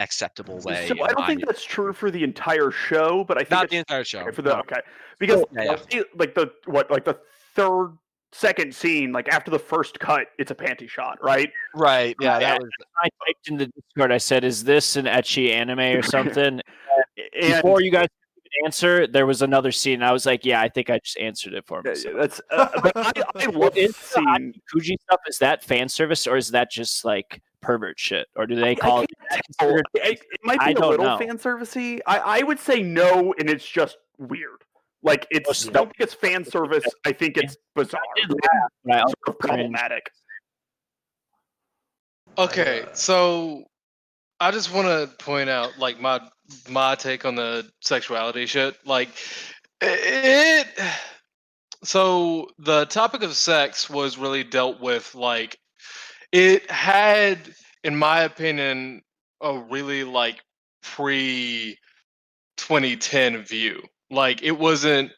acceptable 0.00 0.58
way. 0.60 0.88
So 0.88 1.02
I 1.02 1.08
don't 1.12 1.26
think 1.26 1.46
that's 1.46 1.64
true 1.64 1.92
for 1.92 2.10
the 2.10 2.24
entire 2.24 2.70
show, 2.70 3.24
but 3.24 3.36
I 3.36 3.40
think 3.40 3.50
not 3.50 3.70
the 3.70 3.76
entire 3.76 4.04
show. 4.04 4.30
For 4.32 4.42
the 4.42 4.50
no. 4.50 4.60
okay 4.60 4.80
because 5.18 5.44
Yeah, 5.52 5.76
yeah. 5.92 6.02
like 6.16 6.34
the 6.34 6.50
what 6.66 6.90
like 6.90 7.04
the 7.04 7.18
third 7.54 7.96
second 8.32 8.74
scene 8.74 9.12
like 9.12 9.28
after 9.28 9.50
the 9.50 9.58
first 9.58 9.98
cut 9.98 10.28
it's 10.38 10.52
a 10.52 10.54
panty 10.54 10.88
shot 10.88 11.18
right 11.20 11.50
Right. 11.74 12.14
Yeah, 12.20 12.38
that 12.38 12.60
was 12.60 12.70
I 13.02 13.08
oh. 13.08 13.26
typed 13.26 13.48
in 13.48 13.56
the 13.56 13.66
Discord. 13.66 14.12
I 14.12 14.18
said, 14.18 14.44
"Is 14.44 14.64
this 14.64 14.96
an 14.96 15.06
ecchi 15.06 15.52
anime 15.52 15.80
or 15.98 16.02
something?" 16.16 16.60
Eh, 16.60 17.02
eh, 17.18 17.22
and 17.42 17.62
Before 17.62 17.80
you 17.80 17.90
guys 17.92 18.08
answer, 18.64 19.06
there 19.06 19.26
was 19.26 19.42
another 19.42 19.72
scene. 19.72 19.94
and 19.94 20.04
I 20.04 20.12
was 20.12 20.26
like, 20.26 20.44
"Yeah, 20.44 20.60
I 20.60 20.68
think 20.68 20.90
I 20.90 20.98
just 20.98 21.18
answered 21.18 21.54
it 21.54 21.66
for 21.66 21.82
Yeah, 21.84 21.90
myself." 21.90 22.14
yeah, 22.14 22.20
that's 22.20 22.40
uh, 22.50 22.80
but 22.82 22.92
I, 22.96 23.12
I 23.36 23.46
love 23.50 23.76
Is 23.76 23.88
this 23.96 24.12
the 24.12 24.20
scene 24.36 24.54
Fuji 24.70 24.96
stuff 25.02 25.20
is 25.28 25.38
that 25.38 25.62
fan 25.64 25.88
service 25.88 26.26
or 26.26 26.36
is 26.36 26.50
that 26.50 26.70
just 26.70 27.04
like 27.04 27.40
pervert 27.62 27.98
shit, 27.98 28.26
or 28.36 28.46
do 28.46 28.56
they 28.56 28.70
I 28.72 28.74
call 28.74 29.00
it? 29.02 29.10
can't 29.30 29.42
considered- 29.46 29.86
it, 29.94 30.20
it 30.30 30.40
might 30.44 30.58
be 30.60 30.64
I 30.66 30.70
a 30.70 30.74
don't 30.74 30.90
little 30.90 31.06
know. 31.06 31.18
fan 31.18 31.38
servicey 31.38 32.00
I, 32.06 32.18
I 32.18 32.42
would 32.42 32.58
say 32.58 32.82
no 32.82 33.34
and 33.38 33.48
it's 33.50 33.66
just 33.68 33.98
weird 34.18 34.64
like 35.02 35.26
it's 35.30 35.48
Most 35.48 35.68
I 35.68 35.72
don't 35.72 35.86
think 35.86 35.96
it's 36.00 36.14
fan 36.14 36.44
service 36.56 36.84
I 37.06 37.12
think 37.12 37.36
it's 37.36 37.56
bizarre 37.74 38.00
did 38.16 38.30
laugh, 38.30 39.04
It's 39.04 39.14
sort 39.26 39.28
of 39.28 39.38
problematic 39.38 40.10
Okay, 42.38 42.84
so 42.92 43.64
I 44.40 44.50
just 44.50 44.72
want 44.72 44.86
to 44.88 45.14
point 45.22 45.50
out, 45.50 45.78
like 45.78 46.00
my 46.00 46.20
my 46.68 46.94
take 46.94 47.24
on 47.24 47.34
the 47.34 47.70
sexuality 47.80 48.46
shit. 48.46 48.74
Like 48.86 49.10
it. 49.80 50.66
So 51.82 52.48
the 52.58 52.86
topic 52.86 53.22
of 53.22 53.34
sex 53.34 53.88
was 53.88 54.18
really 54.18 54.44
dealt 54.44 54.80
with. 54.80 55.14
Like 55.14 55.58
it 56.32 56.70
had, 56.70 57.38
in 57.84 57.96
my 57.96 58.22
opinion, 58.22 59.02
a 59.42 59.58
really 59.58 60.04
like 60.04 60.40
pre 60.82 61.76
2010 62.56 63.44
view. 63.44 63.82
Like 64.10 64.42
it 64.42 64.58
wasn't 64.58 65.10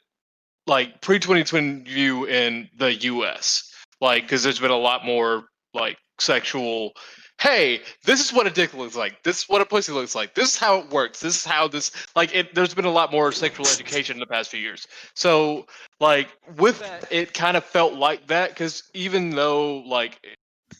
like 0.66 1.00
pre 1.00 1.20
2010 1.20 1.84
view 1.84 2.24
in 2.24 2.68
the 2.76 2.94
U.S. 2.94 3.72
Like 4.00 4.24
because 4.24 4.42
there's 4.42 4.58
been 4.58 4.72
a 4.72 4.76
lot 4.76 5.04
more 5.04 5.44
like 5.74 5.96
sexual 6.18 6.92
hey 7.42 7.80
this 8.04 8.24
is 8.24 8.32
what 8.32 8.46
a 8.46 8.50
dick 8.50 8.72
looks 8.72 8.94
like. 8.94 9.20
This 9.24 9.42
is 9.42 9.48
what 9.48 9.60
a 9.60 9.66
pussy 9.66 9.92
looks 9.92 10.14
like. 10.14 10.34
This 10.34 10.50
is 10.50 10.56
how 10.56 10.78
it 10.78 10.90
works. 10.90 11.18
This 11.20 11.36
is 11.36 11.44
how 11.44 11.66
this 11.66 11.90
like 12.14 12.32
it 12.34 12.54
there's 12.54 12.72
been 12.72 12.84
a 12.84 12.90
lot 12.90 13.10
more 13.10 13.32
sexual 13.32 13.66
education 13.66 14.14
in 14.16 14.20
the 14.20 14.26
past 14.26 14.50
few 14.50 14.60
years. 14.60 14.86
So 15.14 15.66
like 15.98 16.28
with 16.56 16.78
that 16.78 17.10
it 17.10 17.34
kind 17.34 17.56
of 17.56 17.64
felt 17.64 17.94
like 17.94 18.28
that 18.28 18.50
because 18.50 18.84
even 18.94 19.30
though 19.30 19.78
like 19.78 20.24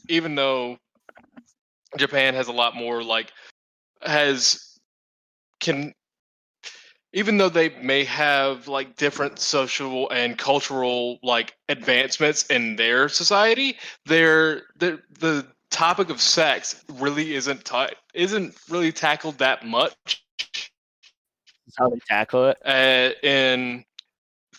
even 0.09 0.37
though 0.37 0.79
japan 1.99 2.33
has 2.33 2.49
a 2.49 2.53
lot 2.53 2.75
more 2.75 3.03
like 3.03 3.33
has 4.03 4.79
can 5.61 5.93
even 7.13 7.37
though 7.37 7.49
they 7.49 7.71
may 7.81 8.05
have 8.05 8.69
like 8.69 8.97
different 8.97 9.39
social 9.39 10.09
and 10.11 10.39
cultural 10.39 11.19
like 11.23 11.55
advancements 11.69 12.47
in 12.47 12.77
their 12.77 13.09
society, 13.09 13.77
their 14.07 14.63
the 14.79 14.99
the 15.21 15.47
topic 15.73 16.11
of 16.11 16.21
sex 16.21 16.85
really 16.93 17.35
isn't 17.35 17.65
ta- 17.65 17.91
isn't 18.15 18.55
really 18.69 18.93
tackled 18.93 19.39
that 19.39 19.65
much 19.67 19.95
That's 21.67 21.79
how 21.79 21.89
they 21.89 21.99
tackle 22.09 22.49
it. 22.51 22.59
uh, 22.65 23.11
in 23.27 23.85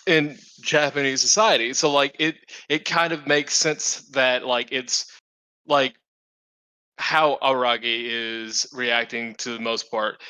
in 0.05 0.37
Japanese 0.61 1.21
society. 1.21 1.73
So 1.73 1.91
like 1.91 2.15
it 2.19 2.35
it 2.69 2.85
kind 2.85 3.13
of 3.13 3.25
makes 3.27 3.53
sense 3.53 4.01
that 4.09 4.45
like 4.45 4.71
it's 4.71 5.05
like 5.67 5.95
how 6.97 7.37
Aragi 7.41 8.05
is 8.07 8.65
reacting 8.73 9.35
to 9.35 9.53
the 9.53 9.59
most 9.59 9.89
part. 9.89 10.21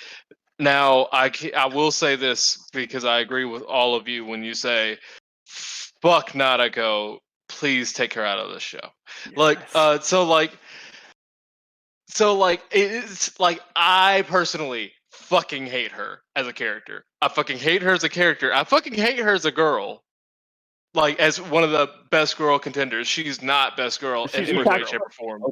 Now 0.59 1.07
I 1.11 1.31
I 1.55 1.65
will 1.67 1.91
say 1.91 2.15
this 2.15 2.57
because 2.73 3.05
I 3.05 3.19
agree 3.19 3.45
with 3.45 3.63
all 3.63 3.95
of 3.95 4.07
you 4.07 4.25
when 4.25 4.43
you 4.43 4.53
say 4.53 4.97
fuck 5.45 6.31
Nadeko, 6.31 7.17
please 7.47 7.93
take 7.93 8.13
her 8.13 8.25
out 8.25 8.39
of 8.39 8.51
the 8.51 8.59
show. 8.59 8.89
Like 9.35 9.59
uh 9.73 9.99
so 9.99 10.23
like 10.23 10.51
so 12.13 12.35
like 12.35 12.61
it's 12.71 13.39
like 13.39 13.59
I 13.75 14.23
personally 14.27 14.91
fucking 15.11 15.65
hate 15.65 15.91
her 15.93 16.21
as 16.35 16.45
a 16.45 16.53
character. 16.53 17.05
I 17.21 17.27
fucking 17.27 17.57
hate 17.57 17.81
her 17.81 17.91
as 17.91 18.03
a 18.03 18.09
character. 18.09 18.53
I 18.53 18.63
fucking 18.63 18.93
hate 18.93 19.17
her 19.17 19.33
as 19.33 19.45
a 19.45 19.51
girl. 19.51 20.03
Like 20.93 21.19
as 21.19 21.41
one 21.41 21.63
of 21.63 21.71
the 21.71 21.89
best 22.11 22.37
girl 22.37 22.59
contenders. 22.59 23.07
She's 23.07 23.41
not 23.41 23.75
best 23.75 23.99
girl 23.99 24.27
She's 24.27 24.47
in 24.47 24.57
any 24.57 24.69
way, 24.69 24.83
shape, 24.85 25.01
or 25.01 25.09
form. 25.09 25.43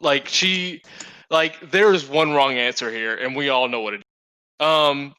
Like 0.00 0.28
she 0.28 0.82
like 1.30 1.70
there 1.72 1.92
is 1.92 2.06
one 2.06 2.32
wrong 2.32 2.54
answer 2.54 2.88
here, 2.88 3.16
and 3.16 3.34
we 3.34 3.48
all 3.48 3.66
know 3.66 3.80
what 3.80 3.94
it 3.94 3.98
is. 3.98 4.64
Um 4.64 5.14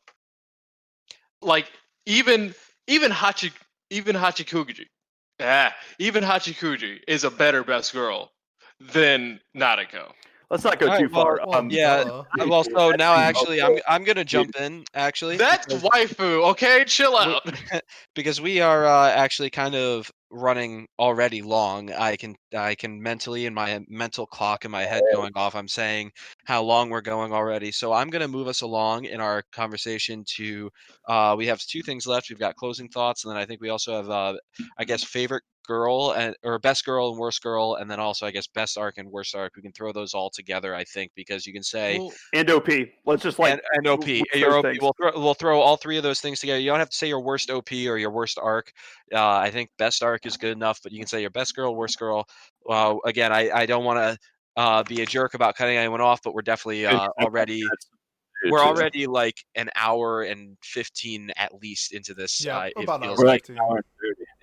like 1.42 1.70
even 2.06 2.56
even 2.88 3.12
Hachi 3.12 3.52
even 3.90 4.16
Hachikuji. 4.16 4.86
Ah, 5.42 5.76
even 6.00 6.24
Hachikuji 6.24 7.00
is 7.06 7.26
a 7.26 7.32
better 7.32 7.66
best 7.66 7.92
girl 7.92 8.32
than 8.80 9.42
Nadeko. 9.54 10.14
Let's 10.54 10.64
not 10.64 10.80
go 10.80 10.88
All 10.90 10.98
too 11.00 11.10
well, 11.12 11.24
far 11.24 11.40
well, 11.48 11.56
um, 11.60 11.70
yeah. 11.72 11.96
Uh, 12.40 12.46
Well, 12.48 12.64
so 12.64 12.92
now 12.92 13.16
actually, 13.16 13.62
I'm 13.62 13.80
I'm 13.88 14.04
gonna 14.04 14.24
jump 14.24 14.56
in 14.56 14.86
actually. 14.94 15.38
That's 15.38 15.66
because- 15.66 15.84
waifu, 15.84 16.50
okay? 16.52 16.84
Chill 16.86 17.18
w- 17.18 17.36
out. 17.36 17.82
because 18.16 18.40
we 18.40 18.62
are 18.62 18.86
uh, 18.86 19.10
actually 19.10 19.50
kind 19.50 19.74
of 19.74 20.12
running 20.30 20.88
already 21.00 21.42
long. 21.42 21.92
I 21.92 22.16
can 22.16 22.36
I 22.56 22.76
can 22.76 23.02
mentally 23.02 23.48
in 23.48 23.54
my 23.54 23.84
mental 23.90 24.28
clock 24.28 24.64
in 24.64 24.72
my 24.72 24.84
head 24.84 25.02
going 25.14 25.32
off. 25.36 25.56
I'm 25.56 25.68
saying 25.68 26.12
how 26.46 26.62
long 26.62 26.90
we're 26.90 27.02
going 27.02 27.34
already. 27.34 27.72
So 27.72 27.92
I'm 27.92 28.10
gonna 28.12 28.28
move 28.28 28.48
us 28.48 28.62
along 28.62 29.06
in 29.06 29.20
our 29.20 29.44
conversation 29.52 30.24
to 30.36 30.70
uh, 31.08 31.34
we 31.36 31.48
have 31.48 31.60
two 31.62 31.82
things 31.82 32.06
left. 32.06 32.30
We've 32.30 32.40
got 32.40 32.56
closing 32.56 32.90
thoughts, 32.90 33.26
and 33.26 33.32
then 33.32 33.42
I 33.42 33.46
think 33.46 33.60
we 33.60 33.70
also 33.70 33.96
have 33.96 34.10
uh, 34.10 34.36
I 34.78 34.84
guess 34.86 35.04
favorite 35.04 35.44
girl 35.64 36.14
and 36.14 36.36
or 36.44 36.60
best 36.60 36.86
girl 36.86 37.10
and 37.10 37.18
worst 37.18 37.42
girl, 37.42 37.76
and 37.76 37.90
then 37.90 38.00
also 38.00 38.26
I 38.26 38.32
guess 38.32 38.48
best 38.48 38.78
arc 38.78 38.98
and 38.98 39.10
worst 39.10 39.36
arc. 39.36 39.56
We 39.56 39.62
can 39.62 39.72
throw 39.72 39.92
those 39.92 40.14
all 40.14 40.30
together, 40.30 40.76
I 40.76 40.84
think, 40.84 41.12
because 41.16 41.46
you 41.46 41.54
can 41.54 41.64
say 41.64 42.00
well, 42.00 42.12
and 42.34 42.50
OP. 42.50 42.68
Let's 43.06 43.24
just 43.24 43.40
like 43.40 43.54
and, 43.54 43.62
and 43.74 43.88
OP. 43.88 44.08
Your 44.08 44.58
OP. 44.58 44.66
We'll 44.82 44.96
throw, 45.00 45.12
we'll 45.16 45.34
throw 45.34 45.60
all 45.60 45.78
three 45.78 45.98
of 45.98 46.04
those 46.04 46.20
things 46.22 46.40
together. 46.40 46.60
You 46.60 46.70
don't 46.70 46.80
have 46.80 46.90
to 46.90 46.98
say 46.98 47.08
your 47.08 47.22
worst 47.22 47.50
OP 47.50 47.72
or 47.72 47.98
your 47.98 48.12
worst 48.12 48.38
arc. 48.42 48.72
Uh, 49.14 49.38
I 49.38 49.52
think 49.52 49.70
best 49.78 50.04
arc 50.04 50.26
is 50.26 50.38
good 50.38 50.52
enough, 50.52 50.80
but 50.84 50.92
you 50.92 51.00
can 51.00 51.08
say 51.08 51.22
your 51.22 51.30
best 51.30 51.56
girl, 51.56 51.76
worst 51.76 52.00
girl. 52.00 52.28
Uh, 52.70 52.96
again, 53.06 53.32
I 53.32 53.50
I 53.52 53.66
don't 53.66 53.84
want 53.84 54.00
to 54.00 54.18
uh, 54.56 54.84
be 54.84 55.02
a 55.02 55.06
jerk 55.06 55.34
about 55.34 55.56
cutting 55.56 55.78
anyone 55.78 56.02
off, 56.02 56.22
but 56.24 56.34
we're 56.34 56.42
definitely 56.42 56.86
uh, 56.86 57.08
already 57.22 57.64
we're 58.50 58.60
already 58.60 59.08
like 59.08 59.38
an 59.56 59.70
hour 59.76 60.24
and 60.24 60.58
fifteen 60.64 61.32
at 61.38 61.54
least 61.62 61.94
into 61.94 62.14
this. 62.14 62.44
Yeah, 62.44 62.58
uh, 62.58 62.70
about 62.82 63.04
hour 63.04 63.84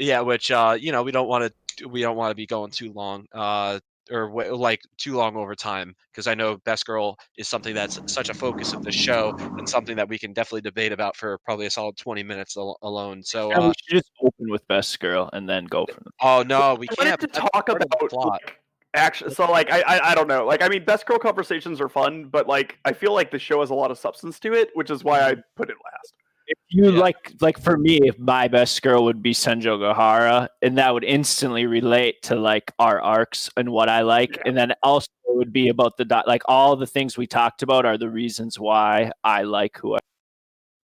yeah 0.00 0.20
which 0.20 0.50
uh 0.50 0.76
you 0.78 0.90
know 0.92 1.02
we 1.02 1.12
don't 1.12 1.28
want 1.28 1.52
to 1.76 1.86
we 1.88 2.00
don't 2.00 2.16
want 2.16 2.30
to 2.30 2.34
be 2.34 2.46
going 2.46 2.70
too 2.70 2.92
long 2.92 3.24
uh 3.32 3.78
or 4.10 4.26
w- 4.28 4.54
like 4.54 4.80
too 4.98 5.14
long 5.16 5.36
over 5.36 5.54
time 5.54 5.94
because 6.10 6.26
i 6.26 6.34
know 6.34 6.56
best 6.64 6.84
girl 6.86 7.16
is 7.36 7.48
something 7.48 7.74
that's 7.74 7.98
such 8.06 8.28
a 8.28 8.34
focus 8.34 8.72
of 8.72 8.82
the 8.82 8.90
show 8.90 9.32
and 9.58 9.68
something 9.68 9.96
that 9.96 10.08
we 10.08 10.18
can 10.18 10.32
definitely 10.32 10.60
debate 10.62 10.90
about 10.90 11.16
for 11.16 11.38
probably 11.44 11.66
a 11.66 11.70
solid 11.70 11.96
20 11.96 12.22
minutes 12.22 12.56
al- 12.56 12.78
alone 12.82 13.22
so 13.22 13.52
And 13.52 13.62
uh, 13.62 13.68
we 13.68 13.74
should 13.86 13.98
just 13.98 14.10
open 14.22 14.50
with 14.50 14.66
best 14.68 14.98
girl 15.00 15.30
and 15.32 15.48
then 15.48 15.66
go 15.66 15.86
from 15.86 16.04
there. 16.04 16.28
oh 16.28 16.42
no 16.42 16.74
we 16.74 16.88
I 16.90 16.94
can't 16.94 16.98
wanted 16.98 17.20
to 17.20 17.26
that's 17.28 17.38
talk 17.52 17.66
part 17.66 17.82
of 17.82 17.88
the 17.90 17.96
about 17.96 18.10
plot. 18.10 18.40
like, 18.44 18.56
action. 18.94 19.30
So 19.30 19.50
like 19.50 19.70
I, 19.70 19.82
I 19.82 20.10
I 20.10 20.14
don't 20.14 20.26
know. 20.28 20.44
Like 20.44 20.62
I 20.62 20.68
mean, 20.68 20.84
best 20.84 21.06
girl 21.06 21.18
conversations 21.18 21.80
are 21.80 21.88
fun, 21.88 22.24
but 22.24 22.48
like 22.48 22.78
I 22.84 22.92
feel 22.92 23.14
like 23.14 23.30
the 23.30 23.38
show 23.38 23.60
has 23.60 23.70
a 23.70 23.74
lot 23.74 23.90
of 23.92 23.98
substance 23.98 24.40
to 24.40 24.52
it, 24.52 24.70
which 24.74 24.90
is 24.90 25.04
why 25.04 25.20
I 25.22 25.36
put 25.56 25.70
it 25.70 25.76
last. 25.84 26.14
If 26.50 26.58
you 26.68 26.90
Yeah. 26.90 26.98
like, 27.00 27.32
like 27.40 27.58
for 27.62 27.78
me, 27.78 28.00
if 28.02 28.18
my 28.18 28.48
best 28.48 28.82
girl 28.82 29.04
would 29.04 29.22
be 29.22 29.32
Senjougahara, 29.32 30.48
and 30.62 30.76
that 30.78 30.92
would 30.92 31.04
instantly 31.04 31.66
relate 31.66 32.22
to 32.22 32.34
like 32.34 32.72
our 32.80 33.00
arcs 33.00 33.48
and 33.56 33.70
what 33.70 33.88
I 33.88 34.00
like, 34.02 34.30
Yeah. 34.34 34.42
and 34.46 34.56
then 34.56 34.74
also 34.82 35.06
it 35.26 35.36
would 35.36 35.52
be 35.52 35.68
about 35.68 35.96
the 35.96 36.04
dot. 36.04 36.26
Like 36.26 36.42
all 36.46 36.74
the 36.74 36.88
things 36.88 37.16
we 37.16 37.28
talked 37.28 37.62
about 37.62 37.86
are 37.86 37.96
the 37.96 38.10
reasons 38.10 38.58
why 38.58 39.12
I 39.22 39.42
like 39.44 39.78
who 39.78 39.94
I. 39.94 39.98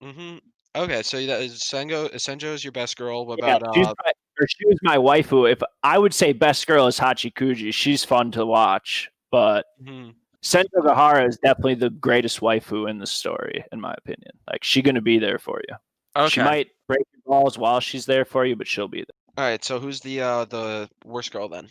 hmm 0.02 0.38
okay 0.76 1.02
so 1.02 1.18
that 1.26 1.42
is 1.42 1.64
sengo 1.64 2.10
senjo 2.16 2.54
is 2.54 2.64
your 2.64 2.74
best 2.74 2.98
girl 2.98 3.26
what 3.26 3.40
Yeah, 3.40 3.56
about 3.58 3.76
she's 3.76 3.88
uh 3.88 3.94
my, 4.06 4.12
or 4.40 4.48
she 4.48 4.66
was 4.68 4.78
my 4.84 4.98
waifu. 4.98 5.52
If 5.52 5.62
I 5.82 5.98
would 5.98 6.14
say 6.14 6.32
best 6.34 6.68
girl 6.68 6.86
is 6.86 7.00
Hachikuji, 7.00 7.74
she's 7.74 8.04
fun 8.06 8.30
to 8.32 8.46
watch, 8.46 9.10
but 9.32 9.66
mhm. 9.82 10.14
Senjougahara 10.46 11.28
is 11.28 11.38
definitely 11.40 11.74
the 11.76 11.90
greatest 11.90 12.40
waifu 12.40 12.88
in 12.90 13.00
the 13.00 13.08
story, 13.08 13.66
in 13.72 13.82
my 13.82 13.94
opinion. 13.98 14.32
Like 14.50 14.64
she's 14.64 14.84
gonna 14.84 15.02
be 15.02 15.18
there 15.18 15.40
for 15.40 15.60
you. 15.68 15.76
okay 16.16 16.30
She 16.30 16.42
might 16.42 16.68
break 16.88 17.02
your 17.14 17.22
balls 17.26 17.58
while 17.58 17.80
she's 17.80 18.06
there 18.06 18.26
for 18.26 18.46
you, 18.46 18.56
but 18.56 18.68
she'll 18.68 18.88
be 18.88 19.00
there. 19.00 19.16
all 19.44 19.44
right 19.52 19.64
so 19.64 19.80
who's 19.80 20.00
the 20.02 20.22
uh 20.22 20.46
the 20.46 20.88
worst 21.04 21.32
girl 21.32 21.50
then 21.50 21.68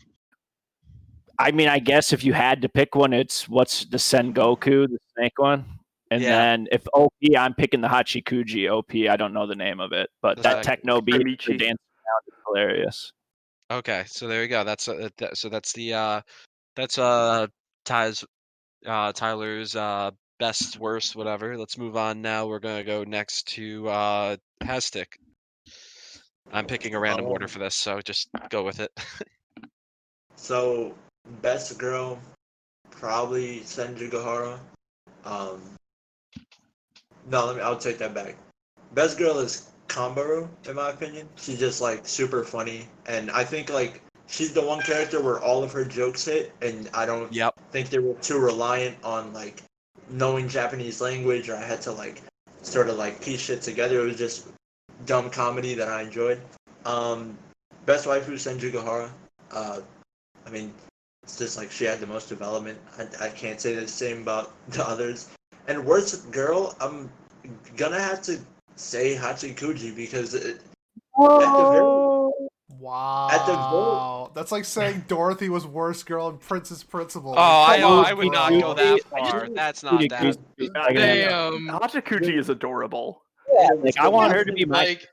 I 1.37 1.51
mean, 1.51 1.67
I 1.69 1.81
guess 1.81 2.13
if 2.13 2.23
you 2.23 2.33
had 2.33 2.63
to 2.63 2.69
pick 2.69 2.95
one, 2.95 3.13
it's 3.13 3.49
what's 3.49 3.87
the 3.87 3.97
Sengoku, 3.97 4.87
the 4.89 4.99
snake 5.17 5.37
one. 5.37 5.65
And 6.13 6.23
Yeah. 6.23 6.31
then 6.31 6.69
if 6.71 6.87
OP, 6.95 7.13
I'm 7.37 7.55
picking 7.55 7.81
the 7.81 7.89
Hachikuji 7.89 8.71
OP. 8.71 8.95
I 9.11 9.17
don't 9.17 9.33
know 9.33 9.45
the 9.45 9.57
name 9.57 9.81
of 9.81 9.91
it, 9.93 10.11
but 10.23 10.37
The 10.37 10.43
that 10.45 10.63
techno 10.63 11.01
beat, 11.01 11.17
the 11.17 11.23
Amici. 11.25 11.57
dance 11.57 11.81
around 11.81 12.23
is 12.29 12.35
hilarious. 12.47 13.13
Okay, 13.69 14.05
so 14.07 14.29
there 14.29 14.43
you 14.43 14.49
go. 14.49 14.63
That's 14.63 14.87
uh, 14.87 15.09
that, 15.17 15.37
so 15.37 15.49
that's 15.49 15.73
the 15.73 15.95
uh 15.95 16.21
that's 16.77 16.99
uh 16.99 17.49
Ty's 17.85 18.25
uh 18.87 19.13
Tyler's 19.13 19.77
uh 19.77 20.11
best 20.39 20.79
worst 20.79 21.17
whatever. 21.17 21.57
Let's 21.57 21.79
move 21.79 21.97
on 21.97 22.23
now. 22.23 22.47
We're 22.47 22.59
gonna 22.61 22.85
go 22.85 23.05
next 23.05 23.49
to 23.55 23.89
uh 23.89 24.37
Hastic. 24.63 25.07
I'm 26.53 26.67
picking 26.67 26.95
a 26.95 27.01
random 27.01 27.27
order 27.27 27.47
Um, 27.47 27.49
for 27.49 27.59
this, 27.59 27.75
so 27.75 28.01
just 28.01 28.29
go 28.51 28.63
with 28.65 28.81
it. 28.81 28.91
So, 30.37 30.95
best 31.41 31.79
girl, 31.79 32.19
probably 32.91 33.61
Senjougahara. 33.61 34.59
Um, 35.25 35.63
no, 37.31 37.47
let 37.47 37.57
me. 37.57 37.63
I'll 37.63 37.79
take 37.79 37.99
that 37.99 38.15
back. 38.15 38.37
Best 38.93 39.17
girl 39.17 39.39
is 39.39 39.71
Kanbaru, 39.89 40.49
in 40.69 40.75
my 40.77 40.91
opinion. 40.91 41.29
She's 41.37 41.59
just 41.59 41.81
like 41.81 42.07
super 42.07 42.45
funny, 42.45 42.89
and 43.07 43.31
I 43.31 43.45
think 43.45 43.73
like 43.73 44.03
she's 44.27 44.53
the 44.53 44.63
one 44.63 44.81
character 44.81 45.23
where 45.23 45.41
all 45.41 45.63
of 45.63 45.73
her 45.73 45.85
jokes 45.85 46.25
hit, 46.25 46.53
and 46.63 46.89
I 46.95 47.07
don't 47.07 47.33
yep. 47.33 47.55
think 47.71 47.91
they 47.91 47.99
were 47.99 48.15
too 48.15 48.39
reliant 48.39 48.97
on 49.05 49.33
like 49.33 49.63
knowing 50.11 50.49
Japanese 50.49 51.01
language, 51.01 51.49
or 51.49 51.57
I 51.57 51.65
had 51.65 51.81
to 51.83 51.93
like 51.93 52.23
sort 52.63 52.89
of 52.89 52.97
like 52.97 53.21
piece 53.21 53.41
shit 53.41 53.63
together. 53.63 54.01
It 54.01 54.07
was 54.07 54.17
just 54.17 54.49
dumb 55.07 55.31
comedy 55.31 55.75
that 55.75 55.89
I 55.89 56.03
enjoyed. 56.03 56.41
Um, 56.85 57.37
best 57.87 58.07
waifu 58.07 58.33
Senjougahara. 58.33 59.11
Uh, 59.51 59.81
I 60.47 60.51
mean, 60.51 60.73
it's 61.23 61.39
just 61.39 61.57
like 61.57 61.71
she 61.71 61.85
had 61.85 62.01
the 62.01 62.07
most 62.07 62.29
development. 62.29 62.79
I, 62.99 63.27
I 63.27 63.29
can't 63.31 63.61
say 63.61 63.75
the 63.75 63.89
same 63.89 64.23
about 64.23 64.53
the 64.69 64.87
others. 64.87 65.29
And 65.67 65.85
worst 65.85 66.31
girl, 66.31 66.77
I'm 66.81 67.11
gonna 67.77 68.01
have 68.01 68.23
to 68.23 68.39
say 68.77 69.15
Hachikuji 69.15 69.95
because 69.97 70.35
it, 70.35 70.61
at 71.17 71.57
the 71.57 71.71
very 71.71 72.15
Wow. 72.81 73.29
That's 74.35 74.53
like 74.53 74.65
saying 74.65 75.05
Dorothy 75.09 75.49
was 75.49 75.67
worst 75.67 76.07
girl 76.07 76.29
and 76.29 76.41
Princess 76.41 76.83
Principal. 76.83 77.35
Oh, 77.37 77.63
I, 77.63 77.79
Come 77.81 77.93
on, 77.93 78.07
I 78.07 78.13
would 78.13 78.33
not 78.33 78.51
go 78.51 78.75
that 78.75 79.01
far. 79.05 79.49
That's 79.49 79.83
not 79.83 80.01
that. 80.09 80.37
Like, 80.59 80.95
Damn. 80.95 81.69
Hachikuji 81.69 82.39
is 82.39 82.49
adorable. 82.49 83.23
Yeah, 83.53 83.69
like, 83.79 83.99
I 83.99 84.09
want 84.09 84.33
her 84.33 84.45
to 84.45 84.53
be 84.53 84.65
my. 84.65 84.85
Like, 84.85 85.09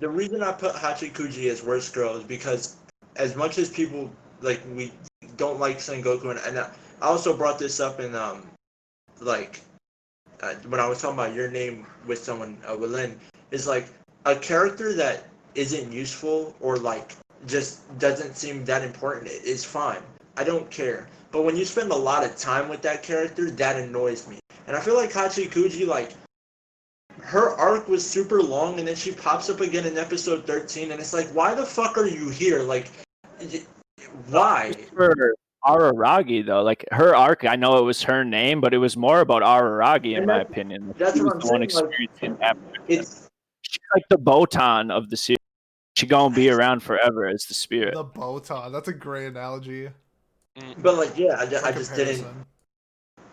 the 0.00 0.08
reason 0.08 0.42
I 0.42 0.52
put 0.52 0.74
Hachikuji 0.74 1.50
as 1.50 1.62
worst 1.62 1.94
girl 1.94 2.16
is 2.16 2.24
because 2.24 2.76
as 3.16 3.36
much 3.36 3.58
as 3.58 3.68
people 3.68 4.10
like 4.40 4.60
we 4.74 4.92
don't 5.36 5.58
like 5.58 5.78
Sengoku 5.78 6.30
and, 6.30 6.38
and 6.46 6.58
I 6.58 6.70
also 7.00 7.36
brought 7.36 7.58
this 7.58 7.80
up 7.80 8.00
in 8.00 8.14
um 8.14 8.48
like 9.20 9.60
uh, 10.40 10.54
when 10.68 10.80
I 10.80 10.88
was 10.88 11.02
talking 11.02 11.18
about 11.18 11.34
your 11.34 11.50
name 11.50 11.84
with 12.06 12.18
someone 12.18 12.56
uh, 12.70 12.76
with 12.76 12.92
Lynn 12.92 13.18
is 13.50 13.66
like 13.66 13.88
a 14.24 14.36
character 14.36 14.94
that 14.94 15.24
isn't 15.54 15.92
useful 15.92 16.54
or 16.60 16.78
like 16.78 17.16
just 17.46 17.80
doesn't 17.98 18.36
seem 18.36 18.64
that 18.64 18.82
important 18.82 19.28
i- 19.28 19.40
is 19.44 19.64
fine. 19.64 20.02
I 20.36 20.44
don't 20.44 20.68
care. 20.70 21.08
But 21.30 21.42
when 21.44 21.56
you 21.56 21.64
spend 21.64 21.90
a 21.92 21.96
lot 21.96 22.24
of 22.24 22.36
time 22.36 22.68
with 22.68 22.82
that 22.82 23.02
character, 23.02 23.50
that 23.50 23.76
annoys 23.76 24.26
me. 24.28 24.38
And 24.66 24.76
I 24.76 24.80
feel 24.80 24.94
like 24.96 25.10
Hachikuji 25.12 25.86
like 25.86 26.12
her 27.20 27.50
arc 27.50 27.88
was 27.88 28.08
super 28.08 28.42
long 28.42 28.78
and 28.78 28.86
then 28.86 28.94
she 28.96 29.12
pops 29.12 29.50
up 29.50 29.60
again 29.60 29.84
in 29.86 29.98
episode 29.98 30.46
13 30.46 30.92
and 30.92 31.00
it's 31.00 31.12
like 31.12 31.26
why 31.28 31.52
the 31.54 31.64
fuck 31.66 31.98
are 31.98 32.06
you 32.06 32.28
here 32.28 32.62
like 32.62 32.90
why 34.28 34.72
For 34.94 35.34
Araragi 35.64 36.46
though, 36.46 36.62
like 36.62 36.84
her 36.92 37.16
arc, 37.16 37.44
I 37.44 37.56
know 37.56 37.78
it 37.78 37.82
was 37.82 38.02
her 38.04 38.24
name, 38.24 38.60
but 38.60 38.72
it 38.72 38.78
was 38.78 38.96
more 38.96 39.20
about 39.20 39.42
Araragi 39.42 40.12
in 40.12 40.18
And 40.18 40.26
my 40.26 40.40
opinion. 40.40 40.94
that's 40.96 41.18
what 41.18 41.34
I'm 41.34 41.40
one 41.40 41.68
saying, 41.68 41.86
like, 42.20 42.40
it's 42.86 43.28
She's 43.62 43.78
like 43.94 44.04
the 44.08 44.16
Botan 44.16 44.90
of 44.90 45.10
the 45.10 45.16
series. 45.16 45.37
She 45.98 46.06
gonna 46.06 46.32
be 46.32 46.48
around 46.48 46.80
forever 46.84 47.26
as 47.26 47.44
the 47.46 47.54
spirit. 47.54 47.94
the 47.94 48.04
Botan. 48.04 48.70
That's 48.70 48.86
a 48.86 48.92
great 48.92 49.26
analogy. 49.26 49.90
but 50.78 50.96
like 50.96 51.18
yeah 51.18 51.36
i, 51.38 51.46
ju- 51.46 51.58
I 51.64 51.72
just 51.72 51.94
didn't 51.94 52.24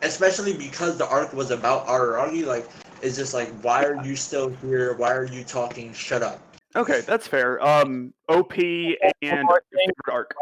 especially 0.02 0.58
because 0.58 0.98
the 0.98 1.08
arc 1.08 1.32
was 1.34 1.52
about 1.52 1.86
Araragi 1.88 2.44
like 2.46 2.68
it's 3.04 3.16
just 3.16 3.34
like 3.36 3.50
why 3.62 3.84
are 3.86 4.04
you 4.04 4.16
still 4.16 4.50
here 4.64 4.96
why 4.96 5.12
are 5.12 5.26
you 5.26 5.44
talking 5.44 5.94
shut 5.94 6.24
up 6.24 6.42
Okay, 6.76 7.02
that's 7.08 7.26
fair. 7.26 7.64
Um, 7.66 8.14
OP 8.28 8.52
and 8.58 9.44
more 9.46 9.62
favorite 9.72 10.12
arc. 10.12 10.34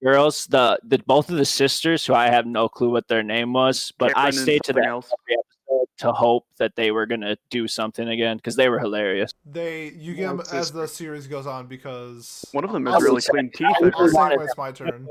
Girls, 0.00 0.46
the, 0.46 0.78
the 0.84 0.98
both 1.06 1.28
of 1.28 1.38
the 1.38 1.44
sisters, 1.44 2.06
who 2.06 2.14
I 2.14 2.28
have 2.28 2.46
no 2.46 2.68
clue 2.68 2.90
what 2.90 3.08
their 3.08 3.24
name 3.24 3.52
was, 3.52 3.92
but 3.98 4.10
I 4.10 4.12
Cameron 4.12 4.26
and 4.28 4.36
stayed 4.36 4.62
to 4.62 4.66
something 4.68 4.82
that 4.84 4.88
else. 4.90 5.06
every 5.06 5.34
episode 5.40 5.51
to 5.98 6.12
hope 6.12 6.46
that 6.58 6.74
they 6.76 6.90
were 6.90 7.06
gonna 7.06 7.36
do 7.50 7.68
something 7.68 8.08
again 8.08 8.36
because 8.36 8.56
they 8.56 8.68
were 8.68 8.78
hilarious. 8.78 9.30
They 9.44 9.88
you 9.90 10.14
get 10.14 10.26
Well, 10.26 10.36
them 10.38 10.40
as 10.46 10.50
just- 10.50 10.74
the 10.74 10.86
series 10.88 11.26
goes 11.26 11.46
on 11.46 11.66
because 11.66 12.44
One 12.52 12.64
of 12.64 12.72
them 12.72 12.86
I'll 12.88 12.94
has 12.94 13.02
really 13.02 13.22
clean 13.22 13.50
teeth. 13.50 13.66
I 13.66 13.70
I 13.78 13.80
would 13.84 13.94
I'll 13.94 14.00
think. 14.00 14.10
say 14.10 14.14
wanted 14.16 14.36
when 14.38 14.46
it's 14.46 14.56
my 14.56 14.72
turn. 14.72 15.08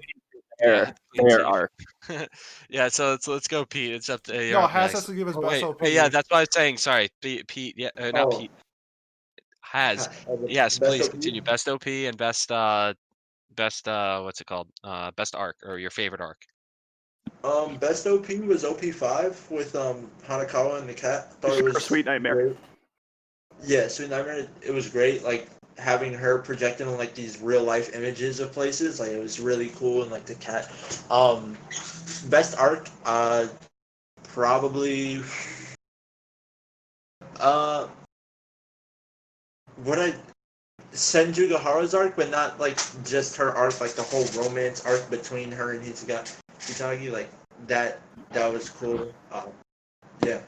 Their, 0.59 0.93
Yeah, 1.13 1.23
their 1.23 1.45
arc. 1.45 1.71
yeah, 2.69 2.87
so 2.87 3.11
let's 3.11 3.27
let's 3.27 3.47
go 3.47 3.65
Pete. 3.65 3.93
It's 3.93 4.09
up 4.09 4.21
to 4.23 4.33
No, 4.33 4.39
yeah, 4.39 4.67
Has 4.67 4.73
nice. 4.73 4.93
has 4.93 5.05
to 5.07 5.13
give 5.15 5.27
his 5.27 5.35
Oh, 5.37 5.41
best 5.41 5.51
wait, 5.53 5.63
OP. 5.63 5.87
yeah, 5.89 6.07
that's 6.07 6.29
what 6.29 6.37
I 6.37 6.41
was 6.41 6.49
saying. 6.51 6.77
Sorry, 6.77 7.09
Pete. 7.21 7.47
Pete 7.47 7.75
yeah, 7.77 7.89
uh, 7.97 8.11
not 8.11 8.27
Oh. 8.33 8.37
Pete. 8.39 8.51
Has 9.61 10.07
Uh, 10.27 10.35
yes, 10.47 10.77
best 10.77 10.89
please 10.89 11.05
OP? 11.05 11.11
continue. 11.11 11.41
Best 11.41 11.67
OP 11.69 11.87
and 12.05 12.17
best 12.17 12.51
uh, 12.51 12.93
best 13.55 13.87
uh, 13.87 14.21
what's 14.21 14.39
it 14.41 14.45
called? 14.47 14.67
Uh, 14.83 15.11
best 15.11 15.33
arc 15.35 15.55
or 15.63 15.79
your 15.79 15.89
favorite 15.89 16.21
arc. 16.21 16.37
Um 17.43 17.77
best 17.77 18.05
op 18.05 18.27
was 18.27 18.63
op5 18.63 19.49
with 19.49 19.75
um 19.75 20.09
hanekawa 20.27 20.79
and 20.79 20.87
the 20.87 20.93
cat 20.93 21.33
thought 21.41 21.57
it 21.57 21.63
was 21.63 21.83
Sweet 21.83 22.05
Nightmare. 22.05 22.35
great. 22.35 22.57
yeah 23.63 23.87
sweet 23.87 24.09
nightmare. 24.09 24.47
It 24.61 24.73
was 24.73 24.89
great 24.89 25.23
like 25.23 25.49
having 25.77 26.13
her 26.13 26.37
projecting 26.39 26.87
on 26.87 26.97
like 26.97 27.15
these 27.15 27.41
real 27.41 27.63
life 27.63 27.95
images 27.95 28.39
of 28.39 28.51
places. 28.51 28.99
Like 28.99 29.09
it 29.11 29.19
was 29.19 29.39
really 29.39 29.69
cool 29.69 30.03
and 30.03 30.11
like 30.11 30.25
the 30.25 30.35
cat. 30.35 30.71
Um 31.09 31.57
best 32.29 32.57
arc 32.59 32.87
uh 33.05 33.47
probably 34.23 35.21
uh 37.39 37.87
what 39.83 39.97
i 39.99 40.13
Senjougahara's 40.93 41.93
arc, 41.93 42.17
but 42.17 42.29
not 42.29 42.59
like 42.59 42.77
just 43.05 43.37
her 43.37 43.51
arc, 43.51 43.79
like 43.79 43.93
the 43.93 44.03
whole 44.03 44.25
romance 44.43 44.85
arc 44.85 45.09
between 45.09 45.49
her 45.51 45.71
and 45.71 45.81
Hitsuga 45.83 46.29
Hitagi. 46.61 47.11
Like 47.11 47.29
that, 47.67 47.99
that 48.31 48.51
was 48.51 48.69
cool. 48.69 49.11
Um, 49.31 49.49
yeah. 50.25 50.41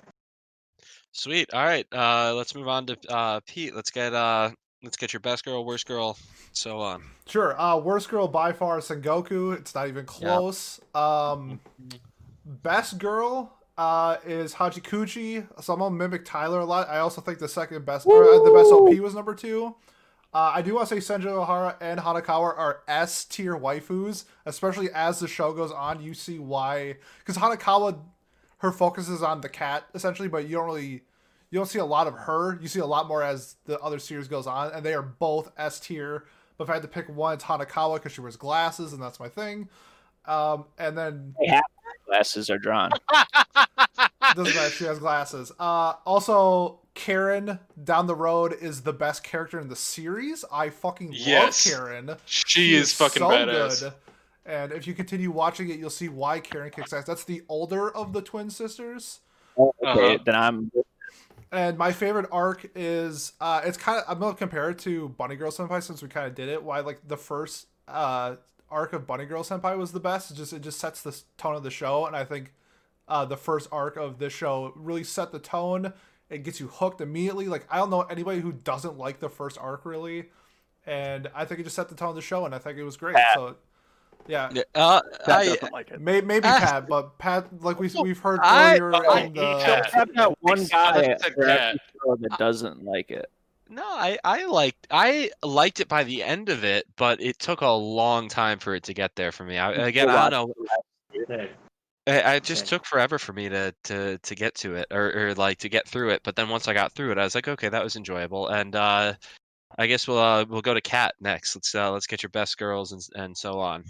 Sweet. 1.11 1.53
All 1.53 1.64
right. 1.64 1.85
Uh, 1.91 2.34
let's 2.35 2.56
move 2.56 2.68
on 2.68 2.85
to 2.88 2.98
uh, 3.10 3.40
Pete. 3.48 3.76
Let's 3.76 3.91
get 3.91 4.14
uh, 4.14 4.52
let's 4.84 4.98
get 4.98 5.14
your 5.14 5.19
best 5.19 5.45
girl, 5.45 5.65
worst 5.65 5.88
girl, 5.88 6.18
so 6.53 6.80
on. 6.80 7.03
Sure. 7.27 7.60
Uh, 7.60 7.77
worst 7.77 8.10
girl 8.10 8.27
by 8.27 8.52
far 8.52 8.80
Sengoku. 8.80 9.57
It's 9.57 9.76
not 9.76 9.88
even 9.88 10.06
close. 10.06 10.80
Um, 10.95 11.60
best 12.45 12.98
girl 12.98 13.53
uh, 13.77 14.18
is 14.26 14.53
Hachikuji. 14.53 15.48
So 15.61 15.73
I'm 15.73 15.80
gonna 15.80 15.95
mimic 15.95 16.26
Tyler 16.26 16.60
a 16.60 16.65
lot. 16.65 16.90
I 16.90 16.99
also 16.99 17.22
think 17.22 17.40
the 17.40 17.48
second 17.48 17.85
best, 17.85 18.06
or 18.06 18.23
uh, 18.23 18.44
the 18.44 18.52
best 18.52 18.72
OP 18.72 18.98
was 18.99 19.15
number 19.15 19.35
two. 19.35 19.76
Uh, 20.34 20.51
I 20.55 20.61
do 20.64 20.73
want 20.73 20.89
to 20.89 20.99
say 20.99 21.14
Senjougahara 21.14 21.76
and 21.80 21.99
Hanekawa 21.99 22.57
are 22.57 22.81
S 22.88 23.23
tier 23.26 23.55
waifus, 23.55 24.26
especially 24.45 24.89
as 24.91 25.19
the 25.19 25.27
show 25.27 25.53
goes 25.53 25.72
on. 25.72 26.01
You 26.01 26.15
see 26.15 26.39
why, 26.39 26.95
because 27.19 27.38
Hanekawa, 27.38 27.99
her 28.57 28.72
focus 28.72 29.10
is 29.10 29.22
on 29.22 29.41
the 29.41 29.49
cat 29.49 29.85
essentially, 29.93 30.27
but 30.27 30.47
you 30.47 30.55
don't 30.55 30.65
really, 30.65 31.03
you 31.51 31.60
don't 31.60 31.68
see 31.68 31.80
a 31.80 31.85
lot 31.85 32.07
of 32.07 32.15
her. 32.15 32.57
You 32.60 32.68
see 32.68 32.80
a 32.80 32.85
lot 32.85 33.07
more 33.07 33.22
as 33.22 33.57
the 33.65 33.80
other 33.80 33.99
series 33.99 34.27
goes 34.27 34.47
on, 34.47 34.72
and 34.72 34.84
they 34.84 34.95
are 34.95 35.03
both 35.03 35.51
S 35.55 35.80
tier. 35.80 36.26
But 36.57 36.64
if 36.64 36.69
I 36.72 36.73
had 36.73 36.81
to 36.81 36.88
pick 36.88 37.10
one, 37.10 37.35
it's 37.35 37.43
Hanekawa 37.43 37.95
because 37.95 38.14
she 38.14 38.22
wears 38.22 38.35
glasses, 38.35 38.91
and 38.93 39.01
that's 39.01 39.19
my 39.19 39.30
thing. 39.30 39.69
Um, 40.26 40.65
and 40.80 40.97
then 40.97 41.35
Glasses 42.07 42.49
are 42.49 42.57
drawn. 42.57 42.91
doesn't 44.35 44.55
matter. 44.55 44.69
She 44.71 44.85
has 44.85 44.99
glasses. 44.99 45.51
Uh, 45.59 45.93
also, 46.05 46.79
Karen 46.93 47.59
down 47.83 48.07
the 48.07 48.15
road 48.15 48.55
is 48.59 48.81
the 48.81 48.93
best 48.93 49.23
character 49.23 49.59
in 49.59 49.67
the 49.67 49.75
series. 49.75 50.45
I 50.51 50.69
fucking 50.69 51.13
Yes. 51.13 51.65
love 51.65 51.73
Karen. 51.75 52.15
She 52.25 52.75
is 52.75 52.93
fucking 52.93 53.21
badass. 53.21 53.93
And 54.45 54.71
if 54.73 54.85
you 54.87 54.93
continue 54.93 55.31
watching 55.31 55.69
it, 55.69 55.79
you'll 55.79 55.89
see 55.89 56.09
why 56.09 56.39
Karen 56.39 56.69
kicks 56.69 56.91
ass. 56.91 57.05
That's 57.05 57.23
the 57.23 57.43
older 57.47 57.89
of 57.95 58.11
the 58.13 58.21
twin 58.21 58.49
sisters. 58.49 59.19
Okay, 59.57 59.71
Uh-huh. 59.85 60.17
then 60.25 60.35
I'm 60.35 60.71
And 61.51 61.77
my 61.77 61.91
favorite 61.91 62.27
arc 62.31 62.65
is 62.73 63.33
uh 63.39 63.61
it's 63.63 63.77
kind 63.77 63.99
of 63.99 64.05
I'm 64.07 64.19
gonna 64.19 64.35
compare 64.35 64.71
it 64.71 64.79
to 64.79 65.09
Bunny 65.09 65.35
Girl 65.35 65.51
Senpai 65.51 65.83
since 65.83 66.01
we 66.01 66.07
kind 66.09 66.25
of 66.27 66.33
did 66.33 66.49
it. 66.49 66.63
Why 66.63 66.79
like 66.79 67.07
the 67.07 67.17
first 67.17 67.67
uh 67.87 68.35
arc 68.71 68.93
of 68.93 69.05
Bunny 69.05 69.25
Girl 69.25 69.43
Senpai 69.43 69.77
was 69.77 69.91
the 69.91 69.99
best. 69.99 70.31
It 70.31 70.33
just 70.33 70.51
it 70.51 70.61
just 70.61 70.79
sets 70.79 71.01
the 71.03 71.15
tone 71.37 71.55
of 71.55 71.61
the 71.63 71.69
show, 71.69 72.05
and 72.07 72.15
I 72.15 72.25
think 72.25 72.53
uh 73.14 73.26
the 73.26 73.38
first 73.38 73.68
arc 73.72 73.95
of 73.98 74.18
this 74.18 74.34
show 74.34 74.73
really 74.76 75.03
set 75.03 75.31
the 75.31 75.40
tone. 75.40 75.94
It 76.30 76.40
gets 76.44 76.60
you 76.60 76.68
hooked 76.68 76.99
immediately. 76.99 77.48
Like 77.48 77.65
I 77.69 77.77
don't 77.77 77.90
know 77.91 78.02
anybody 78.02 78.40
who 78.41 78.52
doesn't 78.52 78.98
like 78.98 79.19
the 79.19 79.30
first 79.30 79.57
arc 79.60 79.85
really, 79.85 80.30
and 80.88 81.30
I 81.35 81.45
think 81.45 81.60
it 81.60 81.64
just 81.64 81.76
set 81.76 81.90
the 81.90 81.95
tone 81.95 82.10
of 82.10 82.15
the 82.15 82.22
show, 82.22 82.45
and 82.45 82.56
I 82.56 82.57
think 82.57 82.77
it 82.80 82.84
was 82.84 82.98
great. 82.98 83.15
Pat. 83.15 83.35
So 83.35 83.56
yeah. 84.26 84.49
Yeah, 84.53 84.64
Uh, 84.73 85.02
That 85.27 85.38
I, 85.40 85.45
doesn't 85.45 85.73
like 85.73 85.91
it. 85.91 85.99
May, 86.02 86.22
maybe 86.22 86.48
Ah. 86.48 86.57
Pat, 86.60 86.88
but 86.88 87.18
Pat, 87.19 87.45
like 87.61 87.77
we 87.80 87.91
we've 88.02 88.18
heard 88.18 88.40
I- 88.41 88.80
earlier 88.80 88.95
I 89.11 89.19
in 89.19 89.26
hate 89.26 89.35
the 89.35 89.60
Pat. 89.65 89.91
have 89.94 90.10
that 90.15 90.31
one 90.41 90.64
guy 90.65 91.03
said 91.18 91.34
for 91.34 91.45
cat. 91.45 91.60
every 91.60 91.80
show 92.03 92.15
that 92.22 92.38
doesn't 92.40 92.84
like 92.85 93.11
it. 93.11 93.30
no, 93.69 93.84
I, 93.85 94.18
I 94.23 94.45
liked 94.45 94.88
I 94.90 95.30
liked 95.44 95.81
it 95.81 95.88
by 95.90 96.03
the 96.06 96.23
end 96.23 96.48
of 96.49 96.64
it, 96.64 96.85
but 96.95 97.22
it 97.22 97.38
took 97.38 97.61
a 97.61 97.68
long 97.69 98.27
time 98.30 98.60
for 98.60 98.73
it 98.76 98.84
to 98.84 98.94
get 98.94 99.15
there 99.15 99.31
for 99.34 99.44
me. 99.44 99.57
I, 99.57 99.72
again, 99.73 100.10
I 100.10 100.30
don't 100.30 100.56
know. 100.57 101.48
I, 102.05 102.19
I 102.19 102.35
it 102.35 102.43
just 102.43 102.67
took 102.67 102.85
forever 102.85 103.17
for 103.17 103.31
me 103.34 103.49
to 103.49 103.73
to 103.85 104.17
to 104.17 104.35
get 104.35 104.55
to 104.55 104.75
it 104.75 104.88
or, 104.91 105.30
or 105.30 105.35
like 105.35 105.59
to 105.59 105.69
get 105.69 105.88
through 105.88 106.09
it. 106.09 106.21
But 106.23 106.35
then 106.35 106.49
once 106.49 106.67
I 106.67 106.73
got 106.73 106.91
through 106.91 107.11
it, 107.11 107.17
I 107.17 107.23
was 107.23 107.35
like, 107.35 107.47
okay, 107.47 107.69
that 107.69 107.84
was 107.84 107.95
enjoyable. 107.95 108.49
And 108.49 108.75
uh, 108.75 109.13
I 109.77 109.88
guess 109.88 110.07
we'll 110.07 110.19
uh, 110.19 110.45
we'll 110.47 110.61
go 110.61 110.73
to 110.73 110.81
Kat 110.81 111.15
next. 111.21 111.55
Let's 111.55 111.73
uh, 111.73 111.91
let's 111.91 112.07
get 112.07 112.21
your 112.21 112.30
best 112.30 112.57
girls 112.57 112.91
and 112.91 113.01
and 113.15 113.38
so 113.38 113.59
on. 113.59 113.85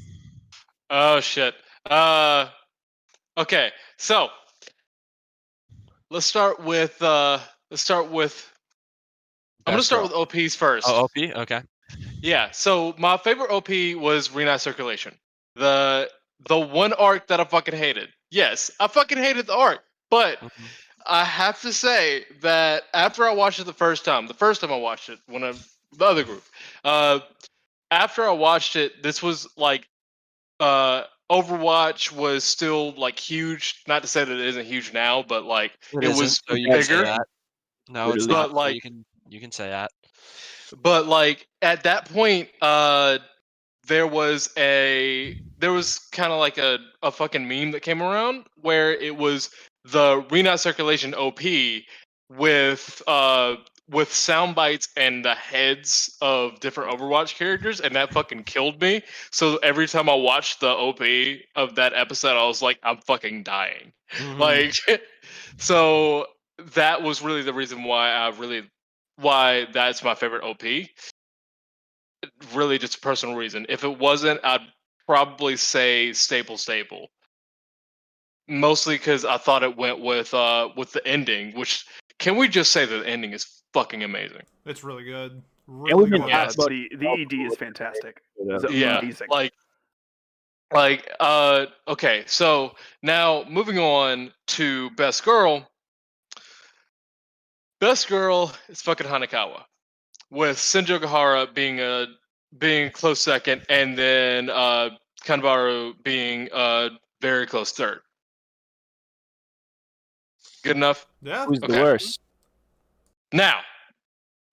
Oh 0.90 1.20
shit. 1.22 1.56
Uh 1.90 2.50
okay, 3.38 3.72
so 3.98 4.30
let's 6.12 6.28
start 6.28 6.64
with 6.64 7.02
uh 7.02 7.40
let's 7.72 7.82
start 7.82 8.12
with 8.12 8.50
I'm 9.66 9.74
gonna 9.74 9.84
start 9.84 10.10
girl. 10.10 10.26
with 10.26 10.36
OPs 10.36 10.56
first. 10.56 10.86
Oh, 10.88 11.06
OP. 11.06 11.18
Okay. 11.18 11.62
Yeah, 12.22 12.52
so 12.52 12.94
my 12.98 13.18
favorite 13.18 13.50
OP 13.50 13.70
was 14.00 14.30
Renai 14.30 14.60
Circulation. 14.60 15.16
The 15.56 16.10
the 16.48 16.60
one 16.60 16.94
arc 16.94 17.28
that 17.28 17.40
I 17.40 17.44
fucking 17.46 17.76
hated. 17.76 18.10
Yes, 18.32 18.72
I 18.80 18.88
fucking 18.88 19.18
hated 19.18 19.48
the 19.48 19.56
arc, 19.56 19.84
but 20.10 20.40
Mhm. 20.40 20.50
I 21.06 21.24
have 21.26 21.62
to 21.62 21.74
say 21.74 22.26
that 22.42 22.84
after 22.94 23.28
I 23.28 23.32
watched 23.34 23.60
it 23.60 23.66
the 23.66 23.74
first 23.74 24.06
time, 24.06 24.28
the 24.28 24.34
first 24.34 24.62
time 24.62 24.72
I 24.72 24.78
watched 24.78 25.10
it, 25.10 25.20
when 25.28 25.44
I 25.44 25.54
the 25.92 26.06
other 26.06 26.24
group, 26.24 26.44
uh, 26.84 27.20
after 27.92 28.28
I 28.28 28.32
watched 28.32 28.76
it, 28.76 29.04
this 29.04 29.22
was 29.22 29.48
like, 29.58 29.88
uh, 30.60 31.04
Overwatch 31.30 32.12
was 32.12 32.44
still 32.44 32.92
like 32.94 33.18
huge. 33.20 33.84
Not 33.88 34.02
to 34.02 34.08
say 34.08 34.24
that 34.24 34.32
it 34.34 34.46
isn't 34.48 34.66
huge 34.66 34.94
now, 34.94 35.24
but 35.24 35.44
like 35.46 35.72
it, 35.94 36.04
isn't, 36.04 36.18
was 36.18 36.42
so 36.48 36.56
you 36.56 36.70
can 36.70 36.84
say 36.84 36.96
bigger. 36.98 37.18
No, 37.90 38.12
it's 38.14 38.26
Literally. 38.26 38.34
not. 38.50 38.54
Like- 38.54 38.76
you 38.76 38.82
can 38.82 39.06
you 39.30 39.40
can 39.40 39.52
say 39.52 39.70
that. 39.70 39.92
but 40.82 41.06
like 41.08 41.48
at 41.62 41.84
that 41.84 42.10
point 42.12 42.50
uh 42.62 43.20
there 43.88 44.08
was 44.08 44.52
a 44.58 45.38
there 45.64 45.72
was 45.72 46.00
kind 46.12 46.34
of 46.34 46.40
like 46.40 46.58
a, 46.58 46.78
a 47.04 47.10
fucking 47.10 47.48
meme 47.48 47.72
that 47.72 47.80
came 47.80 48.04
around 48.04 48.44
where 48.62 48.92
it 48.92 49.16
was 49.16 49.50
the 49.86 50.22
Renai 50.24 50.60
circulation 50.60 51.14
op 51.14 51.40
with 52.30 53.02
uh 53.08 53.56
with 53.90 54.14
sound 54.14 54.56
bites 54.56 54.90
and 54.98 55.24
the 55.24 55.36
heads 55.36 56.18
of 56.22 56.60
different 56.60 56.92
overwatch 56.92 57.36
characters 57.36 57.80
and 57.80 57.96
that 57.96 58.12
fucking 58.12 58.44
killed 58.44 58.82
me. 58.82 59.04
So 59.32 59.56
every 59.58 59.88
time 59.88 60.10
i 60.10 60.14
watched 60.14 60.60
the 60.60 60.68
op 60.68 61.00
of 61.56 61.76
that 61.76 61.94
episode 61.94 62.38
i 62.38 62.46
was 62.46 62.62
like 62.62 62.78
i'm 62.84 62.98
fucking 62.98 63.44
dying. 63.44 63.94
Mhm. 64.18 64.40
like 64.40 65.02
so 65.58 66.26
that 66.76 67.02
was 67.02 67.22
really 67.22 67.42
the 67.42 67.54
reason 67.54 67.86
why 67.86 68.10
i 68.10 68.28
really 68.32 68.64
why 69.16 69.66
that's 69.72 70.04
my 70.04 70.14
favorite 70.14 70.44
op 70.44 70.64
really 72.54 72.78
just 72.78 72.96
a 72.96 73.00
personal 73.00 73.36
reason. 73.36 73.66
If 73.70 73.86
it 73.86 73.98
wasn't 73.98 74.42
i'd 74.44 74.62
probably 75.08 75.56
say 75.58 76.14
staple 76.14 76.58
stable 76.58 77.08
mostly 78.48 78.96
because 78.96 79.24
i 79.26 79.38
thought 79.38 79.64
it 79.64 79.78
went 79.78 80.00
with 80.00 80.34
uh 80.34 80.70
with 80.76 80.92
the 80.94 81.06
ending 81.08 81.54
which 81.58 81.86
can 82.20 82.36
we 82.38 82.48
just 82.48 82.72
say 82.72 82.86
that 82.86 82.98
the 82.98 83.08
ending 83.08 83.32
is 83.32 83.62
fucking 83.74 84.04
amazing 84.04 84.42
It's 84.66 84.84
really 84.84 85.04
good. 85.04 85.42
we 85.68 85.92
Really 85.92 86.10
can 86.12 86.22
good. 86.22 86.30
Yeah, 86.30 86.44
ask 86.44 86.58
But 86.58 86.70
the, 86.70 86.88
the 86.96 87.08
ED 87.08 87.34
is 87.52 87.56
fantastic. 87.58 88.22
It's 88.38 88.66
yeah 88.72 89.00
amazing. 89.00 89.28
like 89.30 89.54
like 90.74 91.10
uh 91.20 91.66
okay 91.88 92.24
so 92.28 92.76
now 93.02 93.44
moving 93.50 93.80
on 93.80 94.32
to 94.48 94.90
best 94.92 95.24
girl 95.24 95.68
best 97.80 98.08
girl 98.08 98.54
is 98.70 98.82
fucking 98.82 99.08
hanekawa 99.08 99.64
with 100.32 100.58
Senjougahara 100.58 101.54
being 101.54 101.80
a 101.80 102.08
being 102.58 102.92
close 102.92 103.20
second 103.20 103.64
and 103.70 103.98
then 103.98 104.50
uh 104.50 104.90
kanbaru 105.24 105.94
being 106.04 106.50
uh 106.54 106.90
very 107.22 107.46
close 107.48 107.72
third 107.72 108.00
good 110.64 110.76
enough 110.76 111.08
Yeah. 111.22 111.46
Who's 111.46 111.60
the 111.60 111.68
worst? 111.68 112.20
now 113.32 113.62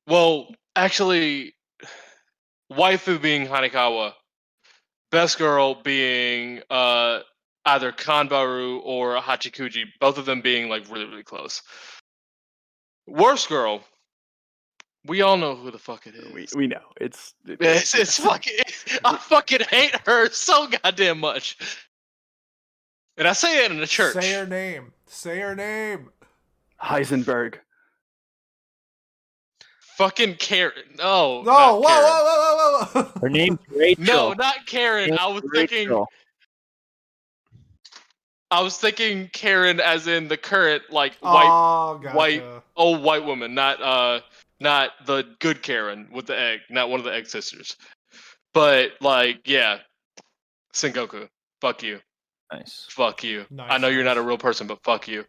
well 0.07 0.49
actually 0.77 1.55
waifu 2.73 3.21
being 3.21 3.47
hanekawa 3.47 4.13
best 5.11 5.39
girl 5.39 5.75
being 5.75 6.63
uh 6.71 7.21
either 7.67 7.93
kanbaru 7.93 8.81
or 8.85 9.17
hachikuji 9.21 9.85
both 10.01 10.17
of 10.17 10.25
them 10.25 10.41
being 10.41 10.69
like 10.69 10.89
really 10.91 11.05
really 11.05 11.23
close 11.23 11.63
worst 13.07 13.49
girl 13.49 13.83
we 15.07 15.23
all 15.23 15.37
know 15.37 15.55
who 15.57 15.71
the 15.71 15.79
fuck 15.79 16.07
it 16.07 16.15
is 16.15 16.33
we, 16.33 16.47
we 16.55 16.67
know 16.67 16.83
it's 17.01 17.35
it- 17.47 17.59
it's, 17.61 17.95
it's 17.95 18.19
fucking 18.19 18.53
i 19.05 19.17
fucking 19.17 19.61
hate 19.71 19.97
her 20.07 20.29
so 20.31 20.67
goddamn 20.69 21.19
much 21.21 21.57
and 23.17 23.27
i 23.27 23.33
say 23.33 23.65
it 23.65 23.71
in 23.71 23.79
the 23.81 23.87
church 23.87 24.15
Say 24.15 24.33
her 24.33 24.47
name. 24.47 24.93
Say 25.07 25.41
her 25.41 25.55
name. 25.57 26.11
Heisenberg. 26.83 27.57
fucking 29.97 30.35
karen 30.37 30.73
no 30.99 31.43
No, 31.43 31.77
whoa, 31.77 31.89
Karen. 31.89 32.03
whoa, 32.03 32.25
whoa, 32.25 32.57
whoa, 32.57 33.03
whoa, 33.03 33.03
whoa. 33.03 33.21
Her 33.21 33.29
name's 33.29 33.59
Rachel. 33.69 34.05
no 34.05 34.33
not 34.35 34.67
karen 34.67 35.17
i 35.19 35.27
was 35.27 35.43
thinking 35.55 36.05
I 38.53 38.63
was 38.63 38.77
thinking 38.77 39.31
Karen 39.33 39.79
as 39.79 40.09
in 40.09 40.27
the 40.27 40.37
current 40.37 40.83
like 40.91 41.15
white 41.21 41.47
oh, 41.47 41.99
gotcha. 42.03 42.17
white- 42.17 42.43
old 42.75 43.01
white 43.01 43.25
woman, 43.25 43.55
not 43.55 43.81
uh 43.81 44.23
not 44.61 44.91
the 45.07 45.25
good 45.41 45.63
Karen 45.63 46.09
with 46.13 46.27
the 46.27 46.39
egg, 46.39 46.61
not 46.71 46.91
one 46.91 47.01
of 47.01 47.05
the 47.05 47.15
egg 47.15 47.27
sisters. 47.27 47.77
But 48.55 48.93
like, 49.01 49.49
yeah. 49.49 49.79
Sengoku. 50.75 51.29
Fuck 51.61 51.83
you. 51.83 51.99
Nice. 52.53 52.87
Fuck 52.91 53.25
you. 53.25 53.47
I 53.59 53.79
know 53.79 53.89
you're 53.89 54.05
not 54.05 54.19
a 54.19 54.23
real 54.23 54.39
person, 54.39 54.67
but 54.67 54.83
fuck 54.85 55.09
you. 55.09 55.25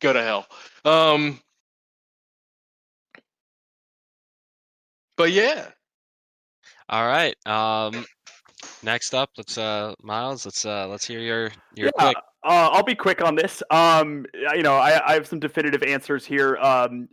Go 0.00 0.12
to 0.12 0.22
hell. 0.22 0.46
Um 0.84 1.40
but 5.16 5.32
yeah, 5.32 5.66
All 6.88 7.06
right. 7.06 7.34
Um, 7.46 8.06
next 8.82 9.14
up, 9.14 9.30
let's 9.36 9.58
uh, 9.58 9.94
Miles. 10.02 10.46
Let's 10.46 10.64
uh, 10.64 10.88
let's 10.88 11.06
hear 11.06 11.20
your 11.20 11.50
your 11.74 11.90
yeah, 11.98 12.08
pick. 12.08 12.16
uh, 12.44 12.70
I'll 12.72 12.82
be 12.82 12.94
quick 12.94 13.22
on 13.22 13.34
this. 13.34 13.62
Um, 13.70 14.24
you 14.54 14.62
know, 14.62 14.76
I, 14.76 15.10
I 15.10 15.14
have 15.14 15.26
some 15.26 15.38
definitive 15.40 15.82
answers 15.82 16.24
here. 16.24 16.56
Um, 16.58 17.08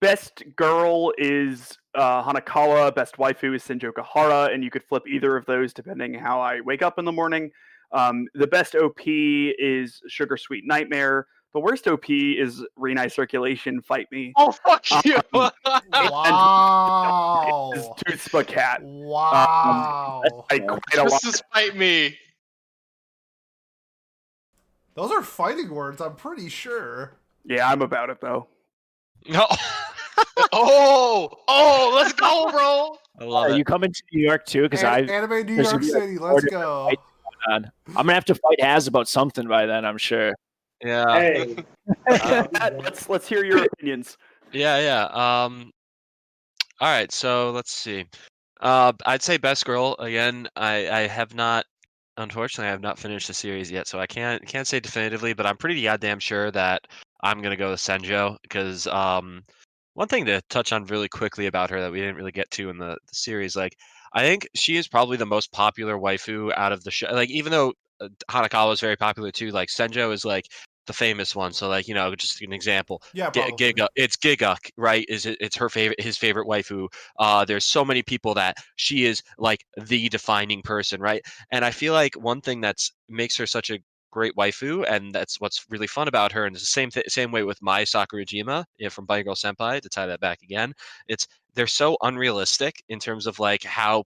best 0.00 0.42
girl 0.56 1.12
is 1.18 1.76
uh, 1.94 2.22
Hanekawa. 2.22 2.94
Best 2.94 3.16
waifu 3.16 3.54
is 3.54 3.62
Senjougahara, 3.62 4.52
and 4.52 4.62
you 4.62 4.70
could 4.70 4.84
flip 4.84 5.04
either 5.08 5.36
of 5.36 5.46
those 5.46 5.72
depending 5.72 6.14
how 6.14 6.40
I 6.40 6.60
wake 6.60 6.82
up 6.82 6.98
in 6.98 7.04
the 7.04 7.12
morning. 7.12 7.50
Um, 7.92 8.26
the 8.34 8.46
best 8.46 8.74
OP 8.74 9.00
is 9.06 10.00
Sugar 10.08 10.36
Sweet 10.36 10.64
Nightmare. 10.66 11.26
The 11.54 11.60
worst 11.60 11.88
OP 11.88 12.10
is 12.10 12.62
Renai 12.78 13.10
Circulation. 13.10 13.80
Fight 13.80 14.06
me. 14.12 14.32
oh 14.36 14.52
fuck 14.52 14.84
you. 15.04 15.18
Wow. 15.92 17.72
Is 17.74 17.84
Tsubasa 17.84 18.46
Cat. 18.46 18.80
Wow. 18.82 20.44
I 20.50 20.58
quite 20.58 20.98
a 20.98 21.04
lot. 21.04 21.22
Just 21.22 21.42
me. 21.74 22.16
Those 24.94 25.10
are 25.12 25.22
fighting 25.22 25.70
words, 25.70 26.00
I'm 26.00 26.16
pretty 26.16 26.48
sure. 26.48 27.18
Yeah, 27.44 27.68
I'm 27.70 27.82
about 27.82 28.10
it 28.10 28.20
though. 28.20 28.48
No, 29.26 29.46
Oh, 30.52 31.28
oh, 31.48 31.92
let's 31.94 32.12
go, 32.12 32.50
bro. 32.50 32.96
I 33.20 33.24
love 33.24 33.46
Are 33.46 33.50
it. 33.50 33.58
you 33.58 33.64
coming 33.64 33.92
to 33.92 34.02
New 34.12 34.22
York 34.24 34.46
too? 34.46 34.62
Because 34.62 34.84
I 34.84 35.00
Anime 35.00 35.46
New 35.46 35.54
York 35.54 35.66
gonna 35.66 35.78
be, 35.78 35.92
like, 35.92 36.02
City, 36.02 36.18
let's 36.18 36.44
go. 36.44 36.90
fights. 36.90 37.02
I'm 37.50 37.70
gonna 37.94 38.14
have 38.14 38.24
to 38.26 38.34
fight 38.34 38.60
Has 38.60 38.86
about 38.86 39.08
something 39.08 39.46
by 39.48 39.66
then. 39.66 39.84
I'm 39.84 39.98
sure. 39.98 40.34
Yeah. 40.84 41.20
Hey, 41.20 41.56
Matt, 42.08 42.78
let's 42.78 43.08
let's 43.08 43.28
hear 43.28 43.44
your 43.44 43.64
opinions. 43.64 44.16
Yeah, 44.52 44.78
yeah. 44.78 45.04
Um, 45.44 45.70
all 46.80 46.88
right, 46.88 47.10
so 47.12 47.50
let's 47.50 47.72
see. 47.72 48.06
Uh, 48.60 48.92
I'd 49.06 49.22
say 49.22 49.36
best 49.36 49.64
girl 49.64 49.96
again. 49.98 50.48
I 50.56 50.88
I 50.88 51.00
have 51.08 51.34
not, 51.34 51.64
unfortunately, 52.16 52.68
I 52.68 52.72
have 52.72 52.80
not 52.82 52.98
finished 52.98 53.28
the 53.28 53.34
series 53.34 53.70
yet, 53.70 53.86
so 53.88 53.98
I 53.98 54.06
can't 54.06 54.44
can't 54.46 54.66
say 54.66 54.80
definitively, 54.80 55.32
but 55.32 55.46
I'm 55.46 55.56
pretty 55.56 55.82
goddamn 55.82 56.20
sure 56.20 56.50
that 56.52 56.82
I'm 57.20 57.42
gonna 57.42 57.56
go 57.56 57.70
with 57.70 57.80
Senjo 57.80 58.36
because 58.42 58.86
um, 58.86 59.44
one 59.94 60.08
thing 60.08 60.26
to 60.26 60.40
touch 60.48 60.72
on 60.72 60.84
really 60.86 61.08
quickly 61.08 61.46
about 61.46 61.70
her 61.70 61.80
that 61.80 61.92
we 61.92 62.00
didn't 62.00 62.16
really 62.16 62.32
get 62.32 62.50
to 62.52 62.70
in 62.70 62.78
the, 62.78 62.96
the 63.08 63.14
series, 63.14 63.56
like 63.56 63.76
I 64.12 64.22
think 64.22 64.48
she 64.54 64.76
is 64.76 64.88
probably 64.88 65.16
the 65.16 65.26
most 65.26 65.52
popular 65.52 65.98
waifu 65.98 66.52
out 66.56 66.72
of 66.72 66.84
the 66.84 66.90
show. 66.90 67.08
Like 67.12 67.30
even 67.30 67.52
though 67.52 67.74
uh, 68.00 68.08
Hanekawa 68.30 68.72
is 68.72 68.80
very 68.80 68.96
popular 68.96 69.30
too, 69.30 69.50
like 69.50 69.68
Senjo 69.68 70.12
is 70.12 70.24
like 70.24 70.46
the 70.86 70.92
famous 70.92 71.36
one. 71.36 71.52
So 71.52 71.68
like 71.68 71.88
you 71.88 71.94
know, 71.94 72.14
just 72.14 72.40
an 72.42 72.52
example. 72.52 73.02
Yeah, 73.12 73.30
G- 73.30 73.52
Giga, 73.58 73.88
it's 73.94 74.16
Giga, 74.16 74.56
right? 74.76 75.04
Is 75.08 75.26
it? 75.26 75.36
It's 75.40 75.56
her 75.56 75.68
favorite, 75.68 76.00
his 76.00 76.16
favorite 76.16 76.46
waifu. 76.46 76.88
Uh, 77.18 77.44
there's 77.44 77.64
so 77.64 77.84
many 77.84 78.02
people 78.02 78.34
that 78.34 78.56
she 78.76 79.04
is 79.04 79.22
like 79.38 79.64
the 79.76 80.08
defining 80.08 80.62
person, 80.62 81.00
right? 81.00 81.22
And 81.50 81.64
I 81.64 81.70
feel 81.70 81.92
like 81.92 82.14
one 82.14 82.40
thing 82.40 82.60
that's 82.60 82.92
makes 83.08 83.36
her 83.36 83.46
such 83.46 83.70
a 83.70 83.78
great 84.10 84.34
waifu, 84.36 84.84
and 84.88 85.12
that's 85.12 85.40
what's 85.40 85.64
really 85.70 85.86
fun 85.86 86.08
about 86.08 86.32
her. 86.32 86.44
And 86.46 86.54
it's 86.54 86.62
the 86.64 86.66
same 86.66 86.90
th- 86.90 87.08
same 87.08 87.32
way 87.32 87.42
with 87.44 87.62
Mai 87.62 87.84
Sakurajima 87.84 88.64
you 88.78 88.90
from 88.90 89.06
Bunny 89.06 89.22
Girl 89.22 89.34
Senpai. 89.34 89.80
To 89.80 89.88
tie 89.88 90.06
that 90.06 90.20
back 90.20 90.40
again, 90.42 90.72
it's 91.08 91.26
they're 91.54 91.66
so 91.66 91.96
unrealistic 92.02 92.82
in 92.88 92.98
terms 92.98 93.26
of 93.26 93.38
like 93.38 93.62
how 93.64 94.04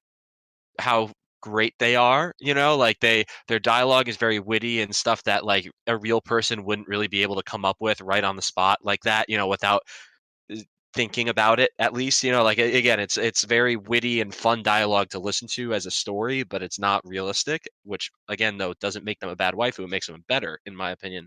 how 0.78 1.10
great 1.42 1.74
they 1.80 1.96
are 1.96 2.32
you 2.40 2.54
know 2.54 2.76
like 2.76 2.98
they 3.00 3.24
their 3.48 3.58
dialogue 3.58 4.08
is 4.08 4.16
very 4.16 4.38
witty 4.38 4.80
and 4.80 4.94
stuff 4.94 5.22
that 5.24 5.44
like 5.44 5.68
a 5.88 5.96
real 5.98 6.20
person 6.20 6.64
wouldn't 6.64 6.86
really 6.86 7.08
be 7.08 7.22
able 7.22 7.34
to 7.34 7.42
come 7.42 7.64
up 7.64 7.76
with 7.80 8.00
right 8.00 8.22
on 8.22 8.36
the 8.36 8.42
spot 8.42 8.78
like 8.82 9.00
that 9.02 9.26
you 9.28 9.36
know 9.36 9.48
without 9.48 9.82
thinking 10.94 11.28
about 11.30 11.58
it 11.58 11.70
at 11.78 11.94
least 11.94 12.22
you 12.22 12.30
know 12.30 12.42
like 12.42 12.58
again 12.58 13.00
it's 13.00 13.16
it's 13.16 13.44
very 13.44 13.76
witty 13.76 14.20
and 14.20 14.34
fun 14.34 14.62
dialogue 14.62 15.08
to 15.08 15.18
listen 15.18 15.48
to 15.48 15.72
as 15.72 15.86
a 15.86 15.90
story 15.90 16.42
but 16.42 16.62
it's 16.62 16.78
not 16.78 17.00
realistic 17.06 17.62
which 17.84 18.10
again 18.28 18.58
though 18.58 18.74
doesn't 18.80 19.04
make 19.04 19.18
them 19.20 19.30
a 19.30 19.36
bad 19.36 19.54
waifu 19.54 19.84
it 19.84 19.88
makes 19.90 20.06
them 20.06 20.22
better 20.28 20.58
in 20.66 20.76
my 20.76 20.90
opinion. 20.90 21.26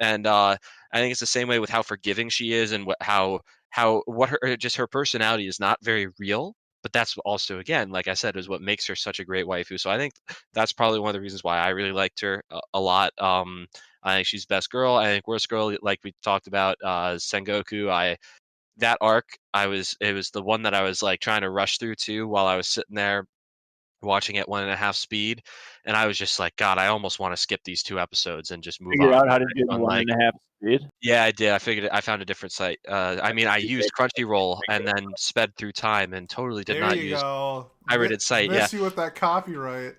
And 0.00 0.26
uh 0.26 0.56
i 0.92 0.98
think 0.98 1.10
it's 1.12 1.20
the 1.20 1.26
same 1.26 1.48
way 1.48 1.58
with 1.58 1.70
how 1.70 1.82
forgiving 1.82 2.28
she 2.28 2.52
is 2.52 2.72
and 2.72 2.86
what 2.86 2.96
how 3.00 3.40
how 3.70 4.02
what 4.06 4.30
her 4.30 4.56
just 4.56 4.76
her 4.76 4.86
personality 4.86 5.46
is 5.46 5.60
not 5.60 5.78
very 5.82 6.08
real 6.18 6.54
but 6.82 6.92
that's 6.92 7.16
also 7.24 7.58
again 7.58 7.90
like 7.90 8.08
i 8.08 8.14
said 8.14 8.36
is 8.36 8.48
what 8.48 8.60
makes 8.62 8.86
her 8.86 8.96
such 8.96 9.20
a 9.20 9.24
great 9.24 9.46
waifu. 9.46 9.78
So 9.78 9.90
i 9.90 9.98
think 9.98 10.12
that's 10.54 10.72
probably 10.72 11.00
one 11.00 11.10
of 11.10 11.14
the 11.14 11.20
reasons 11.20 11.44
why 11.44 11.58
i 11.58 11.68
really 11.68 11.92
liked 11.92 12.20
her 12.20 12.42
a, 12.50 12.60
a 12.74 12.80
lot. 12.80 13.12
Um 13.20 13.66
i 14.02 14.14
think 14.16 14.26
she's 14.26 14.46
best 14.46 14.70
girl. 14.70 14.94
I 14.96 15.06
think 15.06 15.28
worst 15.28 15.48
girl 15.48 15.76
like 15.82 16.00
we 16.04 16.12
talked 16.22 16.46
about 16.48 16.76
uh 16.84 17.14
sengoku 17.16 17.88
i 17.90 18.16
that 18.78 18.98
arc 19.00 19.26
i 19.54 19.66
was 19.66 19.96
it 20.00 20.14
was 20.14 20.30
the 20.30 20.42
one 20.42 20.62
that 20.62 20.74
i 20.74 20.82
was 20.82 21.02
like 21.02 21.20
trying 21.20 21.42
to 21.42 21.50
rush 21.50 21.78
through 21.78 21.94
too 21.94 22.26
while 22.26 22.46
i 22.46 22.56
was 22.56 22.66
sitting 22.68 22.94
there 22.96 23.26
watching 24.02 24.38
at 24.38 24.48
one 24.48 24.62
and 24.62 24.72
a 24.72 24.76
half 24.76 24.96
speed 24.96 25.40
and 25.84 25.96
i 25.96 26.06
was 26.06 26.18
just 26.18 26.40
like 26.40 26.56
god 26.56 26.78
i 26.78 26.88
almost 26.88 27.20
want 27.20 27.32
to 27.32 27.40
skip 27.40 27.60
these 27.64 27.82
two 27.82 28.00
episodes 28.00 28.50
and 28.50 28.62
just 28.62 28.80
move 28.80 28.92
Figure 28.92 29.12
on 29.12 29.26
out 29.26 29.28
how 29.28 29.38
to 29.38 29.44
do 29.54 29.64
the 29.64 29.66
one 29.66 29.82
like- 29.82 30.06
and 30.08 30.20
a 30.20 30.24
half 30.24 30.34
speed. 30.60 30.80
yeah, 31.02 31.24
I 31.24 31.30
did. 31.32 31.50
I 31.50 31.58
figured 31.58 31.86
it, 31.86 31.90
I 31.92 32.00
found 32.00 32.22
a 32.22 32.24
different 32.24 32.52
site. 32.52 32.78
Uh, 32.88 33.18
I 33.20 33.32
mean, 33.32 33.48
I 33.48 33.56
used. 33.56 33.90
Crunchyroll 33.98 34.60
and 34.68 34.86
then 34.86 35.06
sped 35.16 35.56
through 35.56 35.72
time 35.72 36.12
and 36.14 36.30
totally 36.30 36.62
did 36.62 36.76
there 36.76 36.82
not 36.82 36.96
you 36.96 37.02
use. 37.02 37.20
go. 37.20 37.70
pirated 37.88 38.18
Mi- 38.18 38.20
site, 38.20 38.50
Miss 38.50 38.72
you 38.72 38.80
with 38.82 38.94
that 38.94 39.16
copyright. 39.16 39.94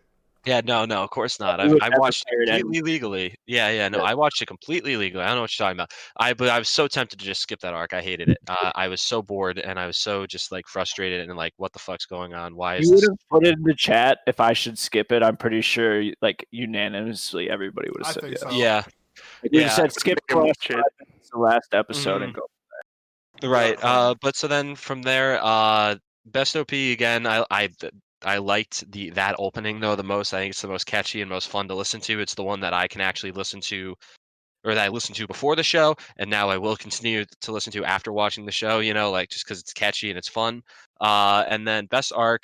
Yeah, 0.46 0.60
no, 0.66 0.84
no, 0.84 1.02
of 1.04 1.10
course 1.10 1.40
not. 1.40 1.62
I, 1.62 1.66
I 1.82 1.90
watched 1.98 2.26
it 2.28 2.50
any- 2.50 2.60
completely 2.62 2.92
legally. 2.92 3.36
Yeah, 3.48 3.70
yeah, 3.70 3.88
no, 3.88 4.00
Yeah. 4.00 4.04
I 4.04 4.14
watched 4.14 4.42
it 4.42 4.46
completely 4.48 4.98
legally. 4.98 5.24
I 5.24 5.28
don't 5.28 5.36
know 5.38 5.42
what 5.42 5.58
you're 5.58 5.66
talking 5.66 5.78
about. 5.78 5.92
I 6.18 6.34
but 6.34 6.50
I 6.50 6.60
was 6.60 6.68
so 6.68 6.88
tempted 6.88 7.18
to 7.20 7.26
just 7.26 7.42
skip 7.42 7.60
that 7.62 7.74
arc. 7.74 7.94
I 7.94 8.02
hated 8.02 8.28
it. 8.30 8.38
Uh, 8.48 8.72
I 8.76 8.90
was 8.90 9.02
so 9.02 9.22
bored 9.22 9.58
and 9.58 9.80
I 9.80 9.88
was 9.88 9.98
so 9.98 10.26
just 10.26 10.52
like 10.52 10.68
frustrated 10.68 11.30
and 11.30 11.38
like, 11.38 11.54
what 11.58 11.72
the 11.72 11.80
fuck's 11.80 12.06
going 12.06 12.34
on? 12.34 12.56
Why 12.58 12.76
is 12.76 12.86
You 12.88 12.96
would 12.96 13.02
this? 13.04 13.10
have 13.10 13.18
put 13.30 13.48
it 13.48 13.54
in 13.58 13.64
the 13.64 13.74
chat 13.74 14.20
if 14.28 14.42
I 14.42 14.52
should 14.54 14.78
skip 14.78 15.12
it. 15.14 15.24
I'm 15.24 15.38
pretty 15.38 15.62
sure, 15.62 16.04
like 16.22 16.46
unanimously, 16.52 17.50
everybody 17.50 17.90
would 17.92 18.06
have 18.06 18.14
said 18.14 18.30
yes. 18.32 18.42
so. 18.42 18.50
Yeah, 18.52 18.84
Like, 19.44 19.52
Yeah. 19.54 19.62
just 19.64 19.76
said 19.78 19.94
skip 19.94 20.20
Make 20.30 20.38
'em 20.38 20.42
the 20.42 20.48
last, 20.48 20.58
watch 20.60 20.70
it. 20.70 20.74
five 20.74 21.08
minutes 21.08 21.28
of 21.28 21.32
the 21.32 21.40
last 21.40 21.74
episode 21.74 22.22
Mhm. 22.22 22.24
and 22.26 22.34
go. 22.34 23.48
Right. 23.50 23.78
Uh, 23.84 24.16
but 24.22 24.36
so 24.36 24.48
then 24.48 24.76
from 24.76 25.02
there, 25.04 25.40
uh, 25.42 25.96
best 26.26 26.56
OP 26.58 26.92
again. 26.92 27.26
I 27.28 27.46
I 27.50 27.70
I 28.26 28.38
liked 28.38 28.90
the 28.92 29.10
that 29.12 29.36
opening 29.40 29.80
though 29.80 29.96
the 29.96 30.04
most. 30.04 30.34
I 30.34 30.40
think 30.40 30.52
it's 30.52 30.62
the 30.62 30.68
most 30.68 30.86
catchy 30.86 31.22
and 31.22 31.30
most 31.30 31.50
fun 31.50 31.68
to 31.68 31.76
listen 31.76 32.02
to. 32.02 32.20
It's 32.20 32.36
the 32.36 32.44
one 32.44 32.60
that 32.62 32.74
I 32.74 32.88
can 32.88 33.02
actually 33.02 33.32
listen 33.32 33.62
to, 33.62 33.96
or 34.66 34.76
that 34.76 34.86
I 34.86 34.90
listened 34.90 35.16
to 35.18 35.28
before 35.28 35.56
the 35.56 35.64
show, 35.64 35.96
and 36.18 36.30
now 36.30 36.50
I 36.50 36.58
will 36.58 36.76
continue 36.78 37.26
to 37.42 37.52
listen 37.52 37.74
to 37.74 37.86
after 37.86 38.14
watching 38.14 38.46
the 38.46 38.52
show. 38.52 38.80
You 38.80 38.94
know, 38.94 39.12
like 39.12 39.30
just 39.30 39.46
because 39.46 39.60
it's 39.60 39.74
catchy 39.74 40.10
and 40.10 40.18
it's 40.18 40.30
fun. 40.30 40.62
Uh, 41.02 41.46
and 41.50 41.68
then 41.68 41.86
best 41.88 42.14
arc. 42.16 42.44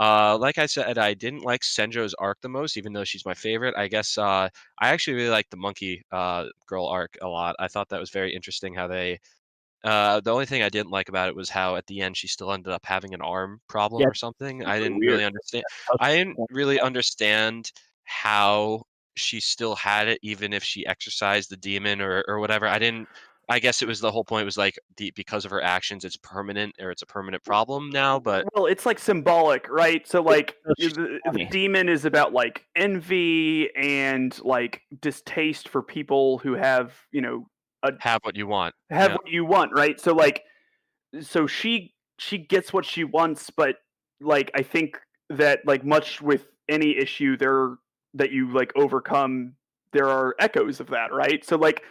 Uh, 0.00 0.38
like 0.38 0.58
I 0.58 0.66
said, 0.66 0.98
I 0.98 1.14
didn't 1.14 1.42
like 1.42 1.62
Senjo's 1.62 2.14
arc 2.14 2.38
the 2.40 2.48
most, 2.48 2.76
even 2.76 2.92
though 2.92 3.04
she's 3.04 3.26
my 3.26 3.34
favorite. 3.34 3.74
I 3.76 3.88
guess 3.88 4.16
uh, 4.18 4.48
I 4.80 4.88
actually 4.90 5.14
really 5.16 5.30
liked 5.30 5.50
the 5.50 5.56
monkey 5.56 6.04
uh, 6.12 6.46
girl 6.66 6.86
arc 6.86 7.16
a 7.22 7.28
lot. 7.28 7.56
I 7.58 7.68
thought 7.68 7.88
that 7.90 8.00
was 8.00 8.10
very 8.10 8.34
interesting 8.34 8.74
how 8.74 8.86
they 8.86 9.18
uh, 9.84 10.20
the 10.20 10.32
only 10.32 10.46
thing 10.46 10.62
I 10.62 10.68
didn't 10.68 10.90
like 10.90 11.08
about 11.08 11.28
it 11.28 11.36
was 11.36 11.48
how 11.48 11.76
at 11.76 11.86
the 11.86 12.00
end 12.00 12.16
she 12.16 12.26
still 12.26 12.52
ended 12.52 12.72
up 12.72 12.84
having 12.84 13.14
an 13.14 13.22
arm 13.22 13.60
problem 13.68 14.02
Yeah, 14.02 14.08
or 14.08 14.14
something. 14.14 14.64
I 14.64 14.78
didn't 14.78 14.98
weird. 14.98 15.12
really 15.12 15.24
understand. 15.24 15.64
I 16.00 16.16
didn't 16.16 16.36
really 16.50 16.80
understand 16.80 17.70
how 18.04 18.82
she 19.16 19.40
still 19.40 19.76
had 19.76 20.08
it, 20.08 20.18
even 20.22 20.52
if 20.52 20.64
she 20.64 20.86
exercised 20.86 21.50
the 21.50 21.56
demon 21.56 22.00
or 22.00 22.24
or 22.26 22.40
whatever. 22.40 22.66
I 22.66 22.78
didn't. 22.78 23.08
I 23.50 23.60
guess 23.60 23.80
it 23.80 23.88
was 23.88 24.00
the 24.00 24.10
whole 24.10 24.24
point 24.24 24.44
was 24.44 24.58
like 24.58 24.78
the 24.98 25.10
because 25.12 25.44
of 25.46 25.50
her 25.52 25.62
actions, 25.62 26.04
it's 26.04 26.18
permanent 26.18 26.74
or 26.80 26.90
it's 26.90 27.02
a 27.02 27.06
permanent 27.06 27.42
problem 27.44 27.88
now. 27.88 28.18
But 28.18 28.46
Well, 28.54 28.66
it's 28.66 28.84
like 28.84 28.98
symbolic, 28.98 29.70
right? 29.70 30.06
So 30.06 30.20
like 30.20 30.56
the, 30.76 31.18
the 31.32 31.46
demon 31.50 31.88
is 31.88 32.04
about 32.04 32.34
like 32.34 32.66
envy 32.76 33.74
and 33.74 34.38
like 34.44 34.82
distaste 35.00 35.68
for 35.68 35.82
people 35.82 36.38
who 36.38 36.54
have, 36.54 36.94
you 37.10 37.22
know, 37.22 37.46
have 38.00 38.20
what 38.22 38.36
you 38.36 38.46
want. 38.46 38.74
have 38.90 39.10
Yeah. 39.12 39.16
what 39.16 39.28
you 39.28 39.44
want, 39.44 39.72
right? 39.72 39.98
So 40.00 40.12
like 40.14 40.44
so 41.20 41.46
she 41.46 41.94
she 42.18 42.38
gets 42.38 42.72
what 42.72 42.84
she 42.84 43.04
wants, 43.04 43.50
but 43.50 43.76
like 44.20 44.50
I 44.54 44.62
think 44.62 44.98
that 45.30 45.60
like 45.66 45.84
much 45.84 46.20
with 46.20 46.48
any 46.68 46.96
issue 46.96 47.36
there 47.36 47.76
that 48.14 48.30
you 48.32 48.52
like 48.52 48.72
overcome 48.76 49.54
there 49.92 50.06
are 50.08 50.34
echoes 50.38 50.80
of 50.80 50.88
that, 50.88 51.12
right? 51.12 51.44
So 51.44 51.56
like 51.56 51.82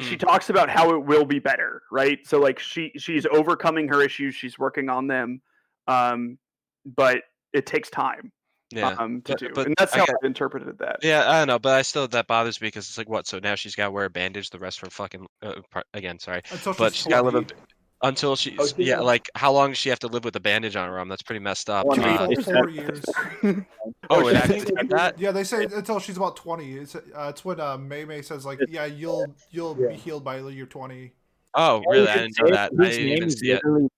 she 0.00 0.16
Mhm. 0.16 0.18
talks 0.18 0.50
about 0.50 0.68
how 0.68 0.90
it 0.94 1.04
will 1.04 1.24
be 1.24 1.38
better, 1.38 1.82
right? 1.92 2.18
So 2.26 2.38
like 2.40 2.58
she 2.58 2.92
she's 2.98 3.26
overcoming 3.26 3.88
her 3.88 4.02
issues, 4.02 4.34
she's 4.34 4.58
working 4.58 4.88
on 4.88 5.06
them. 5.06 5.40
Um 5.86 6.38
but 6.84 7.22
it 7.52 7.66
takes 7.66 7.90
time 7.90 8.32
Yeah. 8.70 8.88
um 8.98 9.22
to 9.22 9.32
But- 9.32 9.38
do. 9.38 9.50
but 9.54 9.66
and 9.66 9.74
that's 9.78 9.94
I 9.94 9.98
how 10.00 10.06
get- 10.06 10.16
I've 10.22 10.26
interpreted 10.26 10.78
that. 10.78 10.98
Yeah, 11.02 11.30
I 11.30 11.38
don't 11.38 11.48
know, 11.48 11.58
but 11.58 11.74
I 11.74 11.82
still 11.82 12.06
that 12.08 12.26
bothers 12.26 12.60
me 12.60 12.68
because 12.68 12.86
it's 12.88 12.98
like 12.98 13.08
what? 13.08 13.26
So 13.26 13.38
now 13.38 13.54
she's 13.54 13.74
got 13.74 13.86
to 13.86 13.90
wear 13.90 14.04
a 14.04 14.10
bandage 14.10 14.50
the 14.50 14.58
rest 14.58 14.78
of 14.78 14.82
her 14.86 14.90
fucking. 14.90 15.26
Uh, 15.42 15.54
part, 15.70 15.86
again, 15.94 16.18
sorry, 16.18 16.42
but 16.50 16.76
she's 16.92 16.96
she's 16.96 17.06
got 17.06 17.22
to 17.22 17.28
live 17.30 17.34
a, 17.34 18.06
until 18.06 18.36
she's 18.36 18.54
Oh, 18.58 18.66
she's 18.66 18.74
yeah. 18.86 19.00
Like 19.00 19.28
how 19.34 19.52
long 19.52 19.70
does 19.70 19.78
she 19.78 19.88
have 19.88 19.98
to 20.00 20.06
live 20.08 20.24
with 20.24 20.36
a 20.36 20.40
bandage 20.40 20.76
on 20.76 20.86
her 20.88 20.98
arm? 20.98 21.08
That's 21.08 21.22
pretty 21.22 21.40
messed 21.40 21.70
up. 21.70 21.86
One 21.86 21.98
Uh. 22.00 22.18
Four, 22.18 22.28
they 22.28 22.34
four 22.42 22.54
said- 22.68 22.74
years. 22.74 23.04
oh, 23.42 23.64
Oh, 24.10 24.28
it 24.28 24.32
she 24.32 24.36
actually 24.36 24.58
said- 24.60 24.68
said 24.76 24.88
that. 24.90 25.18
Yeah, 25.18 25.30
they 25.32 25.44
say 25.44 25.64
until 25.64 25.98
she's 25.98 26.16
about 26.18 26.36
twenty. 26.36 26.74
It's 26.74 26.94
uh, 26.94 27.00
it's 27.30 27.44
when 27.44 27.58
uh, 27.60 27.78
May 27.78 28.04
May 28.04 28.20
says 28.22 28.44
like, 28.44 28.60
yeah, 28.68 28.84
you'll 28.84 29.34
you'll 29.50 29.76
Yeah. 29.80 29.88
be 29.88 29.94
healed 29.94 30.24
by 30.24 30.38
you're 30.40 30.66
twenty. 30.66 31.12
Oh, 31.54 31.82
really? 31.90 32.06
I 32.08 32.14
didn't 32.18 32.38
know 32.38 32.50
that. 32.50 32.72
I 32.78 32.84
didn't 32.90 33.08
even 33.08 33.30
see 33.30 33.50
it. 33.52 33.62
literally 33.64 33.88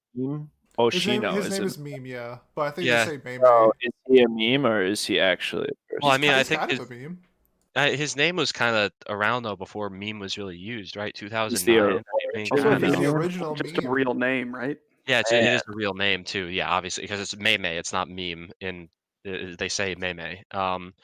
Team 0.88 1.00
His 1.00 1.06
name, 1.22 1.34
his 1.34 1.46
is 1.46 1.52
name 1.52 1.62
it? 1.62 1.66
is 1.66 1.78
Meme, 1.78 2.06
yeah. 2.06 2.38
But 2.54 2.62
I 2.62 2.70
think 2.70 2.86
Yeah. 2.86 3.04
they 3.04 3.16
say 3.16 3.20
Meme. 3.24 3.40
So 3.44 3.72
is 3.82 3.92
he 4.08 4.22
a 4.22 4.28
meme 4.28 4.64
or 4.66 4.82
is 4.82 5.04
he 5.04 5.20
actually 5.20 5.64
a 5.68 5.92
person? 5.92 5.98
Well, 6.02 6.12
I 6.12 6.18
mean, 6.18 6.30
I 6.30 6.42
think 6.42 6.60
kind 6.60 6.70
his, 6.70 6.80
of 6.80 6.90
a 6.90 6.94
meme. 6.94 7.18
uh, 7.76 7.90
his 7.90 8.16
name 8.16 8.36
was 8.36 8.52
kind 8.52 8.74
of 8.76 8.92
around 9.08 9.42
though 9.42 9.56
before 9.56 9.90
meme 9.90 10.18
was 10.20 10.38
really 10.38 10.56
used, 10.56 10.96
right? 10.96 11.14
2009. 11.14 11.50
He's 11.50 11.64
the 11.64 11.78
original 11.78 12.58
Also, 12.58 12.70
I 12.70 12.74
I 12.74 12.78
think 12.78 12.92
don't 12.94 13.02
the 13.02 13.12
know. 13.12 13.52
it's 13.52 13.62
just 13.62 13.76
meme. 13.82 13.86
a 13.86 13.90
real 13.90 14.14
name, 14.14 14.54
right? 14.54 14.78
Yeah, 15.06 15.20
it's, 15.20 15.32
Yeah. 15.32 15.56
is 15.56 15.62
a 15.68 15.72
real 15.74 15.94
name 15.94 16.24
too. 16.24 16.46
Yeah, 16.46 16.70
obviously 16.70 17.02
because 17.02 17.20
it's 17.20 17.36
Meme. 17.36 17.64
It's 17.64 17.92
not 17.92 18.08
meme. 18.08 18.50
In 18.60 18.88
uh, 19.28 19.54
they 19.58 19.68
say 19.68 19.94
Meme. 19.96 20.36
Um, 20.52 20.94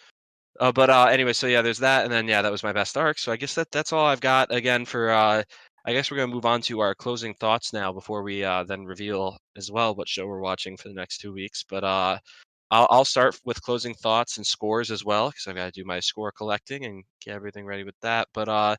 uh, 0.60 0.72
but 0.72 0.88
uh, 0.88 1.06
anyway, 1.10 1.32
so 1.32 1.46
yeah, 1.46 1.60
there's 1.60 1.78
that, 1.78 2.04
and 2.04 2.12
then 2.12 2.26
yeah, 2.28 2.40
that 2.42 2.52
was 2.52 2.62
my 2.62 2.72
best 2.72 2.96
arc. 2.96 3.18
So 3.18 3.32
I 3.32 3.36
guess 3.36 3.54
that 3.54 3.70
that's 3.70 3.92
all 3.92 4.06
I've 4.06 4.20
got 4.20 4.52
again 4.54 4.84
for. 4.84 5.10
Uh, 5.10 5.42
I 5.86 5.92
guess 5.92 6.10
we're 6.10 6.16
gonna 6.16 6.34
move 6.34 6.46
on 6.46 6.62
to 6.62 6.80
our 6.80 6.94
closing 6.96 7.34
thoughts 7.34 7.72
now 7.72 7.92
before 7.92 8.22
we 8.22 8.42
uh, 8.42 8.64
then 8.64 8.84
reveal 8.84 9.38
as 9.56 9.70
well 9.70 9.94
what 9.94 10.08
show 10.08 10.26
we're 10.26 10.40
watching 10.40 10.76
for 10.76 10.88
the 10.88 10.94
next 10.94 11.18
two 11.18 11.32
weeks. 11.32 11.64
But 11.68 11.84
uh, 11.84 12.18
I'll, 12.72 12.88
I'll 12.90 13.04
start 13.04 13.38
with 13.44 13.62
closing 13.62 13.94
thoughts 13.94 14.36
and 14.36 14.46
scores 14.46 14.90
as 14.90 15.04
well 15.04 15.28
because 15.30 15.46
I've 15.46 15.54
got 15.54 15.66
to 15.66 15.80
do 15.80 15.86
my 15.86 16.00
score 16.00 16.32
collecting 16.32 16.84
and 16.86 17.04
get 17.24 17.34
everything 17.34 17.64
ready 17.66 17.84
with 17.84 17.94
that. 18.02 18.26
But 18.34 18.48
uh, 18.48 18.76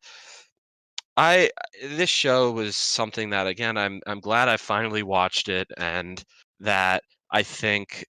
I 1.16 1.50
this 1.82 2.10
show 2.10 2.52
was 2.52 2.76
something 2.76 3.30
that 3.32 3.48
again 3.48 3.78
I'm 3.78 4.02
I'm 4.06 4.20
glad 4.20 4.50
I 4.50 4.58
finally 4.58 5.04
watched 5.04 5.50
it 5.50 5.68
and 5.78 6.24
that 6.60 7.04
I 7.32 7.44
think 7.44 8.06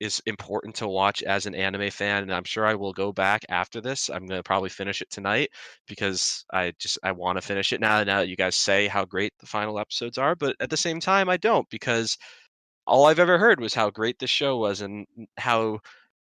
is 0.00 0.22
important 0.26 0.74
to 0.76 0.88
watch 0.88 1.22
as 1.22 1.46
an 1.46 1.54
anime 1.54 1.90
fan 1.90 2.22
and 2.22 2.34
I'm 2.34 2.44
sure 2.44 2.66
I 2.66 2.74
will 2.74 2.92
go 2.92 3.12
back 3.12 3.44
after 3.48 3.80
this. 3.80 4.08
I'm 4.10 4.26
going 4.26 4.38
to 4.38 4.42
probably 4.42 4.68
finish 4.68 5.02
it 5.02 5.10
tonight 5.10 5.50
because 5.86 6.44
I 6.52 6.72
just 6.78 6.98
I 7.02 7.12
want 7.12 7.38
to 7.38 7.42
finish 7.42 7.72
it 7.72 7.80
now 7.80 8.02
now 8.04 8.20
that 8.20 8.28
you 8.28 8.36
guys 8.36 8.56
say 8.56 8.86
how 8.88 9.04
great 9.04 9.32
the 9.38 9.46
final 9.46 9.78
episodes 9.78 10.18
are, 10.18 10.34
but 10.34 10.56
at 10.60 10.70
the 10.70 10.76
same 10.76 11.00
time 11.00 11.28
I 11.28 11.36
don't 11.36 11.68
because 11.70 12.16
all 12.86 13.06
I've 13.06 13.18
ever 13.18 13.38
heard 13.38 13.60
was 13.60 13.74
how 13.74 13.90
great 13.90 14.18
this 14.18 14.30
show 14.30 14.58
was 14.58 14.80
and 14.80 15.06
how 15.38 15.80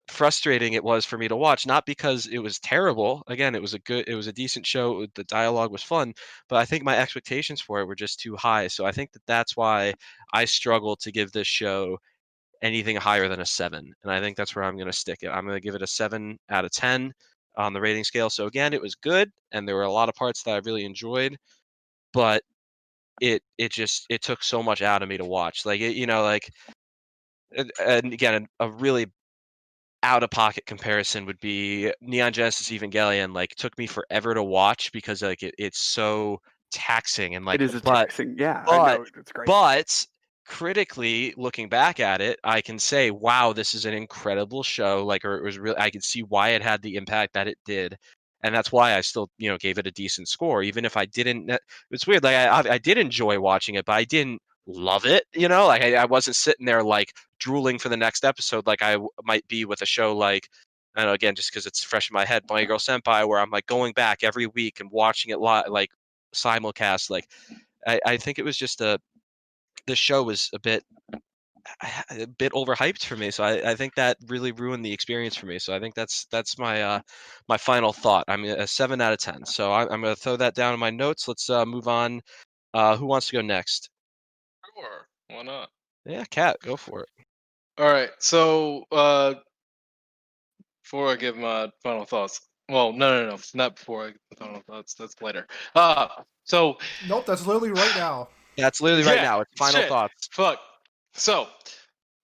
frustrating 0.09 0.75
it 0.75 0.85
was 0.85 1.05
for 1.05 1.19
me 1.19 1.27
to 1.27 1.35
watch 1.37 1.67
not 1.67 1.85
because 1.85 2.27
it 2.27 2.39
was 2.39 2.61
terrible 2.61 3.23
again 3.27 3.57
it 3.57 3.63
was 3.63 3.75
a 3.75 3.79
good 3.81 4.07
it 4.09 4.15
was 4.15 4.29
a 4.29 4.33
decent 4.33 4.65
show 4.65 5.05
the 5.17 5.25
dialogue 5.25 5.73
was 5.73 5.83
fun 5.83 6.13
but 6.49 6.57
i 6.57 6.65
think 6.65 6.85
my 6.85 6.97
expectations 6.97 7.61
for 7.61 7.81
it 7.81 7.87
were 7.87 7.95
just 7.97 8.21
too 8.21 8.37
high 8.37 8.69
so 8.69 8.87
i 8.87 8.93
think 8.93 9.11
that 9.13 9.27
that's 9.27 9.57
why 9.57 9.93
i 10.33 10.45
struggle 10.45 10.95
to 10.95 11.11
give 11.11 11.33
this 11.33 11.49
show 11.49 11.99
anything 12.63 12.97
higher 12.97 13.29
than 13.29 13.41
a 13.41 13.47
7 13.47 13.93
and 14.03 14.13
i 14.13 14.21
think 14.21 14.37
that's 14.37 14.55
where 14.55 14.65
i'm 14.65 14.77
going 14.77 14.91
to 14.91 14.93
stick 14.97 15.19
it 15.23 15.29
i'm 15.29 15.45
going 15.47 15.57
to 15.57 15.61
give 15.61 15.75
it 15.75 15.83
a 15.83 15.87
7 15.87 16.39
out 16.51 16.65
of 16.65 16.71
10 16.73 17.13
on 17.57 17.73
the 17.73 17.81
rating 17.81 18.05
scale 18.05 18.31
so 18.31 18.47
again 18.47 18.73
it 18.73 18.81
was 18.83 18.95
good 18.95 19.31
and 19.53 19.67
there 19.67 19.77
were 19.77 19.83
a 19.83 19.93
lot 19.93 20.09
of 20.09 20.15
parts 20.15 20.43
that 20.43 20.55
i 20.55 20.61
really 20.65 20.85
enjoyed 20.85 21.37
but 22.13 22.43
it 23.21 23.43
it 23.59 23.73
just 23.73 24.07
it 24.11 24.23
took 24.23 24.43
so 24.43 24.63
much 24.63 24.83
out 24.83 25.03
of 25.03 25.09
me 25.09 25.17
to 25.17 25.25
watch 25.25 25.65
like 25.65 25.81
it, 25.81 25.97
you 25.97 26.07
know 26.07 26.23
like 26.23 26.51
and 27.81 28.13
again 28.13 28.47
a 28.61 28.71
really 28.71 29.07
out 30.03 30.23
of 30.23 30.31
pocket 30.31 30.65
comparison 30.67 31.27
would 31.27 31.41
be 31.41 31.93
Neon 32.01 32.33
Genesis 32.33 32.69
Evangelion. 32.71 33.35
Like 33.35 33.55
took 33.57 33.77
me 33.77 33.87
forever 33.87 34.35
to 34.35 34.43
watch 34.43 34.93
because 34.93 35.21
like 35.23 35.43
it, 35.43 35.55
it's 35.59 35.81
so 35.81 36.41
taxing 36.71 37.35
and 37.35 37.45
like 37.45 37.57
it 37.57 37.63
is 37.63 37.75
a 37.75 37.81
but 37.81 37.95
taxing. 37.95 38.37
Yeah, 38.39 38.63
but- 38.65 39.01
it's 39.17 39.33
great. 39.33 39.47
but 39.47 40.07
critically 40.47 41.35
looking 41.37 41.69
back 41.69 42.01
at 42.01 42.21
it, 42.21 42.39
I 42.45 42.61
can 42.61 42.79
say, 42.79 43.11
wow, 43.11 43.53
this 43.53 43.75
is 43.75 43.85
an 43.85 43.95
incredible 43.95 44.63
show. 44.63 45.05
Like, 45.05 45.25
or 45.25 45.37
it 45.39 45.45
was 45.45 45.59
really, 45.59 45.79
I 45.79 45.91
can 45.91 46.01
see 46.01 46.23
why 46.23 46.51
it 46.51 46.63
had 46.63 46.83
the 46.83 46.97
impact 46.97 47.35
that 47.35 47.49
it 47.49 47.59
did. 47.65 47.97
And 48.43 48.55
that's 48.55 48.71
why 48.71 48.95
I 48.95 49.01
still, 49.01 49.29
you 49.39 49.51
know, 49.51 49.59
gave 49.59 49.79
it 49.79 49.87
a 49.87 49.91
decent 49.91 50.29
score, 50.29 50.63
even 50.63 50.85
if 50.85 50.97
I 50.97 51.07
didn't. 51.07 51.51
It's 51.91 52.07
weird. 52.07 52.23
Like, 52.23 52.37
I, 52.37 52.75
I 52.75 52.79
did 52.79 52.99
enjoy 52.99 53.41
watching 53.41 53.75
it, 53.75 53.85
but 53.85 53.95
I 53.95 54.05
didn't 54.05 54.41
love 54.67 55.05
it. 55.07 55.25
You 55.35 55.49
know, 55.49 55.67
like 55.67 55.83
I, 55.83 55.95
I 55.95 56.05
wasn't 56.05 56.37
sitting 56.37 56.67
there 56.67 56.83
like 56.83 57.13
drooling 57.41 57.79
for 57.79 57.89
the 57.89 57.97
next 57.97 58.25
episode, 58.25 58.67
like 58.67 58.83
I 58.83 58.99
might 59.25 59.47
be 59.49 59.65
with 59.65 59.83
a 59.83 59.87
show 59.87 60.17
like, 60.17 60.49
I 60.95 61.01
don't 61.01 61.09
know, 61.09 61.15
again, 61.15 61.35
just 61.35 61.51
because 61.51 61.67
it's 61.67 61.85
fresh 61.85 62.11
in 62.11 62.15
my 62.15 62.25
head, 62.25 62.47
Bunny 62.47 62.67
Girl 62.67 62.79
Senpai, 62.79 63.29
where 63.29 63.39
I'm 63.39 63.51
like 63.51 63.67
going 63.67 63.93
back 63.93 64.23
every 64.23 64.47
week 64.47 64.81
and 64.81 64.91
watching 64.91 65.31
it 65.31 65.41
live, 65.41 65.69
like 65.69 65.91
simulcast. 66.35 67.11
Like, 67.11 67.29
I, 67.87 68.01
I 68.07 68.17
think 68.17 68.39
it 68.39 68.45
was 68.45 68.57
just 68.57 68.81
a, 68.81 68.99
the 69.87 69.97
show 69.97 70.23
was 70.23 70.51
a 70.55 70.59
bit 70.61 70.85
a 72.11 72.27
bit 72.27 72.53
overhyped 72.53 73.05
for 73.05 73.17
me 73.17 73.31
so 73.31 73.43
I, 73.43 73.73
I 73.73 73.75
think 73.75 73.95
that 73.97 74.17
really 74.29 74.53
ruined 74.53 74.85
the 74.85 74.93
experience 74.93 75.35
for 75.35 75.47
me 75.47 75.59
so 75.59 75.75
i 75.75 75.81
think 75.81 75.95
that's 75.97 76.27
that's 76.31 76.59
my 76.59 76.83
uh 76.83 77.01
my 77.49 77.57
final 77.57 77.93
thought 77.93 78.25
i'm 78.29 78.45
a 78.45 78.67
seven 78.67 79.01
out 79.01 79.13
of 79.13 79.19
ten 79.19 79.45
so 79.45 79.73
I, 79.73 79.83
i'm 79.83 80.01
gonna 80.01 80.15
throw 80.15 80.37
that 80.37 80.55
down 80.55 80.75
in 80.75 80.81
my 80.81 80.91
notes 80.91 81.27
let's 81.27 81.51
uh 81.51 81.67
move 81.67 81.89
on 81.89 82.21
uh 82.73 82.97
who 82.97 83.07
wants 83.07 83.27
to 83.29 83.33
go 83.33 83.41
next 83.43 83.91
Sure, 84.77 85.09
why 85.29 85.43
not? 85.43 85.69
yeah 86.05 86.25
cat 86.25 86.57
go 86.63 86.77
for 86.77 87.01
it 87.03 87.09
All 87.79 87.91
right, 87.91 88.11
so 88.21 88.85
uh, 88.93 89.35
before 90.83 91.11
I 91.11 91.17
give 91.17 91.37
my 91.37 91.71
final 91.83 92.05
thoughts, 92.05 92.41
well, 92.69 92.93
no, 92.93 93.23
no, 93.25 93.31
no, 93.31 93.39
not 93.55 93.77
before 93.77 94.05
I 94.05 94.07
give 94.09 94.19
my 94.39 94.47
final 94.47 94.63
thoughts. 94.67 94.95
That's 94.95 95.21
later. 95.21 95.47
Uh, 95.75 96.09
so 96.45 96.79
Nope, 97.09 97.27
that's 97.27 97.47
literally 97.47 97.71
right 97.71 97.95
now. 97.97 98.29
That's 98.57 98.81
literally 98.81 99.05
right 99.05 99.17
Yeah, 99.17 99.23
now 99.23 99.41
it's 99.41 99.51
final 99.57 99.81
shit. 99.81 99.89
thoughts 99.89 100.29
fuck. 100.33 100.59
So 101.15 101.49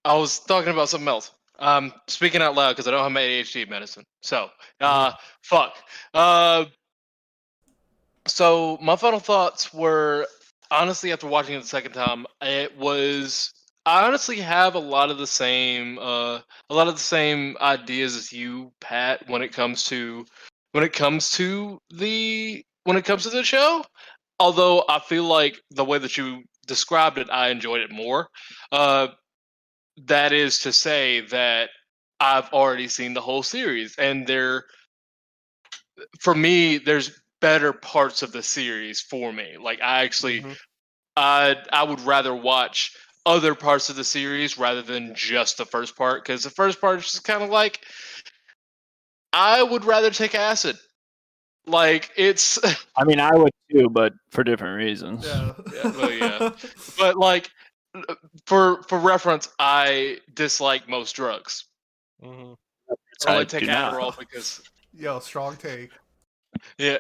I 0.05 0.17
was 0.17 0.41
talking 0.41 0.73
about 0.73 0.89
something 0.89 1.09
else. 1.09 1.31
Um, 1.59 1.93
speaking 2.09 2.43
out 2.43 2.55
loud 2.55 2.73
because 2.73 2.89
I 2.89 2.91
don't 2.91 3.03
have 3.03 3.13
my 3.13 3.21
ADHD 3.21 3.69
medicine. 3.69 4.05
So, 4.23 4.49
uh, 4.81 5.13
fuck. 5.43 5.75
Uh, 6.13 6.65
so 8.27 8.79
my 8.83 8.97
final 8.97 9.21
thoughts 9.21 9.73
were 9.73 10.27
honestly 10.71 11.13
after 11.13 11.27
watching 11.27 11.55
it 11.55 11.61
the 11.61 11.67
second 11.67 11.93
time, 11.93 12.27
it 12.41 12.77
was 12.77 13.53
I 13.85 14.07
honestly 14.07 14.39
have 14.39 14.75
a 14.75 14.81
lot 14.81 15.11
of 15.11 15.19
the 15.19 15.27
same 15.27 15.99
uh 15.99 16.41
a 16.71 16.75
lot 16.75 16.89
of 16.89 16.95
the 16.95 17.01
same 17.01 17.57
ideas 17.61 18.17
as 18.17 18.33
you, 18.33 18.73
Pat, 18.81 19.29
when 19.29 19.43
it 19.43 19.53
comes 19.53 19.85
to 19.85 20.25
when 20.73 20.85
it 20.85 20.93
comes 20.93 21.31
to 21.33 21.79
the 21.91 22.65
when 22.85 22.97
it 22.97 23.05
comes 23.05 23.25
to 23.25 23.31
the 23.31 23.45
show. 23.45 23.85
Although 24.43 24.85
I 24.89 24.99
feel 24.99 25.23
like 25.23 25.61
the 25.71 25.85
way 25.85 25.99
that 25.99 26.17
you 26.17 26.43
described 26.67 27.17
it, 27.17 27.31
I 27.31 27.51
enjoyed 27.51 27.81
it 27.81 27.93
more. 27.93 28.29
Uh, 28.73 29.09
that 30.07 30.33
is 30.33 30.59
to 30.61 30.73
say 30.73 31.21
that 31.21 31.71
I've 32.19 32.53
already 32.53 32.89
seen 32.89 33.15
the 33.15 33.21
whole 33.21 33.45
series, 33.45 33.95
and 33.99 34.27
there, 34.27 34.65
for 36.21 36.35
me, 36.35 36.79
there's 36.79 37.13
better 37.41 37.73
parts 37.73 38.23
of 38.23 38.33
the 38.33 38.43
series 38.43 39.01
for 39.01 39.33
me. 39.33 39.59
Like 39.61 39.81
I 39.81 40.03
actually, 40.03 40.41
Mhm. 40.41 40.57
I 41.17 41.57
I 41.73 41.85
would 41.85 42.01
rather 42.01 42.35
watch 42.35 42.97
other 43.25 43.55
parts 43.55 43.91
of 43.91 43.95
the 43.97 44.05
series 44.05 44.59
rather 44.59 44.83
than 44.83 45.15
just 45.15 45.57
the 45.57 45.67
first 45.67 45.95
part 45.97 46.25
because 46.25 46.43
the 46.43 46.51
first 46.51 46.81
part 46.81 46.99
is 46.99 47.13
just 47.13 47.23
kind 47.23 47.45
of 47.45 47.51
like 47.51 47.79
I 49.33 49.63
would 49.63 49.85
rather 49.85 50.11
take 50.11 50.35
acid. 50.35 50.77
Like 51.67 52.11
it's 52.17 52.59
I 52.97 53.05
mean, 53.05 53.21
I 53.21 53.35
would 53.35 53.53
too, 53.71 53.89
but 53.89 54.13
for 54.31 54.43
different 54.45 54.77
reasons. 54.77 55.27
Yeah. 55.27 55.53
Yeah, 55.73 55.91
well, 55.97 56.13
yeah. 56.13 56.51
but 56.99 57.17
like 57.17 57.51
uh, 57.95 58.15
for 58.47 58.83
for 58.85 58.99
reference, 58.99 59.49
I 59.59 60.19
dislike 60.35 60.89
most 60.89 61.13
drugs. 61.15 61.67
Mhm. 62.23 62.57
I 63.27 63.33
only 63.33 63.47
take 63.47 63.61
do 63.61 63.67
not. 63.67 63.95
Adderall 63.95 64.19
because 64.19 64.63
Yo, 64.95 65.21
strong 65.21 65.57
take. 65.57 65.91
yeah, 66.79 66.99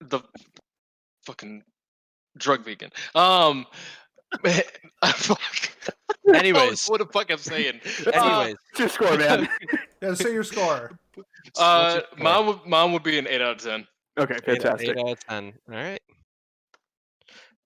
the 0.00 0.20
fucking 1.24 1.62
drug 2.36 2.64
vegan. 2.64 2.90
Um, 3.14 3.66
fuck. 5.04 5.38
Anyways. 6.34 6.86
what 6.86 6.98
the 6.98 7.06
fuck 7.06 7.30
I'm 7.30 7.38
saying? 7.38 7.80
anyways 8.12 8.56
Your 8.78 8.88
score, 8.88 9.16
man. 9.18 9.48
Yeah, 10.00 10.14
say 10.14 10.32
your 10.32 10.44
score. 10.44 10.98
What's- 11.44 11.60
uh, 11.60 12.00
what's 12.02 12.18
your 12.18 12.24
mine 12.24 12.46
would 12.46 12.66
mine 12.66 12.92
would 12.92 13.02
be 13.02 13.18
an 13.18 13.26
eight 13.28 13.40
out 13.42 13.56
of 13.56 13.62
ten. 13.62 13.86
okay, 14.18 14.34
Eight 14.34 14.62
fantastic. 14.62 14.90
Eight 14.90 14.98
out 14.98 15.12
of 15.12 15.24
ten. 15.26 15.52
All 15.70 15.74
right. 15.76 16.00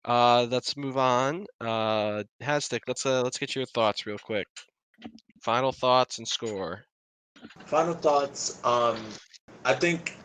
Uh, 0.05 0.47
let's 0.51 0.77
move 0.77 0.97
on. 0.97 1.47
Uh, 1.61 2.23
Hastic, 2.43 2.81
let's 2.87 3.05
uh, 3.05 3.23
let's 3.23 3.39
get 3.39 3.57
your 3.57 3.67
thoughts 3.67 4.07
real 4.07 4.19
quick. 4.19 4.47
Final 5.43 5.73
thoughts 5.73 6.19
and 6.19 6.27
score. 6.29 6.85
Final 7.65 7.95
thoughts. 7.95 8.65
Um, 8.65 8.97
I 9.65 9.75
think 9.75 10.17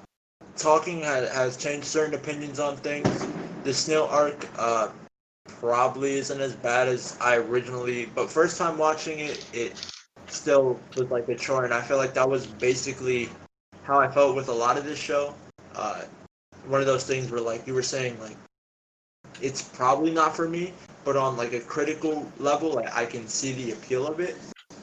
talking 0.56 1.02
has, 1.02 1.30
has 1.32 1.58
changed 1.58 1.88
certain 1.88 2.14
opinions 2.14 2.60
on 2.60 2.78
things. 2.78 3.26
The 3.64 3.74
snail 3.74 4.08
arc 4.12 4.48
uh, 4.58 4.90
probably 5.46 6.14
isn't 6.14 6.40
as 6.40 6.56
bad 6.56 6.88
as 6.88 7.18
I 7.20 7.38
originally, 7.38 8.06
but 8.14 8.30
first 8.30 8.58
time 8.58 8.78
watching 8.78 9.20
it, 9.20 9.46
it 9.54 9.74
still 10.32 10.80
was 10.96 11.10
like 11.10 11.28
a 11.30 11.36
chore, 11.36 11.66
and 11.66 11.74
I 11.74 11.82
feel 11.82 11.98
like 11.98 12.14
that 12.14 12.30
was 12.30 12.46
basically 12.48 13.30
how 13.84 14.00
I 14.00 14.08
felt 14.08 14.36
with 14.36 14.50
a 14.50 14.54
lot 14.54 14.78
of 14.78 14.86
this 14.86 15.00
show. 15.00 15.36
Uh, 15.76 16.04
one 16.68 16.80
of 16.80 16.88
those 16.88 17.06
things 17.06 17.32
where, 17.32 17.42
like 17.42 17.66
you 17.68 17.74
were 17.74 17.84
saying, 17.84 18.20
like 18.20 18.38
it's 19.42 19.62
probably 19.62 20.12
not 20.12 20.36
for 20.36 20.48
me, 20.48 20.74
but 21.04 21.16
on 21.16 21.38
like 21.38 21.54
a 21.54 21.60
critical 21.60 22.32
level, 22.40 22.74
like 22.74 22.94
I 22.96 23.06
can 23.06 23.28
see 23.28 23.54
the 23.54 23.72
appeal 23.72 24.08
of 24.08 24.20
it. 24.20 24.36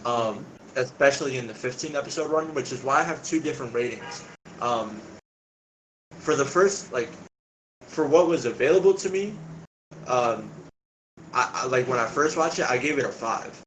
Um, 0.05 0.45
especially 0.77 1.39
in 1.39 1.47
the 1.47 1.55
15 1.55 1.97
episode 1.97 2.31
run, 2.31 2.53
which 2.55 2.73
is 2.73 2.83
why 2.83 3.01
I 3.01 3.03
have 3.03 3.23
two 3.23 3.41
different 3.41 3.75
ratings. 3.75 4.25
Um, 4.61 5.01
for 6.19 6.37
the 6.37 6.45
first, 6.45 6.93
like, 6.93 7.11
for 7.83 8.07
what 8.07 8.29
was 8.29 8.45
available 8.45 8.95
to 8.95 9.11
me, 9.11 9.35
um, 10.07 10.51
I, 11.33 11.51
I 11.53 11.67
like 11.67 11.89
when 11.89 11.99
I 11.99 12.07
first 12.07 12.37
watched 12.37 12.59
it, 12.59 12.71
I 12.71 12.79
gave 12.79 12.99
it 12.99 13.05
a 13.05 13.09
five, 13.09 13.61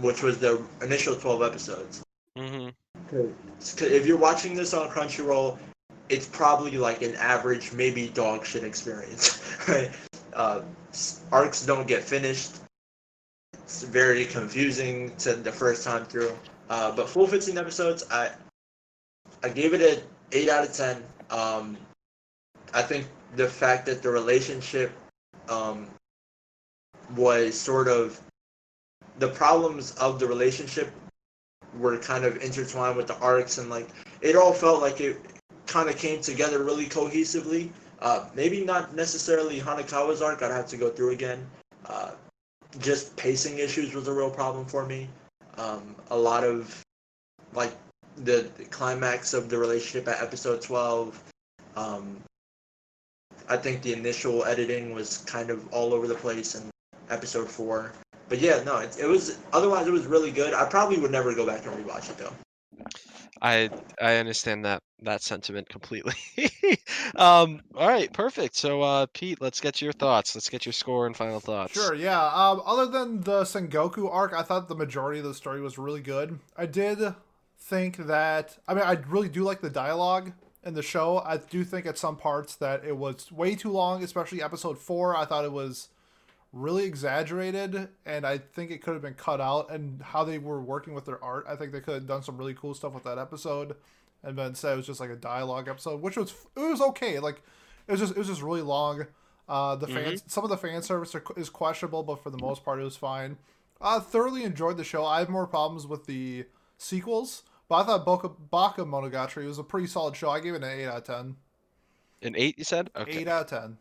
which 0.00 0.22
was 0.22 0.38
the 0.38 0.62
initial 0.82 1.14
twelve 1.14 1.42
episodes. 1.42 2.02
hmm 2.36 2.68
Cause 3.10 3.82
if 3.82 4.06
you're 4.06 4.16
watching 4.16 4.54
this 4.54 4.74
on 4.74 4.88
Crunchyroll, 4.88 5.58
it's 6.08 6.26
probably 6.26 6.78
like 6.78 7.02
an 7.02 7.14
average, 7.16 7.72
maybe 7.72 8.08
dog 8.08 8.44
shit 8.44 8.64
experience. 8.64 9.42
Right? 9.68 9.90
Uh, 10.32 10.62
arcs 11.32 11.66
don't 11.66 11.88
get 11.88 12.04
finished. 12.04 12.56
It's 13.54 13.82
very 13.82 14.24
confusing 14.24 15.16
to 15.16 15.34
the 15.34 15.50
first 15.50 15.82
time 15.82 16.04
through. 16.04 16.38
Uh, 16.70 16.94
but 16.94 17.08
full 17.08 17.26
15 17.26 17.58
episodes, 17.58 18.04
I 18.10 18.30
I 19.42 19.48
gave 19.48 19.74
it 19.74 19.80
a 19.80 20.02
eight 20.36 20.48
out 20.48 20.64
of 20.64 20.72
ten. 20.72 21.02
Um, 21.30 21.76
I 22.74 22.82
think 22.82 23.06
the 23.34 23.48
fact 23.48 23.86
that 23.86 24.02
the 24.02 24.10
relationship 24.10 24.92
um, 25.48 25.88
was 27.16 27.58
sort 27.58 27.88
of 27.88 28.20
the 29.18 29.28
problems 29.28 29.92
of 29.92 30.18
the 30.18 30.26
relationship 30.26 30.90
were 31.78 31.98
kind 31.98 32.24
of 32.24 32.36
intertwined 32.42 32.96
with 32.96 33.06
the 33.06 33.16
arcs 33.18 33.58
and 33.58 33.68
like 33.68 33.88
it 34.20 34.36
all 34.36 34.52
felt 34.52 34.80
like 34.80 35.00
it 35.00 35.20
kind 35.66 35.88
of 35.88 35.96
came 35.96 36.20
together 36.20 36.62
really 36.62 36.86
cohesively. 36.86 37.70
Uh, 38.00 38.28
maybe 38.34 38.64
not 38.64 38.94
necessarily 38.94 39.58
Hanekawa's 39.58 40.22
arc. 40.22 40.42
I'd 40.42 40.50
have 40.50 40.68
to 40.68 40.76
go 40.76 40.90
through 40.90 41.10
again. 41.10 41.46
Uh, 41.86 42.12
just 42.78 43.16
pacing 43.16 43.58
issues 43.58 43.94
was 43.94 44.06
a 44.08 44.12
real 44.12 44.30
problem 44.30 44.66
for 44.66 44.84
me. 44.84 45.08
Um, 45.56 45.96
a 46.10 46.16
lot 46.16 46.44
of 46.44 46.82
like 47.54 47.72
the, 48.16 48.50
the 48.56 48.64
climax 48.64 49.34
of 49.34 49.48
the 49.48 49.58
relationship 49.58 50.08
at 50.08 50.22
episode 50.22 50.62
12. 50.62 51.22
Um, 51.76 52.18
I 53.48 53.56
think 53.56 53.82
the 53.82 53.92
initial 53.92 54.44
editing 54.44 54.94
was 54.94 55.18
kind 55.18 55.50
of 55.50 55.72
all 55.72 55.94
over 55.94 56.06
the 56.06 56.14
place 56.14 56.54
in 56.54 56.68
episode 57.10 57.48
four. 57.48 57.92
But 58.28 58.40
yeah, 58.40 58.62
no, 58.64 58.78
it, 58.78 58.98
it 58.98 59.06
was 59.06 59.38
otherwise 59.52 59.86
it 59.86 59.92
was 59.92 60.06
really 60.06 60.30
good. 60.30 60.52
I 60.54 60.64
probably 60.64 60.98
would 60.98 61.12
never 61.12 61.34
go 61.34 61.46
back 61.46 61.64
and 61.66 61.74
rewatch 61.74 62.10
it 62.10 62.18
though. 62.18 62.32
I 63.42 63.70
I 64.00 64.16
understand 64.16 64.64
that 64.64 64.82
that 65.02 65.22
sentiment 65.22 65.68
completely. 65.68 66.14
um, 67.16 67.60
all 67.74 67.88
right, 67.88 68.12
perfect. 68.12 68.56
So, 68.56 68.82
uh, 68.82 69.06
Pete, 69.12 69.40
let's 69.40 69.60
get 69.60 69.82
your 69.82 69.92
thoughts. 69.92 70.34
Let's 70.34 70.48
get 70.48 70.64
your 70.64 70.72
score 70.72 71.06
and 71.06 71.16
final 71.16 71.40
thoughts. 71.40 71.74
Sure, 71.74 71.94
yeah. 71.94 72.26
Um, 72.26 72.62
other 72.64 72.86
than 72.86 73.20
the 73.20 73.42
Sengoku 73.42 74.10
arc, 74.10 74.32
I 74.32 74.42
thought 74.42 74.68
the 74.68 74.74
majority 74.74 75.20
of 75.20 75.26
the 75.26 75.34
story 75.34 75.60
was 75.60 75.78
really 75.78 76.00
good. 76.00 76.38
I 76.56 76.66
did 76.66 76.98
think 77.58 78.06
that. 78.06 78.58
I 78.66 78.74
mean, 78.74 78.84
I 78.84 78.92
really 79.06 79.28
do 79.28 79.42
like 79.42 79.60
the 79.60 79.70
dialogue 79.70 80.32
in 80.64 80.74
the 80.74 80.82
show. 80.82 81.18
I 81.18 81.36
do 81.36 81.62
think 81.62 81.86
at 81.86 81.98
some 81.98 82.16
parts 82.16 82.56
that 82.56 82.84
it 82.84 82.96
was 82.96 83.30
way 83.30 83.54
too 83.54 83.70
long, 83.70 84.02
especially 84.02 84.42
episode 84.42 84.78
four. 84.78 85.14
I 85.14 85.24
thought 85.24 85.44
it 85.44 85.52
was 85.52 85.88
really 86.56 86.84
exaggerated, 86.84 87.88
and 88.04 88.26
I 88.26 88.38
think 88.38 88.70
it 88.70 88.82
could 88.82 88.94
have 88.94 89.02
been 89.02 89.14
cut 89.14 89.40
out. 89.40 89.70
And 89.70 90.00
how 90.02 90.24
they 90.24 90.38
were 90.38 90.60
working 90.60 90.94
with 90.94 91.04
their 91.04 91.22
art, 91.22 91.46
I 91.48 91.56
think 91.56 91.72
they 91.72 91.80
could 91.80 91.94
have 91.94 92.06
done 92.06 92.22
some 92.22 92.36
really 92.36 92.54
cool 92.54 92.74
stuff 92.74 92.94
with 92.94 93.04
that 93.04 93.18
episode. 93.18 93.76
And 94.22 94.36
then 94.36 94.54
said 94.54 94.72
it 94.72 94.76
was 94.76 94.86
just 94.86 94.98
like 94.98 95.10
a 95.10 95.16
dialogue 95.16 95.68
episode, 95.68 96.00
which 96.00 96.16
was 96.16 96.34
it 96.56 96.60
was 96.60 96.80
okay. 96.80 97.18
Like 97.20 97.42
it 97.86 97.92
was 97.92 98.00
just 98.00 98.12
it 98.12 98.18
was 98.18 98.26
just 98.26 98.42
really 98.42 98.62
long. 98.62 99.06
Uh, 99.48 99.76
the 99.76 99.86
fans, 99.86 100.24
some 100.26 100.42
of 100.42 100.50
the 100.50 100.56
fan 100.56 100.82
service 100.82 101.14
are, 101.14 101.22
is 101.36 101.48
questionable, 101.48 102.02
but 102.02 102.20
for 102.20 102.30
the 102.30 102.38
most 102.38 102.64
part, 102.64 102.80
it 102.80 102.84
was 102.84 102.96
fine. 102.96 103.36
I 103.80 104.00
thoroughly 104.00 104.42
enjoyed 104.42 104.76
the 104.76 104.84
show. 104.84 105.04
I 105.04 105.20
have 105.20 105.28
more 105.28 105.46
problems 105.46 105.86
with 105.86 106.06
the 106.06 106.46
sequels, 106.78 107.44
but 107.68 107.76
I 107.76 107.84
thought 107.84 108.06
Boka, 108.06 108.34
Baka 108.50 108.84
Monogatari 108.84 109.46
was 109.46 109.58
a 109.58 109.62
pretty 109.62 109.86
solid 109.86 110.16
show. 110.16 110.30
I 110.30 110.40
gave 110.40 110.54
it 110.54 110.64
an 110.64 110.70
eight 110.70 110.86
out 110.86 110.96
of 110.96 111.04
ten. 111.04 111.36
An 112.22 112.34
eight, 112.36 112.58
you 112.58 112.64
said? 112.64 112.90
Okay. 112.96 113.18
Eight 113.18 113.28
out 113.28 113.42
of 113.42 113.50
ten. 113.50 113.78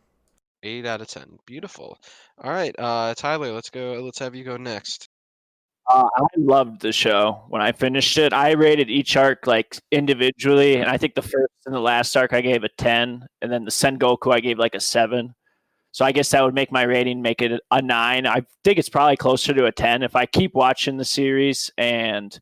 Eight 0.65 0.87
out 0.87 0.99
of 0.99 1.07
ten. 1.07 1.37
Beautiful. 1.45 1.95
All 2.43 2.51
right, 2.51 2.73
uh, 2.79 3.13
Tyler, 3.13 3.51
let's 3.51 3.69
go. 3.69 4.01
Let's 4.03 4.17
have 4.17 4.33
you 4.33 4.43
go 4.43 4.57
next. 4.57 5.07
Uh, 5.87 6.09
I 6.17 6.23
loved 6.37 6.81
the 6.81 6.91
show. 6.91 7.43
When 7.49 7.61
I 7.61 7.71
finished 7.71 8.17
it, 8.17 8.33
I 8.33 8.53
rated 8.53 8.89
each 8.89 9.15
arc 9.15 9.45
like 9.45 9.77
individually, 9.91 10.77
and 10.77 10.89
I 10.89 10.97
think 10.97 11.13
the 11.13 11.21
first 11.21 11.53
and 11.67 11.75
the 11.75 11.79
last 11.79 12.17
arc 12.17 12.33
I 12.33 12.41
gave 12.41 12.63
a 12.63 12.69
ten, 12.79 13.27
and 13.43 13.51
then 13.51 13.63
the 13.63 13.69
Sengoku 13.69 14.33
I 14.33 14.39
gave 14.39 14.57
like 14.57 14.73
a 14.73 14.79
seven. 14.79 15.35
So 15.91 16.03
I 16.03 16.11
guess 16.11 16.31
that 16.31 16.43
would 16.43 16.55
make 16.55 16.71
my 16.71 16.81
rating 16.81 17.21
make 17.21 17.43
it 17.43 17.61
a 17.69 17.81
nine. 17.83 18.25
I 18.25 18.41
think 18.63 18.79
it's 18.79 18.89
probably 18.89 19.17
closer 19.17 19.53
to 19.53 19.65
a 19.67 19.71
ten 19.71 20.01
if 20.01 20.15
I 20.15 20.25
keep 20.25 20.55
watching 20.55 20.97
the 20.97 21.05
series 21.05 21.69
and 21.77 22.37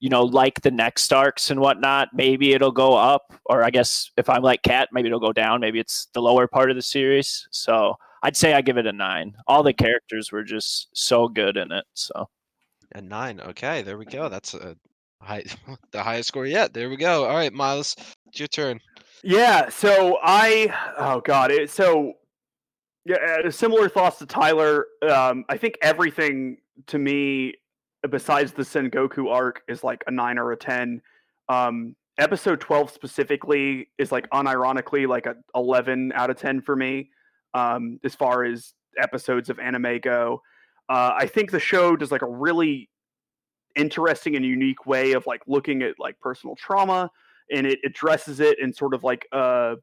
you 0.00 0.08
know 0.08 0.22
like 0.22 0.60
the 0.62 0.70
next 0.70 1.12
arcs 1.12 1.50
and 1.50 1.60
whatnot. 1.60 2.08
Maybe 2.12 2.52
it'll 2.52 2.72
go 2.72 2.94
up, 2.94 3.32
or 3.46 3.64
I 3.64 3.70
guess 3.70 4.10
if 4.16 4.28
I'm 4.28 4.42
like 4.42 4.62
Cat, 4.62 4.88
maybe 4.92 5.08
it'll 5.08 5.20
go 5.20 5.32
down. 5.32 5.60
Maybe 5.60 5.78
it's 5.78 6.08
the 6.14 6.22
lower 6.22 6.46
part 6.46 6.70
of 6.70 6.76
the 6.76 6.82
series. 6.82 7.48
So 7.50 7.94
I'd 8.22 8.36
say 8.36 8.54
I 8.54 8.60
give 8.60 8.78
it 8.78 8.86
a 8.86 8.92
nine. 8.92 9.34
All 9.46 9.62
the 9.62 9.72
characters 9.72 10.32
were 10.32 10.44
just 10.44 10.88
so 10.94 11.28
good 11.28 11.56
in 11.56 11.72
it. 11.72 11.84
So. 11.94 12.28
A 12.94 13.00
nine. 13.00 13.40
Okay, 13.40 13.82
there 13.82 13.98
we 13.98 14.04
go. 14.04 14.28
That's 14.28 14.54
a 14.54 14.76
high, 15.20 15.44
the 15.92 16.02
highest 16.02 16.28
score 16.28 16.46
yet. 16.46 16.72
There 16.72 16.88
we 16.88 16.96
go. 16.96 17.24
All 17.24 17.36
right, 17.36 17.52
Miles, 17.52 17.96
it's 18.28 18.38
your 18.38 18.48
turn. 18.48 18.80
Yeah, 19.22 19.68
so 19.70 20.18
I 20.22 20.72
oh 20.98 21.20
god, 21.20 21.50
it, 21.50 21.70
so 21.70 22.12
yeah, 23.04 23.16
uh, 23.44 23.50
similar 23.50 23.88
thoughts 23.88 24.18
to 24.18 24.26
Tyler. 24.26 24.86
Um, 25.08 25.44
I 25.48 25.56
think 25.56 25.78
everything 25.82 26.58
to 26.86 26.98
me, 26.98 27.54
besides 28.10 28.52
the 28.52 28.62
Sengoku 28.62 29.30
arc, 29.30 29.62
is 29.68 29.84
like 29.84 30.02
a 30.06 30.10
nine 30.10 30.38
or 30.38 30.52
a 30.52 30.56
ten. 30.56 31.02
Um, 31.48 31.96
episode 32.18 32.60
twelve 32.60 32.90
specifically 32.90 33.88
is 33.98 34.12
like 34.12 34.28
unironically 34.30 35.06
like 35.06 35.26
a 35.26 35.36
eleven 35.54 36.12
out 36.14 36.30
of 36.30 36.36
ten 36.36 36.60
for 36.60 36.76
me. 36.76 37.10
Um, 37.54 37.98
as 38.04 38.14
far 38.14 38.44
as 38.44 38.74
episodes 38.98 39.50
of 39.50 39.58
anime 39.58 40.00
go, 40.00 40.42
uh, 40.88 41.12
I 41.16 41.26
think 41.26 41.50
the 41.50 41.60
show 41.60 41.96
does 41.96 42.12
like 42.12 42.22
a 42.22 42.28
really 42.28 42.88
interesting 43.76 44.36
and 44.36 44.44
unique 44.44 44.86
way 44.86 45.12
of 45.12 45.26
like 45.26 45.42
looking 45.46 45.82
at 45.82 45.94
like 45.98 46.18
personal 46.20 46.56
trauma 46.56 47.10
and 47.50 47.66
it 47.66 47.78
addresses 47.84 48.40
it 48.40 48.58
in 48.58 48.72
sort 48.72 48.94
of 48.94 49.04
like 49.04 49.26
a, 49.32 49.76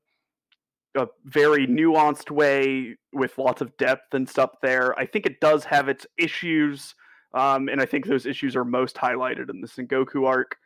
a 0.96 1.08
very 1.26 1.68
nuanced 1.68 2.32
way 2.32 2.98
with 3.14 3.38
lots 3.38 3.62
of 3.62 3.76
depth 3.78 4.14
and 4.14 4.28
stuff 4.28 4.52
there. 4.62 4.98
I 5.00 5.06
think 5.06 5.26
it 5.26 5.40
does 5.40 5.64
have 5.66 5.88
its 5.90 6.06
issues, 6.18 6.96
um, 7.34 7.70
and 7.70 7.82
I 7.82 7.86
think 7.86 8.06
those 8.06 8.26
issues 8.26 8.56
are 8.56 8.66
most 8.66 8.96
highlighted 8.96 9.50
in 9.50 9.62
the 9.62 9.68
Sengoku 9.68 10.28
arc. 10.28 10.58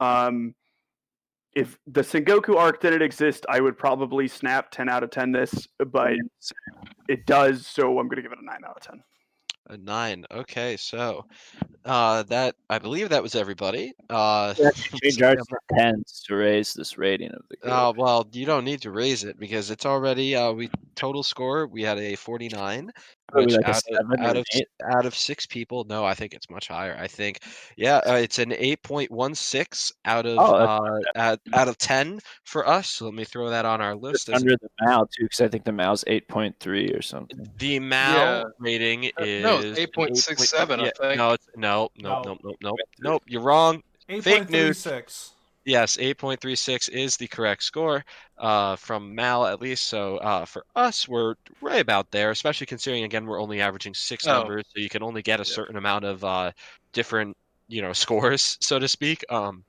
Um, 0.00 0.54
if 1.54 1.78
the 1.86 2.00
Sengoku 2.00 2.56
arc 2.56 2.80
didn't 2.80 3.02
exist, 3.02 3.46
I 3.48 3.60
would 3.60 3.78
probably 3.78 4.26
snap 4.26 4.70
10 4.70 4.88
out 4.88 5.02
of 5.02 5.10
10 5.10 5.32
this, 5.32 5.68
but 5.78 6.14
it 7.08 7.26
does, 7.26 7.66
so 7.66 7.98
I'm 7.98 8.08
going 8.08 8.16
to 8.16 8.22
give 8.22 8.32
it 8.32 8.38
a 8.40 8.44
9 8.44 8.56
out 8.66 8.76
of 8.76 8.82
10. 8.82 9.02
A 9.68 9.76
nine. 9.78 10.26
Okay, 10.30 10.76
so 10.76 11.24
uh, 11.86 12.22
that 12.24 12.54
I 12.68 12.78
believe 12.78 13.08
that 13.08 13.22
was 13.22 13.34
everybody. 13.34 13.92
Uh, 14.10 14.52
Change 15.02 15.22
ours 15.22 15.46
tens 15.74 16.22
to 16.26 16.34
raise 16.34 16.74
this 16.74 16.98
rating 16.98 17.30
of 17.30 17.42
the 17.48 17.56
group. 17.56 17.72
Uh, 17.72 17.92
well, 17.96 18.28
you 18.32 18.44
don't 18.44 18.64
need 18.64 18.82
to 18.82 18.90
raise 18.90 19.24
it 19.24 19.38
because 19.38 19.70
it's 19.70 19.86
already 19.86 20.36
uh, 20.36 20.52
we 20.52 20.70
total 20.96 21.22
score. 21.22 21.66
We 21.66 21.82
had 21.82 21.98
a 21.98 22.14
forty-nine, 22.14 22.90
which 23.32 23.52
like 23.52 23.68
out, 23.68 23.76
of, 23.76 23.82
seven 23.82 24.20
out 24.20 24.36
of 24.36 24.44
out 24.84 25.06
of 25.06 25.14
six 25.14 25.46
people. 25.46 25.84
No, 25.84 26.04
I 26.04 26.14
think 26.14 26.34
it's 26.34 26.50
much 26.50 26.68
higher. 26.68 26.96
I 26.98 27.06
think, 27.06 27.40
yeah, 27.76 28.00
uh, 28.06 28.14
it's 28.14 28.38
an 28.38 28.52
eight 28.52 28.82
point 28.82 29.10
one 29.10 29.34
six 29.34 29.92
out 30.04 30.26
of 30.26 30.38
Oh, 30.38 30.54
uh, 30.54 31.00
out, 31.16 31.40
out 31.52 31.68
of 31.68 31.78
ten 31.78 32.20
for 32.44 32.68
us. 32.68 32.90
So 32.90 33.06
let 33.06 33.14
me 33.14 33.24
throw 33.24 33.50
that 33.50 33.64
on 33.64 33.80
our 33.80 33.94
list. 33.94 34.26
Just 34.26 34.36
as- 34.36 34.42
under 34.42 34.56
the 34.56 34.68
Mal 34.82 35.06
too, 35.06 35.24
because 35.24 35.40
I 35.40 35.48
think 35.48 35.64
the 35.64 35.72
Mal's 35.72 36.04
eight 36.06 36.28
point 36.28 36.54
three 36.60 36.88
or 36.90 37.02
something. 37.02 37.48
the 37.58 37.78
Mal 37.78 38.38
Yeah. 38.38 38.44
rating 38.58 39.06
Uh, 39.06 39.24
is 39.24 39.42
no, 39.42 39.53
it's 39.58 39.78
an 39.78 39.86
8.67, 39.86 40.80
I 40.80 40.84
yeah, 40.84 40.90
think. 41.00 41.16
No, 41.18 41.32
it's 41.32 41.46
no, 41.56 41.88
no, 41.96 42.22
No. 42.22 42.22
no, 42.24 42.38
no, 42.44 42.54
no, 42.62 42.76
nope. 43.00 43.22
You're 43.26 43.42
wrong. 43.42 43.82
Eight 44.08 44.22
Fake 44.24 44.38
point 44.38 44.50
three 44.50 44.58
news. 44.60 44.78
six. 44.78 45.32
Yes, 45.66 45.96
8.36 45.96 46.90
is 46.90 47.16
the 47.16 47.26
correct 47.26 47.62
score 47.62 48.04
uh, 48.36 48.76
from 48.76 49.14
Mal, 49.14 49.46
at 49.46 49.62
least. 49.62 49.86
So 49.86 50.18
uh, 50.18 50.44
for 50.44 50.66
us, 50.76 51.08
we're 51.08 51.36
right 51.62 51.80
about 51.80 52.10
there, 52.10 52.30
especially 52.30 52.66
considering, 52.66 53.04
again, 53.04 53.24
we're 53.24 53.40
only 53.40 53.62
averaging 53.62 53.94
six 53.94 54.26
Oh. 54.26 54.40
numbers. 54.40 54.64
So 54.68 54.80
you 54.80 54.90
can 54.90 55.02
only 55.02 55.22
get 55.22 55.40
a 55.40 55.44
Yeah. 55.44 55.54
certain 55.54 55.76
amount 55.76 56.04
of 56.04 56.22
uh, 56.22 56.52
different, 56.92 57.34
you 57.68 57.80
know, 57.80 57.92
scores, 57.94 58.58
so 58.60 58.78
to 58.78 58.86
speak. 58.86 59.24
Um, 59.30 59.64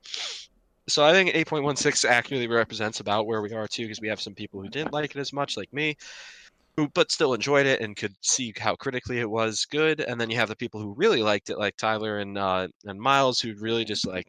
so 0.86 1.02
I 1.02 1.12
think 1.12 1.30
8.16 1.30 2.04
accurately 2.04 2.46
represents 2.46 3.00
about 3.00 3.26
where 3.26 3.40
we 3.40 3.54
are, 3.54 3.66
too, 3.66 3.84
because 3.84 4.00
we 4.00 4.08
have 4.08 4.20
some 4.20 4.34
people 4.34 4.60
who 4.60 4.68
didn't 4.68 4.92
like 4.92 5.16
it 5.16 5.18
as 5.18 5.32
much, 5.32 5.56
like 5.56 5.72
me. 5.72 5.96
Who, 6.76 6.88
but 6.90 7.10
still 7.10 7.32
enjoyed 7.32 7.66
it 7.66 7.80
and 7.80 7.96
could 7.96 8.14
see 8.20 8.52
how 8.58 8.76
critically 8.76 9.18
it 9.18 9.30
was 9.30 9.64
good, 9.64 10.00
and 10.00 10.20
then 10.20 10.28
you 10.28 10.36
have 10.36 10.48
the 10.48 10.56
people 10.56 10.80
who 10.80 10.94
really 10.94 11.22
liked 11.22 11.48
it, 11.48 11.58
like 11.58 11.76
Tyler 11.76 12.18
and 12.18 12.36
uh, 12.36 12.68
and 12.84 13.00
Miles, 13.00 13.40
who 13.40 13.54
really 13.58 13.84
just 13.84 14.06
like 14.06 14.26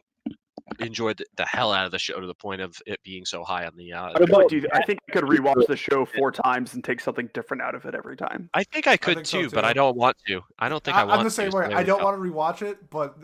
enjoyed 0.80 1.18
the, 1.18 1.26
the 1.36 1.46
hell 1.46 1.72
out 1.72 1.86
of 1.86 1.92
the 1.92 1.98
show 1.98 2.20
to 2.20 2.26
the 2.26 2.34
point 2.34 2.60
of 2.60 2.76
it 2.86 3.00
being 3.02 3.24
so 3.24 3.44
high 3.44 3.66
on 3.66 3.72
the. 3.76 3.92
Uh, 3.92 4.12
What 4.12 4.22
about 4.22 4.48
Do 4.48 4.56
you- 4.56 4.68
I 4.72 4.82
think 4.84 4.98
I 5.08 5.12
could 5.12 5.24
rewatch 5.24 5.66
the 5.66 5.76
show 5.76 6.04
four 6.04 6.30
times 6.32 6.74
and 6.74 6.82
take 6.82 7.00
something 7.00 7.28
different 7.34 7.62
out 7.62 7.74
of 7.74 7.84
it 7.84 7.94
every 7.94 8.16
time. 8.16 8.48
I 8.54 8.64
think 8.64 8.86
I 8.86 8.96
could 8.96 9.16
think 9.16 9.26
so, 9.26 9.42
too, 9.42 9.50
but 9.50 9.64
I 9.64 9.72
don't 9.72 9.96
want 9.96 10.16
to. 10.28 10.40
I 10.58 10.68
don't 10.68 10.82
think 10.82 10.96
I, 10.96 11.02
I, 11.02 11.04
want 11.04 11.18
am 11.20 11.24
the 11.24 11.30
same 11.30 11.50
to, 11.50 11.56
way. 11.56 11.74
I 11.74 11.82
don't 11.82 11.98
go. 11.98 12.04
want 12.04 12.16
to 12.16 12.30
rewatch 12.30 12.62
it, 12.62 12.90
but 12.90 13.18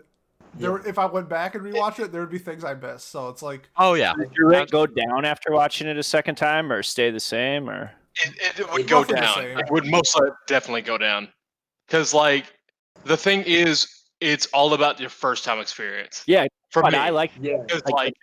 there, 0.54 0.76
if 0.86 0.98
I 0.98 1.06
went 1.06 1.28
back 1.28 1.54
and 1.54 1.64
rewatch 1.64 1.98
it, 1.98 2.12
there 2.12 2.20
would 2.20 2.30
be 2.30 2.38
things 2.38 2.64
I 2.64 2.74
missed. 2.74 3.10
So 3.10 3.28
it's 3.28 3.42
like 3.42 3.68
Oh 3.76 3.94
yeah, 3.94 4.14
Did 4.14 4.32
your 4.36 4.48
rate 4.48 4.70
go 4.70 4.86
down 4.86 5.24
after 5.24 5.52
watching 5.52 5.86
it 5.86 5.96
a 5.96 6.02
second 6.02 6.36
time, 6.36 6.70
or 6.70 6.82
stay 6.82 7.10
the 7.10 7.20
same, 7.20 7.68
or? 7.68 7.92
It, 8.22 8.34
it, 8.36 8.60
it 8.60 8.72
would 8.72 8.80
It 8.82 8.86
go 8.88 9.04
down. 9.04 9.44
It 9.44 9.70
would 9.70 9.86
most 9.86 10.14
likely 10.18 10.30
definitely 10.46 10.82
go 10.82 10.98
down. 10.98 11.28
because 11.86 12.14
like 12.14 12.46
the 13.04 13.16
thing 13.16 13.42
is, 13.46 13.86
it's 14.20 14.46
all 14.46 14.72
about 14.74 15.00
your 15.00 15.10
first 15.10 15.44
time 15.44 15.58
experience. 15.60 16.22
Yeah, 16.26 16.46
For 16.70 16.82
me, 16.82 16.96
I 16.96 17.10
like 17.10 17.32
Yeah. 17.40 17.56
like 17.86 17.90
like 17.94 18.14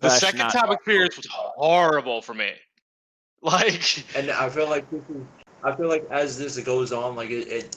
the 0.00 0.10
second 0.10 0.38
not- 0.38 0.52
time 0.52 0.72
experience 0.72 1.16
was 1.16 1.26
horrible 1.30 2.22
for 2.22 2.34
me. 2.34 2.52
Like, 3.42 4.04
and 4.14 4.30
I 4.30 4.50
feel 4.50 4.68
like 4.68 4.90
this 4.90 5.00
is, 5.08 5.22
I 5.64 5.74
feel 5.74 5.88
like 5.88 6.04
as 6.10 6.36
this 6.36 6.58
goes 6.58 6.92
on, 6.92 7.16
like 7.16 7.30
it, 7.30 7.48
it 7.48 7.76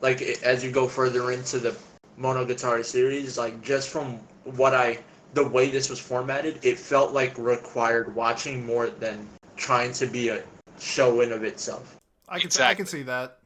like 0.00 0.20
it, 0.20 0.42
as 0.42 0.64
you 0.64 0.72
go 0.72 0.88
further 0.88 1.30
into 1.30 1.60
the 1.60 1.76
Monogatari 2.18 2.84
series, 2.84 3.38
like 3.38 3.60
just 3.62 3.90
from 3.90 4.14
what 4.42 4.74
I, 4.74 4.98
the 5.34 5.46
way 5.46 5.70
this 5.70 5.88
was 5.88 6.00
formatted, 6.00 6.58
it 6.64 6.80
felt 6.80 7.12
like 7.12 7.38
required 7.38 8.12
watching 8.16 8.66
more 8.66 8.88
than 8.90 9.28
trying 9.56 9.92
to 9.92 10.06
be 10.08 10.30
a 10.30 10.42
show 10.80 11.20
in 11.20 11.32
of 11.32 11.44
itself. 11.44 11.96
I 12.28 12.38
can 12.38 12.50
I 12.62 12.74
can 12.74 12.86
see 12.86 13.02
that. 13.04 13.38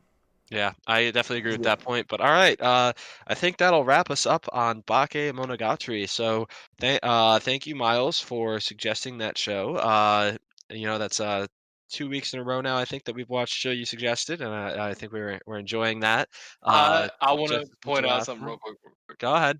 Yeah, 0.50 0.72
I 0.86 1.04
definitely 1.04 1.38
agree 1.38 1.52
with 1.52 1.62
that 1.62 1.80
point. 1.80 2.08
But 2.08 2.20
all 2.20 2.30
right, 2.30 2.60
uh, 2.60 2.92
I 3.26 3.34
think 3.34 3.56
that'll 3.56 3.84
wrap 3.84 4.10
us 4.10 4.26
up 4.26 4.46
on 4.52 4.82
Bakemonogatari. 4.82 6.06
So, 6.08 6.46
th- 6.78 7.00
uh, 7.02 7.38
thank 7.38 7.66
you, 7.66 7.74
Miles, 7.74 8.20
for 8.20 8.60
suggesting 8.60 9.18
that 9.18 9.38
show. 9.38 9.76
Uh, 9.76 10.36
you 10.68 10.86
know, 10.86 10.98
that's 10.98 11.20
uh, 11.20 11.46
two 11.88 12.08
weeks 12.08 12.34
in 12.34 12.40
a 12.40 12.44
row 12.44 12.60
now. 12.60 12.76
I 12.76 12.84
think 12.84 13.04
that 13.04 13.14
we've 13.14 13.30
watched 13.30 13.54
a 13.54 13.56
show 13.56 13.70
you 13.70 13.86
suggested, 13.86 14.42
and 14.42 14.52
I, 14.52 14.90
I 14.90 14.94
think 14.94 15.12
we're 15.12 15.40
we're 15.46 15.58
enjoying 15.58 16.00
that. 16.00 16.28
Uh, 16.62 17.08
I, 17.22 17.30
I 17.30 17.32
want 17.32 17.52
to 17.52 17.66
point 17.82 18.04
out 18.04 18.26
something 18.26 18.42
one. 18.42 18.50
real 18.50 18.58
quick. 18.58 18.76
real 18.84 18.94
quick. 19.06 19.18
go 19.20 19.34
ahead. 19.34 19.58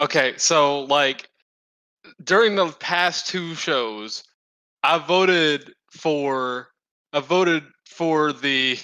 Okay, 0.00 0.34
so 0.36 0.80
like 0.80 1.28
during 2.24 2.56
the 2.56 2.68
past 2.72 3.28
two 3.28 3.54
shows, 3.54 4.24
I 4.82 4.98
voted 4.98 5.72
for 5.92 6.68
I 7.14 7.20
voted 7.20 7.62
for 7.86 8.32
the 8.32 8.78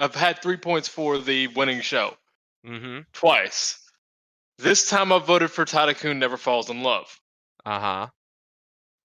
I've 0.00 0.14
had 0.14 0.42
three 0.42 0.56
points 0.56 0.88
for 0.88 1.18
the 1.18 1.46
winning 1.48 1.80
show 1.80 2.14
Mm-hmm. 2.66 3.00
twice. 3.14 3.78
This 4.58 4.90
time 4.90 5.12
I 5.12 5.18
voted 5.18 5.50
for 5.50 5.64
Tadakun 5.64 6.18
Never 6.18 6.36
Falls 6.36 6.68
in 6.68 6.82
Love. 6.82 7.06
Uh 7.64 7.80
huh. 7.80 8.06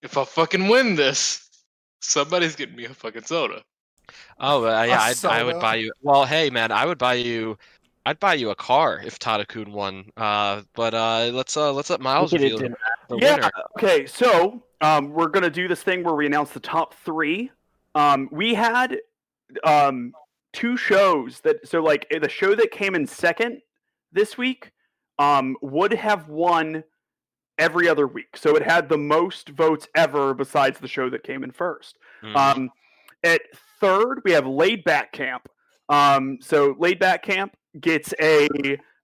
If 0.02 0.18
I 0.18 0.26
fucking 0.26 0.68
win 0.68 0.96
this, 0.96 1.48
somebody's 2.02 2.58
getting 2.58 2.76
me 2.76 2.84
a 2.86 2.90
fucking 2.94 3.24
soda. 3.24 3.64
Oh, 4.40 4.66
uh, 4.66 4.84
yeah, 4.84 5.00
I'd, 5.02 5.24
I 5.26 5.44
would 5.44 5.62
buy 5.62 5.76
you. 5.76 5.94
Well, 6.02 6.26
hey, 6.26 6.50
man, 6.50 6.72
I 6.72 6.86
would 6.86 6.98
buy 6.98 7.14
you. 7.14 7.58
I'd 8.06 8.20
buy 8.20 8.34
you 8.34 8.50
a 8.50 8.56
car 8.56 9.02
if 9.04 9.18
Tadakun 9.20 9.70
won. 9.70 10.12
Uh, 10.18 10.62
but 10.74 10.94
uh, 10.94 11.30
let's 11.34 11.56
uh, 11.56 11.72
let's 11.72 11.90
let 11.90 12.02
Miles 12.02 12.34
Look 12.34 12.42
it 12.42 12.52
reveal 12.52 12.66
in- 12.66 12.76
the 13.10 13.18
yeah. 13.22 13.36
winner. 13.36 13.52
Okay. 13.78 14.06
So 14.06 14.62
um, 14.82 15.12
we're 15.12 15.30
gonna 15.30 15.50
do 15.50 15.68
this 15.70 15.82
thing 15.82 16.04
where 16.04 16.16
we 16.16 16.26
announce 16.26 16.52
the 16.52 16.60
top 16.60 16.94
three. 17.06 17.52
Um, 17.96 18.30
we 18.32 18.54
had 18.54 19.00
um, 19.64 20.14
two 20.54 20.78
shows 20.78 21.40
that 21.42 21.68
so 21.68 21.82
like 21.82 22.06
eh, 22.12 22.20
the 22.20 22.30
show 22.30 22.54
that 22.56 22.72
came 22.72 22.94
in 22.94 23.08
second 23.08 23.62
this 24.12 24.38
week 24.38 24.72
um, 25.18 25.56
would 25.62 25.94
have 25.94 26.28
won 26.30 26.84
every 27.58 27.88
other 27.88 28.06
week. 28.06 28.36
So 28.36 28.56
it 28.56 28.64
had 28.64 28.90
the 28.90 28.98
most 28.98 29.50
votes 29.50 29.88
ever 29.96 30.34
besides 30.34 30.80
the 30.80 30.88
show 30.88 31.10
that 31.10 31.24
came 31.24 31.44
in 31.44 31.52
first. 31.52 31.98
Mhm. 32.22 32.36
Um, 32.36 32.70
at 33.24 33.42
third, 33.80 34.22
we 34.26 34.32
have 34.32 34.46
Laid 34.46 34.84
Back 34.84 35.12
Camp. 35.14 35.48
Um, 35.90 36.38
so 36.42 36.76
Laid 36.80 37.00
Back 37.00 37.24
Camp 37.24 37.56
gets 37.80 38.14
a 38.22 38.48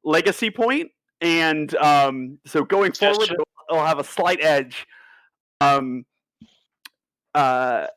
legacy 0.03 0.49
point, 0.49 0.91
and 1.21 1.73
um, 1.75 2.39
so 2.45 2.63
going 2.63 2.91
forward, 2.91 3.31
it'll, 3.31 3.47
it'll 3.69 3.85
have 3.85 3.99
a 3.99 4.03
slight 4.03 4.39
edge. 4.41 4.85
Um, 5.61 6.05
uh, 7.33 7.87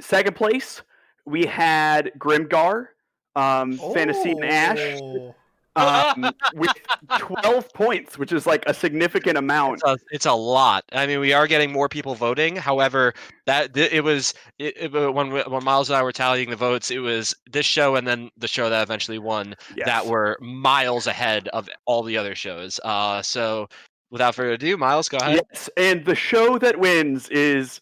second 0.00 0.34
place, 0.36 0.82
we 1.26 1.46
had 1.46 2.12
Grimgar, 2.18 2.88
um, 3.36 3.78
Fantasy 3.94 4.30
and 4.32 4.44
Ash, 4.44 5.00
Oh. 5.00 5.34
um, 5.76 6.30
with 6.54 6.70
12 7.18 7.72
points, 7.72 8.16
which 8.16 8.30
is 8.32 8.46
like 8.46 8.62
a 8.68 8.74
significant 8.74 9.36
amount. 9.36 9.74
It's 9.74 9.84
a, 9.84 9.96
it's 10.12 10.26
a 10.26 10.32
lot. 10.32 10.84
I 10.92 11.06
mean, 11.06 11.18
we 11.18 11.32
are 11.32 11.46
getting 11.48 11.72
more 11.72 11.88
people 11.88 12.14
voting. 12.14 12.54
However, 12.54 13.12
that 13.46 13.74
th- 13.74 13.90
it 13.92 14.02
was 14.02 14.34
it, 14.60 14.76
it, 14.76 14.92
when 15.12 15.32
we- 15.32 15.42
when 15.42 15.64
Miles 15.64 15.90
and 15.90 15.96
I 15.96 16.02
were 16.04 16.12
tallying 16.12 16.50
the 16.50 16.56
votes, 16.56 16.90
it 16.92 16.98
was 17.00 17.34
this 17.50 17.66
show 17.66 17.96
and 17.96 18.06
then 18.06 18.30
the 18.36 18.46
show 18.46 18.70
that 18.70 18.82
eventually 18.82 19.18
won 19.18 19.56
Yes. 19.76 19.86
that 19.86 20.06
were 20.06 20.38
miles 20.40 21.06
ahead 21.08 21.48
of 21.48 21.68
all 21.86 22.04
the 22.04 22.16
other 22.18 22.36
shows. 22.36 22.78
Uh, 22.84 23.20
so 23.22 23.68
without 24.10 24.36
further 24.36 24.52
ado, 24.52 24.76
Miles, 24.76 25.08
go 25.08 25.16
ahead. 25.16 25.40
Yes, 25.52 25.68
and 25.76 26.04
the 26.04 26.14
show 26.14 26.56
that 26.58 26.78
wins 26.78 27.28
is 27.30 27.80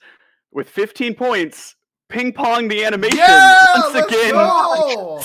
with 0.50 0.66
15 0.70 1.14
points. 1.14 1.76
Ping 2.12 2.32
pong 2.32 2.68
the 2.68 2.84
animation 2.84 3.16
Yeah, 3.18 3.64
once 3.74 3.94
let's 3.94 4.12
again. 4.12 4.32
go. 4.32 5.22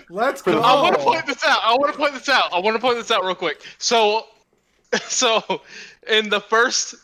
Let's 0.10 0.42
go. 0.42 0.60
I 0.60 0.82
want 0.82 0.96
to 0.96 1.02
point 1.02 1.26
this 1.26 1.42
out. 1.44 1.60
I 1.62 1.74
want 1.74 1.90
to 1.92 1.98
point 1.98 2.12
this 2.12 2.28
out. 2.28 2.52
I 2.52 2.58
want 2.58 2.76
to 2.76 2.80
point 2.80 2.96
this 2.98 3.10
out 3.10 3.24
real 3.24 3.34
quick. 3.34 3.62
So, 3.78 4.26
so 5.02 5.62
in 6.08 6.28
the 6.28 6.40
first 6.40 6.94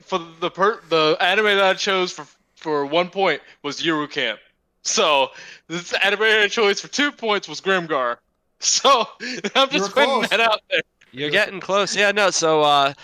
for 0.00 0.18
the 0.40 0.50
per, 0.50 0.80
the 0.88 1.16
anime 1.20 1.44
that 1.44 1.62
I 1.64 1.74
chose 1.74 2.10
for 2.12 2.26
for 2.56 2.86
one 2.86 3.10
point 3.10 3.42
was 3.62 3.82
Yuru 3.82 4.10
Camp. 4.10 4.40
So 4.82 5.28
this 5.68 5.92
anime 6.02 6.22
I 6.22 6.48
chose 6.48 6.80
for 6.80 6.88
two 6.88 7.12
points 7.12 7.48
was 7.48 7.60
Grimgar. 7.60 8.16
So 8.60 9.06
I'm 9.20 9.28
You 9.28 9.40
were 9.44 9.66
just 9.66 9.92
putting 9.92 10.08
close. 10.08 10.28
that 10.30 10.40
out 10.40 10.62
there. 10.70 10.80
You're 11.12 11.28
getting 11.30 11.60
close. 11.60 11.94
Yeah, 11.94 12.12
no. 12.12 12.30
So 12.30 12.62
uh, 12.62 12.94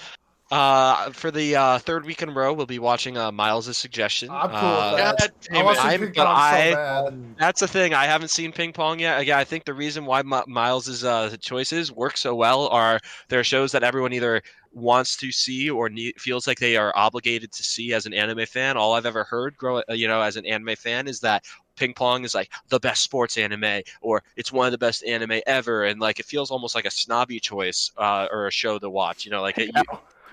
uh, 0.50 1.10
for 1.12 1.30
the 1.30 1.54
uh, 1.56 1.78
third 1.78 2.04
week 2.04 2.22
in 2.22 2.28
a 2.28 2.32
row, 2.32 2.52
we'll 2.52 2.66
be 2.66 2.78
watching 2.78 3.16
uh, 3.16 3.30
Miles' 3.30 3.76
suggestion. 3.76 4.30
I'm 4.30 4.48
cool 4.50 4.58
Uh, 4.58 4.90
with 4.92 4.98
that. 5.18 5.22
I 5.50 5.54
damn 5.54 5.64
want 5.64 5.76
it. 5.76 5.80
to 5.80 5.82
see 5.86 5.88
I'm- 5.90 6.12
but 6.16 6.26
I- 6.26 6.70
so 6.70 6.74
bad. 6.76 7.36
That's 7.38 7.60
the 7.60 7.68
thing. 7.68 7.94
I 7.94 8.04
haven't 8.06 8.28
seen 8.28 8.52
ping 8.52 8.72
pong 8.72 8.98
yet. 9.00 9.20
Again, 9.20 9.38
I 9.38 9.44
think 9.44 9.64
the 9.64 9.74
reason 9.74 10.04
why 10.06 10.22
Mi- 10.22 10.42
Miles's 10.46 11.04
uh, 11.04 11.36
choices 11.40 11.92
work 11.92 12.16
so 12.16 12.34
well 12.34 12.66
are 12.68 13.00
there 13.28 13.40
are 13.40 13.44
shows 13.44 13.72
that 13.72 13.82
everyone 13.82 14.12
either 14.12 14.42
wants 14.72 15.16
to 15.16 15.32
see 15.32 15.68
or 15.70 15.88
need, 15.88 16.14
feels 16.20 16.46
like 16.46 16.58
they 16.58 16.76
are 16.76 16.92
obligated 16.96 17.50
to 17.52 17.62
see 17.64 17.92
as 17.92 18.06
an 18.06 18.14
anime 18.14 18.46
fan. 18.46 18.76
All 18.76 18.94
I've 18.94 19.06
ever 19.06 19.24
heard, 19.24 19.56
grow, 19.56 19.82
uh, 19.88 19.94
you 19.94 20.06
know, 20.06 20.20
as 20.20 20.36
an 20.36 20.46
anime 20.46 20.76
fan, 20.76 21.08
is 21.08 21.20
that 21.20 21.44
ping 21.76 21.94
pong 21.94 22.24
is 22.24 22.34
like 22.34 22.50
the 22.68 22.78
best 22.78 23.02
sports 23.02 23.36
anime 23.38 23.80
or 24.02 24.22
it's 24.36 24.52
one 24.52 24.66
of 24.66 24.72
the 24.72 24.78
best 24.78 25.02
anime 25.04 25.40
ever, 25.46 25.84
and 25.84 26.00
like 26.00 26.20
it 26.20 26.26
feels 26.26 26.50
almost 26.50 26.74
like 26.74 26.84
a 26.84 26.90
snobby 26.90 27.40
choice 27.40 27.90
uh, 27.96 28.26
or 28.30 28.46
a 28.46 28.52
show 28.52 28.78
to 28.78 28.88
watch. 28.90 29.24
You 29.24 29.30
know, 29.32 29.42
like 29.42 29.58
it, 29.58 29.70
you, 29.74 29.82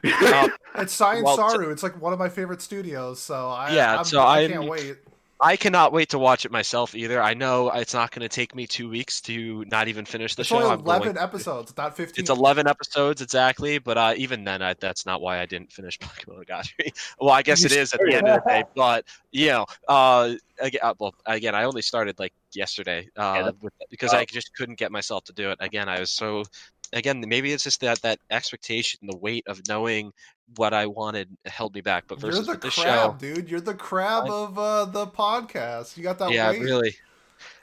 um, 0.33 0.51
It's 0.75 0.93
Science 0.93 1.23
Well, 1.25 1.37
Saru. 1.37 1.69
It's 1.71 1.83
like 1.83 1.99
one 2.01 2.13
of 2.13 2.19
my 2.19 2.29
favorite 2.29 2.61
studios. 2.61 3.19
So 3.19 3.49
I 3.49 3.73
Yeah, 3.73 3.97
I'm, 3.99 4.05
so 4.05 4.21
I 4.21 4.41
I'm- 4.41 4.51
can't 4.51 4.67
wait. 4.69 4.97
I 5.39 5.55
cannot 5.55 5.93
wait 5.93 6.09
to 6.09 6.17
watch 6.17 6.45
it 6.45 6.51
myself 6.51 6.95
either. 6.95 7.21
I 7.21 7.35
know 7.35 7.69
it's 7.69 7.93
not 7.93 8.09
going 8.09 8.23
to 8.23 8.27
take 8.27 8.55
me 8.55 8.65
two 8.65 8.89
weeks 8.89 9.21
to 9.21 9.63
not 9.65 9.87
even 9.87 10.03
finish 10.03 10.33
the 10.33 10.39
It's 10.39 10.49
show. 10.49 10.55
only 10.55 10.69
I'm 10.71 10.81
going 10.81 11.01
eleven 11.03 11.17
episodes, 11.19 11.71
not 11.77 11.95
fifteen. 11.95 12.23
It's 12.23 12.31
11 12.31 12.67
episodes 12.67 13.21
exactly, 13.21 13.77
but 13.77 13.99
uh, 13.99 14.13
even 14.17 14.43
then, 14.43 14.63
I, 14.63 14.73
that's 14.79 15.05
not 15.05 15.21
why 15.21 15.39
I 15.39 15.45
didn't 15.45 15.71
finish 15.71 15.99
Pokemon 15.99 16.43
Monogatari. 16.47 16.91
well, 17.19 17.29
I 17.29 17.43
guess 17.43 17.63
it 17.63 17.71
is 17.71 17.93
at 17.93 17.99
the 18.03 18.15
end 18.15 18.27
of 18.27 18.43
the 18.43 18.49
day, 18.49 18.63
but 18.75 19.05
you 19.31 19.49
know, 19.49 19.67
uh, 19.87 20.33
again, 20.59 20.81
uh, 20.81 20.95
well, 20.97 21.13
again, 21.27 21.53
I 21.53 21.65
only 21.65 21.83
started 21.83 22.17
like 22.17 22.33
yesterday 22.53 23.07
uh, 23.15 23.43
that- 23.43 23.61
with, 23.61 23.73
because 23.91 24.15
I 24.15 24.25
just 24.25 24.55
couldn't 24.55 24.79
get 24.79 24.91
myself 24.91 25.23
to 25.25 25.33
do 25.33 25.51
it. 25.51 25.59
Again, 25.61 25.87
I 25.87 25.99
was 25.99 26.09
so. 26.09 26.45
Again, 26.93 27.23
maybe 27.27 27.51
it's 27.51 27.63
just 27.63 27.81
that 27.81 28.01
that 28.01 28.19
expectation, 28.29 28.99
the 29.03 29.17
weight 29.17 29.43
of 29.47 29.61
knowing 29.67 30.11
what 30.55 30.73
I 30.73 30.85
wanted 30.85 31.29
held 31.45 31.75
me 31.75 31.81
back. 31.81 32.05
But 32.07 32.21
You're 32.21 32.31
versus 32.31 32.47
the 32.47 32.55
this 32.55 32.75
crab, 32.75 33.19
show, 33.21 33.35
dude. 33.35 33.49
You're 33.49 33.59
the 33.61 33.73
crab 33.73 34.25
I- 34.25 34.29
of 34.33 34.57
uh, 34.59 34.85
the 34.85 35.07
podcast. 35.07 35.97
You 35.97 36.03
got 36.03 36.19
that 36.19 36.31
yeah, 36.31 36.51
weight. 36.51 36.61
really, 36.61 36.95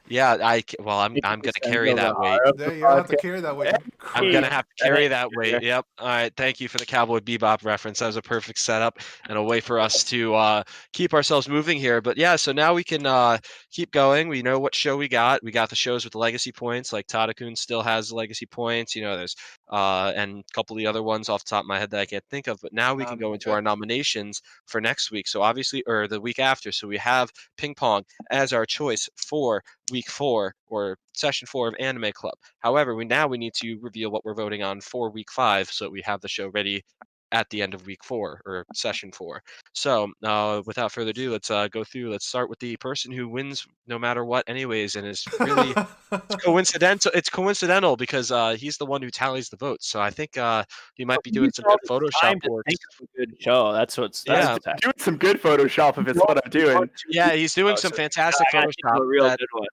yeah, 0.09 0.37
I 0.43 0.63
well, 0.81 0.99
I'm 1.01 1.19
I'm 1.23 1.41
gonna 1.41 1.53
carry 1.63 1.93
that 1.95 2.15
the 2.15 2.15
weight. 2.19 2.41
heart 2.41 2.55
Yeah, 2.55 2.71
you 2.71 2.89
have 2.89 3.07
to 3.09 3.17
carry 3.17 3.41
that 3.41 3.57
weight. 3.57 3.77
I'm 4.15 4.29
gonna 4.29 4.49
have 4.51 4.65
to 4.67 4.85
carry 4.85 5.09
that 5.09 5.31
Yeah. 5.31 5.37
weight. 5.37 5.61
Yep. 5.61 5.87
All 5.99 6.07
right. 6.07 6.33
Thank 6.37 6.61
you 6.61 6.69
for 6.69 6.79
the 6.79 6.87
Cowboy 6.87 7.19
Bebop 7.21 7.65
reference. 7.65 7.99
That 7.99 8.07
was 8.07 8.17
a 8.17 8.23
perfect 8.23 8.59
setup 8.61 8.99
and 9.29 9.37
a 9.37 9.43
way 9.43 9.61
for 9.61 9.81
us 9.81 10.05
to 10.05 10.35
uh, 10.35 10.63
keep 10.93 11.15
ourselves 11.15 11.49
moving 11.49 11.79
here. 11.79 12.01
But 12.01 12.17
yeah, 12.17 12.37
so 12.37 12.53
now 12.53 12.75
we 12.75 12.85
can 12.85 13.07
uh, 13.07 13.39
keep 13.71 13.91
going. 13.91 14.29
We 14.29 14.43
know 14.43 14.59
what 14.61 14.75
show 14.75 14.97
we 14.97 15.09
got. 15.09 15.43
We 15.43 15.51
got 15.51 15.69
the 15.71 15.77
shows 15.77 16.05
with 16.05 16.13
the 16.13 16.19
legacy 16.19 16.53
points, 16.53 16.93
like 16.93 17.07
Tadakun 17.07 17.57
still 17.57 17.83
has 17.83 18.09
the 18.11 18.15
legacy 18.17 18.47
points. 18.47 18.95
You 18.95 19.03
know, 19.03 19.17
there's 19.17 19.37
uh, 19.71 20.13
and 20.15 20.41
a 20.41 20.53
couple 20.53 20.77
of 20.77 20.79
the 20.79 20.87
other 20.87 21.03
ones 21.03 21.29
off 21.29 21.45
the 21.45 21.51
top 21.51 21.65
of 21.65 21.69
my 21.69 21.79
head 21.79 21.91
that 21.91 22.01
I 22.01 22.07
can't 22.07 22.25
think 22.31 22.47
of. 22.47 22.59
But 22.63 22.73
now 22.73 22.95
we 22.95 23.05
can 23.05 23.15
Um, 23.15 23.19
go 23.19 23.33
into 23.33 23.51
our 23.51 23.63
nominations 23.63 24.43
for 24.67 24.81
next 24.81 25.11
week. 25.11 25.27
So 25.29 25.43
obviously, 25.43 25.83
or 25.87 26.09
the 26.09 26.21
week 26.21 26.39
after. 26.39 26.73
So 26.73 26.87
we 26.89 26.99
have 26.99 27.31
ping 27.57 27.75
pong 27.75 28.05
as 28.31 28.53
our 28.53 28.67
choice 28.67 29.09
for 29.17 29.63
week 29.91 30.09
four 30.09 30.55
or 30.67 30.99
session 31.13 31.47
four 31.47 31.69
of 31.69 31.75
Anime 31.79 32.13
Club. 32.13 32.35
However, 32.61 32.95
we 32.95 33.05
now 33.05 33.27
we 33.29 33.39
need 33.39 33.55
to 33.55 33.79
reveal 33.81 34.11
what 34.11 34.25
we're 34.25 34.35
voting 34.35 34.63
on 34.63 34.81
for 34.81 35.11
week 35.11 35.31
five, 35.31 35.71
so 35.71 35.85
that 35.85 35.91
we 35.91 36.03
have 36.03 36.21
the 36.21 36.29
show 36.29 36.49
ready 36.49 36.85
at 37.33 37.49
the 37.51 37.63
end 37.63 37.75
of 37.75 37.85
week 37.87 38.05
four 38.05 38.41
or 38.47 38.65
session 38.75 39.11
four. 39.13 39.43
So, 39.73 40.13
uh, 40.23 40.63
without 40.67 40.93
further 40.93 41.11
ado, 41.11 41.33
let's 41.33 41.51
uh, 41.51 41.69
go 41.69 41.83
through. 41.85 42.11
Let's 42.11 42.27
start 42.27 42.49
with 42.49 42.59
the 42.61 42.77
person 42.77 43.11
who 43.13 43.29
wins 43.29 43.67
no 43.87 43.99
matter 43.99 44.25
what, 44.25 44.49
anyways, 44.49 44.95
and 44.97 45.07
is 45.07 45.25
really 45.41 45.75
coincidental. 46.45 47.11
It's 47.15 47.29
coincidental 47.29 47.97
because 47.97 48.31
uh, 48.31 48.55
he's 48.55 48.77
the 48.79 48.87
one 48.87 49.03
who 49.03 49.11
tallies 49.11 49.49
the 49.49 49.57
votes. 49.57 49.89
So 49.89 50.01
I 50.01 50.11
think 50.11 50.37
uh, 50.39 50.65
he 50.95 51.05
might 51.05 51.23
be 51.23 51.31
doing 51.31 51.51
some 51.53 51.65
good 51.65 51.79
Time 51.89 51.99
Photoshop 52.41 52.49
work. 52.51 52.65
think 52.67 52.79
of 53.01 53.07
a 53.15 53.19
good 53.19 53.37
show. 53.41 53.73
That's 53.73 53.99
what's 53.99 54.23
Yeah. 54.27 54.57
doing 54.81 54.95
some 54.99 55.17
good 55.17 55.41
Photoshop 55.43 55.99
if 55.99 56.09
it's 56.09 56.19
what 56.21 56.45
I'm 56.45 56.51
doing. 56.51 56.89
Yeah, 57.09 57.33
he's 57.33 57.55
doing 57.55 57.73
Oh, 57.73 57.77
some 57.77 57.91
so 57.91 57.97
fantastic 57.97 58.47
I 58.53 58.53
gotta 58.61 58.67
think 58.67 58.77
of 58.87 58.93
Photoshop. 58.93 59.03
a 59.03 59.07
real 59.07 59.25
that- 59.25 59.39
good 59.39 59.49
one. 59.53 59.67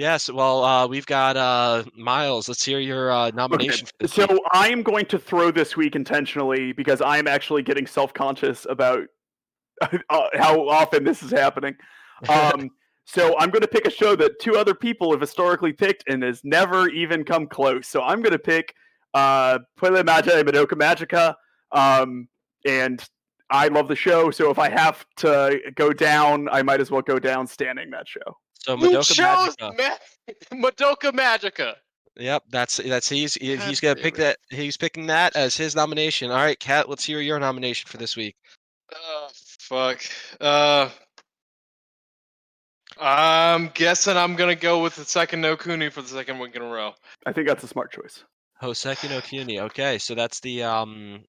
Yes. 0.00 0.32
Well, 0.32 0.64
uh, 0.64 0.86
we've 0.86 1.04
got 1.04 1.36
uh, 1.36 1.84
Miles. 1.94 2.48
Let's 2.48 2.64
hear 2.64 2.78
your 2.78 3.12
uh, 3.12 3.30
nomination 3.32 3.86
for 3.86 3.92
this 4.00 4.14
So 4.14 4.26
week. 4.30 4.40
I 4.50 4.70
am 4.70 4.82
going 4.82 5.04
to 5.04 5.18
throw 5.18 5.50
this 5.50 5.76
week 5.76 5.94
intentionally 5.94 6.72
because 6.72 7.02
I 7.02 7.18
am 7.18 7.28
actually 7.28 7.62
getting 7.62 7.86
self-conscious 7.86 8.66
about 8.70 9.02
uh, 9.82 10.28
how 10.32 10.66
often 10.66 11.04
this 11.04 11.22
is 11.22 11.30
happening. 11.30 11.76
Um, 12.30 12.70
so 13.04 13.38
I'm 13.38 13.50
going 13.50 13.60
to 13.60 13.68
pick 13.68 13.86
a 13.86 13.90
show 13.90 14.16
that 14.16 14.40
two 14.40 14.56
other 14.56 14.72
people 14.72 15.10
have 15.10 15.20
historically 15.20 15.74
picked 15.74 16.04
and 16.08 16.22
has 16.22 16.40
never 16.44 16.88
even 16.88 17.22
come 17.22 17.46
close. 17.46 17.86
So 17.86 18.00
I'm 18.02 18.22
going 18.22 18.32
to 18.32 18.38
pick 18.38 18.74
uh, 19.12 19.58
Puella 19.78 20.02
Magia 20.02 20.38
and 20.38 20.48
Madoka 20.48 20.78
Magica. 20.78 21.34
Um, 21.72 22.26
and 22.64 23.06
I 23.50 23.68
love 23.68 23.86
the 23.86 23.96
show, 23.96 24.30
so 24.30 24.50
if 24.50 24.58
I 24.58 24.70
have 24.70 25.04
to 25.18 25.60
go 25.74 25.92
down, 25.92 26.48
I 26.50 26.62
might 26.62 26.80
as 26.80 26.90
well 26.90 27.02
go 27.02 27.18
down 27.18 27.46
standing 27.46 27.90
that 27.90 28.08
show. 28.08 28.38
So 28.60 28.76
Who 28.76 28.88
Madoka 28.88 29.14
chose 29.14 29.56
Magica. 29.56 29.76
Ma- 30.52 30.60
Madoka 30.70 31.12
Magica? 31.12 31.74
Yep, 32.16 32.44
that's 32.50 32.76
that's 32.78 33.08
he's 33.08 33.34
he- 33.34 33.56
God 33.56 33.68
he's 33.68 33.80
gonna 33.80 33.94
damn 33.94 34.02
pick 34.02 34.14
it. 34.14 34.18
that. 34.18 34.38
He's 34.50 34.76
picking 34.76 35.06
that 35.06 35.34
as 35.36 35.56
his 35.56 35.74
nomination. 35.74 36.30
All 36.30 36.36
right, 36.36 36.58
Kat. 36.58 36.88
Let's 36.88 37.04
hear 37.04 37.20
your 37.20 37.38
nomination 37.38 37.88
for 37.88 37.96
this 37.96 38.16
week. 38.16 38.36
Oh, 38.94 39.28
fuck. 39.34 40.02
Uh, 40.40 40.90
I'm 43.00 43.70
guessing 43.72 44.16
I'm 44.16 44.36
gonna 44.36 44.54
go 44.54 44.82
with 44.82 44.96
the 44.96 45.04
second 45.04 45.40
No 45.40 45.56
Kuni 45.56 45.88
for 45.88 46.02
the 46.02 46.08
second 46.08 46.38
week 46.38 46.56
in 46.56 46.62
a 46.62 46.68
row. 46.68 46.92
I 47.24 47.32
think 47.32 47.48
that's 47.48 47.64
a 47.64 47.68
smart 47.68 47.92
choice. 47.92 48.24
Hoseki 48.62 49.08
no 49.08 49.20
Kuni. 49.20 49.60
Okay, 49.60 49.98
so 49.98 50.14
that's 50.14 50.40
the 50.40 50.62
um. 50.62 51.24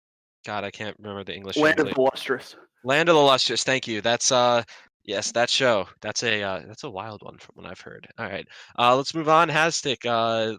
God, 0.46 0.64
I 0.64 0.72
can't 0.72 0.98
remember 1.00 1.24
the 1.24 1.36
English. 1.36 1.56
Land 1.56 1.80
of 1.80 1.88
the 1.88 2.02
Lustrous. 2.02 2.56
Land 2.84 3.08
of 3.10 3.16
the 3.16 3.22
Lustrous. 3.22 3.64
Thank 3.64 3.88
you. 3.88 4.02
That's 4.02 4.32
uh. 4.32 4.64
Yes, 5.04 5.32
that 5.34 5.50
show. 5.50 5.88
That's 6.02 6.24
a 6.24 6.42
uh, 6.44 6.62
that's 6.68 6.84
a 6.84 6.90
wild 6.90 7.22
one 7.24 7.38
from 7.38 7.56
what 7.56 7.66
I've 7.66 7.80
heard. 7.82 8.08
All 8.18 8.26
right, 8.26 8.48
uh, 8.78 8.96
let's 8.96 9.14
move 9.16 9.30
on. 9.30 9.50
Hastic. 9.50 10.06
Uh, 10.06 10.58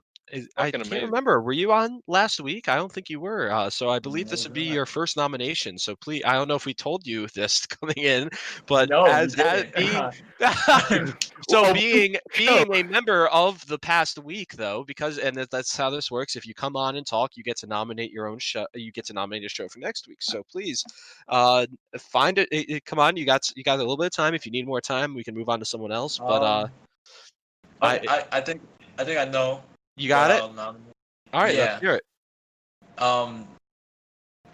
I 0.57 0.71
can't 0.71 0.87
amazing. 0.87 1.07
remember. 1.07 1.43
Were 1.43 1.53
you 1.53 1.73
on 1.73 2.01
last 2.07 2.41
week? 2.41 2.69
I 2.69 2.77
don't 2.77 2.91
think 2.91 3.11
you 3.11 3.21
were. 3.21 3.51
Uh, 3.51 3.69
so 3.69 3.91
I 3.91 3.99
believe 3.99 4.29
this 4.29 4.45
would 4.45 4.55
be 4.55 4.63
your 4.63 4.87
first 4.87 5.17
nomination. 5.17 5.77
So 5.79 5.95
please, 5.97 6.23
I 6.25 6.33
don't 6.33 6.49
know 6.49 6.55
if 6.55 6.65
we 6.65 6.73
told 6.73 7.07
you 7.07 7.27
this 7.35 7.67
coming 7.81 7.99
in, 7.99 8.31
but 8.67 8.89
no, 8.89 9.05
as, 9.05 9.39
as 9.39 9.65
being 9.77 10.11
so 11.49 11.73
being 11.73 12.17
being 12.37 12.75
a 12.75 12.83
member 12.83 13.29
of 13.29 13.65
the 13.67 13.79
past 13.79 14.19
week 14.19 14.53
though 14.55 14.85
because 14.85 15.19
and 15.19 15.37
that's 15.37 15.77
how 15.77 15.91
this 15.91 16.11
works 16.11 16.35
if 16.35 16.47
you 16.47 16.55
come 16.55 16.75
on 16.77 16.97
and 16.97 17.07
talk 17.07 17.37
you 17.37 17.45
get 17.45 17.57
to 17.57 17.67
nominate 17.67 18.11
your 18.11 18.27
own 18.27 18.39
show 18.39 18.67
you 18.75 18.91
get 18.91 19.05
to 19.05 19.13
nominate 19.13 19.45
a 19.45 19.49
show 19.49 19.69
for 19.69 19.79
next 19.79 20.09
week 20.09 20.19
so 20.21 20.43
please 20.51 20.83
uh 21.29 21.65
find 21.99 22.39
it, 22.39 22.49
it- 22.51 22.69
it- 22.71 22.85
come 22.85 22.99
on 22.99 23.17
you 23.17 23.25
got 23.25 23.43
you 23.55 23.63
got 23.63 23.77
a 23.77 23.79
little 23.83 23.97
bit 23.97 24.07
of 24.07 24.13
time 24.13 24.35
if 24.35 24.45
you 24.47 24.51
need 24.53 24.67
more 24.67 24.81
time 24.81 25.15
we 25.15 25.23
can 25.23 25.35
move 25.35 25.49
on 25.49 25.59
to 25.61 25.65
someone 25.65 25.93
else 25.93 26.19
but 26.19 26.43
uh 26.43 26.63
Um, 26.65 26.71
I- 27.83 28.01
I, 28.09 28.25
I 28.33 28.41
think 28.41 28.63
I 28.99 29.05
think 29.05 29.19
I 29.19 29.25
know. 29.25 29.63
You 29.97 30.09
got 30.09 30.31
what 30.31 30.37
it 30.39 30.43
I'll 30.61 30.77
all 31.35 31.43
right 31.43 31.55
yeah. 31.55 31.65
let's 31.65 31.81
hear 31.81 31.95
it 31.95 33.03
Um, 33.03 33.47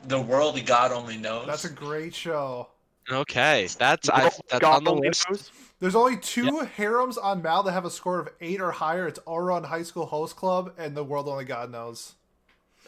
the 0.06 0.20
world 0.20 0.65
God 0.66 0.93
only 0.93 1.16
knows. 1.16 1.47
That's 1.47 1.65
a 1.65 1.70
great 1.70 2.15
show. 2.15 2.69
okay 3.10 3.69
that's 3.78 4.09
I, 4.09 4.23
that's 4.24 4.40
God 4.60 4.77
on 4.78 4.85
the 4.85 4.94
list 4.94 5.28
knows. 5.28 5.51
There's 5.81 5.94
only 5.94 6.16
two 6.16 6.60
harems 6.77 7.16
on 7.19 7.40
Mal 7.43 7.62
that 7.62 7.70
have 7.73 7.85
a 7.85 7.90
score 7.90 8.19
of 8.19 8.28
eight 8.40 8.60
or 8.60 8.73
higher. 8.73 9.06
It's 9.06 9.20
Ouran 9.20 9.65
High 9.65 9.85
School 9.85 10.06
Host 10.06 10.35
Club 10.35 10.73
and 10.77 10.97
The 10.97 11.05
World 11.05 11.28
Only 11.28 11.44
God 11.44 11.70
Knows. 11.70 12.15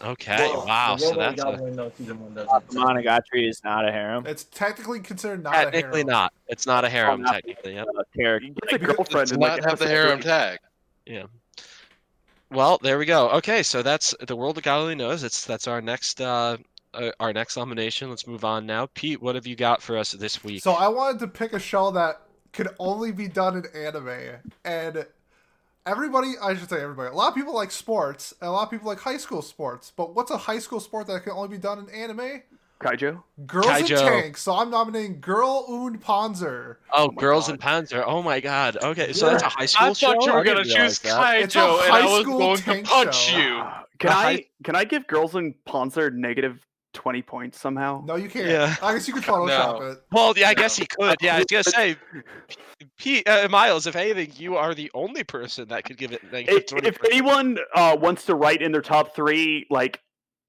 okay 0.03 0.37
Well, 0.53 0.67
wow 0.67 0.97
so 0.97 1.15
that's 1.15 1.41
God 1.43 1.55
a, 1.55 1.59
only 1.61 1.71
knows 1.73 1.93
season 1.99 2.19
one 2.21 2.35
doesn't. 2.35 2.69
Monogatari 2.71 3.49
is 3.49 3.63
not 3.63 3.87
a 3.89 3.93
harem. 3.93 4.27
It's 4.27 4.45
technically 4.45 4.99
considered 5.01 5.43
not 5.43 5.53
technically 5.53 6.01
a 6.01 6.05
harem. 6.05 6.07
not 6.09 6.33
it's 6.49 6.67
not 6.67 6.85
a 6.85 6.89
harem 6.91 7.23
not- 7.23 7.33
technically 7.35 7.75
yep. 7.75 7.87
Uh, 7.97 8.03
character. 8.17 8.47
He 8.49 8.55
gets 8.55 8.73
a 8.73 8.79
girlfriend 8.87 9.09
Does 9.29 9.33
and 9.33 9.41
not 9.41 9.61
like 9.61 9.65
have 9.69 9.79
the 9.79 9.87
harem 9.89 10.19
great- 10.21 10.25
tag. 10.25 10.59
Well, 12.51 12.79
there 12.83 12.99
we 12.99 13.07
go. 13.07 13.31
Okay, 13.31 13.63
so 13.63 13.83
that's 13.83 14.15
the 14.21 14.35
world 14.35 14.59
of 14.59 14.65
God 14.65 14.81
only 14.81 14.97
knows. 14.97 15.23
It's 15.23 15.45
that's 15.45 15.69
our 15.69 15.81
next 15.81 16.21
uh, 16.21 16.57
uh 16.95 17.11
our 17.21 17.33
next 17.33 17.57
nomination. 17.57 18.11
Let's 18.11 18.27
move 18.27 18.45
on 18.45 18.67
now. 18.67 18.89
Pete, 18.95 19.23
what 19.23 19.37
have 19.37 19.47
you 19.47 19.55
got 19.55 19.81
for 19.81 19.97
us 19.97 20.13
this 20.13 20.43
week? 20.43 20.63
So 20.63 20.73
I 20.73 20.89
wanted 20.89 21.21
to 21.21 21.29
pick 21.29 21.53
a 21.53 21.61
show 21.61 21.93
that 21.93 22.23
could 22.53 22.69
only 22.81 23.13
be 23.13 23.29
done 23.29 23.57
in 23.57 23.67
anime, 23.75 24.41
and 24.65 25.07
everybody, 25.87 26.35
I 26.43 26.55
should 26.57 26.69
say 26.69 26.83
everybody, 26.83 27.11
a 27.11 27.15
lot 27.15 27.29
of 27.29 27.35
people 27.35 27.55
like 27.55 27.71
sports, 27.71 28.35
and 28.41 28.49
a 28.49 28.53
lot 28.53 28.65
of 28.65 28.71
people 28.71 28.89
like 28.89 28.99
high 28.99 29.17
school 29.17 29.43
sports. 29.43 29.93
But 29.95 30.15
what's 30.17 30.33
a 30.33 30.37
high 30.37 30.59
school 30.59 30.81
sport 30.81 31.07
that 31.07 31.23
can 31.23 31.33
only 31.33 31.49
be 31.49 31.59
done 31.59 31.79
in 31.79 31.89
anime? 31.91 32.43
Kaijo. 32.81 33.23
Girls 33.47 33.67
in 33.67 33.73
Kaijo. 33.87 33.99
Tanks. 34.09 34.43
So 34.43 34.55
I'm 34.57 34.71
nominating 34.71 35.21
Girl 35.21 35.65
und 35.69 36.03
Panzer. 36.03 36.77
oh, 36.95 37.09
my 37.13 37.21
Girls 37.21 37.47
God. 37.47 37.53
in 37.55 37.59
Panzer. 37.61 38.05
Oh 38.07 38.23
my 38.23 38.41
God. 38.41 38.79
Okay, 38.83 39.13
so 39.13 39.27
that's 39.27 39.43
a 39.43 39.49
high 39.49 39.67
school 39.67 39.89
I 39.89 39.93
show. 39.93 40.13
thought 40.15 40.25
you 40.27 40.33
were 40.35 40.45
gonna 40.45 40.65
choose 40.65 40.99
that. 41.01 41.37
It's 41.43 41.55
a 41.55 41.59
Kaijo, 41.59 41.83
and 41.85 41.91
high 41.93 42.01
I 42.01 42.05
was 42.07 42.23
school 42.23 42.39
going 42.39 42.57
to 42.57 42.83
punch 42.91 43.15
show. 43.15 43.39
you. 43.39 43.59
Uh, 43.61 43.83
Can 44.01 44.09
The 44.11 44.17
I 44.17 44.45
can 44.65 44.77
I 44.77 44.85
give 44.85 45.07
Girls 45.07 45.35
in 45.37 45.55
Panzer 45.69 46.11
negative 46.11 46.67
twenty 46.95 47.21
points 47.21 47.61
somehow? 47.61 48.03
No, 48.07 48.17
you 48.17 48.31
can't. 48.31 48.47
Yeah. 48.49 48.75
I 48.83 48.95
guess 48.95 49.07
you 49.07 49.13
could 49.13 49.25
Photoshop 49.25 49.79
No. 49.81 49.87
it. 49.91 49.99
Well, 50.11 50.33
yeah, 50.39 50.49
I 50.49 50.55
No. 50.55 50.63
guess 50.63 50.77
he 50.77 50.87
could. 50.87 51.17
Yeah, 51.21 51.35
I 51.37 51.39
was 51.41 51.47
gonna 51.51 51.65
say, 51.65 51.97
Pete, 52.97 53.29
uh, 53.29 53.47
Miles. 53.51 53.87
If 53.87 53.97
anything, 53.97 54.33
you 54.37 54.57
are 54.57 54.75
the 54.75 54.91
only 54.95 55.23
person 55.23 55.69
that 55.69 55.85
could 55.85 55.99
give 55.99 56.13
it 56.13 56.23
negative 56.33 56.63
If, 56.63 56.67
twenty. 56.67 56.89
if 56.89 56.97
anyone 57.05 57.59
uh, 57.75 57.95
wants 58.01 58.25
to 58.25 58.35
write 58.35 58.63
in 58.63 58.73
their 58.73 58.81
top 58.81 59.15
three, 59.15 59.67
like 59.69 60.01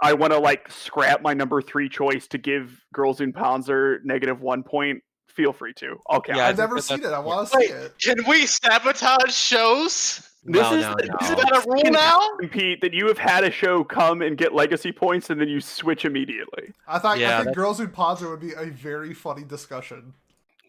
I 0.02 0.14
want 0.14 0.34
to 0.34 0.40
like 0.40 0.70
scrap 0.72 1.22
my 1.22 1.34
number 1.34 1.62
three 1.62 1.90
choice 1.90 2.28
to 2.28 2.38
give 2.38 2.84
Girls 2.94 3.22
in 3.22 3.34
Panzer 3.34 4.04
negative 4.04 4.42
one 4.42 4.64
point. 4.64 5.02
Feel 5.28 5.54
free 5.54 5.74
to. 5.76 5.96
Okay. 6.12 6.34
Yeah, 6.36 6.46
I 6.46 6.50
I've 6.50 6.58
never 6.58 6.82
seen 6.82 7.04
it. 7.04 7.06
I 7.06 7.20
want 7.20 7.50
to 7.50 7.58
see 7.58 7.66
it. 7.66 7.94
Can 8.00 8.18
we 8.28 8.46
sabotage 8.46 9.34
shows? 9.34 10.28
This 10.44 10.62
no, 10.62 10.74
is 10.74 10.82
no, 10.84 10.94
no. 10.94 11.18
Is 11.22 11.30
that 11.30 11.64
a 11.64 11.70
rule 11.70 11.92
now? 11.92 12.20
Pete, 12.50 12.82
that 12.82 12.94
you 12.94 13.08
have 13.08 13.20
had 13.20 13.44
a 13.44 13.52
show 13.52 13.84
come 13.84 14.22
and 14.24 14.38
get 14.38 14.54
legacy 14.54 14.92
points 14.92 15.30
and 15.30 15.40
then 15.40 15.48
you 15.48 15.62
switch 15.62 16.04
immediately. 16.04 16.74
I 16.88 16.98
thought 16.98 17.20
Yeah, 17.20 17.36
I 17.36 17.44
think 17.44 17.46
that's- 17.46 17.56
Girls 17.56 17.80
und 17.80 17.94
Panzer 17.94 18.30
would 18.30 18.40
be 18.42 18.54
a 18.54 18.66
very 18.66 19.14
funny 19.14 19.44
discussion. 19.44 20.16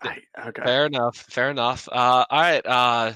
I, 0.02 0.18
okay. 0.46 0.62
Fair 0.62 0.86
enough. 0.86 1.16
Fair 1.16 1.50
enough. 1.50 1.88
Uh, 1.90 2.24
all 2.28 2.40
right. 2.40 2.66
Uh, 2.66 3.14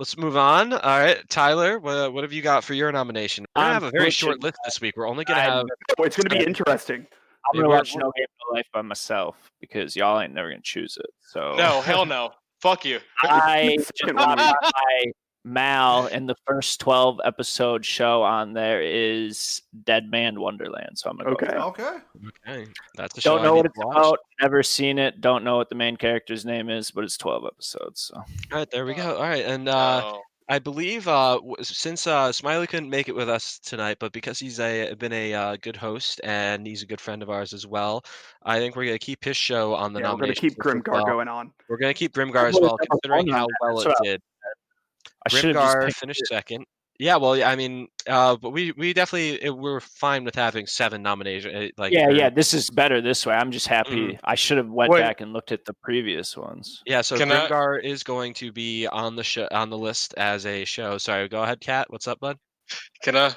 let's 0.00 0.16
move 0.16 0.36
on. 0.36 0.72
All 0.72 0.78
right, 0.98 1.18
Tyler, 1.28 1.78
what, 1.78 2.12
what 2.12 2.24
have 2.24 2.32
you 2.32 2.42
got 2.42 2.64
for 2.64 2.74
your 2.74 2.90
nomination? 2.90 3.44
We're 3.54 3.62
gonna 3.62 3.74
I'm 3.74 3.82
have 3.82 3.82
a 3.84 3.90
very 3.96 4.10
short 4.10 4.42
list 4.42 4.56
this 4.64 4.80
week. 4.80 4.96
We're 4.96 5.06
only 5.08 5.24
gonna 5.24 5.38
I'm- 5.40 5.52
have. 5.58 5.66
It's 6.00 6.16
going 6.16 6.28
to 6.28 6.36
be 6.36 6.44
interesting. 6.44 7.06
I'm 7.52 7.60
gonna 7.60 7.68
watch 7.68 7.94
No 7.96 8.10
Game 8.16 8.26
No 8.48 8.56
Life 8.56 8.66
by 8.72 8.82
myself 8.82 9.36
because 9.60 9.94
y'all 9.96 10.20
ain't 10.20 10.34
never 10.34 10.48
gonna 10.50 10.60
choose 10.62 10.96
it. 10.98 11.10
So 11.20 11.54
No, 11.56 11.80
hell 11.82 12.04
no. 12.06 12.30
Fuck 12.60 12.84
you. 12.84 12.98
I 13.22 13.76
just 13.78 13.92
Second 13.98 14.16
got 14.16 14.38
one. 14.38 14.38
my 14.38 14.54
Mal, 15.44 16.06
and 16.06 16.28
the 16.28 16.34
first 16.46 16.80
12 16.80 17.20
episode 17.24 17.84
show 17.84 18.22
on 18.22 18.52
there 18.52 18.82
is 18.82 19.62
Dead 19.84 20.10
Man 20.10 20.38
Wonderland. 20.40 20.98
So 20.98 21.10
I'm 21.10 21.16
gonna 21.16 21.30
Okay. 21.30 21.46
go. 21.46 21.52
with. 21.74 21.80
Okay. 21.80 21.98
Okay, 22.48 22.66
that's 22.96 23.16
a 23.18 23.20
show 23.20 23.34
Don't 23.36 23.42
know 23.44 23.54
need 23.54 23.56
what 23.58 23.66
it's 23.66 23.78
watch. 23.78 23.96
about. 23.96 24.18
Never 24.42 24.62
seen 24.62 24.98
it. 24.98 25.20
Don't 25.20 25.42
know 25.44 25.56
what 25.56 25.68
the 25.68 25.74
main 25.74 25.96
character's 25.96 26.44
name 26.44 26.68
is, 26.68 26.90
but 26.90 27.04
it's 27.04 27.16
12 27.16 27.44
episodes. 27.46 28.00
So 28.02 28.16
All 28.16 28.26
right, 28.52 28.70
there 28.70 28.84
we 28.84 28.94
go. 28.94 29.16
All 29.16 29.22
right, 29.22 29.44
and 29.44 29.68
uh, 29.68 30.00
No. 30.00 30.22
I 30.48 30.58
believe 30.58 31.06
uh, 31.06 31.38
since 31.62 32.08
uh, 32.08 32.32
Smiley 32.32 32.66
couldn't 32.66 32.90
make 32.90 33.08
it 33.08 33.14
with 33.14 33.28
us 33.28 33.60
tonight, 33.60 33.98
but 34.00 34.10
because 34.12 34.36
he's 34.40 34.58
a 34.58 34.92
been 34.94 35.12
a 35.12 35.32
uh, 35.32 35.56
good 35.62 35.76
host 35.76 36.20
and 36.24 36.66
he's 36.66 36.82
a 36.82 36.86
good 36.86 37.00
friend 37.00 37.22
of 37.22 37.30
ours 37.30 37.52
as 37.52 37.68
well, 37.68 38.04
I 38.42 38.58
think 38.58 38.74
we're 38.74 38.86
gonna 38.86 38.98
keep 38.98 39.24
his 39.24 39.36
show 39.36 39.74
on 39.74 39.92
the 39.92 40.00
Yeah, 40.00 40.10
we're 40.12 40.18
going 40.18 40.34
to 40.34 40.40
keep 40.40 40.58
list 40.58 40.66
as 40.66 40.82
Grimgar 40.82 40.92
well. 40.92 41.04
going 41.04 41.28
on. 41.28 41.52
We're 41.68 41.76
gonna 41.76 41.94
keep 41.94 42.12
Grimgar 42.14 42.48
as 42.48 42.54
Well, 42.54 42.62
well, 42.62 42.78
it's 42.80 42.88
number 42.90 43.00
considering 43.22 43.28
how 43.28 43.46
well 43.60 43.80
it 43.80 43.94
did. 44.02 44.22
I 45.26 45.28
should 45.28 45.44
have 45.44 45.54
just 45.54 45.76
Grimgar 45.76 45.86
picked 45.86 45.98
finished 45.98 46.26
second. 46.26 46.64
Yeah, 47.00 47.16
well, 47.16 47.34
yeah, 47.34 47.48
I 47.48 47.56
mean, 47.56 47.88
uh, 48.06 48.36
but 48.36 48.50
we 48.50 48.72
we 48.72 48.92
definitely 48.92 49.48
uh, 49.48 49.54
we're 49.54 49.80
fine 49.80 50.22
with 50.22 50.34
having 50.34 50.66
seven 50.66 51.02
nominations. 51.02 51.72
Like, 51.78 51.94
yeah, 51.94 52.10
yeah. 52.10 52.28
This 52.28 52.52
is 52.52 52.68
better 52.68 53.00
this 53.00 53.24
way. 53.24 53.34
I'm 53.34 53.52
just 53.52 53.66
happy. 53.66 54.18
I 54.22 54.34
should 54.34 54.58
have 54.58 54.68
went 54.68 54.90
Wait. 54.90 55.00
back 55.00 55.22
and 55.22 55.32
looked 55.32 55.50
at 55.50 55.64
the 55.64 55.72
previous 55.82 56.36
ones. 56.36 56.82
Yeah, 56.84 57.00
so 57.00 57.16
Can 57.16 57.32
I- 57.32 57.78
is 57.82 58.02
going 58.02 58.34
to 58.34 58.52
be 58.52 58.86
on 58.86 59.16
the 59.16 59.24
show 59.24 59.48
on 59.50 59.70
the 59.70 59.78
list 59.78 60.12
as 60.18 60.44
a 60.44 60.66
show. 60.66 60.98
Sorry, 60.98 61.26
go 61.26 61.42
ahead, 61.42 61.62
Kat. 61.62 61.86
What's 61.88 62.06
up, 62.06 62.20
bud? 62.20 62.36
Can 63.02 63.16
I, 63.16 63.32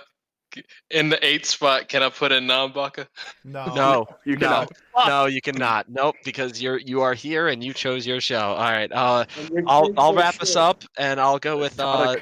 in 0.89 1.09
the 1.09 1.23
eighth 1.25 1.45
spot, 1.45 1.87
can 1.89 2.03
I 2.03 2.09
put 2.09 2.31
in 2.31 2.45
Nanbaka? 2.45 3.07
No. 3.43 3.73
No, 3.75 4.07
You 4.25 4.37
no, 4.37 4.47
cannot. 4.47 5.07
no, 5.07 5.25
you 5.25 5.41
cannot. 5.41 5.89
Nope, 5.89 6.15
because 6.23 6.61
you're 6.61 6.77
you 6.77 7.01
are 7.01 7.13
here 7.13 7.47
and 7.47 7.63
you 7.63 7.73
chose 7.73 8.05
your 8.05 8.21
show. 8.21 8.39
All 8.39 8.71
right, 8.71 8.91
uh, 8.91 9.25
I'll 9.67 9.89
I'll 9.97 10.13
wrap 10.15 10.41
us 10.41 10.55
up 10.55 10.83
and 10.97 11.19
I'll 11.19 11.39
go 11.39 11.57
with 11.57 11.79
uh, 11.79 12.15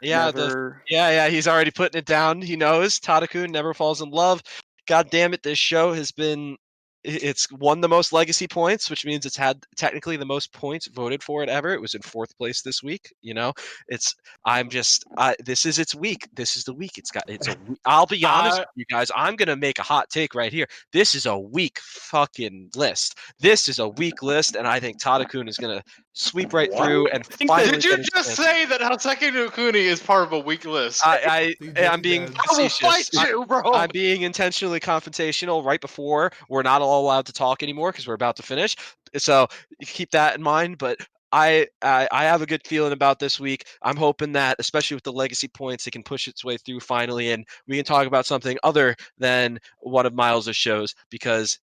yeah, 0.00 0.30
the 0.30 0.46
yeah, 0.88 1.10
yeah. 1.10 1.28
He's 1.28 1.46
already 1.48 1.70
putting 1.70 1.98
it 1.98 2.06
down. 2.06 2.40
He 2.42 2.56
knows 2.56 2.98
Tadakun 3.00 3.50
never 3.50 3.74
falls 3.74 4.00
in 4.00 4.10
love. 4.10 4.42
God 4.86 5.10
damn 5.10 5.34
it, 5.34 5.42
this 5.42 5.58
show 5.58 5.92
has 5.92 6.10
been 6.10 6.52
i- 6.52 6.56
it's 7.04 7.50
won 7.52 7.80
the 7.80 7.88
most 7.88 8.12
legacy 8.12 8.46
points, 8.46 8.90
which 8.90 9.06
means 9.06 9.24
it's 9.24 9.36
had 9.36 9.64
technically 9.76 10.16
the 10.16 10.26
most 10.26 10.52
points 10.52 10.86
voted 10.88 11.22
for 11.22 11.42
it 11.42 11.48
ever. 11.48 11.72
It 11.72 11.80
was 11.80 11.94
in 11.94 12.02
fourth 12.02 12.36
place 12.36 12.62
this 12.62 12.82
week. 12.82 13.12
You 13.22 13.34
know, 13.34 13.52
it's 13.88 14.14
I'm 14.44 14.68
just 14.68 15.04
I, 15.16 15.34
this 15.44 15.64
is 15.64 15.78
its 15.78 15.94
week. 15.94 16.28
This 16.34 16.56
is 16.56 16.64
the 16.64 16.74
week. 16.74 16.98
It's 16.98 17.10
got 17.10 17.24
it's 17.28 17.48
a. 17.48 17.56
we- 17.68 17.76
I'll 17.86 18.06
be 18.06 18.24
honest, 18.24 18.58
I- 18.58 18.60
with 18.60 18.68
you 18.76 18.84
guys. 18.90 19.10
I'm 19.16 19.36
gonna 19.36 19.56
make 19.56 19.78
a 19.78 19.82
hot 19.82 20.10
take 20.10 20.34
right 20.34 20.52
here. 20.52 20.66
This 20.92 21.14
is 21.14 21.26
a 21.26 21.38
weak 21.38 21.78
fucking 21.80 22.70
list. 22.76 23.18
This 23.38 23.68
is 23.68 23.78
a 23.78 23.88
weak 23.88 24.22
list, 24.22 24.56
and 24.56 24.66
I 24.66 24.80
think 24.80 25.00
Tadakun 25.00 25.48
is 25.48 25.56
gonna 25.56 25.82
sweep 26.12 26.52
right 26.52 26.70
What? 26.72 26.84
through 26.84 27.08
and 27.08 27.24
finally. 27.46 27.70
Did 27.72 27.84
you 27.84 27.96
just 27.96 28.12
this. 28.12 28.36
say 28.36 28.66
that 28.66 28.80
Hoseki 28.80 29.32
no 29.32 29.48
Kuni 29.48 29.80
is 29.80 30.00
part 30.00 30.24
of 30.24 30.32
a 30.32 30.38
weak 30.38 30.64
list? 30.64 31.06
I, 31.06 31.54
I 31.66 31.88
i'm 31.88 32.02
being 32.02 32.22
you. 32.22 32.34
I 32.50 32.62
will 32.62 32.68
fight 32.68 33.08
you, 33.12 33.46
bro. 33.46 33.72
I'm 33.72 33.90
being 33.92 34.22
intentionally 34.22 34.80
confrontational 34.80 35.64
right 35.64 35.80
before 35.80 36.32
we're 36.48 36.62
not 36.62 36.82
all 36.90 37.04
allowed 37.04 37.26
to 37.26 37.32
talk 37.32 37.62
anymore 37.62 37.92
because 37.92 38.06
we're 38.06 38.14
about 38.14 38.36
to 38.36 38.42
finish. 38.42 38.76
So 39.16 39.46
keep 39.82 40.10
that 40.10 40.34
in 40.34 40.42
mind. 40.42 40.78
But 40.78 40.98
I, 41.32 41.68
I 41.82 42.08
I 42.10 42.24
have 42.24 42.42
a 42.42 42.46
good 42.46 42.66
feeling 42.66 42.92
about 42.92 43.18
this 43.18 43.38
week. 43.38 43.66
I'm 43.82 43.96
hoping 43.96 44.32
that, 44.32 44.56
especially 44.58 44.96
with 44.96 45.04
the 45.04 45.12
legacy 45.12 45.48
points, 45.48 45.86
it 45.86 45.92
can 45.92 46.02
push 46.02 46.26
its 46.26 46.44
way 46.44 46.56
through 46.56 46.80
finally, 46.80 47.30
and 47.30 47.46
we 47.68 47.76
can 47.76 47.84
talk 47.84 48.06
about 48.06 48.26
something 48.26 48.58
other 48.62 48.96
than 49.18 49.58
one 49.80 50.06
of 50.06 50.14
Miles' 50.14 50.54
shows 50.54 50.94
because. 51.10 51.58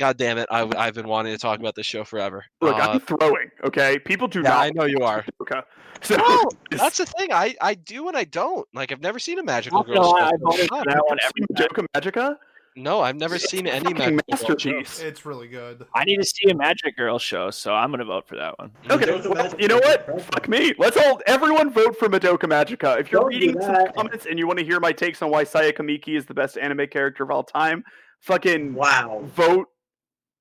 God 0.00 0.16
damn 0.16 0.38
it! 0.38 0.46
I, 0.48 0.84
have 0.84 0.94
been 0.94 1.08
wanting 1.08 1.32
to 1.32 1.38
talk 1.40 1.58
about 1.58 1.74
this 1.74 1.84
show 1.84 2.04
forever. 2.04 2.44
Look, 2.60 2.76
Uh, 2.76 2.90
I'm 2.90 3.00
throwing. 3.00 3.50
Okay, 3.64 3.98
people 3.98 4.28
do 4.28 4.42
yeah, 4.42 4.50
not. 4.50 4.58
I 4.60 4.70
know 4.70 4.84
you 4.84 4.98
are. 5.00 5.24
Okay, 5.42 5.60
so 6.02 6.16
No, 6.16 6.44
that's 6.70 6.98
the 6.98 7.06
thing. 7.06 7.32
I, 7.32 7.56
I 7.60 7.74
do 7.74 8.06
and 8.06 8.16
I 8.16 8.22
don't. 8.22 8.64
Like 8.72 8.92
I've 8.92 9.00
never 9.00 9.18
seen 9.18 9.40
a 9.40 9.42
magical 9.42 9.82
girl. 9.82 10.12
gonna 10.12 10.20
show. 10.20 10.24
I 10.24 10.30
voted 10.40 10.70
God, 10.70 10.78
for 10.78 10.84
that 10.84 11.18
every 11.24 11.66
time. 11.66 11.86
Magica. 11.96 12.36
No, 12.76 13.00
I've 13.00 13.16
never 13.16 13.36
It's 13.36 13.50
seen 13.50 13.66
any 13.66 13.84
fucking 13.92 14.20
magical 14.28 14.50
masterpiece. 14.50 15.00
It's 15.00 15.26
really 15.26 15.48
good. 15.48 15.84
I 15.94 16.04
need 16.04 16.18
to 16.18 16.24
see 16.24 16.50
a 16.50 16.54
Magic 16.54 16.96
Girl 16.96 17.18
show, 17.18 17.50
so 17.50 17.74
I'm 17.74 17.90
gonna 17.90 18.04
vote 18.04 18.28
for 18.28 18.36
that 18.36 18.58
one. 18.58 18.70
Okay, 18.90 19.28
well, 19.28 19.54
you 19.58 19.68
know 19.68 19.78
what? 19.78 20.22
Fuck 20.22 20.48
me. 20.48 20.74
Let's 20.78 20.96
all, 20.96 21.20
everyone 21.26 21.70
vote 21.70 21.98
for 21.98 22.08
Madoka 22.08 22.44
Magica. 22.44 23.00
If 23.00 23.10
you're 23.10 23.22
Don't 23.22 23.28
reading 23.28 23.60
some 23.60 23.88
comments 23.96 24.26
and 24.26 24.38
you 24.38 24.46
want 24.46 24.58
to 24.58 24.64
hear 24.64 24.80
my 24.80 24.92
takes 24.92 25.22
on 25.22 25.30
why 25.30 25.44
Sayaka 25.44 25.84
Miki 25.84 26.16
is 26.16 26.26
the 26.26 26.34
best 26.34 26.56
anime 26.56 26.86
character 26.88 27.24
of 27.24 27.30
all 27.30 27.42
time, 27.42 27.82
fucking 28.20 28.74
Wow. 28.74 29.22
vote 29.24 29.66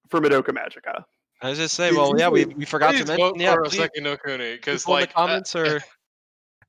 for 0.10 0.20
Madoka 0.22 0.50
Magica. 0.50 1.04
I 1.42 1.50
was 1.50 1.60
just 1.60 1.76
say, 1.76 1.90
Did 1.90 1.98
well, 1.98 2.18
yeah, 2.18 2.30
we, 2.30 2.46
we 2.46 2.66
forgot 2.66 2.92
Please 2.92 3.02
to 3.02 3.08
mention, 3.08 3.28
vote 3.28 3.40
yeah, 3.40 3.54
for 3.54 3.64
please, 3.64 3.80
Hoseki 3.80 4.02
no 4.02 4.18
Kuni 4.18 4.56
because 4.56 4.88
like 4.88 5.10
the 5.10 5.14
comments 5.14 5.56
uh, 5.56 5.60
are. 5.60 5.82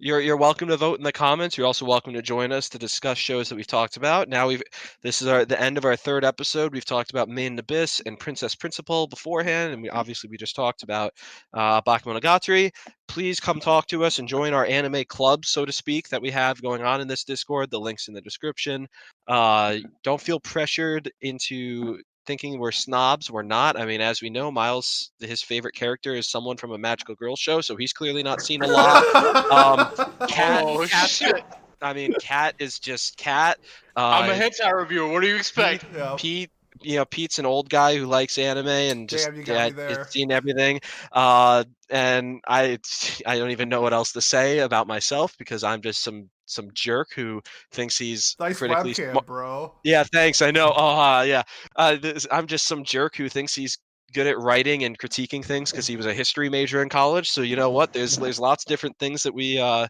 You're 0.01 0.21
you're 0.21 0.37
welcome 0.37 0.69
to 0.69 0.77
vote 0.77 0.99
in 0.99 1.05
the 1.05 1.11
comments. 1.11 1.57
You're 1.59 1.67
also 1.67 1.85
welcome 1.85 2.13
to 2.13 2.23
join 2.23 2.53
us 2.53 2.69
to 2.69 2.79
discuss 2.79 3.19
shows 3.19 3.49
that 3.49 3.57
we've 3.57 3.67
talked 3.67 3.97
about. 3.97 4.29
Now 4.29 4.47
we've 4.47 4.63
this 5.03 5.21
is 5.21 5.27
our 5.27 5.45
the 5.45 5.61
end 5.61 5.77
of 5.77 5.85
our 5.85 5.97
third 5.97 6.25
episode. 6.25 6.73
We've 6.73 6.85
talked 6.85 7.11
about 7.11 7.29
Made 7.29 7.47
in 7.47 7.59
Abyss 7.59 8.01
and 8.07 8.17
Princess 8.17 8.55
Principal 8.55 9.09
beforehand, 9.09 9.73
and 9.73 9.83
we 9.83 9.91
obviously 9.91 10.31
we 10.31 10.37
just 10.37 10.55
talked 10.55 10.85
about 10.85 11.15
uh, 11.53 11.83
Bakemonogatari. 11.83 12.71
Please 13.09 13.41
come 13.41 13.59
talk 13.59 13.89
to 13.89 14.05
us 14.05 14.21
and 14.21 14.29
join 14.29 14.55
our 14.55 14.67
anime 14.67 15.05
club, 15.09 15.45
so 15.45 15.65
to 15.65 15.73
speak, 15.73 16.09
that 16.11 16.23
we 16.23 16.31
have 16.31 16.63
going 16.63 16.83
on 16.83 17.01
in 17.01 17.09
this 17.09 17.25
Discord. 17.25 17.69
The 17.69 17.81
links 17.81 18.07
in 18.07 18.15
the 18.15 18.21
description. 18.21 18.87
Uh, 19.27 19.79
don't 20.05 20.21
feel 20.21 20.39
pressured 20.39 21.11
into 21.23 21.99
thinking 22.29 22.59
we're 22.59 22.71
snobs. 22.71 23.31
We're 23.31 23.43
not. 23.43 23.77
I 23.81 23.87
mean, 23.87 24.03
as 24.03 24.21
we 24.21 24.29
know, 24.29 24.53
Miles, 24.53 25.11
his 25.19 25.43
favorite 25.43 25.75
character 25.75 26.15
is 26.15 26.29
someone 26.29 26.59
from 26.59 26.73
a 26.73 26.79
magical 26.79 27.15
girl 27.15 27.35
show, 27.35 27.63
so 27.63 27.75
he's 27.75 27.95
clearly 27.95 28.23
not 28.23 28.43
seen 28.43 28.63
a 28.63 28.67
lot. 28.69 29.03
Um, 29.51 30.29
Cat, 30.29 30.63
Oh 30.65 30.87
Cat's- 30.91 31.17
shit! 31.17 31.43
I 31.81 31.95
mean, 31.95 32.13
Cat 32.21 32.55
is 32.59 32.79
just 32.79 33.17
Cat. 33.17 33.59
Uh, 33.97 34.21
I'm 34.23 34.31
a 34.31 34.35
hentai 34.35 34.73
reviewer. 34.73 35.11
What 35.11 35.23
do 35.23 35.29
you 35.29 35.37
expect? 35.37 35.87
Yeah. 35.97 36.17
Pete, 36.19 36.51
you 36.83 36.97
know, 36.97 37.07
Pete's 37.07 37.39
an 37.39 37.47
old 37.47 37.71
guy 37.71 37.97
who 37.97 38.05
likes 38.05 38.37
anime 38.37 38.69
and 38.69 39.09
just 39.09 39.27
Damn, 39.27 39.43
yeah, 39.43 39.71
me 39.71 39.83
has 39.95 40.11
seen 40.11 40.31
everything. 40.31 40.81
Uh, 41.11 41.65
and 41.89 42.41
I, 42.47 42.79
I 43.27 43.39
don't 43.39 43.51
even 43.51 43.71
know 43.71 43.81
what 43.81 43.95
else 43.95 44.13
to 44.13 44.21
say 44.21 44.59
about 44.59 44.87
myself 44.87 45.35
because 45.39 45.65
I'm 45.65 45.81
just 45.81 46.03
some 46.03 46.29
some 46.49 46.69
jerk 46.75 47.09
who 47.15 47.41
thinks 47.73 47.97
he's 47.99 48.35
Nice 48.41 48.59
critically 48.59 48.93
webcam, 48.95 49.11
smart. 49.13 49.27
bro. 49.27 49.75
Yeah, 49.85 50.05
thanks. 50.05 50.43
I 50.43 50.51
know. 50.51 50.73
Oh, 50.77 51.01
uh, 51.01 51.23
yeah. 51.23 51.43
Uh, 51.77 51.97
this, 51.97 52.27
I'm 52.31 52.47
just 52.47 52.67
some 52.67 52.85
jerk 52.85 53.17
who 53.17 53.29
thinks 53.29 53.55
he's 53.55 53.79
good 54.15 54.27
at 54.27 54.39
writing 54.39 54.85
and 54.85 54.99
critiquing 54.99 55.45
things 55.45 55.71
because 55.71 55.87
he 55.87 55.97
was 55.97 56.07
a 56.07 56.15
history 56.15 56.49
major 56.49 56.83
in 56.83 56.89
college. 56.89 57.31
So 57.31 57.43
you 57.43 57.57
know 57.57 57.71
what? 57.71 57.93
There's 57.93 58.17
there's 58.17 58.41
lots 58.41 58.65
of 58.65 58.69
different 58.69 58.99
things 58.99 59.23
that 59.23 59.35
we 59.35 59.59
uh, 59.59 59.87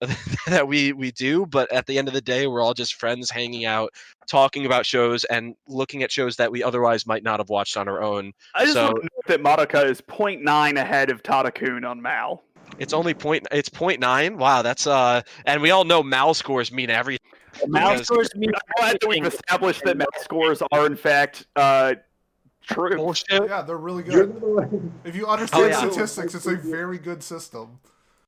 that 0.46 0.66
we 0.66 0.92
we 0.94 1.10
do, 1.10 1.44
but 1.46 1.70
at 1.72 1.84
the 1.86 1.98
end 1.98 2.08
of 2.08 2.14
the 2.14 2.20
day, 2.22 2.46
we're 2.46 2.62
all 2.62 2.72
just 2.72 2.94
friends 2.94 3.30
hanging 3.30 3.66
out, 3.66 3.90
talking 4.28 4.64
about 4.64 4.86
shows 4.86 5.24
and 5.24 5.54
looking 5.68 6.02
at 6.02 6.10
shows 6.10 6.36
that 6.36 6.50
we 6.50 6.62
otherwise 6.62 7.06
might 7.06 7.22
not 7.22 7.38
have 7.40 7.50
watched 7.50 7.76
on 7.76 7.86
our 7.88 8.02
own. 8.02 8.32
I 8.54 8.62
just 8.62 8.74
So- 8.74 8.84
want 8.86 8.96
to 9.02 9.02
note 9.02 9.26
that 9.26 9.42
Madoka 9.42 9.84
is 9.90 10.00
0.9 10.00 10.78
ahead 10.78 11.10
of 11.10 11.22
Tadakun 11.22 11.84
on 11.86 12.00
Mal. 12.00 12.42
It's 12.80 12.92
only 12.92 13.14
point. 13.14 13.46
It's 13.52 13.68
point 13.68 14.00
nine. 14.00 14.36
Wow, 14.38 14.62
that's 14.62 14.86
uh, 14.86 15.22
and 15.46 15.62
we 15.62 15.70
all 15.70 15.84
know 15.84 16.02
Mal 16.02 16.34
scores 16.34 16.72
mean 16.72 16.90
everything. 16.90 17.24
Mal 17.68 17.92
Because- 17.92 18.06
scores 18.06 18.34
mean 18.34 18.50
I'm 18.54 18.60
glad 18.76 18.96
that 19.00 19.08
we've 19.08 19.24
established 19.26 19.82
that 19.84 19.96
Mal 19.96 20.06
scores 20.20 20.62
are 20.72 20.86
in 20.86 20.96
fact 20.96 21.46
uh, 21.56 21.94
true. 22.62 22.96
Bullshit. 22.96 23.44
Yeah, 23.48 23.62
they're 23.62 23.76
really 23.76 24.02
good. 24.02 24.40
the 24.40 24.80
If 25.04 25.14
you 25.14 25.26
understand 25.26 25.70
yeah. 25.70 25.78
statistics, 25.90 26.34
it's 26.34 26.46
a 26.46 26.56
very 26.56 26.98
good 26.98 27.22
system. 27.22 27.78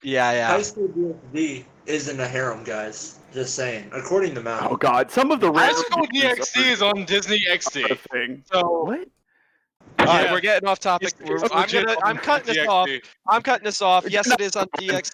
Yeah, 0.03 0.33
yeah. 0.33 0.49
High 0.49 0.62
school 0.62 0.89
DxD 0.89 1.65
isn't 1.87 2.19
a 2.20 2.27
harem, 2.27 2.65
guys. 2.65 3.20
Just 3.33 3.55
saying. 3.55 3.89
According 3.95 4.35
to 4.35 4.43
Mal. 4.43 4.69
Oh 4.70 4.77
god, 4.77 5.11
some 5.11 5.31
of 5.31 5.41
the 5.41 5.51
High 5.53 5.69
rare 5.69 5.77
School 5.77 6.03
reviews 6.12 6.39
DxD 6.51 6.61
are 6.61 6.73
is 6.73 6.83
on 6.83 7.05
Disney 7.07 7.41
XD. 7.49 7.99
thing. 8.11 8.43
So 8.53 8.85
What? 8.85 9.09
All 10.03 10.15
right, 10.15 10.24
yeah. 10.27 10.33
we're 10.33 10.41
getting 10.41 10.69
off 10.69 10.79
topic. 10.79 11.09
It's- 11.09 11.43
it's 11.43 11.53
I'm 11.55 11.69
gonna. 11.69 11.97
I'm 12.05 12.16
cutting 12.19 12.55
this 12.55 12.69
off. 12.69 12.89
I'm 13.29 13.43
cutting 13.43 13.65
this 13.65 13.83
off. 13.83 14.09
Yes, 14.09 14.31
it 14.31 14.41
is 14.41 14.57
on 14.57 14.66
DX. 14.79 15.11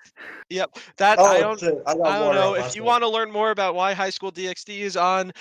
Yep. 0.50 0.78
That 0.96 1.18
Oh, 1.18 1.24
I 1.24 1.40
don't. 1.40 1.62
I, 1.86 1.92
I 1.92 2.18
don't 2.18 2.34
know 2.34 2.54
if 2.54 2.74
you 2.74 2.82
want 2.84 3.02
to 3.02 3.08
learn 3.08 3.30
more 3.30 3.50
about 3.50 3.74
why 3.74 3.92
High 3.92 4.10
School 4.10 4.32
DxD 4.32 4.80
is 4.80 4.96
on 4.96 5.32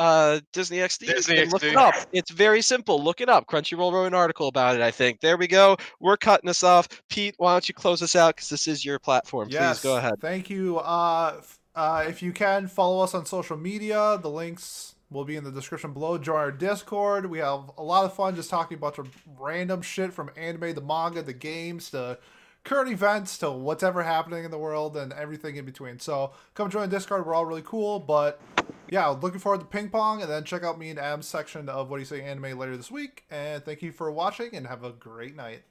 uh, 0.00 0.40
Disney 0.52 0.78
XD. 0.78 1.06
Disney 1.06 1.36
then 1.36 1.50
look 1.50 1.62
it 1.64 1.76
up. 1.76 1.94
It's 2.12 2.30
very 2.30 2.62
simple. 2.62 3.02
Look 3.02 3.20
it 3.20 3.28
up. 3.28 3.46
Crunchyroll 3.46 3.92
wrote 3.92 4.06
an 4.06 4.14
article 4.14 4.48
about 4.48 4.74
it. 4.76 4.82
I 4.82 4.90
think. 4.90 5.20
There 5.20 5.36
we 5.36 5.46
go. 5.46 5.76
We're 6.00 6.16
cutting 6.16 6.46
this 6.46 6.62
off. 6.62 6.88
Pete, 7.08 7.34
why 7.38 7.52
don't 7.52 7.68
you 7.68 7.74
close 7.74 8.02
us 8.02 8.16
out 8.16 8.36
because 8.36 8.48
this 8.48 8.66
is 8.68 8.84
your 8.84 8.98
platform. 8.98 9.48
Yes. 9.50 9.80
Please 9.80 9.82
go 9.84 9.96
ahead. 9.96 10.14
Thank 10.20 10.50
you. 10.50 10.78
Uh, 10.78 11.40
uh, 11.74 12.04
if 12.06 12.22
you 12.22 12.32
can 12.32 12.68
follow 12.68 13.02
us 13.02 13.14
on 13.14 13.26
social 13.26 13.56
media, 13.56 14.18
the 14.20 14.30
links 14.30 14.94
will 15.12 15.24
be 15.24 15.36
in 15.36 15.44
the 15.44 15.50
description 15.50 15.92
below. 15.92 16.18
Join 16.18 16.36
our 16.36 16.52
Discord. 16.52 17.26
We 17.26 17.38
have 17.38 17.70
a 17.76 17.82
lot 17.82 18.04
of 18.04 18.14
fun 18.14 18.34
just 18.34 18.50
talking 18.50 18.78
about 18.78 18.96
some 18.96 19.10
random 19.38 19.82
shit 19.82 20.12
from 20.12 20.30
anime, 20.36 20.74
the 20.74 20.80
manga, 20.80 21.22
the 21.22 21.32
games, 21.32 21.90
to 21.90 22.18
current 22.64 22.90
events, 22.90 23.38
to 23.38 23.50
whatever 23.50 24.02
happening 24.02 24.44
in 24.44 24.50
the 24.50 24.58
world, 24.58 24.96
and 24.96 25.12
everything 25.12 25.56
in 25.56 25.64
between. 25.64 25.98
So 25.98 26.32
come 26.54 26.70
join 26.70 26.88
Discord. 26.88 27.26
We're 27.26 27.34
all 27.34 27.46
really 27.46 27.62
cool. 27.64 27.98
But 27.98 28.40
yeah, 28.88 29.08
looking 29.08 29.40
forward 29.40 29.60
to 29.60 29.66
ping 29.66 29.88
pong, 29.90 30.22
and 30.22 30.30
then 30.30 30.44
check 30.44 30.62
out 30.62 30.78
me 30.78 30.90
and 30.90 30.98
Adam's 30.98 31.26
section 31.26 31.68
of 31.68 31.90
What 31.90 31.96
Do 31.96 32.02
You 32.02 32.06
Say 32.06 32.22
Anime 32.22 32.58
later 32.58 32.76
this 32.76 32.90
week. 32.90 33.24
And 33.30 33.64
thank 33.64 33.82
you 33.82 33.92
for 33.92 34.10
watching, 34.10 34.54
and 34.54 34.66
have 34.66 34.84
a 34.84 34.90
great 34.90 35.34
night. 35.34 35.62